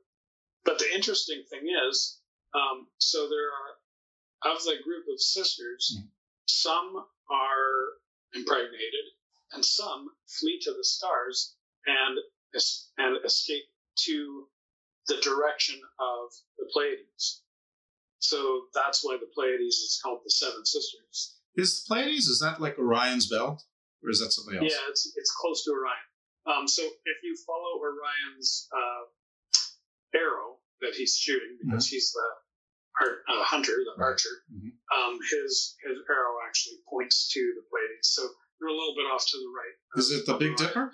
but 0.65 0.79
the 0.79 0.89
interesting 0.95 1.43
thing 1.49 1.67
is, 1.89 2.19
um, 2.55 2.87
so 2.97 3.29
there 3.29 3.45
are 3.51 3.71
of 4.43 4.63
the 4.63 4.75
group 4.83 5.05
of 5.11 5.19
sisters, 5.19 5.99
some 6.45 7.05
are 7.29 7.99
impregnated, 8.33 9.05
and 9.53 9.63
some 9.63 10.09
flee 10.27 10.59
to 10.63 10.71
the 10.71 10.83
stars 10.83 11.55
and 11.85 12.19
and 12.97 13.25
escape 13.25 13.63
to 13.95 14.47
the 15.07 15.17
direction 15.21 15.79
of 15.99 16.31
the 16.57 16.65
Pleiades. 16.71 17.43
So 18.19 18.63
that's 18.73 19.03
why 19.03 19.17
the 19.17 19.29
Pleiades 19.33 19.77
is 19.77 19.99
called 20.03 20.19
the 20.23 20.29
Seven 20.29 20.65
Sisters. 20.65 21.37
Is 21.55 21.83
the 21.83 21.87
Pleiades, 21.87 22.27
is 22.27 22.39
that 22.39 22.61
like 22.61 22.77
Orion's 22.77 23.27
belt? 23.27 23.63
Or 24.03 24.09
is 24.09 24.19
that 24.19 24.31
something 24.31 24.55
else? 24.55 24.71
Yeah, 24.71 24.89
it's 24.89 25.13
it's 25.15 25.31
close 25.31 25.63
to 25.65 25.71
Orion. 25.71 26.07
Um, 26.47 26.67
so 26.67 26.81
if 26.81 27.17
you 27.23 27.35
follow 27.45 27.79
Orion's 27.79 28.67
uh, 28.73 30.17
arrow 30.17 30.57
that 30.81 30.95
he's 30.95 31.15
shooting, 31.15 31.57
because 31.63 31.87
he's 31.87 32.11
the 32.11 32.27
uh, 32.99 33.43
hunter, 33.43 33.73
the 33.73 34.03
archer, 34.03 34.43
um, 34.51 35.19
his 35.31 35.75
his 35.85 35.97
arrow 36.09 36.35
actually 36.47 36.77
points 36.89 37.31
to 37.33 37.39
the 37.55 37.63
Pleiades. 37.69 38.09
So 38.11 38.21
you're 38.59 38.69
a 38.69 38.77
little 38.77 38.95
bit 38.95 39.07
off 39.07 39.23
to 39.25 39.37
the 39.37 39.51
right. 39.55 39.75
Is 39.97 40.11
it 40.11 40.25
the 40.25 40.35
Big 40.35 40.55
Dipper? 40.57 40.91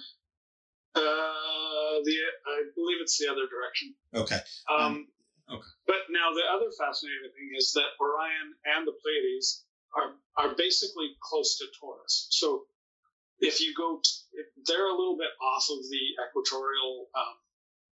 Uh, 0.96 1.96
the 2.06 2.16
I 2.46 2.58
believe 2.76 2.98
it's 3.02 3.18
the 3.18 3.28
other 3.30 3.46
direction. 3.50 3.94
Okay. 4.14 4.40
Um, 4.70 5.08
okay. 5.50 5.72
But 5.86 6.08
now 6.10 6.34
the 6.34 6.46
other 6.48 6.70
fascinating 6.78 7.34
thing 7.34 7.50
is 7.58 7.74
that 7.74 7.98
Orion 8.00 8.54
and 8.78 8.88
the 8.88 8.94
Pleiades 9.02 9.66
are 9.96 10.16
are 10.38 10.56
basically 10.56 11.18
close 11.22 11.58
to 11.58 11.66
Taurus. 11.80 12.28
So 12.32 12.66
if 13.40 13.62
you 13.62 13.74
go, 13.78 14.02
t- 14.04 14.42
if 14.42 14.48
they're 14.66 14.90
a 14.90 14.98
little 14.98 15.18
bit 15.18 15.30
off 15.42 15.66
of 15.70 15.82
the 15.90 16.04
equatorial 16.26 17.08
um, 17.14 17.36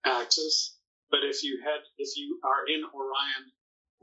axis. 0.05 0.77
But 1.11 1.21
if 1.23 1.43
you 1.43 1.61
head, 1.63 1.81
if 1.97 2.17
you 2.17 2.39
are 2.43 2.65
in 2.65 2.81
Orion 2.89 3.43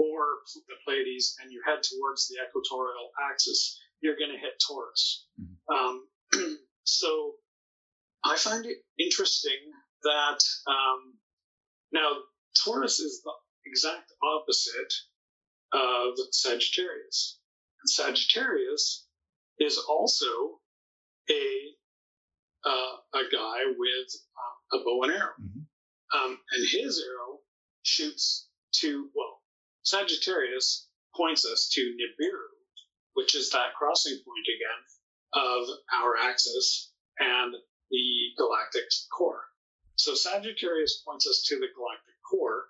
or 0.00 0.40
the 0.68 0.76
Pleiades 0.84 1.36
and 1.42 1.52
you 1.52 1.60
head 1.66 1.82
towards 1.82 2.26
the 2.28 2.36
equatorial 2.40 3.10
axis, 3.30 3.78
you're 4.00 4.16
going 4.16 4.32
to 4.32 4.38
hit 4.40 4.56
Taurus. 4.66 5.26
Um, 5.68 6.08
so 6.84 7.34
I 8.24 8.36
find 8.36 8.64
it 8.64 8.78
interesting 8.98 9.60
that 10.02 10.40
um, 10.66 11.18
now 11.92 12.10
Taurus 12.64 12.98
is 12.98 13.20
the 13.22 13.32
exact 13.66 14.10
opposite 14.22 14.92
of 15.72 16.14
Sagittarius. 16.32 17.38
And 17.82 17.90
Sagittarius 17.90 19.06
is 19.58 19.78
also 19.88 20.60
a 21.30 21.76
uh, 22.62 22.96
a 23.14 23.22
guy 23.32 23.58
with 23.78 24.08
uh, 24.36 24.78
a 24.78 24.84
bow 24.84 25.02
and 25.04 25.12
arrow, 25.12 25.32
um, 26.14 26.38
and 26.52 26.68
his 26.68 27.02
arrow 27.02 27.38
shoots 27.82 28.48
to 28.74 29.08
well, 29.14 29.39
Sagittarius 29.82 30.88
points 31.16 31.44
us 31.44 31.68
to 31.74 31.80
Nibiru, 31.80 32.48
which 33.14 33.34
is 33.34 33.50
that 33.50 33.74
crossing 33.78 34.14
point 34.24 34.46
again 34.46 35.44
of 35.44 35.68
our 35.94 36.16
axis 36.16 36.92
and 37.18 37.54
the 37.90 38.28
galactic 38.36 38.84
core. 39.16 39.44
So 39.96 40.14
Sagittarius 40.14 41.02
points 41.06 41.26
us 41.26 41.42
to 41.48 41.56
the 41.56 41.68
galactic 41.74 42.14
core, 42.28 42.68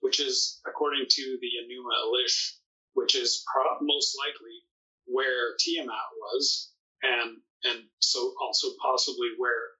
which 0.00 0.20
is 0.20 0.60
according 0.66 1.06
to 1.08 1.38
the 1.40 1.50
Enuma 1.62 1.94
Elish, 2.04 2.56
which 2.94 3.14
is 3.14 3.44
pro- 3.52 3.78
most 3.80 4.16
likely 4.18 4.64
where 5.06 5.56
Tiamat 5.58 6.08
was, 6.18 6.72
and 7.02 7.36
and 7.64 7.84
so 8.00 8.34
also 8.40 8.68
possibly 8.82 9.28
where 9.38 9.70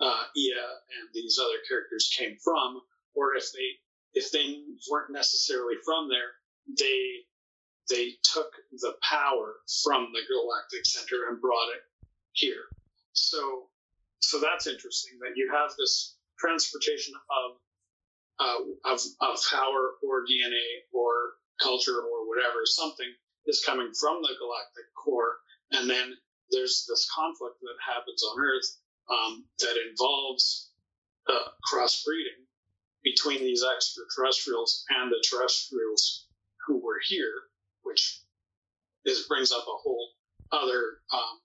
uh, 0.00 0.24
Ea 0.36 0.52
and 0.54 1.08
these 1.12 1.38
other 1.38 1.58
characters 1.68 2.10
came 2.16 2.36
from, 2.42 2.80
or 3.14 3.34
if 3.36 3.52
they 3.52 3.78
if 4.14 4.30
they 4.30 4.62
weren't 4.90 5.10
necessarily 5.10 5.74
from 5.84 6.08
there, 6.08 6.32
they 6.78 7.26
they 7.90 8.12
took 8.22 8.50
the 8.72 8.94
power 9.02 9.56
from 9.82 10.08
the 10.12 10.22
galactic 10.32 10.86
center 10.86 11.28
and 11.28 11.40
brought 11.40 11.68
it 11.74 11.82
here. 12.32 12.64
So 13.12 13.68
so 14.20 14.40
that's 14.40 14.66
interesting 14.66 15.18
that 15.20 15.36
you 15.36 15.50
have 15.52 15.70
this 15.78 16.16
transportation 16.38 17.14
of 17.30 17.56
uh, 18.40 18.92
of 18.92 19.00
of 19.20 19.38
power 19.50 19.94
or 20.02 20.24
DNA 20.26 20.88
or 20.92 21.34
culture 21.60 21.98
or 22.00 22.28
whatever 22.28 22.64
something 22.64 23.12
is 23.46 23.62
coming 23.64 23.92
from 23.98 24.22
the 24.22 24.34
galactic 24.38 24.86
core, 24.96 25.36
and 25.72 25.88
then 25.88 26.14
there's 26.50 26.86
this 26.88 27.08
conflict 27.14 27.56
that 27.60 27.94
happens 27.94 28.22
on 28.22 28.40
Earth 28.40 28.78
um, 29.10 29.44
that 29.60 29.76
involves 29.88 30.70
uh, 31.28 31.48
crossbreeding 31.70 32.44
between 33.04 33.40
these 33.40 33.62
extraterrestrials 33.64 34.84
and 34.88 35.12
the 35.12 35.22
terrestrials 35.28 36.26
who 36.66 36.78
were 36.84 37.00
here, 37.04 37.42
which 37.82 38.22
is 39.04 39.26
brings 39.28 39.52
up 39.52 39.62
a 39.62 39.78
whole 39.82 40.08
other 40.50 40.98
um, 41.12 41.40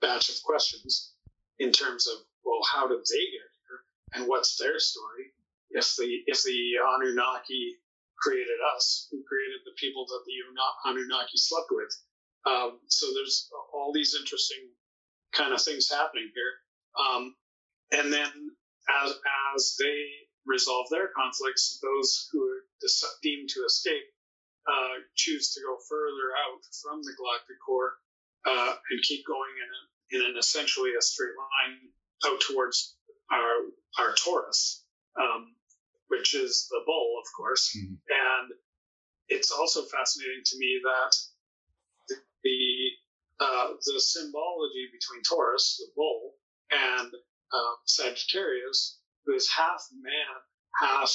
batch 0.00 0.28
of 0.30 0.36
questions 0.42 1.12
in 1.58 1.70
terms 1.72 2.06
of 2.06 2.16
well, 2.44 2.60
how 2.72 2.88
did 2.88 2.98
they 2.98 3.24
get 3.32 3.50
here? 3.68 3.80
and 4.14 4.26
what's 4.28 4.56
their 4.56 4.78
story? 4.78 5.32
If 5.70 5.96
the 5.96 6.22
if 6.26 6.42
the 6.42 6.78
Anunnaki 6.80 7.76
created 8.18 8.58
us, 8.74 9.08
who 9.10 9.22
created 9.28 9.60
the 9.64 9.76
people 9.78 10.06
that 10.06 10.22
the 10.26 10.90
Anunnaki 10.90 11.36
slept 11.36 11.68
with? 11.70 11.92
Um, 12.46 12.78
so 12.88 13.06
there's 13.12 13.50
all 13.74 13.92
these 13.92 14.16
interesting 14.18 14.70
kind 15.32 15.52
of 15.52 15.60
things 15.60 15.90
happening 15.90 16.30
here. 16.34 16.52
Um, 16.96 17.34
and 17.92 18.12
then 18.12 18.30
as 19.04 19.12
as 19.54 19.76
they 19.78 20.06
resolve 20.46 20.86
their 20.90 21.08
conflicts, 21.08 21.78
those 21.82 22.28
who 22.32 22.42
are 22.42 22.62
deemed 23.22 23.48
to 23.50 23.60
escape 23.66 24.06
uh, 24.66 24.98
choose 25.14 25.52
to 25.54 25.60
go 25.60 25.76
further 25.88 26.34
out 26.42 26.62
from 26.82 27.02
the 27.02 27.12
galactic 27.16 27.56
core 27.64 27.98
uh, 28.46 28.74
and 28.90 29.02
keep 29.02 29.26
going 29.26 29.54
in, 29.62 29.70
a, 29.70 30.24
in 30.24 30.30
an 30.30 30.38
essentially 30.38 30.90
a 30.98 31.02
straight 31.02 31.34
line 31.38 32.32
out 32.32 32.40
towards 32.40 32.96
our 33.30 33.70
our 33.98 34.14
Taurus, 34.14 34.84
um, 35.20 35.54
which 36.08 36.34
is 36.34 36.66
the 36.70 36.82
bull, 36.86 37.18
of 37.20 37.26
course. 37.36 37.76
Mm-hmm. 37.76 37.94
And 37.94 38.52
it's 39.28 39.50
also 39.50 39.82
fascinating 39.82 40.42
to 40.44 40.58
me 40.58 40.80
that 40.82 41.16
the 42.08 42.16
the, 42.42 43.44
uh, 43.44 43.68
the 43.84 44.00
symbology 44.00 44.86
between 44.92 45.22
Taurus, 45.22 45.76
the 45.78 45.92
bull, 45.96 46.34
and 46.70 47.12
uh, 47.52 47.74
Sagittarius, 47.84 48.95
who 49.26 49.34
is 49.34 49.50
half 49.50 49.82
man, 50.00 50.34
half 50.80 51.12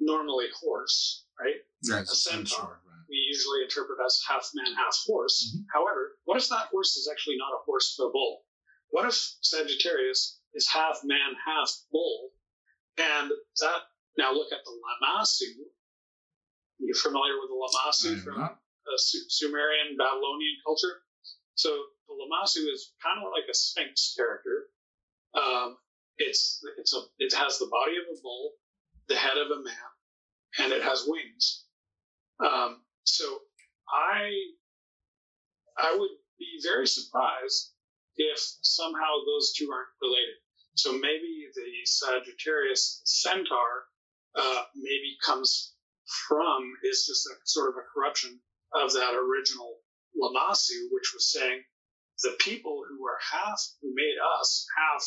normally 0.00 0.46
horse, 0.60 1.24
right? 1.38 1.56
Right, 1.88 2.02
a 2.02 2.06
centaur. 2.06 2.46
centaur, 2.46 2.80
We 3.08 3.16
usually 3.16 3.62
interpret 3.62 3.98
as 4.04 4.20
half 4.28 4.50
man, 4.54 4.74
half 4.74 4.98
horse. 5.06 5.56
However, 5.72 6.18
what 6.24 6.36
if 6.36 6.48
that 6.48 6.68
horse 6.70 6.96
is 6.96 7.08
actually 7.10 7.36
not 7.38 7.54
a 7.54 7.62
horse 7.64 7.94
but 7.96 8.06
a 8.06 8.10
bull? 8.10 8.42
What 8.90 9.06
if 9.06 9.14
Sagittarius 9.40 10.40
is 10.54 10.68
half 10.68 11.00
man, 11.04 11.34
half 11.46 11.70
bull? 11.90 12.30
And 12.98 13.30
that 13.60 13.80
now 14.18 14.32
look 14.32 14.52
at 14.52 14.60
the 14.64 14.70
Lamassu. 14.70 15.48
You're 16.78 16.96
familiar 16.96 17.34
with 17.40 17.48
the 17.48 17.56
Lamassu 17.56 18.22
from 18.22 18.42
uh, 18.42 18.98
Sumerian 18.98 19.96
Babylonian 19.96 20.56
culture? 20.66 21.02
So 21.54 21.70
the 22.08 22.14
Lamassu 22.14 22.68
is 22.72 22.92
kind 23.02 23.18
of 23.24 23.30
like 23.32 23.48
a 23.48 23.54
Sphinx 23.54 24.14
character. 24.16 24.66
Um, 25.34 25.76
it's 26.18 26.64
it's 26.78 26.94
a 26.94 27.00
it 27.18 27.34
has 27.34 27.58
the 27.58 27.68
body 27.70 27.96
of 27.96 28.18
a 28.18 28.20
bull, 28.22 28.52
the 29.08 29.16
head 29.16 29.36
of 29.38 29.50
a 29.50 29.62
man, 29.62 29.90
and 30.58 30.72
it 30.72 30.82
has 30.82 31.04
wings. 31.06 31.64
Um, 32.44 32.82
so 33.04 33.24
I 33.88 34.30
I 35.78 35.96
would 35.96 36.10
be 36.38 36.60
very 36.62 36.86
surprised 36.86 37.72
if 38.16 38.38
somehow 38.62 39.24
those 39.26 39.52
two 39.56 39.70
aren't 39.72 39.88
related. 40.02 40.36
So 40.74 40.92
maybe 40.92 41.48
the 41.54 41.70
Sagittarius 41.84 43.02
centaur 43.04 43.84
uh, 44.34 44.62
maybe 44.74 45.16
comes 45.24 45.74
from 46.28 46.72
is 46.84 47.06
just 47.06 47.26
a 47.26 47.34
sort 47.44 47.70
of 47.70 47.76
a 47.76 47.86
corruption 47.92 48.40
of 48.74 48.92
that 48.92 49.14
original 49.14 49.78
Lamassu, 50.16 50.88
which 50.90 51.12
was 51.14 51.32
saying 51.32 51.62
the 52.22 52.36
people 52.40 52.82
who 52.88 53.04
are 53.06 53.18
half 53.32 53.60
who 53.80 53.92
made 53.94 54.16
us 54.40 54.66
half 54.76 55.04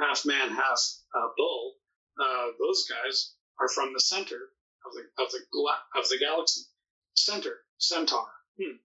half 0.00 0.24
man 0.26 0.50
half 0.50 0.80
uh, 1.14 1.28
bull, 1.36 1.74
uh, 2.20 2.46
those 2.58 2.86
guys 2.88 3.34
are 3.60 3.68
from 3.68 3.92
the 3.92 4.00
center 4.00 4.36
of 4.86 4.92
the 4.94 5.22
of 5.22 5.30
the 5.30 5.40
gla- 5.52 6.00
of 6.00 6.08
the 6.08 6.18
galaxy. 6.18 6.62
Center 7.14 7.56
centaur. 7.78 8.26
Hmm. 8.60 8.76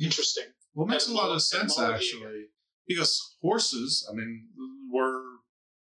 Interesting. 0.00 0.44
Well, 0.74 0.86
it 0.86 0.90
makes 0.90 1.08
a 1.08 1.14
lot 1.14 1.30
of 1.30 1.42
sense 1.42 1.78
actually, 1.78 2.46
because 2.88 3.36
horses, 3.40 4.08
I 4.10 4.14
mean, 4.14 4.48
were 4.92 5.22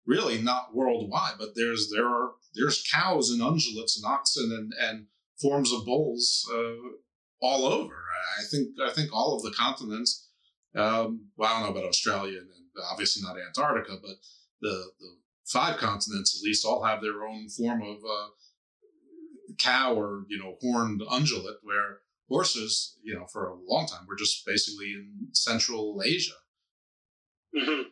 really 0.05 0.41
not 0.41 0.73
worldwide, 0.73 1.33
but 1.37 1.49
there's 1.55 1.91
there 1.95 2.07
are 2.07 2.31
there's 2.55 2.83
cows 2.91 3.29
and 3.29 3.41
ungulates 3.41 3.97
and 3.97 4.05
oxen 4.05 4.51
and 4.51 4.73
and 4.79 5.05
forms 5.39 5.71
of 5.71 5.85
bulls 5.85 6.49
uh, 6.53 6.89
all 7.41 7.65
over. 7.65 7.93
I 8.39 8.43
think 8.49 8.69
I 8.83 8.91
think 8.91 9.11
all 9.13 9.35
of 9.35 9.43
the 9.43 9.51
continents. 9.51 10.27
Um, 10.75 11.29
well, 11.35 11.49
I 11.49 11.53
don't 11.59 11.63
know 11.63 11.79
about 11.79 11.89
Australia 11.89 12.37
and, 12.37 12.47
and 12.49 12.85
obviously 12.91 13.23
not 13.23 13.37
Antarctica, 13.39 13.97
but 14.01 14.15
the 14.61 14.91
the 14.99 15.17
five 15.45 15.77
continents 15.77 16.39
at 16.39 16.45
least 16.45 16.65
all 16.65 16.83
have 16.83 17.01
their 17.01 17.23
own 17.25 17.49
form 17.49 17.81
of 17.81 17.97
uh, 17.97 18.27
cow 19.57 19.93
or 19.93 20.23
you 20.27 20.37
know 20.37 20.55
horned 20.61 21.01
ungulate, 21.01 21.57
where 21.63 21.99
horses, 22.29 22.97
you 23.03 23.15
know, 23.15 23.25
for 23.25 23.47
a 23.47 23.55
long 23.67 23.87
time 23.87 24.05
were 24.07 24.15
just 24.15 24.45
basically 24.45 24.93
in 24.93 25.27
Central 25.33 26.01
Asia. 26.05 26.37
hmm 27.55 27.89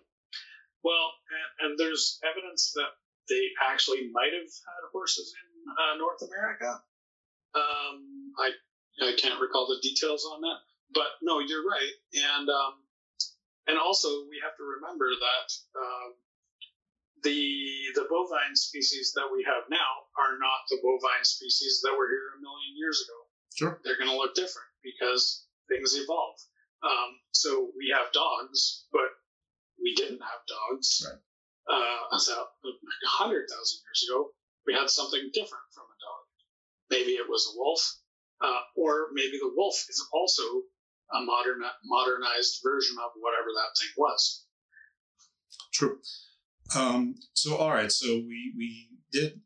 Well, 0.84 1.08
and, 1.34 1.72
and 1.72 1.80
there's 1.80 2.20
evidence 2.24 2.72
that 2.76 2.94
they 3.28 3.50
actually 3.68 4.10
might 4.14 4.32
have 4.32 4.46
had 4.46 4.84
horses 4.94 5.34
in 5.34 5.50
uh, 5.74 5.98
North 5.98 6.22
America. 6.22 6.82
Um, 7.56 8.32
I 8.40 8.52
I 9.02 9.16
can't 9.18 9.42
recall 9.42 9.68
the 9.68 9.82
details 9.82 10.26
on 10.32 10.42
that, 10.42 10.60
but 10.94 11.18
no, 11.22 11.40
you're 11.40 11.66
right, 11.66 11.94
and 12.14 12.50
um, 12.50 12.74
and 13.68 13.78
also 13.78 14.08
we 14.30 14.40
have 14.44 14.56
to 14.58 14.64
remember 14.64 15.10
that 15.10 15.48
um, 15.76 16.14
the 17.24 17.42
the 17.96 18.06
bovine 18.10 18.56
species 18.56 19.14
that 19.16 19.30
we 19.34 19.44
have 19.44 19.64
now 19.70 19.92
are 20.18 20.38
not 20.38 20.68
the 20.70 20.78
bovine 20.84 21.24
species 21.24 21.82
that 21.84 21.96
were 21.98 22.10
here 22.10 22.38
a 22.38 22.42
million 22.42 22.74
years 22.78 23.02
ago. 23.02 23.20
Sure. 23.56 23.82
They're 23.84 23.98
going 23.98 24.12
to 24.12 24.18
look 24.18 24.36
different 24.36 24.70
because 24.84 25.48
things 25.68 25.96
evolve. 25.96 26.38
Um, 26.84 27.18
so 27.32 27.72
we 27.76 27.90
have 27.96 28.14
dogs, 28.14 28.86
but 28.92 29.10
we 29.82 29.96
didn't 29.96 30.22
have 30.22 30.42
dogs. 30.46 31.02
Right. 31.06 31.22
Uh, 31.68 32.16
a 32.16 32.20
a 32.22 33.12
hundred 33.18 33.50
thousand 33.50 33.80
years 33.84 34.02
ago, 34.08 34.32
we 34.66 34.74
had 34.74 34.90
something 34.90 35.30
different 35.34 35.68
from 35.74 35.84
a 35.84 35.98
dog. 36.00 36.24
Maybe 36.90 37.14
it 37.20 37.28
was 37.28 37.52
a 37.52 37.58
wolf, 37.58 37.82
uh, 38.42 38.62
or 38.76 39.10
maybe 39.12 39.38
the 39.42 39.52
wolf 39.56 39.76
is 39.90 40.00
also 40.14 40.44
a 41.12 41.22
modern 41.22 41.64
modernized 41.84 42.62
version 42.64 42.98
of 43.00 43.12
whatever 43.20 43.48
that 43.56 43.74
thing 43.80 43.92
was. 43.98 44.46
True. 45.74 46.00
Um, 46.76 47.16
so 47.34 47.56
all 47.56 47.72
right, 47.72 47.92
so 47.92 48.08
we 48.08 48.54
we 48.58 48.90
did 49.12 49.40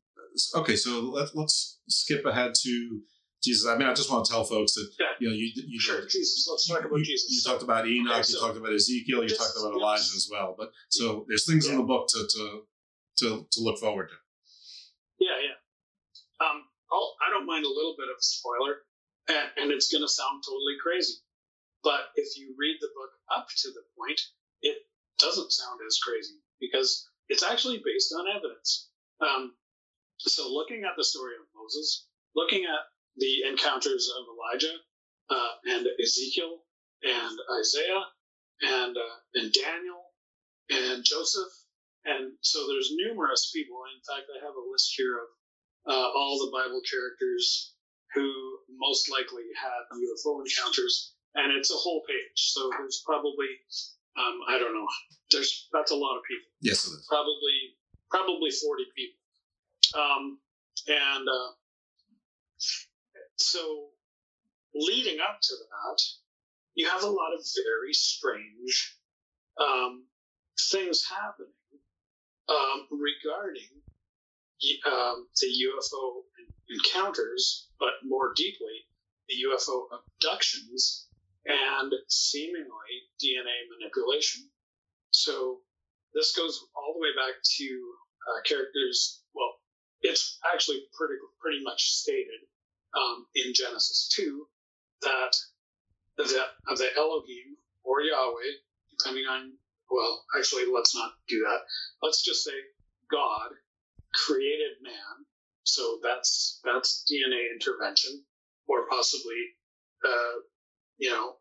okay. 0.56 0.76
So 0.76 1.02
let 1.02 1.35
let's 1.35 1.80
skip 1.88 2.26
ahead 2.26 2.53
to 2.61 3.02
Jesus. 3.43 3.68
I 3.68 3.77
mean, 3.77 3.88
I 3.88 3.93
just 3.93 4.11
want 4.11 4.26
to 4.26 4.31
tell 4.31 4.43
folks 4.43 4.73
that 4.73 4.89
you 5.19 5.30
know 5.30 5.35
you 5.35 5.52
you 5.56 5.80
Sure, 5.80 6.02
Jesus. 6.06 6.48
Let's 6.49 6.68
talk 6.68 6.85
about 6.85 6.98
you, 6.98 7.06
Jesus. 7.06 7.31
you 7.31 7.52
talked 7.52 7.64
about 7.64 7.88
Enoch, 7.88 8.19
Okay, 8.19 8.34
you 8.34 8.39
talked 8.39 8.57
about 8.57 8.73
Ezekiel, 8.73 9.23
you 9.23 9.30
talked 9.30 9.57
about 9.60 9.73
yeah. 9.73 9.80
Elijah 9.80 10.15
as 10.15 10.27
well. 10.31 10.56
But 10.57 10.72
so 10.89 11.26
there's 11.27 11.45
things 11.45 11.68
in 11.68 11.77
the 11.77 11.84
book 11.84 12.07
to 12.10 12.27
to 12.27 12.61
to, 13.19 13.48
to 13.52 13.61
look 13.61 13.77
forward 13.77 14.10
to. 14.10 14.15
Yeah, 15.19 15.38
yeah. 15.38 15.57
Um, 16.41 16.65
I'll, 16.91 17.15
I 17.22 17.30
don't 17.30 17.45
mind 17.45 17.65
a 17.65 17.69
little 17.69 17.93
bit 17.98 18.10
of 18.10 18.18
a 18.18 18.26
spoiler, 18.26 18.81
and, 19.30 19.48
and 19.57 19.72
it's 19.72 19.91
going 19.91 20.02
to 20.02 20.10
sound 20.10 20.41
totally 20.41 20.81
crazy. 20.81 21.22
But 21.84 22.10
if 22.15 22.38
you 22.38 22.56
read 22.57 22.77
the 22.81 22.89
book 22.98 23.14
up 23.30 23.48
to 23.61 23.68
the 23.69 23.85
point, 23.98 24.19
it 24.61 24.77
doesn't 25.19 25.52
sound 25.52 25.80
as 25.85 25.99
crazy 26.02 26.41
because 26.60 27.10
it's 27.32 27.44
actually 27.44 27.82
based 27.84 28.14
on 28.14 28.28
evidence. 28.28 28.90
Um, 29.22 29.56
so, 30.20 30.52
looking 30.52 30.84
at 30.84 30.98
the 30.98 31.03
story 31.03 31.34
of 31.40 31.48
Moses, 31.56 32.06
looking 32.36 32.66
at 32.66 32.84
the 33.16 33.48
encounters 33.49 34.12
of 34.12 34.28
Elijah 34.36 34.76
uh, 35.30 35.53
and 35.66 35.88
Ezekiel 36.03 36.60
and 37.03 37.40
Isaiah 37.60 38.03
and 38.62 38.98
uh, 38.98 39.18
and 39.36 39.53
Daniel 39.53 40.12
and 40.70 41.03
Joseph, 41.06 41.52
and 42.03 42.34
so 42.41 42.68
there's 42.68 42.91
numerous 42.94 43.49
people. 43.56 43.80
In 43.95 44.03
fact, 44.03 44.28
I 44.28 44.44
have 44.45 44.56
a 44.56 44.70
list 44.70 44.94
here 44.98 45.16
of 45.16 45.30
uh, 45.88 46.10
all 46.12 46.38
the 46.38 46.52
Bible 46.52 46.82
characters 46.84 47.74
who 48.14 48.28
most 48.76 49.10
likely 49.10 49.48
had 49.56 49.88
UFO 49.95 50.44
encounters, 50.44 51.14
and 51.36 51.56
it's 51.56 51.72
a 51.72 51.80
whole 51.80 52.03
page. 52.06 52.52
So 52.52 52.70
there's 52.78 53.02
probably 53.06 53.48
um, 54.18 54.40
I 54.48 54.58
don't 54.60 54.74
know. 54.74 54.88
There's 55.32 55.68
that's 55.74 55.92
a 55.92 55.96
lot 55.96 56.18
of 56.18 56.24
people. 56.28 56.50
Yes, 56.62 56.86
it 56.86 56.92
is. 56.92 57.06
Probably 57.08 57.76
probably 58.10 58.52
40 58.52 58.84
people. 58.96 59.20
Um, 59.98 60.40
and 60.88 61.28
uh, 61.28 61.52
so 63.38 63.88
leading 64.76 65.20
up 65.20 65.40
to 65.42 65.54
that, 65.56 66.02
you 66.76 66.90
have 66.90 67.04
a 67.04 67.08
lot 67.08 67.34
of 67.34 67.46
very 67.64 67.94
strange 67.94 68.98
um, 69.60 70.06
things 70.72 71.06
happening 71.10 71.52
um, 72.50 72.88
regarding 72.92 73.70
um, 74.86 75.28
the 75.40 75.48
UFO 75.48 76.22
encounters, 76.70 77.68
but 77.80 77.92
more 78.06 78.34
deeply, 78.36 78.86
the 79.28 79.36
UFO 79.50 79.86
abductions 79.92 81.08
and 81.45 81.91
seemingly 82.07 82.93
DNA 83.23 83.68
manipulation. 83.77 84.43
So 85.11 85.59
this 86.13 86.35
goes 86.35 86.63
all 86.76 86.93
the 86.93 86.99
way 87.01 87.13
back 87.15 87.35
to 87.57 87.65
uh, 88.30 88.41
characters. 88.45 89.22
Well, 89.34 89.53
it's 90.01 90.39
actually 90.53 90.84
pretty 90.97 91.15
pretty 91.39 91.63
much 91.63 91.91
stated 91.91 92.41
um, 92.95 93.26
in 93.35 93.53
Genesis 93.53 94.09
two 94.13 94.47
that 95.01 95.35
the 96.18 96.26
the 96.76 96.89
Elohim 96.97 97.57
or 97.84 98.01
Yahweh, 98.01 98.53
depending 98.97 99.26
on 99.26 99.53
well, 99.91 100.23
actually, 100.38 100.63
let's 100.73 100.95
not 100.95 101.11
do 101.27 101.39
that. 101.41 101.59
Let's 102.01 102.23
just 102.23 102.43
say 102.43 102.55
God 103.11 103.51
created 104.13 104.80
man. 104.81 105.26
So 105.63 105.99
that's 106.01 106.59
that's 106.63 107.05
DNA 107.11 107.51
intervention, 107.53 108.23
or 108.68 108.88
possibly, 108.89 109.38
uh, 110.07 110.39
you 111.02 111.10
know, 111.10 111.34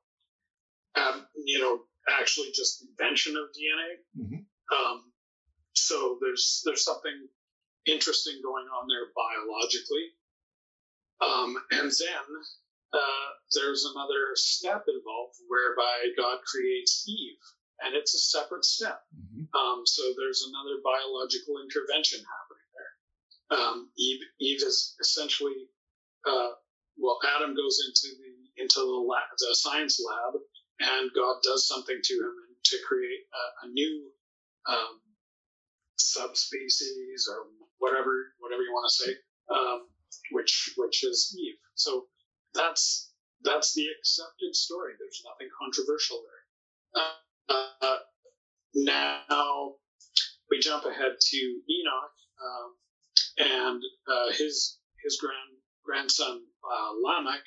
um, 0.97 1.27
you 1.45 1.61
know, 1.61 1.81
actually 2.19 2.49
just 2.55 2.83
invention 2.83 3.37
of 3.37 3.53
DNA. 3.53 4.25
Mm-hmm. 4.25 4.41
Um, 4.73 5.13
so 5.75 6.19
there's 6.21 6.63
there's 6.65 6.83
something 6.83 7.29
interesting 7.87 8.41
going 8.43 8.67
on 8.73 8.89
there 8.89 9.13
biologically. 9.13 10.17
Um, 11.21 11.57
and 11.71 11.93
then 11.93 12.27
uh, 12.95 13.29
there's 13.53 13.85
another 13.85 14.33
step 14.35 14.85
involved 14.89 15.37
whereby 15.49 16.09
God 16.17 16.39
creates 16.49 17.05
Eve, 17.07 17.37
and 17.85 17.95
it's 17.95 18.15
a 18.15 18.19
separate 18.19 18.65
step. 18.65 19.05
Mm-hmm. 19.13 19.45
Um, 19.53 19.83
so 19.85 20.03
there's 20.17 20.49
another 20.49 20.81
biological 20.81 21.61
intervention 21.61 22.25
happening 22.25 22.69
there. 22.73 22.93
Um, 23.61 23.91
Eve, 23.99 24.21
Eve 24.41 24.63
is 24.65 24.97
essentially, 25.01 25.69
uh, 26.27 26.57
well, 26.97 27.19
Adam 27.37 27.55
goes 27.55 27.85
into 27.85 28.17
the 28.17 28.30
into 28.61 28.81
the, 28.81 29.05
lab, 29.09 29.23
the 29.39 29.55
science 29.55 30.01
lab, 30.01 30.41
and 30.81 31.11
God 31.15 31.37
does 31.43 31.67
something 31.67 31.99
to 32.03 32.15
him 32.15 32.35
to 32.65 32.77
create 32.87 33.21
a, 33.33 33.67
a 33.67 33.71
new 33.71 34.11
um, 34.69 35.01
subspecies 35.99 37.29
or 37.31 37.47
whatever 37.79 38.33
whatever 38.39 38.63
you 38.63 38.73
want 38.73 38.91
to 38.91 39.05
say, 39.05 39.13
um, 39.53 39.89
which 40.33 40.75
which 40.77 41.05
is 41.05 41.37
Eve. 41.39 41.59
So 41.75 42.07
that's 42.55 43.13
that's 43.43 43.75
the 43.75 43.87
accepted 43.99 44.55
story. 44.55 44.93
There's 44.99 45.23
nothing 45.25 45.49
controversial 45.59 46.23
there. 46.23 47.05
Uh, 47.05 47.65
uh, 47.83 47.97
now 48.75 49.75
we 50.51 50.61
jump 50.61 50.85
ahead 50.85 51.13
to 51.21 51.37
Enoch 51.37 52.17
um, 52.45 52.75
and 53.39 53.83
uh, 54.09 54.33
his 54.33 54.79
his 55.03 55.19
grand 55.21 55.61
grandson 55.85 56.43
uh, 56.65 56.91
Lamech, 57.03 57.43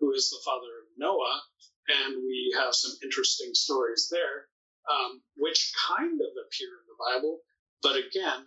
who 0.00 0.12
is 0.12 0.30
the 0.30 0.42
father 0.44 0.72
of 0.82 0.88
Noah, 0.96 1.42
and 1.88 2.16
we 2.22 2.54
have 2.56 2.74
some 2.74 2.92
interesting 3.02 3.50
stories 3.54 4.08
there, 4.10 4.48
um, 4.90 5.22
which 5.36 5.72
kind 5.88 6.20
of 6.20 6.32
appear 6.46 6.68
in 6.68 6.86
the 6.86 6.98
Bible, 6.98 7.40
but 7.82 7.96
again, 7.96 8.44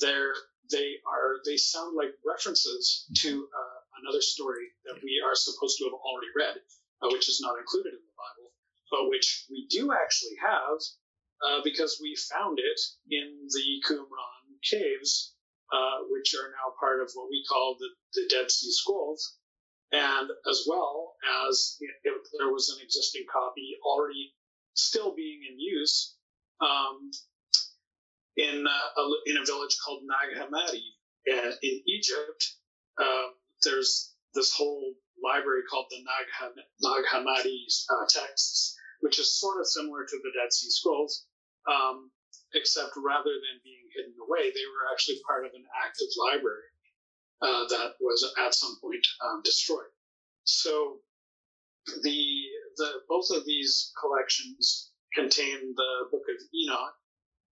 they're 0.00 0.34
they 0.70 0.96
are 1.06 1.42
they 1.44 1.56
sound 1.56 1.96
like 1.96 2.14
references 2.24 3.06
to 3.18 3.28
uh, 3.28 3.78
another 4.02 4.22
story 4.22 4.68
that 4.84 5.02
we 5.02 5.20
are 5.24 5.34
supposed 5.34 5.78
to 5.78 5.84
have 5.84 5.94
already 5.94 6.32
read, 6.36 6.56
uh, 7.02 7.08
which 7.10 7.28
is 7.28 7.40
not 7.42 7.58
included 7.58 7.92
in 7.92 8.00
the 8.00 8.16
Bible, 8.16 8.52
but 8.90 9.08
which 9.10 9.46
we 9.50 9.66
do 9.68 9.92
actually 9.92 10.36
have 10.40 10.78
uh, 11.42 11.60
because 11.64 11.98
we 12.00 12.16
found 12.30 12.58
it 12.58 12.80
in 13.10 13.46
the 13.48 13.82
Qumran 13.86 14.46
caves, 14.62 15.34
uh, 15.72 16.06
which 16.08 16.34
are 16.34 16.48
now 16.50 16.74
part 16.78 17.00
of 17.02 17.10
what 17.14 17.28
we 17.28 17.44
call 17.48 17.76
the, 17.78 17.88
the 18.14 18.28
Dead 18.28 18.50
Sea 18.50 18.70
Scrolls, 18.70 19.36
and 19.92 20.28
as 20.48 20.64
well 20.66 21.14
as 21.48 21.76
if 21.80 22.14
there 22.38 22.50
was 22.50 22.70
an 22.70 22.82
existing 22.82 23.24
copy 23.30 23.76
already 23.84 24.32
still 24.74 25.14
being 25.14 25.40
in 25.50 25.60
use 25.60 26.16
um, 26.60 27.10
in 28.36 28.66
uh, 28.66 29.00
a, 29.00 29.04
in 29.26 29.36
a 29.36 29.44
village 29.44 29.76
called 29.84 30.02
Nag 30.04 30.36
Hammadi 30.36 30.96
uh, 31.30 31.52
in 31.62 31.82
Egypt. 31.86 32.56
Um, 32.98 33.36
there's 33.64 34.14
this 34.34 34.54
whole 34.56 34.94
library 35.22 35.62
called 35.68 35.86
the 35.90 36.00
Nag, 36.00 36.56
Nag 36.80 37.04
Hammadi 37.12 37.64
uh, 37.90 38.06
texts, 38.08 38.74
which 39.00 39.18
is 39.18 39.38
sort 39.38 39.60
of 39.60 39.66
similar 39.66 40.06
to 40.06 40.16
the 40.22 40.32
Dead 40.32 40.52
Sea 40.52 40.70
Scrolls, 40.70 41.26
um, 41.68 42.10
except 42.54 42.96
rather 42.96 43.30
than 43.30 43.60
being 43.62 43.84
hidden 43.94 44.14
away, 44.24 44.48
they 44.48 44.66
were 44.72 44.88
actually 44.90 45.20
part 45.26 45.44
of 45.44 45.52
an 45.52 45.64
active 45.84 46.08
library 46.16 46.71
uh, 47.42 47.64
that 47.68 47.94
was 48.00 48.32
at 48.38 48.54
some 48.54 48.76
point 48.80 49.06
um, 49.24 49.42
destroyed. 49.44 49.90
So 50.44 50.98
the 52.02 52.24
the 52.76 52.88
both 53.08 53.26
of 53.30 53.44
these 53.44 53.92
collections 54.00 54.90
contain 55.14 55.74
the 55.76 56.08
Book 56.10 56.22
of 56.28 56.36
Enoch, 56.54 56.94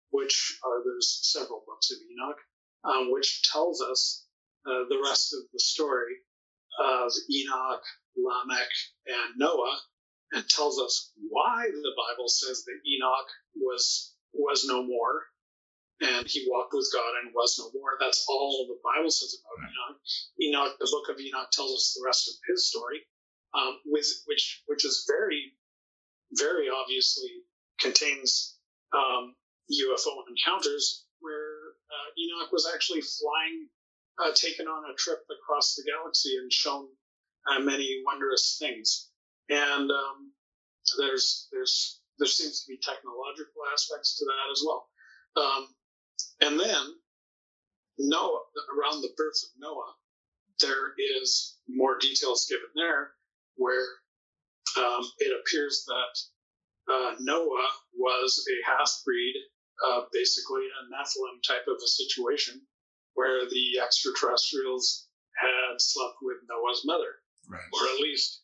which 0.09 0.59
are 0.65 0.83
there's 0.83 1.19
several 1.23 1.63
books 1.67 1.91
of 1.91 1.97
Enoch, 2.11 2.37
um, 2.83 3.11
which 3.11 3.43
tells 3.51 3.81
us 3.81 4.25
uh, 4.65 4.85
the 4.89 5.01
rest 5.03 5.33
of 5.33 5.41
the 5.53 5.59
story 5.59 6.15
of 6.79 7.11
Enoch, 7.29 7.83
Lamech, 8.17 8.71
and 9.05 9.37
Noah, 9.37 9.79
and 10.31 10.47
tells 10.49 10.79
us 10.79 11.11
why 11.29 11.65
the 11.69 11.91
Bible 11.97 12.29
says 12.29 12.63
that 12.63 12.79
Enoch 12.87 13.27
was 13.55 14.15
was 14.33 14.65
no 14.65 14.81
more, 14.83 15.23
and 16.01 16.27
he 16.27 16.47
walked 16.49 16.73
with 16.73 16.89
God 16.93 17.13
and 17.21 17.33
was 17.33 17.57
no 17.59 17.69
more. 17.79 17.97
That's 17.99 18.25
all 18.27 18.67
the 18.67 18.79
Bible 18.83 19.11
says 19.11 19.37
about 19.37 19.69
Enoch. 19.69 19.99
Enoch, 20.41 20.77
the 20.79 20.89
book 20.91 21.09
of 21.09 21.21
Enoch, 21.21 21.51
tells 21.51 21.71
us 21.73 21.95
the 21.95 22.05
rest 22.05 22.27
of 22.27 22.35
his 22.49 22.69
story, 22.69 23.01
um, 23.53 23.79
with, 23.85 24.07
which 24.25 24.63
which 24.65 24.83
is 24.85 25.05
very, 25.07 25.53
very 26.33 26.69
obviously 26.69 27.29
contains 27.79 28.57
um, 28.93 29.35
UFO 29.71 30.25
encounters 30.29 31.05
where 31.19 31.77
uh, 31.85 32.09
Enoch 32.17 32.51
was 32.51 32.69
actually 32.73 33.01
flying, 33.01 33.69
uh, 34.17 34.33
taken 34.33 34.67
on 34.67 34.89
a 34.89 34.95
trip 34.95 35.19
across 35.29 35.75
the 35.75 35.83
galaxy 35.85 36.35
and 36.37 36.51
shown 36.51 36.87
uh, 37.47 37.59
many 37.59 38.01
wondrous 38.05 38.57
things. 38.59 39.09
And 39.49 39.91
um, 39.91 40.31
there's 40.97 41.47
there's 41.51 42.01
there 42.17 42.27
seems 42.27 42.63
to 42.63 42.71
be 42.71 42.79
technological 42.81 43.61
aspects 43.73 44.17
to 44.17 44.25
that 44.25 44.51
as 44.51 44.63
well. 44.65 44.87
Um, 45.37 45.67
and 46.41 46.59
then 46.59 46.83
Noah, 47.99 48.41
around 48.77 49.01
the 49.01 49.13
birth 49.15 49.39
of 49.43 49.49
Noah, 49.59 49.93
there 50.59 50.93
is 50.97 51.57
more 51.67 51.97
details 51.99 52.47
given 52.49 52.69
there 52.75 53.11
where 53.55 53.85
um, 54.77 55.03
it 55.19 55.33
appears 55.39 55.85
that 55.87 56.93
uh, 56.93 57.15
Noah 57.19 57.69
was 57.97 58.45
a 58.49 58.69
half 58.69 58.91
breed, 59.05 59.35
uh, 59.87 60.01
basically 60.11 60.65
a 60.65 60.81
Nephilim 60.93 61.41
type 61.45 61.65
of 61.67 61.77
a 61.77 61.87
situation 61.87 62.61
where 63.13 63.45
the 63.49 63.79
extraterrestrials 63.83 65.07
had 65.35 65.79
slept 65.79 66.15
with 66.21 66.37
Noah's 66.49 66.83
mother, 66.85 67.21
right. 67.49 67.61
or 67.73 67.87
at 67.93 67.99
least 67.99 68.41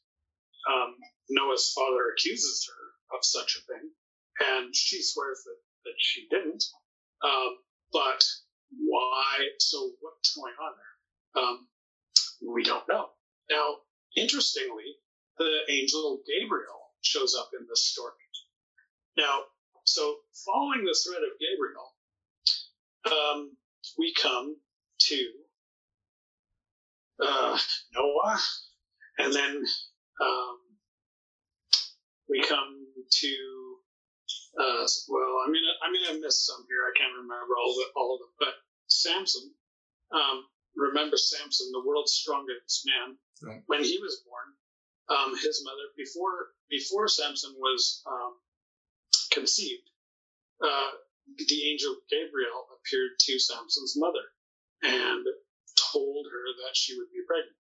um, 0.69 0.95
Noah's 1.29 1.71
father 1.75 2.11
accuses 2.13 2.67
her 2.67 3.17
of 3.17 3.23
such 3.23 3.57
a 3.57 3.65
thing, 3.71 3.89
and 4.39 4.75
she 4.75 5.01
swears 5.01 5.41
that, 5.45 5.59
that 5.85 5.97
she 5.97 6.27
didn't. 6.29 6.63
Um, 7.23 7.57
but 7.91 8.23
why? 8.77 9.47
So 9.59 9.91
what's 10.01 10.35
going 10.35 10.53
on 10.61 10.73
there? 10.75 11.43
Um, 11.43 11.67
we 12.53 12.63
don't 12.63 12.87
know. 12.89 13.07
Now, 13.49 13.77
interestingly, 14.15 14.95
the 15.37 15.59
angel 15.69 16.21
Gabriel 16.27 16.91
shows 17.01 17.35
up 17.39 17.49
in 17.59 17.65
this 17.69 17.83
story. 17.83 18.13
Now, 19.17 19.41
so 19.83 20.17
following 20.45 20.85
the 20.85 20.95
thread 21.03 21.23
of 21.23 21.39
Gabriel, 21.39 21.95
um, 23.05 23.57
we 23.97 24.13
come 24.13 24.55
to 24.99 25.31
uh, 27.23 27.57
Noah, 27.95 28.39
and 29.17 29.33
then 29.33 29.63
um, 30.21 30.57
we 32.29 32.43
come 32.43 32.85
to 33.21 33.35
uh, 34.57 34.85
well, 35.07 35.33
I 35.45 35.49
mean, 35.49 35.61
gonna 35.61 35.77
I'm 35.85 35.93
gonna 35.93 36.25
miss 36.25 36.45
some 36.45 36.65
here. 36.67 36.81
I 36.85 36.97
can't 36.97 37.13
remember 37.13 37.53
all 37.57 37.71
of, 37.77 37.87
all 37.95 38.15
of 38.15 38.19
them, 38.21 38.33
but 38.39 38.53
Samson. 38.87 39.53
Um, 40.11 40.45
remember 40.75 41.17
Samson, 41.17 41.67
the 41.71 41.83
world's 41.85 42.13
strongest 42.13 42.85
man. 42.85 43.17
Right. 43.41 43.63
When 43.67 43.83
he 43.83 43.99
was 44.01 44.23
born, 44.25 44.47
um, 45.09 45.35
his 45.35 45.61
mother 45.63 45.93
before 45.97 46.53
before 46.69 47.07
Samson 47.07 47.53
was 47.57 48.01
um, 48.07 48.33
conceived, 49.31 49.89
uh, 50.63 50.91
the 51.37 51.69
angel 51.69 51.95
Gabriel 52.09 52.65
appeared 52.73 53.19
to 53.19 53.39
Samson's 53.39 53.95
mother 53.97 54.25
and 54.83 55.25
told 55.91 56.25
her 56.25 56.45
that 56.63 56.75
she 56.75 56.97
would 56.97 57.11
be 57.11 57.21
pregnant, 57.27 57.55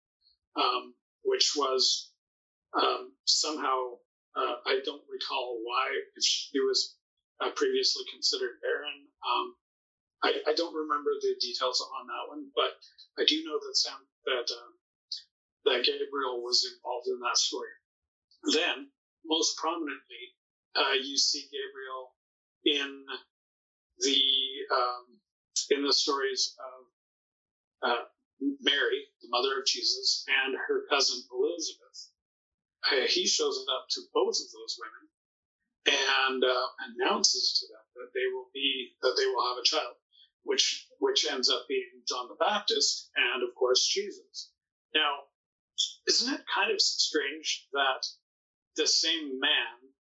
um, 0.55 0.93
which 1.23 1.53
was 1.55 2.11
um, 2.73 3.11
somehow 3.25 3.97
uh, 4.35 4.55
I 4.65 4.79
don't 4.83 5.03
recall 5.09 5.59
why 5.63 5.87
she 6.19 6.59
was 6.59 6.95
uh, 7.39 7.51
previously 7.55 8.03
considered 8.11 8.59
barren. 8.61 9.07
Um, 9.23 9.55
I, 10.23 10.51
I, 10.51 10.53
don't 10.55 10.73
remember 10.73 11.11
the 11.19 11.35
details 11.39 11.83
on 11.83 12.07
that 12.07 12.27
one, 12.29 12.47
but 12.55 12.75
I 13.21 13.25
do 13.27 13.43
know 13.43 13.59
that 13.59 13.75
Sam 13.75 13.99
that 14.25 14.47
um, 14.51 14.73
that 15.65 15.85
Gabriel 15.85 16.41
was 16.43 16.67
involved 16.67 17.07
in 17.07 17.19
that 17.19 17.37
story. 17.37 17.71
Then, 18.53 18.87
most 19.25 19.57
prominently, 19.57 20.35
uh, 20.75 20.95
you 21.01 21.17
see 21.17 21.49
Gabriel 21.51 22.15
in 22.65 23.05
the 23.99 24.21
um, 24.71 25.05
in 25.71 25.85
the 25.85 25.93
stories 25.93 26.55
of 26.59 27.89
uh, 27.89 28.03
Mary, 28.61 29.05
the 29.21 29.29
mother 29.29 29.59
of 29.59 29.65
Jesus, 29.65 30.25
and 30.45 30.55
her 30.55 30.83
cousin 30.89 31.23
Elizabeth. 31.31 32.14
He 33.07 33.27
shows 33.27 33.65
up 33.75 33.85
to 33.91 34.01
both 34.13 34.35
of 34.35 34.51
those 34.51 34.79
women 34.79 35.05
and 35.87 36.43
uh, 36.43 36.67
announces 36.87 37.59
to 37.59 37.67
them 37.67 37.85
that 37.95 38.11
they 38.13 38.27
will 38.33 38.49
be 38.53 38.91
that 39.01 39.15
they 39.17 39.25
will 39.25 39.47
have 39.49 39.57
a 39.57 39.63
child, 39.65 39.95
which 40.43 40.87
which 40.99 41.25
ends 41.29 41.49
up 41.49 41.65
being 41.67 42.01
John 42.07 42.27
the 42.27 42.35
Baptist 42.39 43.09
and 43.15 43.43
of 43.43 43.55
course 43.55 43.85
Jesus. 43.85 44.51
Now, 44.93 45.29
isn't 46.07 46.33
it 46.33 46.41
kind 46.53 46.71
of 46.71 46.81
strange 46.81 47.67
that 47.73 48.05
the 48.75 48.87
same 48.87 49.39
man 49.39 49.91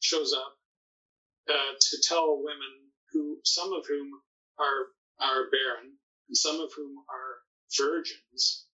shows 0.00 0.32
up 0.32 0.56
uh, 1.48 1.74
to 1.80 1.96
tell 2.02 2.42
women 2.42 2.92
who 3.12 3.38
some 3.44 3.72
of 3.72 3.84
whom 3.88 4.10
are 4.58 4.88
are 5.20 5.50
barren 5.50 5.92
and 6.28 6.36
some 6.36 6.60
of 6.60 6.72
whom 6.76 6.96
are 7.08 7.42
virgins. 7.78 8.66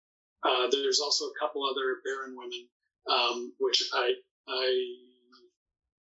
Uh, 0.42 0.68
there's 0.70 1.00
also 1.00 1.26
a 1.26 1.38
couple 1.40 1.64
other 1.64 1.98
barren 2.04 2.36
women, 2.36 2.68
um, 3.08 3.52
which 3.58 3.82
I 3.94 4.12
I 4.48 4.68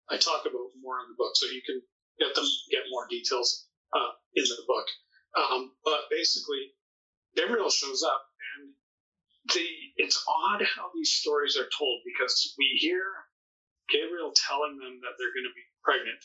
I 0.09 0.17
talk 0.17 0.43
about 0.45 0.71
more 0.81 0.99
in 1.01 1.07
the 1.09 1.17
book, 1.17 1.33
so 1.35 1.47
you 1.47 1.61
can 1.65 1.81
get 2.19 2.35
them 2.35 2.45
get 2.71 2.83
more 2.89 3.07
details 3.09 3.67
uh, 3.95 4.11
in 4.35 4.43
the 4.43 4.63
book. 4.67 4.87
Um, 5.37 5.71
but 5.83 6.09
basically, 6.11 6.71
Gabriel 7.35 7.69
shows 7.69 8.03
up, 8.03 8.21
and 8.57 8.73
the 9.53 9.67
it's 9.97 10.23
odd 10.27 10.61
how 10.63 10.89
these 10.95 11.11
stories 11.11 11.57
are 11.57 11.69
told 11.77 12.01
because 12.05 12.55
we 12.57 12.77
hear 12.79 13.03
Gabriel 13.89 14.33
telling 14.35 14.77
them 14.77 14.99
that 15.01 15.15
they're 15.17 15.35
going 15.35 15.49
to 15.49 15.55
be 15.55 15.67
pregnant, 15.83 16.23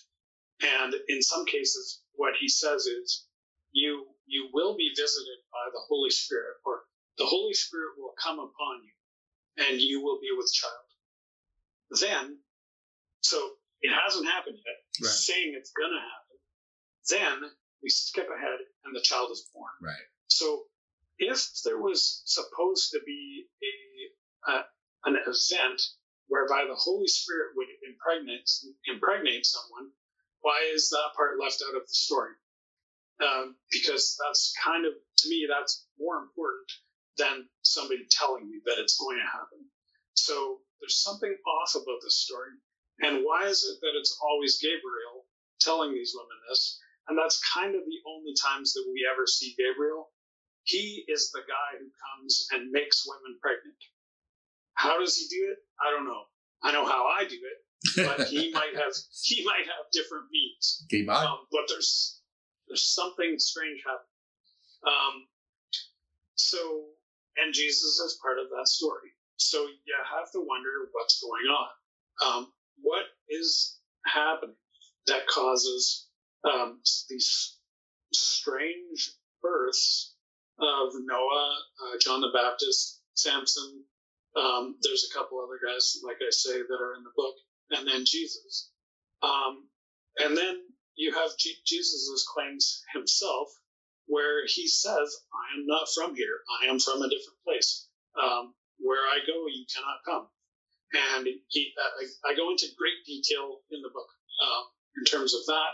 and 0.63 0.95
in 1.09 1.23
some 1.23 1.47
cases, 1.47 2.03
what 2.15 2.35
he 2.41 2.49
says 2.49 2.87
is, 2.87 3.27
"You 3.73 4.07
you 4.27 4.51
will 4.53 4.77
be 4.77 4.91
visited 4.97 5.39
by 5.53 5.71
the 5.73 5.83
Holy 5.89 6.11
Spirit, 6.11 6.59
or 6.65 6.83
the 7.19 7.27
Holy 7.27 7.55
Spirit 7.55 7.99
will 7.99 8.15
come 8.23 8.39
upon 8.39 8.85
you, 8.85 8.93
and 9.57 9.81
you 9.81 10.03
will 10.03 10.19
be 10.21 10.31
with 10.37 10.53
child." 10.53 10.89
Then, 12.01 12.39
so 13.21 13.37
it 13.83 13.93
hasn't 13.93 14.27
happened 14.27 14.59
yet. 14.65 14.79
Right. 15.03 15.13
saying 15.13 15.55
it's 15.57 15.73
going 15.73 15.91
to 15.91 15.99
happen. 15.99 16.39
Then 17.11 17.51
we 17.83 17.91
skip 17.91 18.29
ahead, 18.29 18.61
and 18.85 18.95
the 18.95 19.03
child 19.03 19.31
is 19.33 19.49
born. 19.53 19.73
Right. 19.83 20.07
So, 20.29 20.65
if 21.19 21.63
there 21.65 21.79
was 21.79 22.23
supposed 22.25 22.93
to 22.93 23.01
be 23.05 23.47
a, 23.63 24.53
a 24.53 24.65
an 25.05 25.17
event 25.17 25.83
whereby 26.29 26.65
the 26.69 26.79
Holy 26.79 27.09
Spirit 27.09 27.53
would 27.57 27.69
impregnate 27.87 28.49
impregnate 28.87 29.45
someone, 29.45 29.91
why 30.41 30.71
is 30.73 30.91
that 30.91 31.17
part 31.17 31.41
left 31.41 31.63
out 31.69 31.77
of 31.77 31.83
the 31.83 31.95
story? 31.95 32.33
Um, 33.21 33.57
because 33.71 34.17
that's 34.25 34.55
kind 34.63 34.87
of 34.87 34.93
to 34.95 35.29
me 35.29 35.47
that's 35.49 35.87
more 35.99 36.19
important 36.19 36.71
than 37.19 37.49
somebody 37.63 38.07
telling 38.11 38.49
me 38.49 38.61
that 38.67 38.79
it's 38.79 38.99
going 38.99 39.19
to 39.19 39.27
happen. 39.27 39.65
So 40.15 40.61
there's 40.81 41.03
something 41.03 41.35
off 41.47 41.75
about 41.75 42.01
this 42.03 42.17
story. 42.17 42.51
And 43.01 43.25
why 43.25 43.47
is 43.47 43.65
it 43.65 43.81
that 43.81 43.99
it's 43.99 44.19
always 44.23 44.61
Gabriel 44.61 45.27
telling 45.61 45.93
these 45.93 46.15
women 46.15 46.37
this? 46.49 46.79
And 47.09 47.19
that's 47.19 47.43
kind 47.53 47.75
of 47.75 47.83
the 47.83 48.01
only 48.07 48.35
times 48.35 48.73
that 48.75 48.85
we 48.93 49.07
ever 49.11 49.27
see 49.27 49.55
Gabriel. 49.59 50.11
He 50.65 51.05
is 51.09 51.31
the 51.33 51.41
guy 51.41 51.79
who 51.79 51.91
comes 51.91 52.47
and 52.53 52.71
makes 52.71 53.05
women 53.07 53.39
pregnant. 53.43 53.77
How 54.75 55.01
does 55.01 55.17
he 55.17 55.27
do 55.29 55.51
it? 55.51 55.59
I 55.81 55.91
don't 55.91 56.07
know. 56.07 56.23
I 56.63 56.73
know 56.73 56.87
how 56.87 57.07
I 57.07 57.25
do 57.25 57.35
it, 57.37 58.07
but 58.07 58.29
he 58.29 58.53
might 58.55 58.75
have 58.77 58.95
he 59.25 59.45
might 59.45 59.67
have 59.67 59.91
different 59.93 60.27
means. 60.31 60.87
He 60.89 61.03
might. 61.03 61.25
Um, 61.25 61.39
but 61.51 61.63
there's 61.69 62.21
there's 62.69 62.85
something 62.85 63.35
strange 63.39 63.83
happening. 63.85 64.07
Um, 64.87 65.27
so 66.37 66.87
and 67.39 67.55
Jesus 67.55 67.99
is 68.01 68.19
part 68.23 68.39
of 68.39 68.47
that 68.51 68.69
story. 68.69 69.11
So 69.37 69.63
you 69.63 69.95
have 70.19 70.31
to 70.33 70.41
wonder 70.41 70.89
what's 70.93 71.23
going 71.23 71.47
on. 71.49 71.69
Um, 72.27 72.53
what 72.83 73.05
is 73.29 73.79
happening 74.07 74.57
that 75.07 75.27
causes 75.29 76.09
um, 76.45 76.81
these 77.11 77.59
strange 78.13 79.13
births 79.43 80.15
of 80.61 80.93
Noah, 81.05 81.57
uh, 81.85 81.99
John 82.01 82.21
the 82.21 82.31
Baptist, 82.35 83.01
Samson. 83.15 83.85
Um, 84.37 84.77
there's 84.83 85.09
a 85.11 85.19
couple 85.19 85.41
other 85.41 85.59
guys, 85.67 85.99
like 86.05 86.19
I 86.21 86.31
say, 86.31 86.53
that 86.55 86.81
are 86.83 86.95
in 86.97 87.05
the 87.05 87.11
book, 87.17 87.35
and 87.73 87.89
then 87.89 88.05
Jesus. 88.07 88.71
Um, 89.23 89.65
and 90.19 90.37
then 90.37 90.61
you 90.97 91.15
have 91.15 91.37
G- 91.39 91.57
Jesus' 91.67 92.27
claims 92.33 92.83
himself, 92.95 93.49
where 94.07 94.47
he 94.47 94.67
says, 94.69 95.09
I 95.33 95.59
am 95.59 95.67
not 95.67 95.89
from 95.95 96.15
here. 96.15 96.41
I 96.63 96.67
am 96.67 96.79
from 96.79 97.03
a 97.03 97.09
different 97.09 97.41
place. 97.45 97.89
Um, 98.19 98.55
where 98.79 99.03
I 99.07 99.19
go, 99.27 99.47
you 99.47 99.65
cannot 99.73 100.05
come. 100.05 100.27
And 100.93 101.27
he, 101.49 101.73
uh, 101.79 102.29
I, 102.29 102.33
I 102.33 102.37
go 102.37 102.51
into 102.51 102.67
great 102.77 103.01
detail 103.07 103.61
in 103.71 103.81
the 103.81 103.89
book 103.89 104.09
uh, 104.43 104.63
in 104.99 105.05
terms 105.05 105.35
of 105.35 105.47
that. 105.47 105.73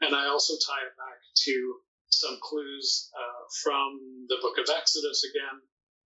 And 0.00 0.14
I 0.14 0.26
also 0.26 0.54
tie 0.54 0.86
it 0.86 0.96
back 0.96 1.20
to 1.44 1.74
some 2.08 2.38
clues 2.40 3.10
uh, 3.12 3.42
from 3.62 4.00
the 4.28 4.38
book 4.40 4.56
of 4.58 4.70
Exodus 4.70 5.24
again, 5.24 5.58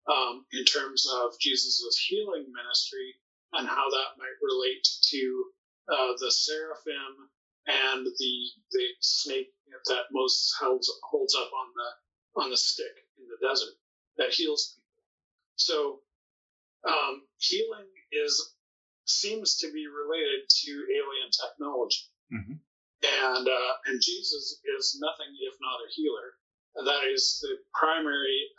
um, 0.08 0.44
in 0.52 0.64
terms 0.64 1.06
of 1.06 1.38
Jesus' 1.38 1.98
healing 2.08 2.46
ministry 2.50 3.14
and 3.52 3.68
how 3.68 3.88
that 3.88 4.18
might 4.18 4.38
relate 4.42 4.86
to 5.12 5.44
uh, 5.88 6.12
the 6.18 6.30
seraphim 6.30 7.28
and 7.68 8.06
the 8.06 8.34
the 8.72 8.86
snake 9.00 9.48
that 9.86 10.04
Moses 10.12 10.54
holds 10.58 10.90
holds 11.04 11.34
up 11.34 11.50
on 11.52 11.68
the 11.76 12.42
on 12.42 12.50
the 12.50 12.56
stick 12.56 12.92
in 13.18 13.24
the 13.28 13.46
desert 13.46 13.74
that 14.16 14.30
heals 14.32 14.74
people. 14.76 15.04
So 15.56 16.00
um, 16.88 17.22
healing 17.38 17.86
is 18.12 18.54
seems 19.06 19.56
to 19.58 19.72
be 19.72 19.86
related 19.86 20.48
to 20.48 20.70
alien 20.70 21.30
technology, 21.30 22.04
Mhm. 22.32 22.60
and 23.24 23.48
uh, 23.48 23.74
and 23.86 24.00
Jesus 24.02 24.60
is 24.78 24.98
nothing 25.00 25.34
if 25.40 25.54
not 25.60 25.80
a 25.80 25.88
healer. 25.92 26.38
And 26.76 26.86
that 26.86 27.04
is 27.04 27.38
the 27.40 27.58
primary, 27.74 28.50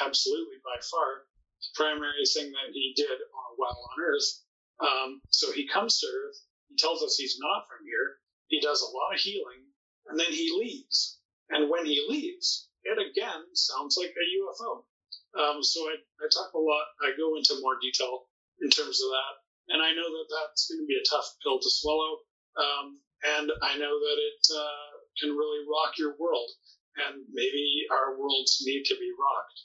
absolutely 0.00 0.56
by 0.64 0.80
far, 0.90 1.28
primary 1.74 2.24
thing 2.26 2.50
that 2.50 2.72
he 2.72 2.92
did 2.96 3.18
while 3.56 3.78
on 3.92 4.02
Earth. 4.02 4.44
Um, 4.80 5.22
so 5.30 5.52
he 5.52 5.68
comes 5.68 6.00
to 6.00 6.06
Earth. 6.06 6.42
He 6.70 6.76
tells 6.76 7.02
us 7.02 7.16
he's 7.16 7.38
not 7.38 7.68
from 7.68 7.84
here. 7.86 8.18
He 8.48 8.60
does 8.60 8.80
a 8.80 8.92
lot 8.92 9.14
of 9.14 9.20
healing, 9.20 9.68
and 10.08 10.18
then 10.18 10.32
he 10.32 10.52
leaves. 10.58 11.20
And 11.50 11.70
when 11.70 11.86
he 11.86 12.04
leaves, 12.08 12.68
it 12.84 12.98
again 12.98 13.44
sounds 13.54 13.96
like 13.96 14.12
a 14.12 14.26
UFO. 14.40 14.84
Um, 15.36 15.62
so 15.62 15.80
I, 15.84 15.96
I 15.96 16.26
talk 16.32 16.52
a 16.54 16.58
lot. 16.58 16.86
I 17.04 17.12
go 17.16 17.36
into 17.36 17.60
more 17.60 17.76
detail 17.80 18.28
in 18.60 18.70
terms 18.70 19.00
of 19.00 19.08
that, 19.12 19.34
and 19.74 19.82
I 19.82 19.92
know 19.92 20.08
that 20.08 20.28
that's 20.32 20.68
going 20.68 20.80
to 20.80 20.88
be 20.88 20.96
a 20.96 21.08
tough 21.08 21.28
pill 21.42 21.60
to 21.60 21.70
swallow. 21.70 22.24
Um, 22.56 23.00
and 23.24 23.50
I 23.62 23.76
know 23.78 23.92
that 23.92 24.18
it 24.18 24.42
uh, 24.56 24.90
can 25.20 25.30
really 25.36 25.64
rock 25.68 25.98
your 25.98 26.16
world, 26.18 26.50
and 26.96 27.22
maybe 27.32 27.84
our 27.92 28.18
worlds 28.18 28.62
need 28.64 28.84
to 28.84 28.96
be 28.96 29.10
rocked. 29.12 29.58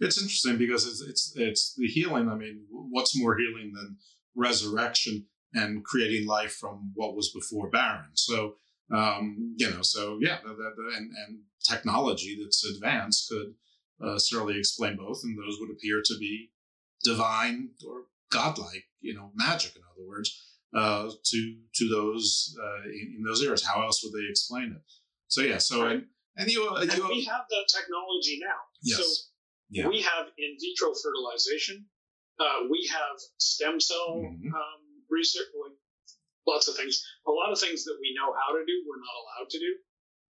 It's 0.00 0.20
interesting 0.20 0.58
because 0.58 0.86
it's 0.86 1.00
it's 1.00 1.32
it's 1.36 1.74
the 1.76 1.86
healing. 1.86 2.28
I 2.28 2.34
mean, 2.34 2.66
what's 2.70 3.18
more 3.18 3.36
healing 3.38 3.72
than 3.74 3.96
resurrection 4.34 5.26
and 5.54 5.84
creating 5.84 6.26
life 6.26 6.52
from 6.52 6.92
what 6.94 7.16
was 7.16 7.30
before 7.32 7.70
barren? 7.70 8.10
So 8.14 8.56
um, 8.94 9.54
you 9.58 9.70
know, 9.70 9.82
so 9.82 10.18
yeah, 10.20 10.38
that, 10.42 10.56
that, 10.56 10.96
and 10.96 11.10
and 11.26 11.40
technology 11.68 12.38
that's 12.42 12.64
advanced 12.64 13.28
could 13.30 13.54
uh, 14.02 14.18
certainly 14.18 14.58
explain 14.58 14.96
both, 14.96 15.20
and 15.24 15.36
those 15.36 15.58
would 15.60 15.70
appear 15.70 16.00
to 16.04 16.18
be 16.18 16.50
divine 17.04 17.70
or 17.86 18.04
godlike, 18.30 18.84
you 19.00 19.14
know, 19.14 19.30
magic. 19.34 19.76
In 19.76 19.82
other 19.82 20.06
words, 20.06 20.58
uh, 20.74 21.10
to 21.24 21.56
to 21.74 21.88
those 21.88 22.56
uh, 22.62 22.84
in, 22.88 23.16
in 23.18 23.22
those 23.26 23.42
eras. 23.42 23.66
How 23.66 23.82
else 23.82 24.02
would 24.02 24.12
they 24.18 24.26
explain 24.28 24.72
it? 24.76 24.82
So 25.28 25.42
yeah, 25.42 25.58
so 25.58 25.86
and, 25.86 26.04
and 26.36 26.50
you 26.50 26.66
uh, 26.66 26.80
And 26.80 26.92
you 26.96 27.08
we 27.08 27.24
have 27.24 27.42
that 27.48 27.66
technology 27.68 28.40
now. 28.40 28.60
Yes. 28.82 28.98
So 28.98 29.04
Yeah. 29.70 29.86
we 29.88 30.00
have 30.00 30.28
in 30.38 30.56
vitro 30.58 30.94
fertilization. 30.94 31.84
Uh, 32.40 32.68
we 32.70 32.88
have 32.90 33.16
stem 33.36 33.80
cell 33.80 34.16
Mm-hmm. 34.16 34.54
um, 34.54 34.80
research, 35.10 35.48
like 35.54 35.76
lots 36.46 36.68
of 36.68 36.76
things. 36.76 37.04
A 37.26 37.30
lot 37.30 37.52
of 37.52 37.60
things 37.60 37.84
that 37.84 37.98
we 38.00 38.14
know 38.16 38.32
how 38.32 38.56
to 38.56 38.64
do, 38.64 38.84
we're 38.86 39.00
not 39.00 39.20
allowed 39.22 39.50
to 39.50 39.58
do 39.58 39.72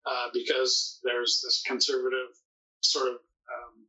uh, 0.05 0.27
because 0.33 0.99
there's 1.03 1.41
this 1.43 1.63
conservative 1.65 2.31
sort 2.81 3.07
of, 3.07 3.15
um, 3.15 3.85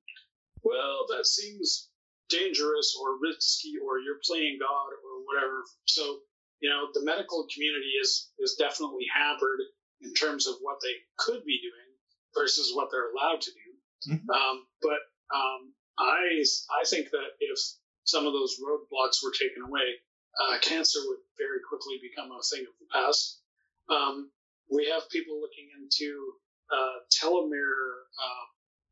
well, 0.62 1.07
that 1.09 1.27
seems 1.27 1.89
dangerous 2.29 2.97
or 3.01 3.19
risky, 3.21 3.75
or 3.83 3.99
you're 3.99 4.23
playing 4.25 4.59
God 4.61 4.91
or 4.95 5.25
whatever. 5.27 5.65
So 5.87 6.21
you 6.61 6.69
know, 6.69 6.89
the 6.93 7.05
medical 7.05 7.47
community 7.53 7.97
is 8.01 8.31
is 8.39 8.57
definitely 8.59 9.07
hampered 9.12 9.61
in 10.03 10.12
terms 10.15 10.47
of 10.47 10.57
what 10.61 10.79
they 10.83 10.95
could 11.19 11.45
be 11.45 11.59
doing 11.61 11.91
versus 12.35 12.73
what 12.75 12.89
they're 12.91 13.11
allowed 13.12 13.41
to 13.41 13.51
do. 13.51 14.12
Um, 14.33 14.65
but 14.81 15.01
um, 15.35 15.73
I 15.99 16.45
I 16.81 16.85
think 16.87 17.11
that 17.11 17.37
if 17.41 17.59
some 18.05 18.27
of 18.27 18.33
those 18.33 18.61
roadblocks 18.61 19.23
were 19.25 19.33
taken 19.33 19.62
away, 19.67 20.01
uh, 20.39 20.59
cancer 20.61 21.01
would 21.07 21.19
very 21.39 21.61
quickly 21.69 21.98
become 22.01 22.31
a 22.31 22.43
thing 22.43 22.65
of 22.66 22.74
the 22.78 22.86
past. 22.93 23.40
Um, 23.89 24.31
we 24.70 24.86
have 24.89 25.11
people 25.11 25.40
looking 25.40 25.69
into 25.81 26.35
uh, 26.70 27.02
telomere 27.11 28.07
uh, 28.15 28.47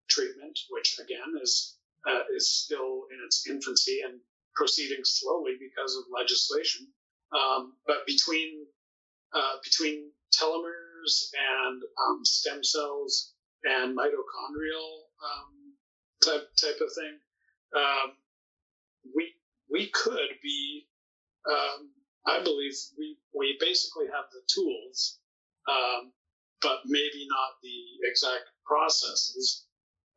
treatment, 0.09 0.59
which 0.71 0.99
again 0.99 1.41
is 1.43 1.77
uh, 2.09 2.23
is 2.35 2.51
still 2.51 3.07
in 3.13 3.19
its 3.25 3.47
infancy 3.49 4.01
and 4.05 4.21
proceeding 4.55 5.05
slowly 5.05 5.57
because 5.59 5.95
of 5.97 6.05
legislation. 6.13 6.87
Um, 7.33 7.75
but 7.87 8.07
between 8.07 8.67
uh, 9.33 9.57
between 9.63 10.11
telomeres 10.33 11.31
and 11.37 11.83
um, 12.09 12.25
stem 12.25 12.65
cells 12.65 13.33
and 13.65 13.97
mitochondrial 13.97 15.05
um, 15.23 15.75
type 16.25 16.49
type 16.61 16.81
of 16.81 16.93
thing. 16.95 17.19
Um, 17.77 18.13
we 19.15 19.33
we 19.71 19.89
could 19.89 20.31
be, 20.43 20.87
um, 21.49 21.91
I 22.27 22.43
believe 22.43 22.73
we 22.99 23.17
we 23.35 23.57
basically 23.61 24.07
have 24.07 24.27
the 24.33 24.41
tools, 24.53 25.19
um, 25.69 26.13
but 26.63 26.81
maybe 26.87 27.27
not 27.29 27.61
the 27.63 28.09
exact 28.09 28.51
processes 28.65 29.67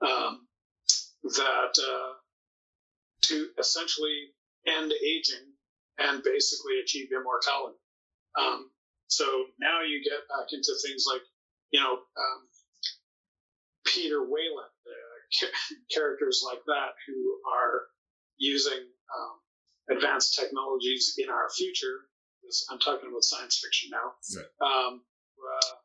um, 0.02 0.48
that 1.24 1.74
uh, 1.80 2.14
to 3.24 3.50
essentially 3.60 4.30
end 4.68 4.94
aging 4.94 5.54
and 6.00 6.24
basically 6.24 6.80
achieve 6.80 7.10
immortality. 7.12 7.78
Um, 8.40 8.72
so 9.08 9.26
now 9.60 9.82
you 9.82 10.04
get 10.04 10.28
back 10.30 10.48
into 10.52 10.74
things 10.86 11.06
like, 11.12 11.22
you 11.72 11.80
know, 11.80 11.94
um, 11.94 12.42
Peter 13.86 14.22
Weyland, 14.22 14.72
uh, 14.88 15.48
characters 15.94 16.44
like 16.46 16.64
that 16.66 16.92
who 17.08 17.38
are 17.52 17.82
using 18.38 18.80
um, 18.80 19.36
advanced 19.92 20.38
technologies 20.40 21.16
in 21.18 21.30
our 21.30 21.50
future. 21.50 22.08
I'm 22.72 22.80
talking 22.80 23.10
about 23.10 23.24
science 23.24 23.60
fiction 23.64 23.92
now. 23.92 24.18
Right. 24.36 24.52
Um, 24.60 25.02
uh, 25.40 25.76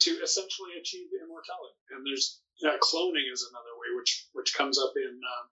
to 0.00 0.10
essentially 0.24 0.80
achieve 0.80 1.08
immortality, 1.12 1.76
and 1.92 2.00
there's 2.06 2.40
uh, 2.64 2.76
cloning 2.80 3.28
is 3.32 3.46
another 3.48 3.74
way, 3.76 3.96
which 3.96 4.28
which 4.32 4.54
comes 4.54 4.78
up 4.78 4.92
in 4.96 5.20
um, 5.20 5.46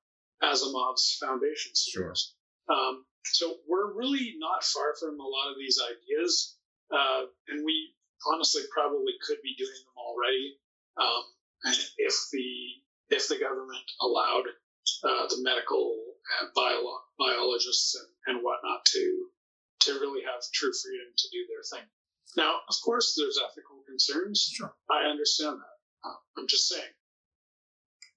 Asimov's 0.51 1.19
Foundation 1.21 1.73
series. 1.75 2.35
Sure. 2.69 2.77
Um, 2.77 3.05
so 3.25 3.57
we're 3.69 3.93
really 3.93 4.37
not 4.39 4.65
far 4.65 4.95
from 4.99 5.21
a 5.21 5.29
lot 5.29 5.51
of 5.51 5.57
these 5.59 5.79
ideas, 5.81 6.57
uh, 6.93 7.29
and 7.49 7.65
we 7.65 7.93
honestly 8.33 8.63
probably 8.73 9.13
could 9.27 9.39
be 9.43 9.55
doing 9.59 9.79
them 9.85 9.97
already 9.97 10.57
um, 10.97 11.25
if 11.99 12.15
the 12.33 13.15
if 13.15 13.29
the 13.29 13.39
government 13.39 13.85
allowed 14.01 14.49
uh, 15.05 15.27
the 15.29 15.41
medical 15.43 15.97
and 16.41 16.51
bio- 16.55 17.01
biologists 17.19 17.95
and, 17.95 18.37
and 18.37 18.45
whatnot 18.45 18.85
to 18.87 19.27
to 19.81 19.93
really 20.01 20.23
have 20.23 20.43
true 20.53 20.73
freedom 20.83 21.07
to 21.17 21.29
do 21.31 21.47
their 21.49 21.63
thing. 21.63 21.89
Now, 22.37 22.59
of 22.69 22.75
course, 22.85 23.15
there's 23.17 23.39
ethical 23.39 23.83
concerns. 23.87 24.51
Sure. 24.53 24.75
I 24.91 25.09
understand 25.09 25.57
that. 25.57 26.09
Uh, 26.09 26.15
I'm 26.37 26.49
just 26.49 26.69
saying. 26.69 26.93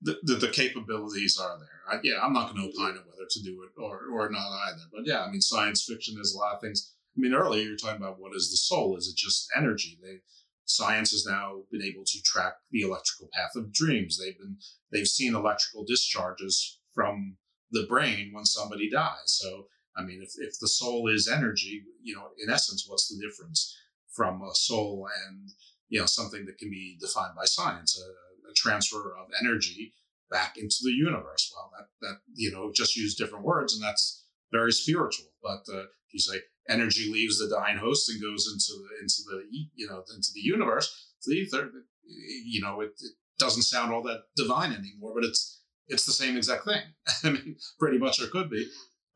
The, 0.02 0.18
the, 0.24 0.36
the 0.36 0.48
capabilities 0.48 1.40
are 1.40 1.60
there. 1.60 1.82
I, 1.88 2.00
yeah, 2.04 2.20
I'm 2.22 2.34
not 2.34 2.52
going 2.52 2.62
to 2.62 2.70
opine 2.70 2.98
on 2.98 3.06
whether 3.06 3.28
to 3.30 3.44
do 3.44 3.64
it 3.64 3.80
or, 3.80 4.08
or 4.12 4.30
not 4.32 4.50
either. 4.68 4.82
But 4.92 5.06
yeah, 5.06 5.22
I 5.22 5.30
mean, 5.30 5.42
science 5.42 5.86
fiction, 5.88 6.16
there's 6.16 6.34
a 6.34 6.40
lot 6.40 6.56
of 6.56 6.62
things. 6.62 6.96
I 7.16 7.22
mean, 7.22 7.34
earlier 7.34 7.64
you 7.64 7.72
were 7.72 7.78
talking 7.78 8.02
about 8.02 8.20
what 8.20 8.36
is 8.36 8.50
the 8.50 8.58
soul? 8.58 8.98
Is 8.98 9.08
it 9.08 9.16
just 9.16 9.48
energy? 9.56 10.00
They, 10.02 10.22
science 10.66 11.12
has 11.12 11.26
now 11.26 11.62
been 11.72 11.84
able 11.84 12.04
to 12.06 12.22
track 12.24 12.54
the 12.72 12.82
electrical 12.82 13.30
path 13.34 13.52
of 13.56 13.74
dreams. 13.74 14.18
They've 14.18 14.38
been 14.38 14.58
they've 14.92 15.08
seen 15.08 15.36
electrical 15.36 15.86
discharges 15.86 16.80
from 16.94 17.38
the 17.72 17.86
brain 17.88 18.32
when 18.34 18.46
somebody 18.46 18.90
dies. 18.90 19.26
So 19.26 19.68
I 19.96 20.04
mean, 20.04 20.22
if, 20.22 20.34
if 20.38 20.60
the 20.60 20.68
soul 20.68 21.10
is 21.10 21.28
energy, 21.28 21.84
you 22.02 22.16
know, 22.16 22.30
in 22.44 22.52
essence, 22.52 22.86
what's 22.88 23.10
the 23.10 23.20
difference 23.26 23.78
from 24.14 24.42
a 24.42 24.54
soul 24.54 25.08
and 25.28 25.50
you 25.90 26.00
know 26.00 26.06
something 26.06 26.46
that 26.46 26.58
can 26.58 26.70
be 26.70 26.98
defined 27.00 27.36
by 27.36 27.46
science, 27.46 28.00
a, 28.00 28.50
a 28.50 28.54
transfer 28.56 29.16
of 29.18 29.28
energy 29.42 29.94
back 30.30 30.58
into 30.58 30.78
the 30.84 30.92
universe? 30.92 31.52
Well, 31.54 31.72
that 31.78 32.08
that 32.08 32.18
you 32.34 32.52
know 32.52 32.72
just 32.74 32.96
use 32.96 33.16
different 33.16 33.46
words, 33.46 33.74
and 33.74 33.84
that's 33.84 34.26
very 34.52 34.72
spiritual. 34.72 35.28
But 35.44 35.64
uh, 35.74 35.84
you 36.12 36.20
say 36.20 36.38
energy 36.70 37.12
leaves 37.12 37.40
the 37.40 37.54
dying 37.54 37.78
host 37.78 38.10
and 38.10 38.22
goes 38.22 38.48
into 38.52 38.80
the 38.80 39.02
into 39.02 39.22
the 39.28 39.44
you 39.76 39.88
know 39.88 40.04
into 40.16 40.30
the 40.34 40.42
universe, 40.42 41.14
the 41.26 41.36
ether. 41.36 41.70
You 42.04 42.62
know, 42.62 42.82
it, 42.82 42.92
it 43.00 43.14
doesn't 43.40 43.64
sound 43.64 43.94
all 43.94 44.04
that 44.04 44.24
divine 44.36 44.74
anymore, 44.74 45.14
but 45.16 45.24
it's 45.24 45.61
it's 45.92 46.06
the 46.06 46.12
same 46.14 46.38
exact 46.38 46.66
thing. 46.66 46.82
I 47.24 47.30
mean, 47.30 47.58
pretty 47.78 48.00
much 48.00 48.22
it 48.22 48.32
could 48.32 48.50
be. 48.50 48.68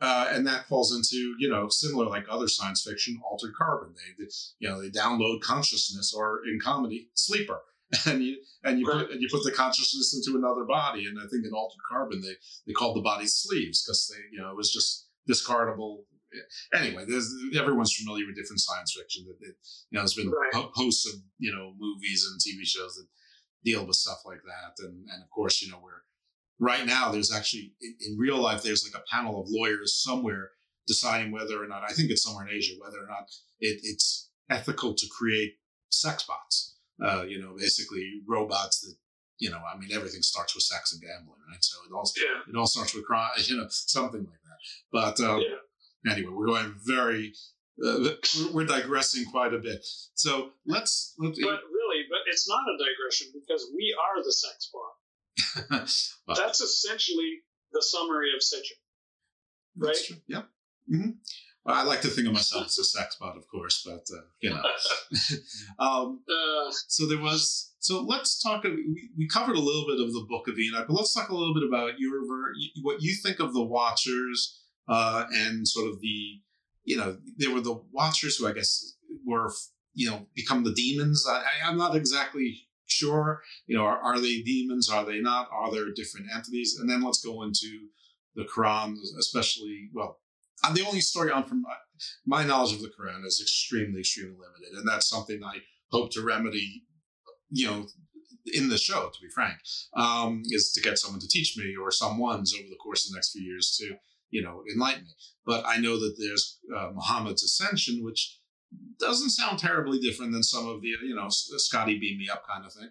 Uh, 0.01 0.27
and 0.29 0.45
that 0.45 0.67
falls 0.67 0.93
into 0.93 1.35
you 1.39 1.49
know 1.49 1.69
similar 1.69 2.05
like 2.05 2.25
other 2.29 2.49
science 2.49 2.83
fiction 2.83 3.17
altered 3.23 3.53
carbon 3.57 3.93
they, 3.95 4.23
they 4.23 4.29
you 4.59 4.67
know 4.67 4.81
they 4.81 4.89
download 4.89 5.39
consciousness 5.39 6.13
or 6.13 6.41
in 6.45 6.59
comedy 6.59 7.09
sleeper 7.13 7.61
and 8.05 8.21
you 8.21 8.35
and 8.65 8.77
you 8.77 8.85
right. 8.85 9.07
put 9.07 9.11
and 9.11 9.21
you 9.21 9.29
put 9.31 9.43
the 9.45 9.51
consciousness 9.51 10.13
into 10.13 10.37
another 10.37 10.65
body 10.65 11.05
and 11.05 11.17
i 11.17 11.25
think 11.27 11.45
in 11.45 11.53
altered 11.53 11.79
carbon 11.89 12.19
they 12.19 12.33
they 12.67 12.73
called 12.73 12.97
the 12.97 13.01
body 13.01 13.25
sleeves 13.25 13.83
because 13.83 14.11
they 14.13 14.21
you 14.35 14.41
know 14.41 14.49
it 14.49 14.57
was 14.57 14.69
just 14.69 15.07
discardable 15.29 15.99
anyway 16.73 17.05
there's 17.07 17.33
everyone's 17.57 17.95
familiar 17.95 18.25
with 18.25 18.35
different 18.35 18.59
science 18.59 18.93
fiction 18.99 19.23
that, 19.25 19.39
that 19.39 19.55
you 19.91 19.95
know 19.95 20.01
there's 20.01 20.13
been 20.13 20.29
right. 20.29 20.65
hosts 20.73 21.07
of 21.07 21.21
you 21.39 21.53
know 21.55 21.73
movies 21.79 22.29
and 22.29 22.37
tv 22.41 22.65
shows 22.65 22.95
that 22.95 23.07
deal 23.63 23.87
with 23.87 23.95
stuff 23.95 24.19
like 24.25 24.41
that 24.43 24.83
and 24.83 25.07
and 25.09 25.23
of 25.23 25.29
course 25.29 25.61
you 25.61 25.71
know 25.71 25.79
we're 25.81 26.03
right 26.59 26.85
now 26.85 27.11
there's 27.11 27.33
actually 27.33 27.73
in 27.81 28.17
real 28.17 28.37
life 28.37 28.63
there's 28.63 28.83
like 28.83 29.01
a 29.01 29.15
panel 29.15 29.41
of 29.41 29.47
lawyers 29.49 30.01
somewhere 30.01 30.51
deciding 30.87 31.31
whether 31.31 31.61
or 31.61 31.67
not 31.67 31.83
i 31.83 31.93
think 31.93 32.09
it's 32.09 32.23
somewhere 32.23 32.47
in 32.47 32.53
asia 32.53 32.73
whether 32.79 32.97
or 32.97 33.07
not 33.07 33.29
it, 33.59 33.79
it's 33.83 34.29
ethical 34.49 34.93
to 34.93 35.07
create 35.17 35.53
sex 35.89 36.23
bots. 36.23 36.73
Uh, 37.03 37.23
you 37.27 37.41
know 37.41 37.53
basically 37.57 38.21
robots 38.25 38.79
that 38.79 38.95
you 39.37 39.49
know 39.49 39.59
i 39.69 39.77
mean 39.77 39.89
everything 39.91 40.21
starts 40.21 40.55
with 40.55 40.63
sex 40.63 40.93
and 40.93 41.01
gambling 41.01 41.37
right? 41.51 41.61
So 41.61 41.77
it 41.89 41.93
all 41.93 42.09
yeah. 42.15 42.39
it 42.47 42.57
all 42.57 42.67
starts 42.67 42.95
with 42.95 43.03
crime 43.03 43.31
you 43.37 43.57
know 43.57 43.65
something 43.69 44.21
like 44.21 44.27
that. 44.29 44.59
But 44.93 45.19
um, 45.19 45.41
yeah. 45.41 46.13
anyway 46.13 46.31
we're 46.31 46.47
going 46.47 46.73
very 46.85 47.33
uh, 47.85 48.11
we're 48.53 48.65
digressing 48.65 49.25
quite 49.25 49.53
a 49.53 49.57
bit. 49.57 49.85
So 50.13 50.51
let's, 50.65 51.13
let's 51.19 51.37
but 51.41 51.59
really 51.67 52.05
but 52.09 52.19
it's 52.27 52.47
not 52.47 52.63
a 52.63 52.77
digression 52.79 53.27
because 53.33 53.69
we 53.75 53.93
are 53.99 54.23
the 54.23 54.31
sex 54.31 54.69
bot 54.71 54.95
That's 55.69 56.61
essentially 56.61 57.39
the 57.71 57.81
summary 57.81 58.29
of 58.35 58.41
Sitchin. 58.41 58.77
Right? 59.77 59.95
True. 60.07 60.17
Yeah. 60.27 60.43
Mm-hmm. 60.91 61.11
Well, 61.65 61.75
I 61.75 61.83
like 61.83 62.01
to 62.01 62.09
think 62.09 62.27
of 62.27 62.33
myself 62.33 62.67
as 62.67 62.77
a 62.77 62.83
sex 62.83 63.17
bot, 63.19 63.35
of 63.35 63.47
course, 63.47 63.83
but 63.83 64.05
uh, 64.15 64.21
you 64.39 64.51
know. 64.51 64.61
um, 65.79 66.21
uh, 66.29 66.71
so 66.87 67.07
there 67.07 67.19
was. 67.19 67.73
So 67.79 68.01
let's 68.01 68.41
talk. 68.41 68.63
We, 68.63 69.09
we 69.17 69.27
covered 69.27 69.55
a 69.55 69.59
little 69.59 69.85
bit 69.87 69.99
of 69.99 70.13
the 70.13 70.25
Book 70.29 70.47
of 70.47 70.59
Enoch, 70.59 70.85
but 70.87 70.93
let's 70.93 71.13
talk 71.13 71.29
a 71.29 71.35
little 71.35 71.55
bit 71.55 71.67
about 71.67 71.99
your 71.99 72.21
what 72.83 73.01
you 73.01 73.15
think 73.15 73.39
of 73.39 73.53
the 73.53 73.63
Watchers 73.63 74.61
uh, 74.87 75.25
and 75.33 75.67
sort 75.67 75.89
of 75.89 75.99
the, 76.01 76.39
you 76.83 76.97
know, 76.97 77.17
there 77.37 77.51
were 77.51 77.61
the 77.61 77.81
Watchers 77.91 78.37
who 78.37 78.47
I 78.47 78.53
guess 78.53 78.93
were 79.25 79.51
you 79.95 80.09
know 80.09 80.27
become 80.35 80.63
the 80.63 80.73
demons. 80.73 81.25
I, 81.27 81.41
I'm 81.67 81.77
not 81.77 81.95
exactly 81.95 82.64
sure 82.85 83.41
you 83.67 83.75
know 83.77 83.83
are, 83.83 83.97
are, 83.99 84.19
they 84.19 84.41
demons? 84.41 84.89
Are 84.89 85.05
they 85.05 85.19
not? 85.19 85.49
Are 85.51 85.71
there 85.71 85.91
different 85.95 86.27
entities? 86.33 86.77
And 86.79 86.89
then 86.89 87.01
let's 87.01 87.23
go 87.23 87.43
into 87.43 87.89
the 88.35 88.43
quran 88.43 88.95
especially 89.19 89.89
well 89.93 90.19
the 90.73 90.85
only 90.85 91.01
story 91.01 91.31
on 91.31 91.43
from 91.43 91.61
my, 91.61 91.75
my 92.25 92.43
knowledge 92.43 92.73
of 92.73 92.81
the 92.81 92.89
quran 92.99 93.25
is 93.25 93.39
extremely 93.41 93.99
extremely 93.99 94.35
limited 94.35 94.77
and 94.77 94.87
that's 94.87 95.09
something 95.09 95.43
i 95.43 95.57
hope 95.91 96.11
to 96.11 96.21
remedy 96.21 96.83
you 97.49 97.67
know 97.67 97.85
in 98.53 98.69
the 98.69 98.77
show 98.77 99.09
to 99.09 99.21
be 99.21 99.29
frank 99.33 99.57
um, 99.97 100.43
is 100.49 100.71
to 100.71 100.81
get 100.81 100.99
someone 100.99 101.19
to 101.19 101.27
teach 101.27 101.57
me 101.57 101.75
or 101.81 101.91
someone's 101.91 102.53
over 102.53 102.67
the 102.69 102.75
course 102.75 103.05
of 103.05 103.11
the 103.11 103.17
next 103.17 103.31
few 103.31 103.41
years 103.41 103.75
to 103.79 103.95
you 104.29 104.41
know 104.41 104.61
enlighten 104.73 105.03
me. 105.03 105.13
But 105.45 105.65
i 105.65 105.77
know 105.77 105.99
that 105.99 106.15
there's 106.19 106.59
uh, 106.75 106.91
muhammad's 106.93 107.43
ascension 107.43 108.03
which 108.03 108.39
doesn't 108.99 109.31
sound 109.31 109.59
terribly 109.59 109.99
different 109.99 110.31
than 110.31 110.43
some 110.43 110.67
of 110.67 110.81
the 110.81 110.89
you 111.03 111.15
know 111.15 111.27
Scotty 111.29 111.99
beam 111.99 112.17
me 112.17 112.29
up 112.29 112.47
kind 112.47 112.65
of 112.65 112.73
thing. 112.73 112.89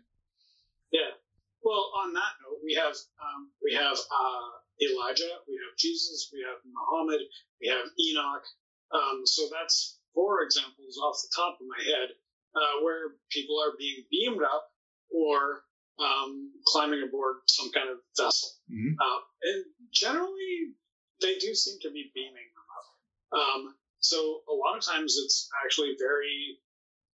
Yeah. 0.93 1.17
Well, 1.63 1.93
on 1.97 2.13
that 2.13 2.33
note, 2.45 2.61
we 2.63 2.75
have 2.75 2.95
um, 3.21 3.51
we 3.63 3.75
have 3.75 3.97
uh, 3.97 4.49
Elijah, 4.83 5.41
we 5.49 5.55
have 5.55 5.77
Jesus, 5.79 6.31
we 6.33 6.45
have 6.45 6.61
Muhammad, 6.67 7.21
we 7.61 7.69
have 7.69 7.87
Enoch. 7.99 8.45
Um, 8.93 9.23
so 9.25 9.49
that's 9.51 9.99
four 10.15 10.43
examples 10.43 10.99
off 11.03 11.17
the 11.23 11.33
top 11.35 11.59
of 11.61 11.67
my 11.67 11.83
head 11.83 12.09
uh, 12.55 12.85
where 12.85 13.17
people 13.31 13.57
are 13.59 13.75
being 13.79 14.05
beamed 14.11 14.43
up 14.43 14.71
or 15.11 15.65
um, 15.99 16.53
climbing 16.67 17.03
aboard 17.03 17.37
some 17.47 17.71
kind 17.73 17.89
of 17.89 17.99
vessel. 18.17 18.51
Mm-hmm. 18.71 18.95
Uh, 18.99 19.21
and 19.43 19.65
generally, 19.93 20.75
they 21.21 21.39
do 21.39 21.55
seem 21.55 21.79
to 21.83 21.91
be 21.91 22.11
beaming 22.15 22.49
them 22.55 22.69
up. 22.79 22.87
Um, 23.35 23.75
so 24.05 24.43
a 24.51 24.53
lot 24.53 24.77
of 24.77 24.85
times 24.85 25.17
it's 25.17 25.49
actually 25.65 25.97
very, 25.99 26.59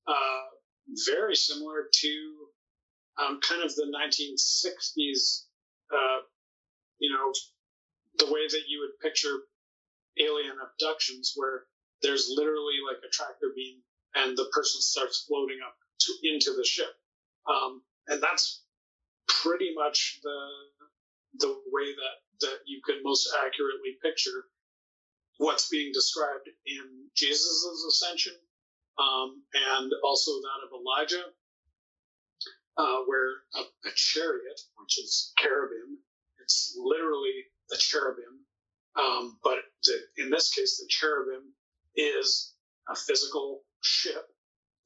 uh, 0.08 0.50
very 1.06 1.36
similar 1.36 1.86
to 1.88 2.34
um, 3.16 3.38
kind 3.40 3.62
of 3.62 3.72
the 3.76 3.86
1960s, 3.94 5.44
uh, 5.94 6.18
you 6.98 7.14
know, 7.14 7.32
the 8.18 8.26
way 8.26 8.42
that 8.48 8.62
you 8.66 8.80
would 8.80 8.98
picture 9.00 9.38
alien 10.18 10.56
abductions, 10.58 11.32
where 11.36 11.62
there's 12.02 12.28
literally 12.34 12.82
like 12.84 12.98
a 13.06 13.12
tractor 13.12 13.52
beam 13.54 13.78
and 14.16 14.36
the 14.36 14.50
person 14.52 14.80
starts 14.80 15.26
floating 15.28 15.58
up 15.64 15.76
to, 16.00 16.12
into 16.24 16.52
the 16.56 16.64
ship. 16.64 16.90
Um, 17.46 17.82
and 18.08 18.20
that's 18.20 18.64
pretty 19.28 19.72
much 19.76 20.18
the 20.24 20.48
the 21.38 21.54
way 21.70 21.94
that 21.94 22.16
that 22.40 22.58
you 22.66 22.80
could 22.82 22.96
most 23.04 23.32
accurately 23.46 23.96
picture 24.02 24.46
what's 25.40 25.68
being 25.70 25.92
described 25.94 26.48
in 26.66 26.86
Jesus' 27.16 27.86
ascension 27.90 28.34
um, 28.98 29.42
and 29.76 29.92
also 30.04 30.32
that 30.32 30.66
of 30.68 30.80
Elijah. 30.80 31.24
uh, 32.78 32.98
where 33.06 33.30
a, 33.56 33.60
a 33.88 33.92
chariot, 33.96 34.60
which 34.78 34.98
is 35.00 35.34
cherubim, 35.40 35.98
it's 36.40 36.76
literally 36.78 37.46
the 37.70 37.78
cherubim, 37.78 38.46
um, 39.00 39.38
but 39.44 39.58
the, 39.84 40.24
in 40.24 40.30
this 40.30 40.52
case, 40.54 40.78
the 40.78 40.88
cherubim 40.90 41.54
is 41.96 42.54
a 42.90 42.96
physical 42.96 43.62
ship 43.82 44.26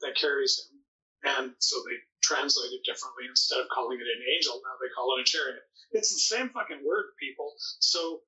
that 0.02 0.16
carries 0.16 0.60
him, 0.60 1.36
and 1.38 1.52
so 1.60 1.78
they 1.86 1.96
translate 2.22 2.72
it 2.72 2.84
differently. 2.84 3.24
Instead 3.28 3.60
of 3.60 3.68
calling 3.74 3.98
it 4.00 4.04
an 4.06 4.24
angel, 4.36 4.54
now 4.64 4.76
they 4.80 4.92
call 4.94 5.16
it 5.18 5.22
a 5.22 5.24
chariot. 5.24 5.62
It's 5.92 6.12
the 6.12 6.20
same 6.36 6.50
fucking 6.50 6.82
word, 6.86 7.06
people. 7.20 7.54
So, 7.80 8.20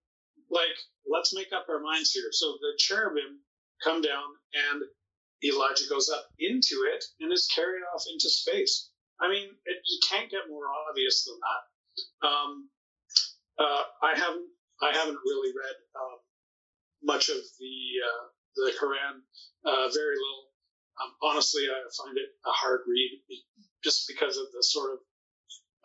like, 0.51 0.77
let's 1.10 1.35
make 1.35 1.52
up 1.52 1.66
our 1.68 1.81
minds 1.81 2.12
here. 2.12 2.28
So 2.32 2.59
the 2.60 2.74
cherubim 2.78 3.40
come 3.82 4.01
down, 4.01 4.24
and 4.55 4.82
Elijah 5.44 5.85
goes 5.89 6.09
up 6.09 6.27
into 6.39 6.89
it 6.93 7.05
and 7.20 7.32
is 7.32 7.48
carried 7.55 7.82
off 7.94 8.05
into 8.10 8.28
space. 8.31 8.90
I 9.20 9.28
mean, 9.28 9.48
it, 9.64 9.78
you 9.85 9.98
can't 10.09 10.31
get 10.31 10.48
more 10.48 10.66
obvious 10.89 11.24
than 11.24 11.36
that. 11.40 12.28
Um, 12.28 12.68
uh, 13.59 13.82
I 14.02 14.16
haven't 14.16 14.48
I 14.82 14.93
haven't 14.93 15.18
really 15.24 15.52
read 15.56 15.77
um, 15.97 16.18
much 17.02 17.28
of 17.28 17.36
the 17.36 17.77
uh, 18.05 18.24
the 18.56 18.73
Quran, 18.81 19.20
uh, 19.64 19.89
very 19.93 20.16
little. 20.16 20.44
Um, 21.01 21.12
honestly, 21.23 21.62
I 21.68 21.81
find 21.97 22.16
it 22.16 22.28
a 22.44 22.52
hard 22.52 22.81
read 22.86 23.24
just 23.85 24.09
because 24.09 24.36
of 24.36 24.47
the 24.52 24.62
sort 24.62 24.93
of 24.93 24.98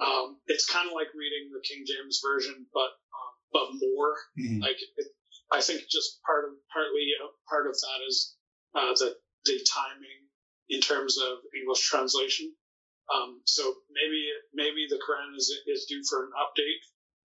um, 0.01 0.37
it's 0.47 0.65
kind 0.65 0.87
of 0.87 0.93
like 0.93 1.13
reading 1.13 1.51
the 1.53 1.61
King 1.61 1.85
James 1.85 2.19
version, 2.23 2.65
but 2.73 2.91
um, 3.13 3.30
but 3.51 3.67
more. 3.79 4.15
Mm-hmm. 4.39 4.61
Like 4.61 4.79
it, 4.97 5.07
I 5.51 5.61
think 5.61 5.81
just 5.89 6.21
part 6.23 6.45
of 6.45 6.51
partly 6.71 7.11
uh, 7.19 7.27
part 7.49 7.67
of 7.67 7.73
that 7.73 7.99
is 8.07 8.35
uh, 8.75 8.93
the 8.95 9.15
the 9.45 9.59
timing 9.67 10.31
in 10.69 10.81
terms 10.81 11.17
of 11.17 11.39
English 11.55 11.81
translation. 11.87 12.53
Um, 13.13 13.41
so 13.45 13.63
maybe 13.91 14.23
maybe 14.53 14.87
the 14.89 15.01
Quran 15.03 15.35
is 15.35 15.51
is 15.67 15.85
due 15.89 16.01
for 16.09 16.23
an 16.23 16.31
update, 16.39 16.81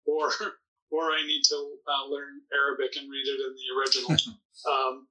or 0.05 0.29
or 0.91 1.03
I 1.11 1.21
need 1.25 1.43
to 1.49 1.57
uh, 1.87 2.09
learn 2.09 2.41
Arabic 2.53 2.97
and 2.97 3.09
read 3.09 3.27
it 3.27 3.39
in 3.45 3.53
the 3.53 3.67
original, 3.77 4.11
um, 4.71 5.07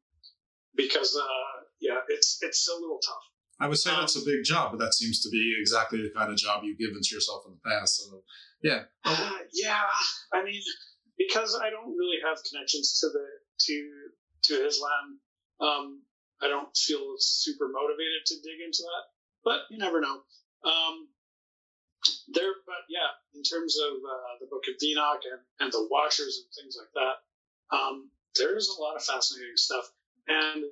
because 0.74 1.16
uh, 1.16 1.62
yeah, 1.80 2.00
it's 2.08 2.38
it's 2.42 2.68
a 2.68 2.74
little 2.80 2.98
tough. 3.04 3.24
I 3.60 3.68
would 3.68 3.78
say 3.78 3.90
that's 3.90 4.16
a 4.16 4.24
big 4.24 4.42
job, 4.44 4.72
but 4.72 4.80
that 4.84 4.94
seems 4.94 5.22
to 5.22 5.30
be 5.30 5.56
exactly 5.60 6.02
the 6.02 6.10
kind 6.10 6.30
of 6.30 6.36
job 6.36 6.64
you've 6.64 6.78
given 6.78 7.00
to 7.00 7.14
yourself 7.14 7.44
in 7.46 7.54
the 7.54 7.70
past. 7.70 8.02
So, 8.02 8.24
yeah. 8.62 8.82
Uh, 9.04 9.30
yeah, 9.52 9.82
I 10.32 10.42
mean, 10.42 10.60
because 11.18 11.58
I 11.60 11.70
don't 11.70 11.96
really 11.96 12.18
have 12.26 12.38
connections 12.50 13.00
to 13.00 13.08
the 13.08 13.26
to 13.66 13.76
to 14.44 14.66
Islam, 14.66 15.20
um, 15.60 16.02
I 16.42 16.48
don't 16.48 16.74
feel 16.76 17.16
super 17.18 17.68
motivated 17.68 18.26
to 18.26 18.34
dig 18.42 18.60
into 18.64 18.82
that. 18.82 19.04
But 19.44 19.60
you 19.70 19.78
never 19.78 20.00
know. 20.00 20.22
Um, 20.64 21.08
there, 22.28 22.52
but 22.66 22.84
yeah, 22.88 23.12
in 23.34 23.42
terms 23.42 23.76
of 23.78 23.96
uh, 23.96 24.32
the 24.40 24.48
Book 24.50 24.64
of 24.68 24.76
Enoch 24.82 25.22
and, 25.30 25.40
and 25.60 25.72
the 25.72 25.88
Watchers 25.90 26.40
and 26.42 26.48
things 26.52 26.76
like 26.76 26.92
that, 26.94 27.76
um, 27.76 28.10
there's 28.36 28.68
a 28.68 28.80
lot 28.80 28.96
of 28.96 29.04
fascinating 29.04 29.56
stuff. 29.56 29.84
And 30.28 30.64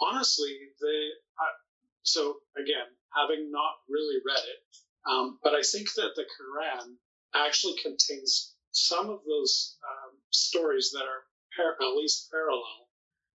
honestly, 0.00 0.56
the 0.80 0.96
uh, 1.38 1.56
so 2.02 2.36
again, 2.56 2.88
having 3.14 3.50
not 3.50 3.80
really 3.88 4.20
read 4.24 4.44
it, 4.44 4.60
um, 5.08 5.38
but 5.42 5.54
I 5.54 5.62
think 5.62 5.92
that 5.94 6.12
the 6.16 6.24
Quran 6.24 6.96
actually 7.34 7.76
contains 7.82 8.54
some 8.72 9.08
of 9.08 9.20
those 9.26 9.76
um, 9.84 10.18
stories 10.30 10.90
that 10.92 11.04
are 11.04 11.22
par- 11.56 11.76
at 11.80 11.96
least 11.96 12.30
parallel 12.30 12.88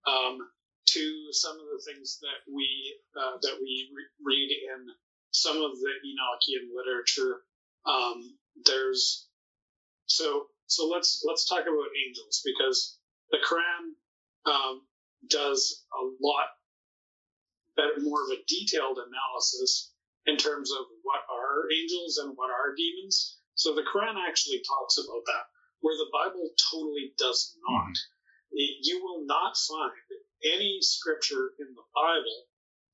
um, 0.08 0.38
to 0.86 1.28
some 1.32 1.54
of 1.54 1.66
the 1.72 1.84
things 1.92 2.20
that 2.22 2.52
we 2.54 2.68
uh, 3.18 3.38
that 3.42 3.58
we 3.62 3.90
re- 3.96 4.14
read 4.24 4.50
in 4.52 4.88
some 5.32 5.58
of 5.58 5.72
the 5.80 5.94
Enochian 6.06 6.70
literature. 6.76 7.42
Um, 7.86 8.38
there's 8.66 9.28
so 10.06 10.46
so 10.68 10.88
let's 10.88 11.24
let's 11.28 11.48
talk 11.48 11.62
about 11.62 11.98
angels 12.08 12.42
because 12.46 12.98
the 13.32 13.38
Quran 13.38 14.52
um, 14.52 14.82
does 15.30 15.86
a 15.94 16.04
lot 16.22 16.48
better, 17.76 18.00
more 18.02 18.22
of 18.24 18.30
a 18.32 18.44
detailed 18.48 18.98
analysis 18.98 19.92
in 20.26 20.38
terms 20.38 20.72
of 20.72 20.86
what 21.04 21.22
are 21.32 21.72
angels 21.72 22.18
and 22.18 22.34
what 22.36 22.50
are 22.50 22.76
demons. 22.76 23.40
So 23.56 23.76
the 23.76 23.84
Quran 23.84 24.16
actually 24.28 24.62
talks 24.68 24.98
about 24.98 25.24
that, 25.26 25.46
where 25.82 25.96
the 25.98 26.10
Bible 26.12 26.50
totally 26.72 27.14
does 27.18 27.56
not. 27.68 27.96
You 28.52 29.04
will 29.04 29.26
not 29.26 29.56
find 29.58 29.92
any 30.46 30.80
scripture 30.82 31.52
in 31.60 31.68
the 31.74 31.84
Bible 31.96 32.48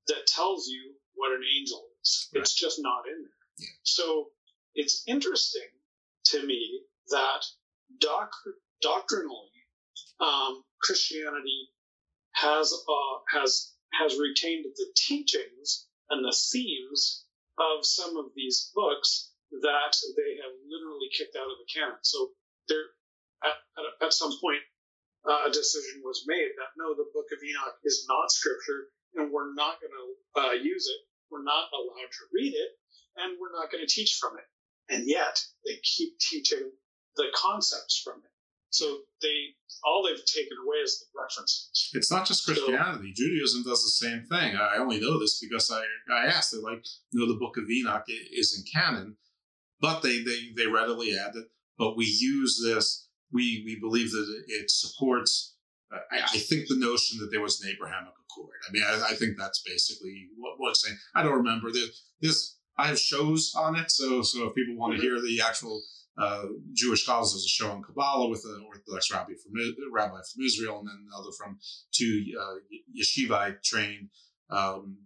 that 0.07 0.27
tells 0.27 0.67
you 0.67 0.93
what 1.15 1.31
an 1.31 1.41
angel 1.57 1.83
is. 2.01 2.29
It's 2.33 2.53
just 2.53 2.79
not 2.81 3.07
in 3.07 3.21
there. 3.23 3.31
Yeah. 3.57 3.67
So 3.83 4.27
it's 4.75 5.03
interesting 5.07 5.67
to 6.25 6.45
me 6.45 6.81
that 7.09 7.45
doc- 7.99 8.31
doctrinally, 8.81 9.51
um, 10.19 10.63
Christianity 10.81 11.69
has 12.31 12.71
uh, 12.73 13.37
has 13.37 13.73
has 13.93 14.17
retained 14.17 14.65
the 14.75 14.85
teachings 14.95 15.87
and 16.09 16.23
the 16.23 16.35
themes 16.51 17.25
of 17.59 17.85
some 17.85 18.17
of 18.17 18.27
these 18.35 18.71
books 18.73 19.28
that 19.51 19.93
they 20.15 20.31
have 20.39 20.53
literally 20.69 21.09
kicked 21.11 21.35
out 21.35 21.49
of 21.49 21.57
the 21.57 21.69
canon. 21.69 21.97
So 22.01 22.31
there, 22.67 22.93
at, 23.43 23.57
at, 23.77 24.07
at 24.07 24.13
some 24.13 24.33
point, 24.41 24.61
uh, 25.27 25.49
a 25.49 25.51
decision 25.51 26.01
was 26.05 26.23
made 26.27 26.53
that 26.57 26.77
no, 26.77 26.95
the 26.95 27.09
Book 27.13 27.27
of 27.33 27.43
Enoch 27.43 27.77
is 27.83 28.05
not 28.07 28.31
scripture, 28.31 28.93
and 29.15 29.31
we're 29.31 29.53
not 29.53 29.81
going 29.81 29.91
to 29.91 30.05
uh, 30.39 30.53
use 30.53 30.87
it. 30.87 31.01
We're 31.31 31.43
not 31.43 31.69
allowed 31.73 32.11
to 32.11 32.23
read 32.33 32.53
it, 32.55 32.71
and 33.17 33.37
we're 33.39 33.53
not 33.53 33.71
going 33.71 33.85
to 33.85 33.91
teach 33.91 34.17
from 34.21 34.37
it. 34.37 34.47
And 34.89 35.05
yet, 35.05 35.37
they 35.65 35.77
keep 35.83 36.17
teaching 36.19 36.71
the 37.15 37.27
concepts 37.35 38.01
from 38.01 38.21
it. 38.23 38.31
So 38.71 38.99
they 39.21 39.57
all 39.83 40.03
they've 40.03 40.25
taken 40.25 40.57
away 40.63 40.77
is 40.77 40.99
the 40.99 41.19
references. 41.19 41.89
It's 41.93 42.11
not 42.11 42.27
just 42.27 42.45
Christianity. 42.45 43.13
So, 43.15 43.23
Judaism 43.23 43.63
does 43.63 43.83
the 43.83 44.07
same 44.07 44.25
thing. 44.25 44.55
I 44.55 44.77
only 44.77 44.99
know 44.99 45.19
this 45.19 45.39
because 45.39 45.71
I, 45.71 45.81
I 46.13 46.27
asked. 46.27 46.51
They're 46.51 46.61
like, 46.61 46.85
no, 47.13 47.27
the 47.27 47.39
Book 47.39 47.57
of 47.57 47.69
Enoch 47.69 48.05
is 48.07 48.55
in 48.57 48.63
canon, 48.71 49.17
but 49.81 50.01
they 50.01 50.23
they 50.23 50.51
they 50.55 50.67
readily 50.67 51.17
add 51.17 51.35
it. 51.35 51.45
But 51.77 51.95
we 51.95 52.05
use 52.05 52.61
this. 52.63 53.07
We 53.31 53.63
we 53.65 53.79
believe 53.79 54.11
that 54.11 54.43
it 54.47 54.69
supports. 54.69 55.55
I, 55.91 56.21
I 56.21 56.37
think 56.37 56.67
the 56.67 56.77
notion 56.77 57.19
that 57.19 57.29
there 57.31 57.41
was 57.41 57.61
an 57.61 57.69
Abrahamic 57.69 58.13
accord. 58.25 58.53
I 58.67 58.71
mean, 58.71 58.83
I, 58.83 59.11
I 59.11 59.13
think 59.15 59.37
that's 59.37 59.63
basically 59.65 60.27
what, 60.37 60.53
what's 60.57 60.85
saying. 60.85 60.97
I 61.15 61.23
don't 61.23 61.37
remember 61.37 61.71
this. 61.71 62.03
This 62.21 62.57
I 62.77 62.87
have 62.87 62.99
shows 62.99 63.53
on 63.55 63.75
it, 63.75 63.89
so 63.91 64.21
so 64.21 64.47
if 64.47 64.55
people 64.55 64.77
want 64.77 64.95
to 64.95 65.01
hear 65.01 65.19
the 65.19 65.41
actual 65.43 65.81
uh, 66.19 66.45
Jewish 66.73 67.03
scholars. 67.03 67.31
There's 67.31 67.45
a 67.45 67.47
show 67.47 67.71
on 67.71 67.81
Kabbalah 67.81 68.29
with 68.29 68.43
an 68.45 68.63
Orthodox 68.67 69.11
rabbi 69.11 69.33
from 69.41 69.53
rabbi 69.93 70.15
from 70.15 70.45
Israel, 70.45 70.79
and 70.79 70.87
then 70.87 71.07
another 71.07 71.31
from 71.37 71.57
two 71.93 72.25
uh, 72.39 72.55
yeshiva 72.97 73.61
trained 73.63 74.09
um, 74.49 74.97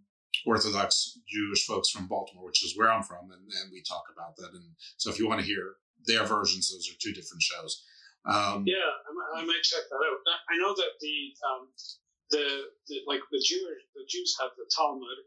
Orthodox 0.46 1.20
Jewish 1.28 1.66
folks 1.66 1.90
from 1.90 2.08
Baltimore, 2.08 2.46
which 2.46 2.64
is 2.64 2.78
where 2.78 2.92
I'm 2.92 3.04
from, 3.04 3.32
and, 3.32 3.42
and, 3.62 3.72
we 3.72 3.82
talk 3.82 4.04
about 4.12 4.36
that. 4.38 4.52
And 4.54 4.76
so, 4.98 5.10
if 5.10 5.20
you 5.20 5.28
want 5.28 5.42
to 5.42 5.46
hear 5.46 5.76
their 6.06 6.26
versions, 6.26 6.70
those 6.70 6.90
are 6.90 6.98
two 7.00 7.14
different 7.14 7.42
shows. 7.42 7.84
Um, 8.26 8.64
yeah, 8.66 8.92
I, 9.36 9.42
I, 9.42 9.46
might 9.46 9.64
check 9.64 9.84
that 9.90 9.96
out. 9.96 10.20
I 10.50 10.58
know 10.58 10.74
that 10.74 10.96
the 11.02 11.18
um, 11.44 11.68
the, 12.30 12.46
the 12.88 12.96
like 13.08 13.22
the 13.32 13.44
Jewish 13.46 13.84
the 13.96 14.06
Jews 14.08 14.36
have 14.42 14.52
the 14.58 14.70
Talmud, 14.76 15.20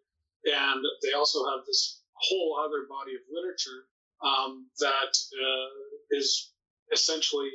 and 0.45 0.85
they 1.03 1.13
also 1.13 1.45
have 1.51 1.67
this 1.67 2.03
whole 2.15 2.59
other 2.65 2.87
body 2.89 3.15
of 3.15 3.23
literature 3.31 3.85
um, 4.25 4.67
that 4.81 5.13
uh, 5.13 5.69
is 6.11 6.53
essentially 6.93 7.51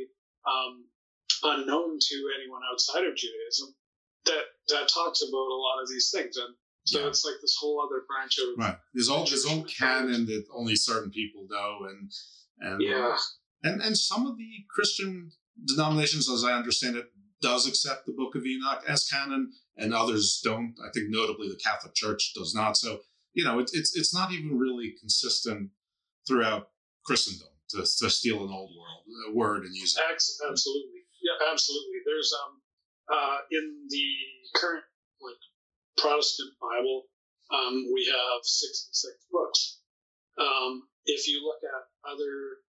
um, 0.45 0.85
unknown 1.43 1.97
to 1.99 2.15
anyone 2.37 2.61
outside 2.71 3.05
of 3.05 3.15
Judaism 3.15 3.73
that 4.25 4.45
that 4.69 4.87
talks 4.87 5.21
about 5.21 5.49
a 5.49 5.61
lot 5.61 5.81
of 5.81 5.89
these 5.89 6.11
things, 6.13 6.37
and 6.37 6.53
so 6.83 6.99
yeah. 6.99 7.07
it's 7.07 7.23
like 7.23 7.35
this 7.41 7.57
whole 7.59 7.81
other 7.81 8.03
branch 8.07 8.37
of 8.39 8.57
right. 8.57 8.77
There's 8.93 9.09
all 9.09 9.25
there's 9.25 9.45
all 9.45 9.63
canon 9.63 10.25
that 10.25 10.45
only 10.53 10.75
certain 10.75 11.11
people 11.11 11.47
know, 11.49 11.87
and 11.89 12.11
and 12.59 12.81
yeah, 12.81 13.17
and 13.63 13.81
and 13.81 13.97
some 13.97 14.25
of 14.25 14.37
the 14.37 14.49
Christian 14.73 15.31
denominations, 15.67 16.29
as 16.29 16.43
I 16.43 16.53
understand 16.53 16.95
it, 16.95 17.05
does 17.41 17.67
accept 17.67 18.05
the 18.05 18.13
Book 18.13 18.35
of 18.35 18.45
Enoch 18.45 18.83
as 18.87 19.07
canon, 19.07 19.51
and 19.77 19.93
others 19.93 20.41
don't. 20.43 20.75
I 20.83 20.89
think 20.93 21.07
notably 21.09 21.49
the 21.49 21.59
Catholic 21.63 21.93
Church 21.93 22.33
does 22.35 22.55
not. 22.55 22.77
So 22.77 23.01
you 23.33 23.43
know, 23.43 23.59
it's 23.59 23.73
it's 23.73 23.95
it's 23.95 24.13
not 24.13 24.31
even 24.31 24.57
really 24.57 24.95
consistent 24.99 25.69
throughout 26.27 26.69
Christendom 27.05 27.47
to, 27.69 27.77
to 27.77 28.09
steal 28.09 28.43
an 28.43 28.51
old 28.51 28.71
world 28.77 29.35
word 29.35 29.63
and 29.65 29.75
use 29.75 29.95
it. 29.97 30.03
Absolutely, 30.11 31.01
yeah, 31.21 31.51
absolutely. 31.51 31.99
There's 32.05 32.33
um 32.45 32.61
uh, 33.11 33.37
in 33.51 33.87
the 33.89 34.59
current 34.59 34.83
like 35.21 35.35
Protestant 35.97 36.53
Bible, 36.61 37.03
um, 37.51 37.85
we 37.93 38.05
have 38.05 38.41
66 38.43 39.13
books. 39.31 39.79
Um, 40.39 40.83
if 41.05 41.27
you 41.27 41.43
look 41.43 41.59
at 41.63 42.09
other 42.09 42.61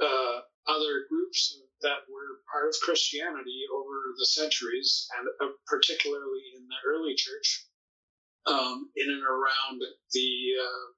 uh, 0.00 0.40
other 0.68 1.04
groups 1.08 1.60
that 1.82 2.04
were 2.08 2.40
part 2.52 2.68
of 2.68 2.80
Christianity 2.80 3.64
over 3.72 4.14
the 4.18 4.26
centuries, 4.26 5.08
and 5.18 5.28
uh, 5.40 5.52
particularly 5.66 6.42
in 6.56 6.66
the 6.68 6.80
early 6.86 7.14
church, 7.16 7.66
um, 8.46 8.90
in 8.96 9.08
and 9.08 9.22
around 9.22 9.80
the 10.12 10.30
uh, 10.60 10.88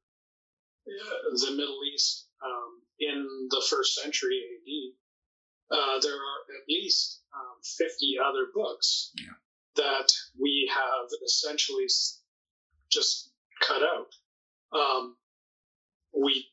the 1.47 1.51
Middle 1.53 1.81
East 1.93 2.29
um, 2.45 2.83
in 2.99 3.49
the 3.51 3.63
first 3.69 3.95
century 3.95 4.43
AD, 4.43 5.79
uh, 5.79 6.01
there 6.01 6.15
are 6.15 6.41
at 6.59 6.69
least 6.69 7.23
um, 7.35 7.59
50 7.79 8.19
other 8.19 8.47
books 8.55 9.13
Yeah. 9.17 9.33
That 9.77 10.09
we 10.41 10.71
have 10.73 11.09
essentially 11.25 11.87
just 12.91 13.31
cut 13.61 13.83
out. 13.83 14.11
Um, 14.73 15.17
we, 16.13 16.47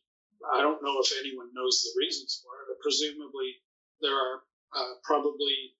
I 0.54 0.62
don't 0.62 0.84
know 0.84 1.00
if 1.04 1.12
anyone 1.20 1.50
knows 1.54 1.82
the 1.84 2.00
reasons 2.00 2.41
for 2.44 2.52
it, 2.64 2.66
but 2.76 2.82
presumably 2.84 3.56
there 4.02 4.16
are 4.16 4.41
uh, 4.76 4.94
probably 5.04 5.76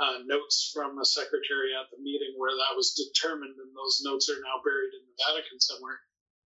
uh, 0.00 0.18
notes 0.26 0.70
from 0.74 0.98
a 0.98 1.04
secretary 1.04 1.74
at 1.78 1.90
the 1.90 2.02
meeting 2.02 2.34
where 2.38 2.54
that 2.54 2.76
was 2.76 2.94
determined, 2.94 3.54
and 3.58 3.70
those 3.74 4.02
notes 4.04 4.28
are 4.30 4.40
now 4.42 4.62
buried 4.64 4.94
in 4.94 5.02
the 5.06 5.14
Vatican 5.26 5.60
somewhere. 5.60 5.98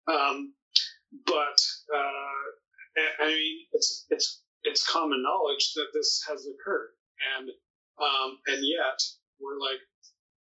Um, 0.07 0.53
but 1.25 1.59
uh, 1.93 2.43
I- 2.97 3.15
I 3.23 3.27
mean, 3.27 3.65
it's 3.73 4.05
it's 4.09 4.41
it's 4.63 4.85
common 4.89 5.21
knowledge 5.23 5.73
that 5.75 5.89
this 5.93 6.23
has 6.27 6.47
occurred, 6.47 6.91
and 7.37 7.49
um, 8.01 8.39
and 8.47 8.65
yet 8.65 8.99
we're 9.39 9.59
like, 9.59 9.79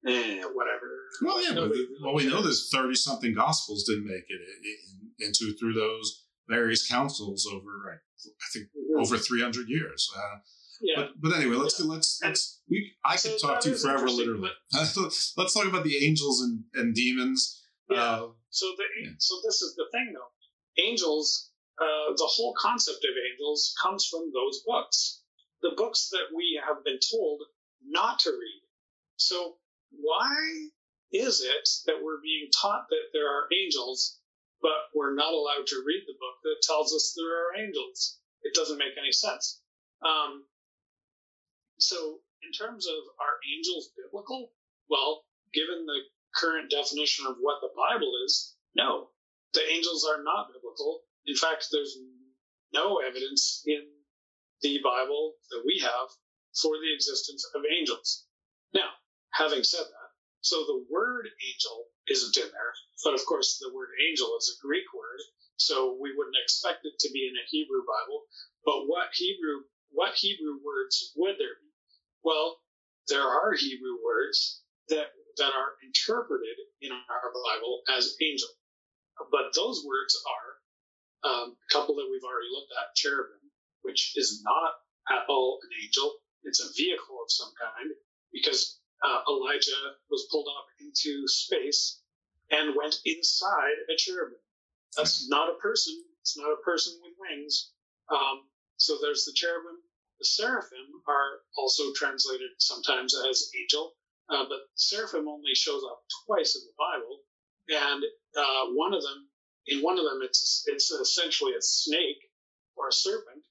eh, 0.06 0.42
whatever. 0.52 0.90
Well, 1.22 1.42
yeah, 1.42 1.54
but 1.54 1.72
well, 2.02 2.14
we 2.14 2.26
know 2.26 2.42
there's 2.42 2.68
thirty 2.70 2.94
something 2.94 3.34
gospels 3.34 3.84
didn't 3.84 4.06
make 4.06 4.24
it 4.28 5.24
into 5.24 5.54
through 5.58 5.74
those 5.74 6.24
various 6.48 6.86
councils 6.86 7.48
over, 7.50 7.90
I 7.92 7.96
I 8.28 8.46
think, 8.52 8.68
over 8.98 9.16
three 9.18 9.42
hundred 9.42 9.68
years. 9.68 10.10
Uh, 10.16 10.38
Yeah. 10.80 10.96
But, 10.96 11.08
but 11.20 11.36
anyway, 11.36 11.56
let's 11.56 11.80
go. 11.80 11.88
Let's 11.88 12.20
let's 12.22 12.60
we. 12.68 12.92
I 13.04 13.12
could 13.16 13.38
So 13.38 13.48
talk 13.48 13.60
to 13.60 13.70
you 13.70 13.76
forever, 13.76 14.08
literally. 14.08 14.50
let's 14.72 15.54
talk 15.54 15.66
about 15.66 15.84
the 15.84 16.04
angels 16.04 16.42
and 16.42 16.64
and 16.74 16.94
demons. 16.94 17.62
Uh, 17.90 18.28
So 18.50 18.66
the 18.76 18.84
so 19.18 19.34
this 19.46 19.62
is 19.62 19.74
the 19.76 19.86
thing 19.92 20.12
though. 20.14 20.32
Angels, 20.82 21.50
uh, 21.80 22.08
the 22.16 22.26
whole 22.34 22.54
concept 22.58 22.98
of 23.04 23.14
angels 23.30 23.74
comes 23.80 24.06
from 24.10 24.32
those 24.34 24.62
books, 24.66 25.22
the 25.62 25.72
books 25.76 26.08
that 26.10 26.26
we 26.34 26.60
have 26.66 26.82
been 26.84 26.98
told 27.12 27.42
not 27.86 28.18
to 28.20 28.30
read. 28.30 28.62
So 29.16 29.56
why 30.00 30.34
is 31.12 31.40
it 31.42 31.68
that 31.86 32.02
we're 32.02 32.20
being 32.22 32.48
taught 32.60 32.86
that 32.90 33.10
there 33.12 33.28
are 33.28 33.48
angels, 33.52 34.18
but 34.60 34.90
we're 34.94 35.14
not 35.14 35.32
allowed 35.32 35.66
to 35.66 35.84
read 35.86 36.02
the 36.06 36.18
book 36.18 36.38
that 36.42 36.66
tells 36.66 36.94
us 36.94 37.14
there 37.16 37.30
are 37.30 37.64
angels? 37.64 38.18
It 38.42 38.54
doesn't 38.54 38.78
make 38.78 38.98
any 38.98 39.12
sense. 39.12 39.62
Um, 40.04 40.44
so, 41.78 42.20
in 42.42 42.52
terms 42.52 42.86
of 42.86 42.98
are 43.20 43.38
angels 43.56 43.90
biblical? 43.96 44.52
Well, 44.88 45.24
given 45.52 45.86
the 45.86 46.00
current 46.34 46.70
definition 46.70 47.26
of 47.26 47.36
what 47.40 47.60
the 47.60 47.70
Bible 47.76 48.12
is, 48.26 48.56
no, 48.74 49.08
the 49.54 49.62
angels 49.70 50.04
are 50.04 50.22
not 50.22 50.52
biblical. 50.52 51.02
In 51.26 51.36
fact, 51.36 51.68
there's 51.70 51.96
no 52.72 52.98
evidence 52.98 53.62
in 53.66 53.86
the 54.60 54.80
Bible 54.82 55.34
that 55.50 55.62
we 55.64 55.78
have 55.80 56.08
for 56.60 56.74
the 56.76 56.92
existence 56.94 57.46
of 57.54 57.62
angels. 57.64 58.26
Now, 58.74 58.90
having 59.34 59.64
said 59.64 59.84
that, 59.86 60.10
so 60.42 60.64
the 60.66 60.86
word 60.90 61.28
angel 61.46 61.86
isn't 62.08 62.36
in 62.38 62.50
there, 62.52 62.74
but 63.04 63.14
of 63.14 63.24
course 63.26 63.58
the 63.60 63.72
word 63.74 63.90
angel 64.10 64.36
is 64.38 64.50
a 64.56 64.62
Greek 64.66 64.86
word, 64.94 65.20
so 65.56 65.98
we 66.00 66.14
wouldn't 66.16 66.36
expect 66.42 66.86
it 66.86 66.94
to 67.00 67.10
be 67.12 67.28
in 67.28 67.36
a 67.36 67.48
Hebrew 67.50 67.82
Bible. 67.86 68.24
But 68.66 68.86
what 68.88 69.10
Hebrew 69.14 69.64
what 69.92 70.14
Hebrew 70.16 70.58
words 70.64 71.12
would 71.16 71.36
there 71.38 71.56
be? 71.62 71.70
Well, 72.24 72.58
there 73.08 73.22
are 73.26 73.54
Hebrew 73.54 73.98
words 74.04 74.62
that 74.90 75.08
that 75.38 75.52
are 75.54 75.74
interpreted 75.84 76.56
in 76.82 76.92
our 76.92 77.28
Bible 77.32 77.82
as 77.96 78.16
angel, 78.22 78.50
but 79.32 79.54
those 79.54 79.84
words 79.86 80.16
are 80.26 80.50
um, 81.24 81.56
a 81.56 81.74
couple 81.74 81.96
that 81.96 82.08
we've 82.10 82.24
already 82.24 82.52
looked 82.52 82.72
at: 82.78 82.96
cherubim, 82.96 83.50
which 83.82 84.14
is 84.16 84.42
not 84.44 84.72
at 85.10 85.26
all 85.28 85.60
an 85.64 85.70
angel; 85.84 86.14
it's 86.44 86.60
a 86.62 86.72
vehicle 86.76 87.18
of 87.22 87.30
some 87.30 87.52
kind, 87.60 87.90
because 88.32 88.80
uh, 89.04 89.20
Elijah 89.28 89.96
was 90.10 90.26
pulled 90.30 90.48
up 90.48 90.66
into 90.80 91.28
space 91.28 92.00
and 92.50 92.74
went 92.76 92.96
inside 93.04 93.76
a 93.92 93.96
cherubim. 93.96 94.38
That's 94.96 95.28
not 95.28 95.50
a 95.50 95.58
person. 95.60 95.94
It's 96.22 96.38
not 96.38 96.52
a 96.52 96.62
person 96.64 96.94
with 97.02 97.12
wings. 97.18 97.72
Um, 98.10 98.42
so 98.76 98.96
there's 99.00 99.24
the 99.24 99.32
cherubim. 99.34 99.78
The 100.18 100.24
seraphim 100.24 101.02
are 101.06 101.40
also 101.56 101.92
translated 101.94 102.50
sometimes 102.58 103.14
as 103.28 103.50
angel, 103.60 103.92
uh, 104.28 104.44
but 104.48 104.60
seraphim 104.74 105.28
only 105.28 105.54
shows 105.54 105.82
up 105.90 106.02
twice 106.26 106.56
in 106.56 106.62
the 106.64 106.72
Bible, 106.78 107.20
and 107.68 108.04
uh, 108.36 108.72
one 108.72 108.94
of 108.94 109.02
them, 109.02 109.28
in 109.66 109.82
one 109.82 109.98
of 109.98 110.04
them, 110.04 110.20
it's 110.22 110.64
it's 110.66 110.90
essentially 110.90 111.52
a 111.54 111.60
snake 111.62 112.22
or 112.76 112.88
a 112.88 112.92
serpent, 112.92 113.42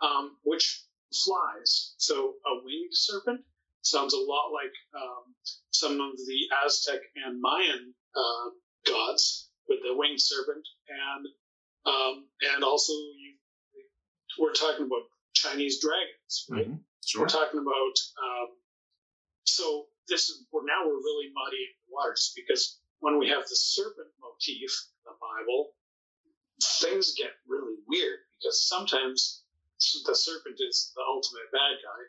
um, 0.00 0.36
which 0.44 0.84
flies. 1.12 1.94
So 1.98 2.34
a 2.46 2.62
winged 2.64 2.92
serpent 2.92 3.40
sounds 3.84 4.14
a 4.14 4.18
lot 4.18 4.50
like 4.52 4.72
um, 4.96 5.34
some 5.70 6.00
of 6.00 6.16
the 6.16 6.38
Aztec 6.64 7.00
and 7.24 7.40
Mayan 7.40 7.94
uh, 8.16 8.50
gods 8.86 9.50
with 9.68 9.78
the 9.82 9.96
winged 9.96 10.20
serpent, 10.20 10.66
and 10.88 11.26
um, 11.86 12.26
and 12.54 12.64
also 12.64 12.92
you, 12.92 13.34
we're 14.38 14.52
talking 14.52 14.86
about 14.86 15.04
Chinese 15.34 15.80
dragons, 15.80 16.46
right? 16.50 16.66
Mm-hmm. 16.66 16.80
Sure. 17.04 17.22
We're 17.22 17.28
talking 17.28 17.60
about 17.60 17.96
um, 18.24 18.48
so 19.44 19.86
this 20.08 20.28
is 20.28 20.44
we're 20.52 20.64
now 20.66 20.86
we're 20.86 21.04
really 21.04 21.28
muddying 21.34 21.72
the 21.86 21.92
waters 21.92 22.32
because 22.34 22.80
when 23.00 23.18
we 23.18 23.28
have 23.28 23.42
the 23.42 23.56
serpent 23.56 24.08
motif 24.20 24.72
in 24.72 25.12
the 25.12 25.16
Bible, 25.20 25.72
things 26.80 27.14
get 27.16 27.32
really 27.46 27.76
weird 27.86 28.20
because 28.40 28.66
sometimes 28.66 29.44
the 30.06 30.14
serpent 30.14 30.56
is 30.60 30.92
the 30.96 31.02
ultimate 31.02 31.52
bad 31.52 31.76
guy, 31.84 32.02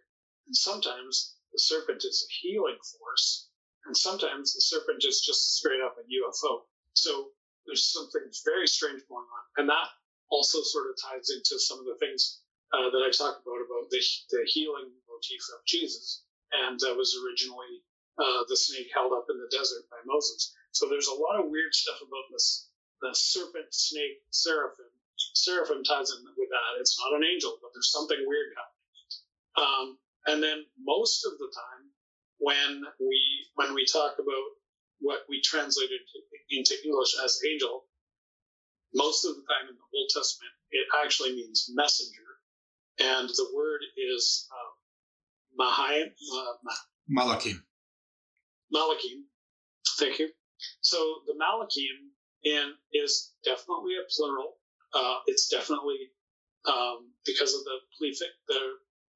and 0.48 0.56
sometimes 0.56 1.35
the 1.56 1.64
serpent 1.64 2.04
is 2.04 2.20
a 2.20 2.34
healing 2.44 2.76
force, 2.84 3.48
and 3.88 3.96
sometimes 3.96 4.54
the 4.54 4.60
serpent 4.60 5.06
is 5.08 5.24
just 5.24 5.56
straight 5.56 5.80
up 5.80 5.96
a 5.96 6.04
UFO. 6.04 6.68
So 6.92 7.32
there's 7.66 7.88
something 7.96 8.28
very 8.44 8.68
strange 8.68 9.08
going 9.08 9.24
on, 9.24 9.44
and 9.56 9.70
that 9.70 9.88
also 10.28 10.60
sort 10.62 10.92
of 10.92 11.00
ties 11.00 11.32
into 11.32 11.56
some 11.58 11.80
of 11.80 11.86
the 11.88 11.96
things 11.96 12.44
uh, 12.76 12.92
that 12.92 13.08
I 13.08 13.10
talked 13.16 13.48
about 13.48 13.64
about 13.64 13.88
the 13.88 14.04
the 14.36 14.44
healing 14.52 14.92
motif 15.08 15.44
of 15.56 15.64
Jesus, 15.64 16.28
and 16.52 16.76
that 16.84 17.00
was 17.00 17.16
originally 17.24 17.80
uh, 18.20 18.44
the 18.52 18.58
snake 18.60 18.92
held 18.92 19.16
up 19.16 19.32
in 19.32 19.40
the 19.40 19.48
desert 19.48 19.88
by 19.88 20.04
Moses. 20.04 20.52
So 20.76 20.92
there's 20.92 21.08
a 21.08 21.16
lot 21.16 21.40
of 21.40 21.48
weird 21.48 21.72
stuff 21.74 22.04
about 22.04 22.28
this 22.36 22.68
the 23.00 23.16
serpent 23.16 23.72
snake 23.72 24.20
seraphim. 24.32 24.92
Seraphim 25.16 25.88
ties 25.88 26.12
in 26.12 26.20
with 26.36 26.52
that. 26.52 26.84
It's 26.84 27.00
not 27.00 27.16
an 27.16 27.24
angel, 27.24 27.56
but 27.62 27.72
there's 27.74 27.92
something 27.92 28.20
weird 28.28 28.52
happening. 28.60 28.76
Um, 29.56 29.98
and 30.28 30.42
then 30.42 30.66
most 30.80 31.26
of 31.26 31.34
the 31.38 31.52
time, 31.54 31.86
when 32.40 32.84
we 33.00 33.20
when 33.56 33.74
we 33.74 33.86
talk 33.86 34.14
about 34.20 34.46
what 35.00 35.20
we 35.30 35.42
translated 35.42 36.00
into 36.50 36.76
English 36.86 37.16
as 37.24 37.40
angel, 37.52 37.86
most 38.94 39.26
of 39.26 39.36
the 39.36 39.42
time 39.42 39.70
in 39.70 39.76
the 39.76 39.98
Old 39.98 40.10
Testament, 40.14 40.52
it 40.72 40.88
actually 41.04 41.36
means 41.36 41.70
messenger, 41.74 42.30
and 43.00 43.30
the 43.30 43.48
word 43.56 43.82
is 43.98 44.48
um, 44.52 45.68
Mahayim, 45.68 46.08
uh, 46.08 46.54
Ma- 46.64 47.24
Malachim. 47.24 47.62
Malachim. 48.74 49.24
Thank 50.00 50.20
you. 50.20 50.30
So 50.82 50.98
the 51.28 51.34
Malachim 51.34 52.10
in 52.44 52.74
is 52.94 53.34
definitely 53.44 53.94
a 53.96 54.06
plural. 54.16 54.58
Uh, 54.94 55.20
it's 55.28 55.50
definitely 55.50 55.98
um, 56.68 57.12
because 57.26 57.54
of 57.54 57.64
the 57.64 57.78
prefix, 58.00 58.32
the 58.48 58.60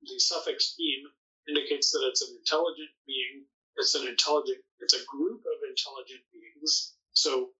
the 0.04 0.20
suffix 0.20 0.76
"im" 0.80 1.12
indicates 1.48 1.92
that 1.92 2.06
it's 2.08 2.22
an 2.22 2.36
intelligent 2.38 2.90
being. 3.08 3.46
It's 3.78 3.96
an 3.96 4.08
intelligent. 4.08 4.60
It's 4.80 4.94
a 4.94 5.06
group 5.06 5.42
of 5.42 5.58
intelligent 5.68 6.22
beings. 6.32 6.96
So 7.14 7.52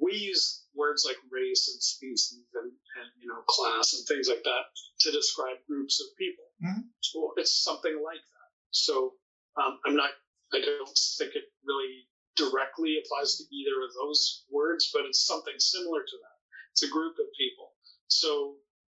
we 0.00 0.14
use 0.16 0.64
words 0.74 1.04
like 1.06 1.16
race 1.30 1.70
and 1.72 1.80
species 1.82 2.44
and, 2.54 2.70
and 2.70 3.08
you 3.20 3.28
know 3.28 3.42
class 3.46 3.94
and 3.94 4.06
things 4.06 4.28
like 4.28 4.42
that 4.44 4.64
to 5.00 5.12
describe 5.12 5.56
groups 5.66 6.00
of 6.00 6.06
people. 6.16 6.44
Mhm. 6.62 6.88
So 7.00 7.32
it's 7.36 7.62
something 7.62 8.02
like 8.02 8.20
that. 8.22 8.50
So 8.70 9.14
um, 9.56 9.78
I'm 9.86 9.96
not. 9.96 10.10
I 10.52 10.60
don't 10.60 10.98
think 11.18 11.34
it 11.34 11.44
really 11.64 12.06
directly 12.36 12.98
applies 12.98 13.36
to 13.38 13.44
either 13.54 13.82
of 13.86 13.94
those 13.94 14.44
words, 14.50 14.90
but 14.92 15.04
it's 15.06 15.26
something 15.26 15.54
similar 15.58 16.00
to 16.02 16.16
that. 16.22 16.36
It's 16.72 16.82
a 16.82 16.88
group 16.88 17.18
of 17.18 17.26
people. 17.38 17.72
So 18.08 18.56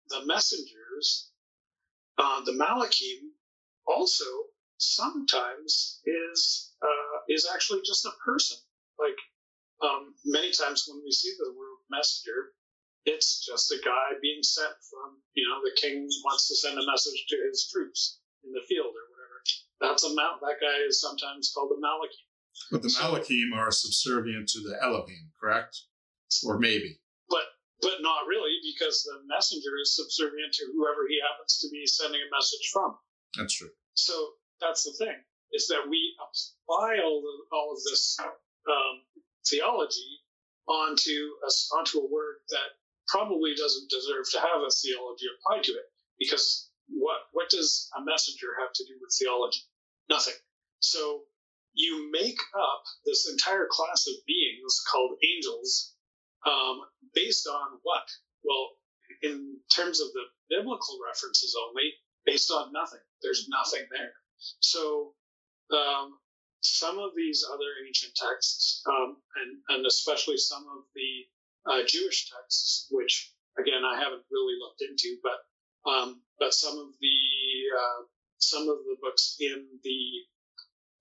the 0.09 0.25
messengers, 0.25 1.31
uh, 2.18 2.41
the 2.45 2.53
Malachim, 2.53 3.31
also 3.88 4.26
sometimes 4.77 6.02
is 6.06 6.73
uh, 6.81 7.18
is 7.30 7.48
actually 7.53 7.81
just 7.85 8.06
a 8.06 8.11
person. 8.26 8.57
Like 8.99 9.18
um, 9.84 10.14
many 10.26 10.52
times 10.52 10.85
when 10.88 11.02
we 11.03 11.11
see 11.11 11.34
the 11.38 11.52
word 11.52 11.77
messenger, 11.89 12.53
it's 13.06 13.45
just 13.45 13.72
a 13.72 13.77
guy 13.84 14.18
being 14.22 14.44
sent 14.44 14.73
from 14.89 15.22
you 15.34 15.48
know 15.48 15.61
the 15.64 15.80
king 15.80 16.07
wants 16.26 16.48
to 16.48 16.56
send 16.56 16.77
a 16.77 16.91
message 16.91 17.26
to 17.30 17.38
his 17.49 17.69
troops 17.72 18.19
in 18.44 18.52
the 18.52 18.65
field 18.68 18.94
or 18.94 19.06
whatever. 19.14 19.38
That's 19.81 20.03
a 20.03 20.14
mal- 20.14 20.39
that 20.41 20.57
guy 20.61 20.85
is 20.88 21.02
sometimes 21.02 21.52
called 21.53 21.72
a 21.72 21.80
Malachim. 21.80 22.27
But 22.72 22.81
the 22.81 22.89
Malachim 22.89 23.56
are 23.56 23.72
subservient 23.72 24.49
to 24.49 24.60
the 24.60 24.77
Elohim, 24.81 25.31
correct? 25.39 25.77
Or 26.45 26.57
maybe. 26.60 26.99
But 27.81 28.01
not 28.01 28.25
really 28.25 28.57
because 28.65 29.03
the 29.03 29.21
messenger 29.27 29.77
is 29.81 29.95
subservient 29.95 30.53
to 30.53 30.65
whoever 30.73 31.05
he 31.07 31.21
happens 31.21 31.59
to 31.61 31.69
be 31.69 31.85
sending 31.85 32.21
a 32.21 32.33
message 32.33 32.69
from. 32.73 32.97
That's 33.37 33.53
true. 33.53 33.69
So 33.93 34.13
that's 34.59 34.83
the 34.83 34.93
thing 34.97 35.15
is 35.53 35.67
that 35.67 35.87
we 35.89 36.15
apply 36.19 36.99
all 37.03 37.19
of, 37.19 37.37
all 37.53 37.71
of 37.71 37.79
this 37.83 38.17
um, 38.19 38.95
theology 39.47 40.19
onto 40.67 41.31
a, 41.45 41.51
onto 41.77 41.99
a 41.99 42.11
word 42.11 42.35
that 42.49 42.75
probably 43.07 43.55
doesn't 43.55 43.89
deserve 43.89 44.29
to 44.31 44.39
have 44.39 44.59
a 44.59 44.69
theology 44.69 45.25
applied 45.31 45.63
to 45.63 45.71
it 45.71 45.87
because 46.19 46.69
what 46.89 47.27
what 47.31 47.49
does 47.49 47.89
a 47.97 48.03
messenger 48.03 48.47
have 48.59 48.73
to 48.73 48.83
do 48.85 48.95
with 49.01 49.15
theology? 49.17 49.61
Nothing. 50.09 50.35
So 50.79 51.23
you 51.73 52.09
make 52.11 52.39
up 52.55 52.83
this 53.05 53.29
entire 53.29 53.67
class 53.69 54.07
of 54.07 54.25
beings 54.25 54.81
called 54.91 55.17
angels 55.23 55.93
um, 56.45 56.81
based 57.14 57.47
on 57.47 57.80
what? 57.84 58.07
Well, 58.43 58.69
in 59.23 59.57
terms 59.73 59.99
of 59.99 60.07
the 60.14 60.23
biblical 60.49 60.99
references 61.05 61.55
only, 61.68 61.93
based 62.26 62.51
on 62.51 62.73
nothing. 62.73 62.99
There's 63.22 63.47
nothing 63.49 63.88
there. 63.89 64.14
So 64.59 65.14
um, 65.73 66.18
some 66.61 66.99
of 66.99 67.11
these 67.15 67.43
other 67.47 67.72
ancient 67.88 68.14
texts, 68.15 68.84
um, 68.88 69.18
and, 69.41 69.57
and 69.69 69.85
especially 69.85 70.38
some 70.38 70.65
of 70.77 70.84
the 70.95 71.72
uh, 71.72 71.85
Jewish 71.88 72.30
texts, 72.30 72.88
which 72.91 73.34
again 73.59 73.84
I 73.84 73.97
haven't 73.97 74.23
really 74.31 74.55
looked 74.59 74.81
into, 74.81 75.18
but 75.23 75.89
um, 75.89 76.22
but 76.39 76.53
some 76.53 76.77
of 76.77 76.88
the 76.99 77.18
uh, 77.80 78.03
some 78.39 78.64
of 78.64 78.77
the 78.85 78.97
books 79.01 79.38
in 79.39 79.65
the 79.84 79.99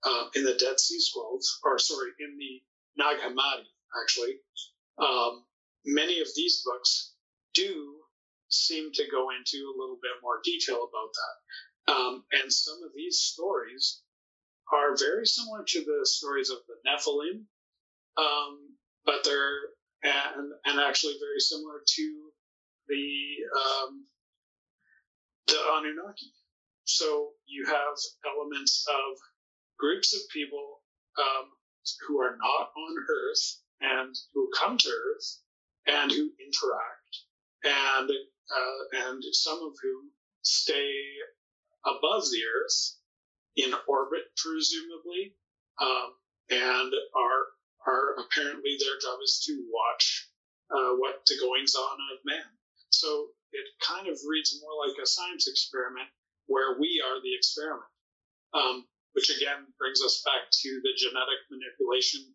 uh, 0.09 0.25
in 0.35 0.43
the 0.43 0.55
Dead 0.55 0.79
Sea 0.79 0.99
Scrolls, 0.99 1.59
or 1.63 1.77
sorry, 1.77 2.11
in 2.19 2.37
the 2.37 2.61
Nag 2.97 3.17
Hammadi, 3.19 3.67
actually, 4.01 4.39
um, 4.99 5.43
many 5.85 6.19
of 6.19 6.27
these 6.35 6.63
books 6.65 7.13
do 7.53 7.95
seem 8.49 8.91
to 8.93 9.03
go 9.11 9.29
into 9.31 9.57
a 9.57 9.77
little 9.77 9.99
bit 10.01 10.11
more 10.21 10.39
detail 10.43 10.87
about 10.87 11.11
that. 11.13 11.93
Um, 11.93 12.23
and 12.31 12.51
some 12.51 12.77
of 12.85 12.91
these 12.95 13.19
stories 13.19 14.01
are 14.73 14.97
very 14.97 15.25
similar 15.25 15.63
to 15.65 15.79
the 15.79 16.05
stories 16.05 16.49
of 16.49 16.57
the 16.67 16.75
Nephilim, 16.85 17.45
um, 18.17 18.75
but 19.05 19.23
they're 19.23 19.59
and 20.03 20.51
and 20.65 20.79
actually 20.79 21.15
very 21.19 21.39
similar 21.39 21.81
to 21.85 22.31
the 22.87 23.09
um, 23.55 24.05
the 25.47 25.55
Anunnaki. 25.55 26.31
So 26.83 27.31
you 27.45 27.65
have 27.65 27.97
elements 28.25 28.85
of 28.89 29.17
groups 29.79 30.13
of 30.13 30.21
people 30.33 30.81
um, 31.19 31.49
who 32.07 32.19
are 32.19 32.37
not 32.37 32.69
on 32.75 32.95
Earth 33.09 33.61
and 33.81 34.15
who 34.33 34.49
come 34.57 34.77
to 34.77 34.89
Earth 34.89 35.41
and 35.87 36.11
who 36.11 36.31
interact, 36.39 37.13
and 37.63 38.09
uh, 38.09 39.07
and 39.09 39.23
some 39.31 39.57
of 39.57 39.73
whom 39.81 40.11
stay 40.41 40.93
above 41.85 42.23
the 42.31 42.41
Earth 42.43 42.97
in 43.55 43.73
orbit, 43.87 44.23
presumably, 44.37 45.35
um, 45.81 46.13
and 46.49 46.93
are 47.15 47.43
are 47.87 48.15
apparently 48.19 48.77
their 48.79 48.99
job 49.01 49.19
is 49.23 49.43
to 49.47 49.53
watch 49.71 50.29
uh, 50.71 50.93
what 50.97 51.21
the 51.27 51.37
goings 51.39 51.75
on 51.75 51.97
of 52.13 52.19
man. 52.25 52.45
So 52.89 53.29
it 53.53 53.65
kind 53.81 54.07
of 54.07 54.17
reads 54.27 54.59
more 54.61 54.87
like 54.87 54.97
a 55.01 55.07
science 55.07 55.47
experiment 55.47 56.07
where 56.47 56.79
we 56.79 57.01
are 57.05 57.21
the 57.21 57.35
experiment, 57.35 57.91
um, 58.53 58.85
which 59.13 59.29
again 59.29 59.67
brings 59.79 60.01
us 60.01 60.21
back 60.25 60.51
to 60.51 60.69
the 60.83 60.93
genetic 60.97 61.41
manipulation 61.49 62.27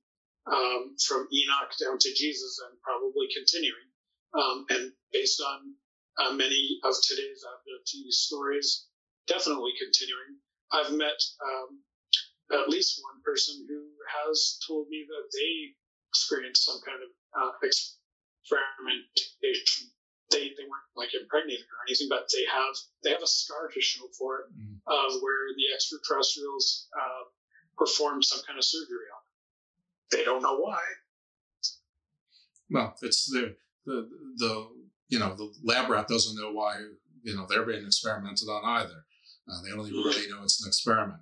um, 0.47 0.97
from 1.07 1.29
Enoch 1.33 1.73
down 1.79 1.99
to 1.99 2.15
Jesus 2.15 2.61
and 2.67 2.81
probably 2.83 3.29
continuing. 3.35 3.89
Um, 4.35 4.67
and 4.71 4.93
based 5.13 5.41
on 5.41 5.75
uh, 6.19 6.33
many 6.35 6.81
of 6.85 6.95
today's 7.03 7.45
abductee 7.45 8.11
stories, 8.11 8.87
definitely 9.27 9.73
continuing. 9.79 10.39
I've 10.73 10.93
met 10.93 11.23
um, 11.45 11.81
at 12.53 12.69
least 12.69 13.01
one 13.03 13.23
person 13.25 13.67
who 13.69 13.89
has 14.09 14.59
told 14.67 14.89
me 14.89 15.07
that 15.07 15.31
they 15.33 15.77
experienced 16.11 16.65
some 16.65 16.81
kind 16.85 17.01
of 17.01 17.09
uh, 17.37 17.53
experimentation. 17.65 19.89
They, 20.31 20.53
they 20.57 20.65
weren't 20.65 20.97
like 20.97 21.13
impregnated 21.13 21.67
or 21.69 21.85
anything, 21.89 22.09
but 22.09 22.29
they 22.33 22.45
have 22.49 22.75
they 23.05 23.13
have 23.13 23.23
a 23.23 23.29
scar 23.29 23.69
to 23.69 23.81
show 23.81 24.09
for 24.17 24.41
it 24.41 24.47
mm. 24.57 24.81
of 24.89 25.21
where 25.21 25.53
the 25.57 25.69
extraterrestrials 25.77 26.89
uh, 26.97 27.25
performed 27.77 28.25
some 28.25 28.41
kind 28.47 28.59
of 28.59 28.65
surgery 28.65 29.13
on. 29.13 29.22
They 30.13 30.25
don't 30.25 30.43
know 30.43 30.59
why. 30.59 30.79
Well, 32.71 32.95
it's 33.03 33.31
the 33.31 33.57
the 33.87 34.09
the 34.37 34.69
you 35.09 35.19
know 35.19 35.35
the 35.35 35.53
lab 35.65 35.91
rat 35.91 36.09
doesn't 36.09 36.41
know 36.41 36.53
why 36.53 36.79
you 37.23 37.35
know 37.35 37.47
they're 37.49 37.67
being 37.67 37.85
experimented 37.85 38.49
on 38.49 38.63
either. 38.65 39.05
Uh, 39.51 39.63
they 39.63 39.73
only 39.73 39.91
really 39.91 40.31
know 40.31 40.43
it's 40.43 40.63
an 40.63 40.69
experiment. 40.69 41.21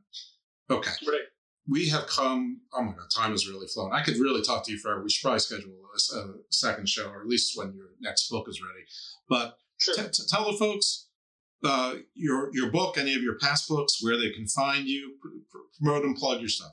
Okay. 0.71 0.91
Right. 1.07 1.21
We 1.69 1.89
have 1.89 2.07
come. 2.07 2.61
Oh 2.73 2.83
my 2.83 2.93
God, 2.93 3.07
time 3.15 3.31
has 3.31 3.49
really 3.49 3.67
flown. 3.67 3.93
I 3.93 4.03
could 4.03 4.17
really 4.19 4.43
talk 4.43 4.65
to 4.65 4.73
you 4.73 4.79
forever. 4.79 5.03
We 5.03 5.11
should 5.11 5.23
probably 5.23 5.41
schedule 5.41 5.73
a, 6.13 6.19
a 6.19 6.35
second 6.51 6.89
show, 6.89 7.09
or 7.09 7.21
at 7.21 7.29
least 7.29 7.57
when 7.57 7.75
your 7.75 7.91
next 8.01 8.29
book 8.29 8.49
is 8.49 8.61
ready. 8.61 8.85
But 9.29 9.57
sure. 9.79 9.95
t- 9.95 10.03
t- 10.03 10.23
tell 10.29 10.51
the 10.51 10.57
folks 10.59 11.09
uh, 11.65 11.97
your 12.15 12.51
your 12.55 12.71
book, 12.71 12.99
any 12.99 13.15
of 13.15 13.23
your 13.23 13.39
past 13.39 13.69
books, 13.69 13.99
where 14.01 14.17
they 14.17 14.31
can 14.31 14.47
find 14.47 14.87
you, 14.87 15.17
pr- 15.21 15.59
promote 15.79 16.05
and 16.05 16.17
plug 16.17 16.41
your 16.41 16.49
stuff. 16.49 16.73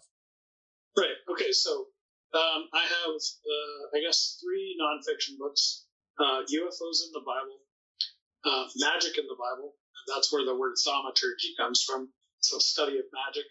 Right. 0.98 1.15
Okay. 1.31 1.52
So 1.52 1.87
um, 2.34 2.68
I 2.74 2.84
have, 2.84 3.16
uh, 3.16 3.98
I 3.98 4.02
guess, 4.02 4.40
three 4.41 4.78
nonfiction 4.80 5.38
books: 5.38 5.86
uh, 6.20 6.44
UFOs 6.44 6.99
in 7.06 7.12
the 7.14 7.24
Bible, 7.26 7.60
uh, 8.45 8.68
Magic 8.78 9.18
in 9.18 9.26
the 9.28 9.38
Bible, 9.38 9.76
that's 10.08 10.32
where 10.32 10.45
the 10.45 10.56
word 10.56 10.76
thaumaturgy 10.80 11.54
comes 11.60 11.84
from. 11.84 12.10
So 12.40 12.60
study 12.60 12.98
of 12.98 13.06
magic. 13.12 13.45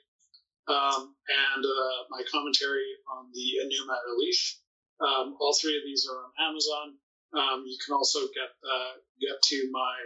Um, 0.66 1.15
and 1.28 1.62
uh, 1.62 1.98
my 2.11 2.23
commentary 2.32 2.97
on 3.12 3.31
the 3.32 3.47
Enuma 3.62 3.97
Elish. 4.11 4.59
Um, 4.98 5.36
all 5.39 5.55
three 5.55 5.77
of 5.77 5.85
these 5.85 6.09
are 6.11 6.16
on 6.24 6.32
Amazon. 6.40 6.97
Um, 7.36 7.65
you 7.66 7.77
can 7.85 7.94
also 7.94 8.20
get 8.32 8.51
uh, 8.65 8.97
get 9.20 9.36
to 9.43 9.69
my 9.70 9.97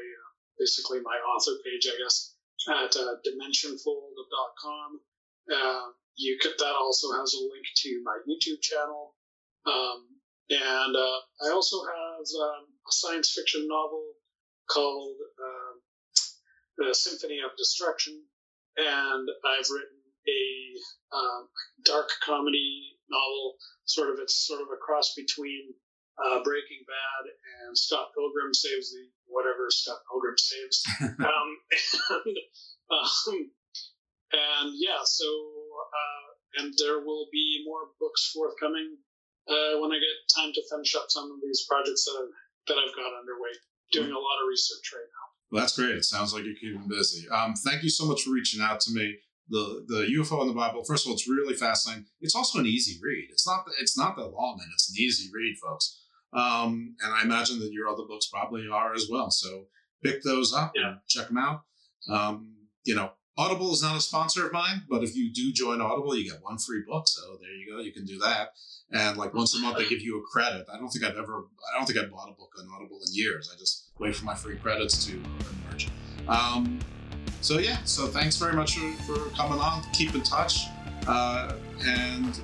basically 0.59 1.01
my 1.01 1.17
author 1.17 1.57
page, 1.65 1.87
I 1.87 1.97
guess, 2.03 2.35
at 2.69 2.97
uh, 2.97 3.17
dimensionfold.com. 3.25 5.01
You 6.21 6.37
could 6.41 6.53
that 6.59 6.77
also 6.77 7.13
has 7.17 7.33
a 7.33 7.41
link 7.41 7.65
to 7.77 8.03
my 8.05 8.19
YouTube 8.29 8.61
channel, 8.61 9.17
um, 9.65 10.05
and 10.51 10.95
uh, 10.95 11.19
I 11.47 11.51
also 11.51 11.81
have 11.81 12.27
um, 12.45 12.69
a 12.85 12.93
science 12.93 13.33
fiction 13.33 13.67
novel 13.67 14.05
called 14.69 15.17
uh, 15.17 15.73
the 16.77 16.95
Symphony 16.95 17.39
of 17.41 17.57
Destruction, 17.57 18.21
and 18.77 19.29
I've 19.47 19.71
written 19.71 19.97
a 20.29 21.17
um, 21.17 21.49
dark 21.87 22.11
comedy 22.23 22.99
novel. 23.09 23.57
Sort 23.87 24.11
of, 24.11 24.19
it's 24.21 24.47
sort 24.47 24.61
of 24.61 24.69
a 24.69 24.77
cross 24.77 25.15
between 25.17 25.73
uh, 26.21 26.43
Breaking 26.45 26.85
Bad 26.87 27.33
and 27.65 27.79
Scott 27.79 28.09
Pilgrim 28.15 28.53
saves 28.53 28.93
the 28.93 29.09
whatever 29.27 29.71
Scott 29.71 30.01
Pilgrim 30.11 30.37
saves. 30.37 30.85
um, 31.01 31.49
and, 32.11 32.37
um, 32.93 33.51
and 34.33 34.75
yeah, 34.77 35.01
so 35.05 35.27
uh, 35.91 36.63
and 36.63 36.75
there 36.79 37.05
will 37.05 37.27
be 37.33 37.63
more 37.67 37.91
books 37.99 38.31
forthcoming 38.35 38.97
uh, 39.49 39.79
when 39.83 39.93
I 39.93 39.99
get 39.99 40.17
time 40.35 40.53
to 40.55 40.63
finish 40.71 40.95
up 40.95 41.07
some 41.09 41.31
of 41.31 41.39
these 41.43 41.67
projects 41.69 42.05
that 42.07 42.17
I've, 42.23 42.35
that 42.69 42.79
I've 42.79 42.97
got 42.97 43.19
underway. 43.19 43.55
Doing 43.93 44.13
a 44.13 44.19
lot 44.19 44.39
of 44.43 44.49
research 44.49 44.87
right 44.95 45.11
now. 45.11 45.27
Well, 45.51 45.63
that's 45.63 45.77
great. 45.77 45.97
It 45.97 46.05
sounds 46.05 46.33
like 46.33 46.45
you're 46.45 46.55
keeping 46.55 46.87
busy. 46.87 47.29
Um, 47.29 47.55
thank 47.55 47.83
you 47.83 47.91
so 47.91 48.07
much 48.07 48.23
for 48.23 48.31
reaching 48.31 48.63
out 48.63 48.79
to 48.81 48.93
me. 48.93 49.17
The 49.49 49.85
the 49.89 50.07
UFO 50.19 50.43
in 50.43 50.47
the 50.47 50.55
Bible. 50.55 50.85
First 50.85 51.05
of 51.05 51.09
all, 51.09 51.15
it's 51.15 51.29
really 51.29 51.55
fascinating. 51.55 52.07
It's 52.21 52.37
also 52.37 52.61
an 52.61 52.67
easy 52.67 53.01
read. 53.03 53.31
It's 53.33 53.49
not 53.49 53.65
it's 53.81 53.99
not 53.99 54.15
that 54.17 54.29
long, 54.29 54.61
and 54.63 54.71
it's 54.73 54.91
an 54.91 55.03
easy 55.03 55.29
read, 55.35 55.57
folks. 55.59 56.05
Um, 56.33 56.95
and 57.03 57.13
I 57.13 57.23
imagine 57.23 57.59
that 57.59 57.73
your 57.73 57.89
other 57.89 58.05
books 58.07 58.29
probably 58.33 58.69
are 58.73 58.95
as 58.95 59.09
well. 59.11 59.33
So 59.33 59.67
pick 60.05 60.23
those 60.23 60.55
up 60.55 60.71
yeah. 60.77 60.91
and 60.91 60.99
check 61.09 61.27
them 61.27 61.39
out. 61.39 61.63
Um, 62.09 62.55
you 62.85 62.95
know, 62.95 63.11
Audible 63.39 63.73
is 63.73 63.83
not 63.83 63.97
a 63.97 64.01
sponsor 64.01 64.47
of 64.47 64.53
mine, 64.53 64.83
but 64.89 65.03
if 65.03 65.17
you 65.17 65.33
do 65.33 65.53
join 65.53 65.81
Audible, 65.81 66.15
you 66.17 66.31
get 66.31 66.43
one 66.43 66.59
free 66.59 66.83
book. 66.87 67.09
So 67.09 67.39
there 67.41 67.51
you 67.51 67.73
go. 67.73 67.81
You 67.81 67.93
can 67.93 68.05
do 68.05 68.19
that. 68.19 68.51
And 68.93 69.17
like 69.17 69.33
once 69.35 69.55
a 69.57 69.61
month, 69.61 69.79
they 69.79 69.89
give 69.89 70.03
you 70.03 70.19
a 70.19 70.23
credit. 70.23 70.67
I 70.73 70.77
don't 70.77 70.89
think 70.89 71.05
I've 71.05 71.17
ever, 71.17 71.47
I 71.73 71.79
don't 71.79 71.87
think 71.87 71.99
I've 71.99 72.11
bought 72.11 72.29
a 72.29 72.33
book 72.33 72.53
on 72.59 72.69
Audible 72.75 73.01
in 73.07 73.15
years. 73.15 73.51
I 73.55 73.59
just 73.59 73.91
wait 73.99 74.17
for 74.17 74.25
my 74.25 74.35
free 74.35 74.57
credits 74.57 75.07
to 75.07 75.13
emerge. 75.13 75.89
Um, 76.29 76.81
so 77.41 77.59
yeah, 77.59 77.79
so 77.85 78.09
thanks 78.09 78.37
very 78.37 78.53
much 78.53 78.77
for, 78.77 78.91
for 79.05 79.31
coming 79.31 79.59
on. 79.59 79.83
Keep 79.93 80.17
in 80.17 80.23
touch. 80.23 80.67
Uh, 81.07 81.55
and 81.85 82.35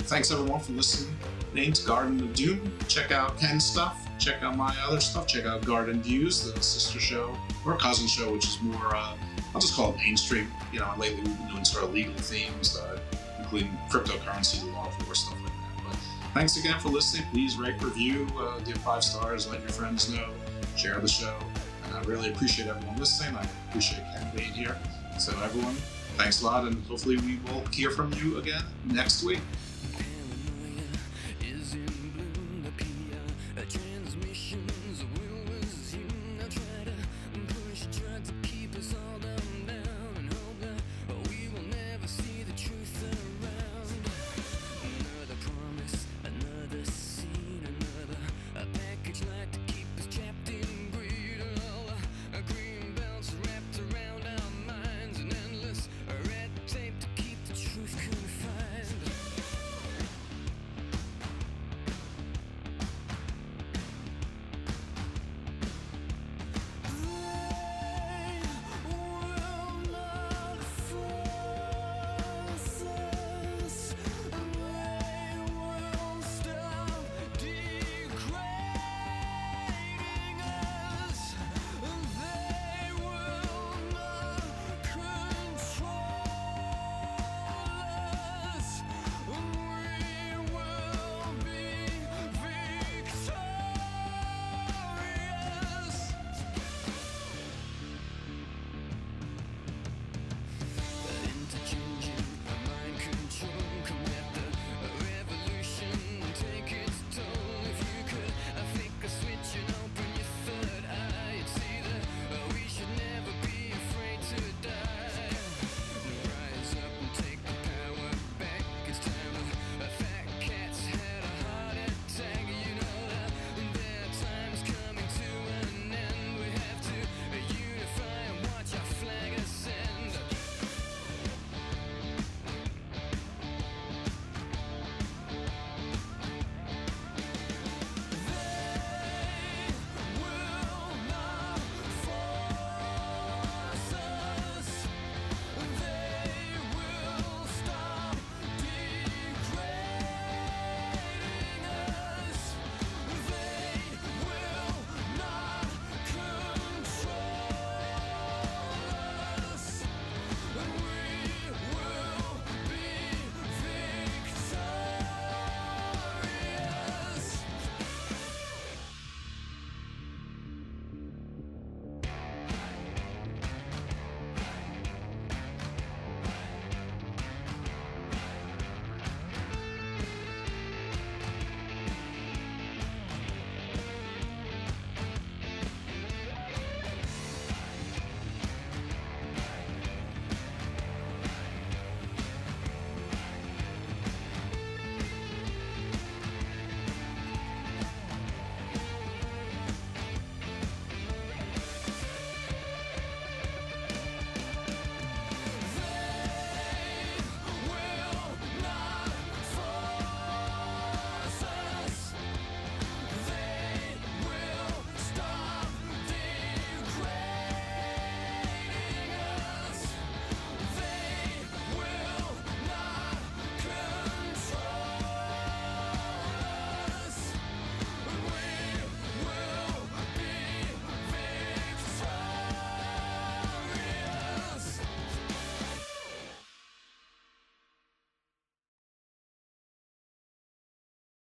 thanks 0.00 0.30
everyone 0.30 0.60
for 0.60 0.72
listening 0.72 1.14
to 1.54 1.86
Garden 1.86 2.20
of 2.20 2.34
Doom. 2.34 2.72
Check 2.88 3.12
out 3.12 3.38
Ken's 3.38 3.64
stuff. 3.64 4.08
Check 4.18 4.42
out 4.42 4.56
my 4.56 4.74
other 4.86 5.00
stuff. 5.00 5.26
Check 5.26 5.44
out 5.44 5.64
Garden 5.64 6.02
Views, 6.02 6.52
the 6.52 6.60
sister 6.62 6.98
show 6.98 7.36
or 7.64 7.76
cousin 7.76 8.06
show, 8.06 8.32
which 8.32 8.46
is 8.46 8.60
more, 8.62 8.96
uh, 8.96 9.16
I'll 9.54 9.60
just 9.60 9.74
call 9.74 9.94
it 9.94 9.96
mainstream. 9.96 10.50
You 10.72 10.80
know, 10.80 10.92
lately 10.96 11.22
we've 11.22 11.38
been 11.38 11.48
doing 11.48 11.64
sort 11.64 11.84
of 11.84 11.92
legal 11.92 12.14
themes, 12.14 12.76
uh, 12.78 12.98
including 13.38 13.70
cryptocurrency, 13.88 14.72
law 14.72 14.86
enforcement, 14.86 15.16
stuff 15.16 15.38
like 15.42 15.52
that. 15.52 15.84
But 15.88 15.96
thanks 16.34 16.56
again 16.56 16.78
for 16.78 16.88
listening. 16.88 17.26
Please 17.32 17.56
rate, 17.56 17.82
review, 17.82 18.26
uh, 18.38 18.60
give 18.60 18.78
five 18.78 19.02
stars, 19.02 19.48
let 19.48 19.60
your 19.60 19.70
friends 19.70 20.12
know, 20.12 20.28
share 20.76 21.00
the 21.00 21.08
show. 21.08 21.34
And 21.86 21.94
I 21.94 22.02
really 22.02 22.30
appreciate 22.30 22.68
everyone 22.68 22.96
listening. 22.96 23.36
I 23.36 23.46
appreciate 23.68 24.02
Ken 24.14 24.30
being 24.36 24.52
here. 24.52 24.76
So, 25.18 25.32
everyone, 25.42 25.74
thanks 26.16 26.42
a 26.42 26.46
lot, 26.46 26.64
and 26.64 26.82
hopefully, 26.86 27.16
we 27.16 27.40
will 27.46 27.64
hear 27.66 27.90
from 27.90 28.12
you 28.14 28.38
again 28.38 28.62
next 28.86 29.24
week. 29.24 29.40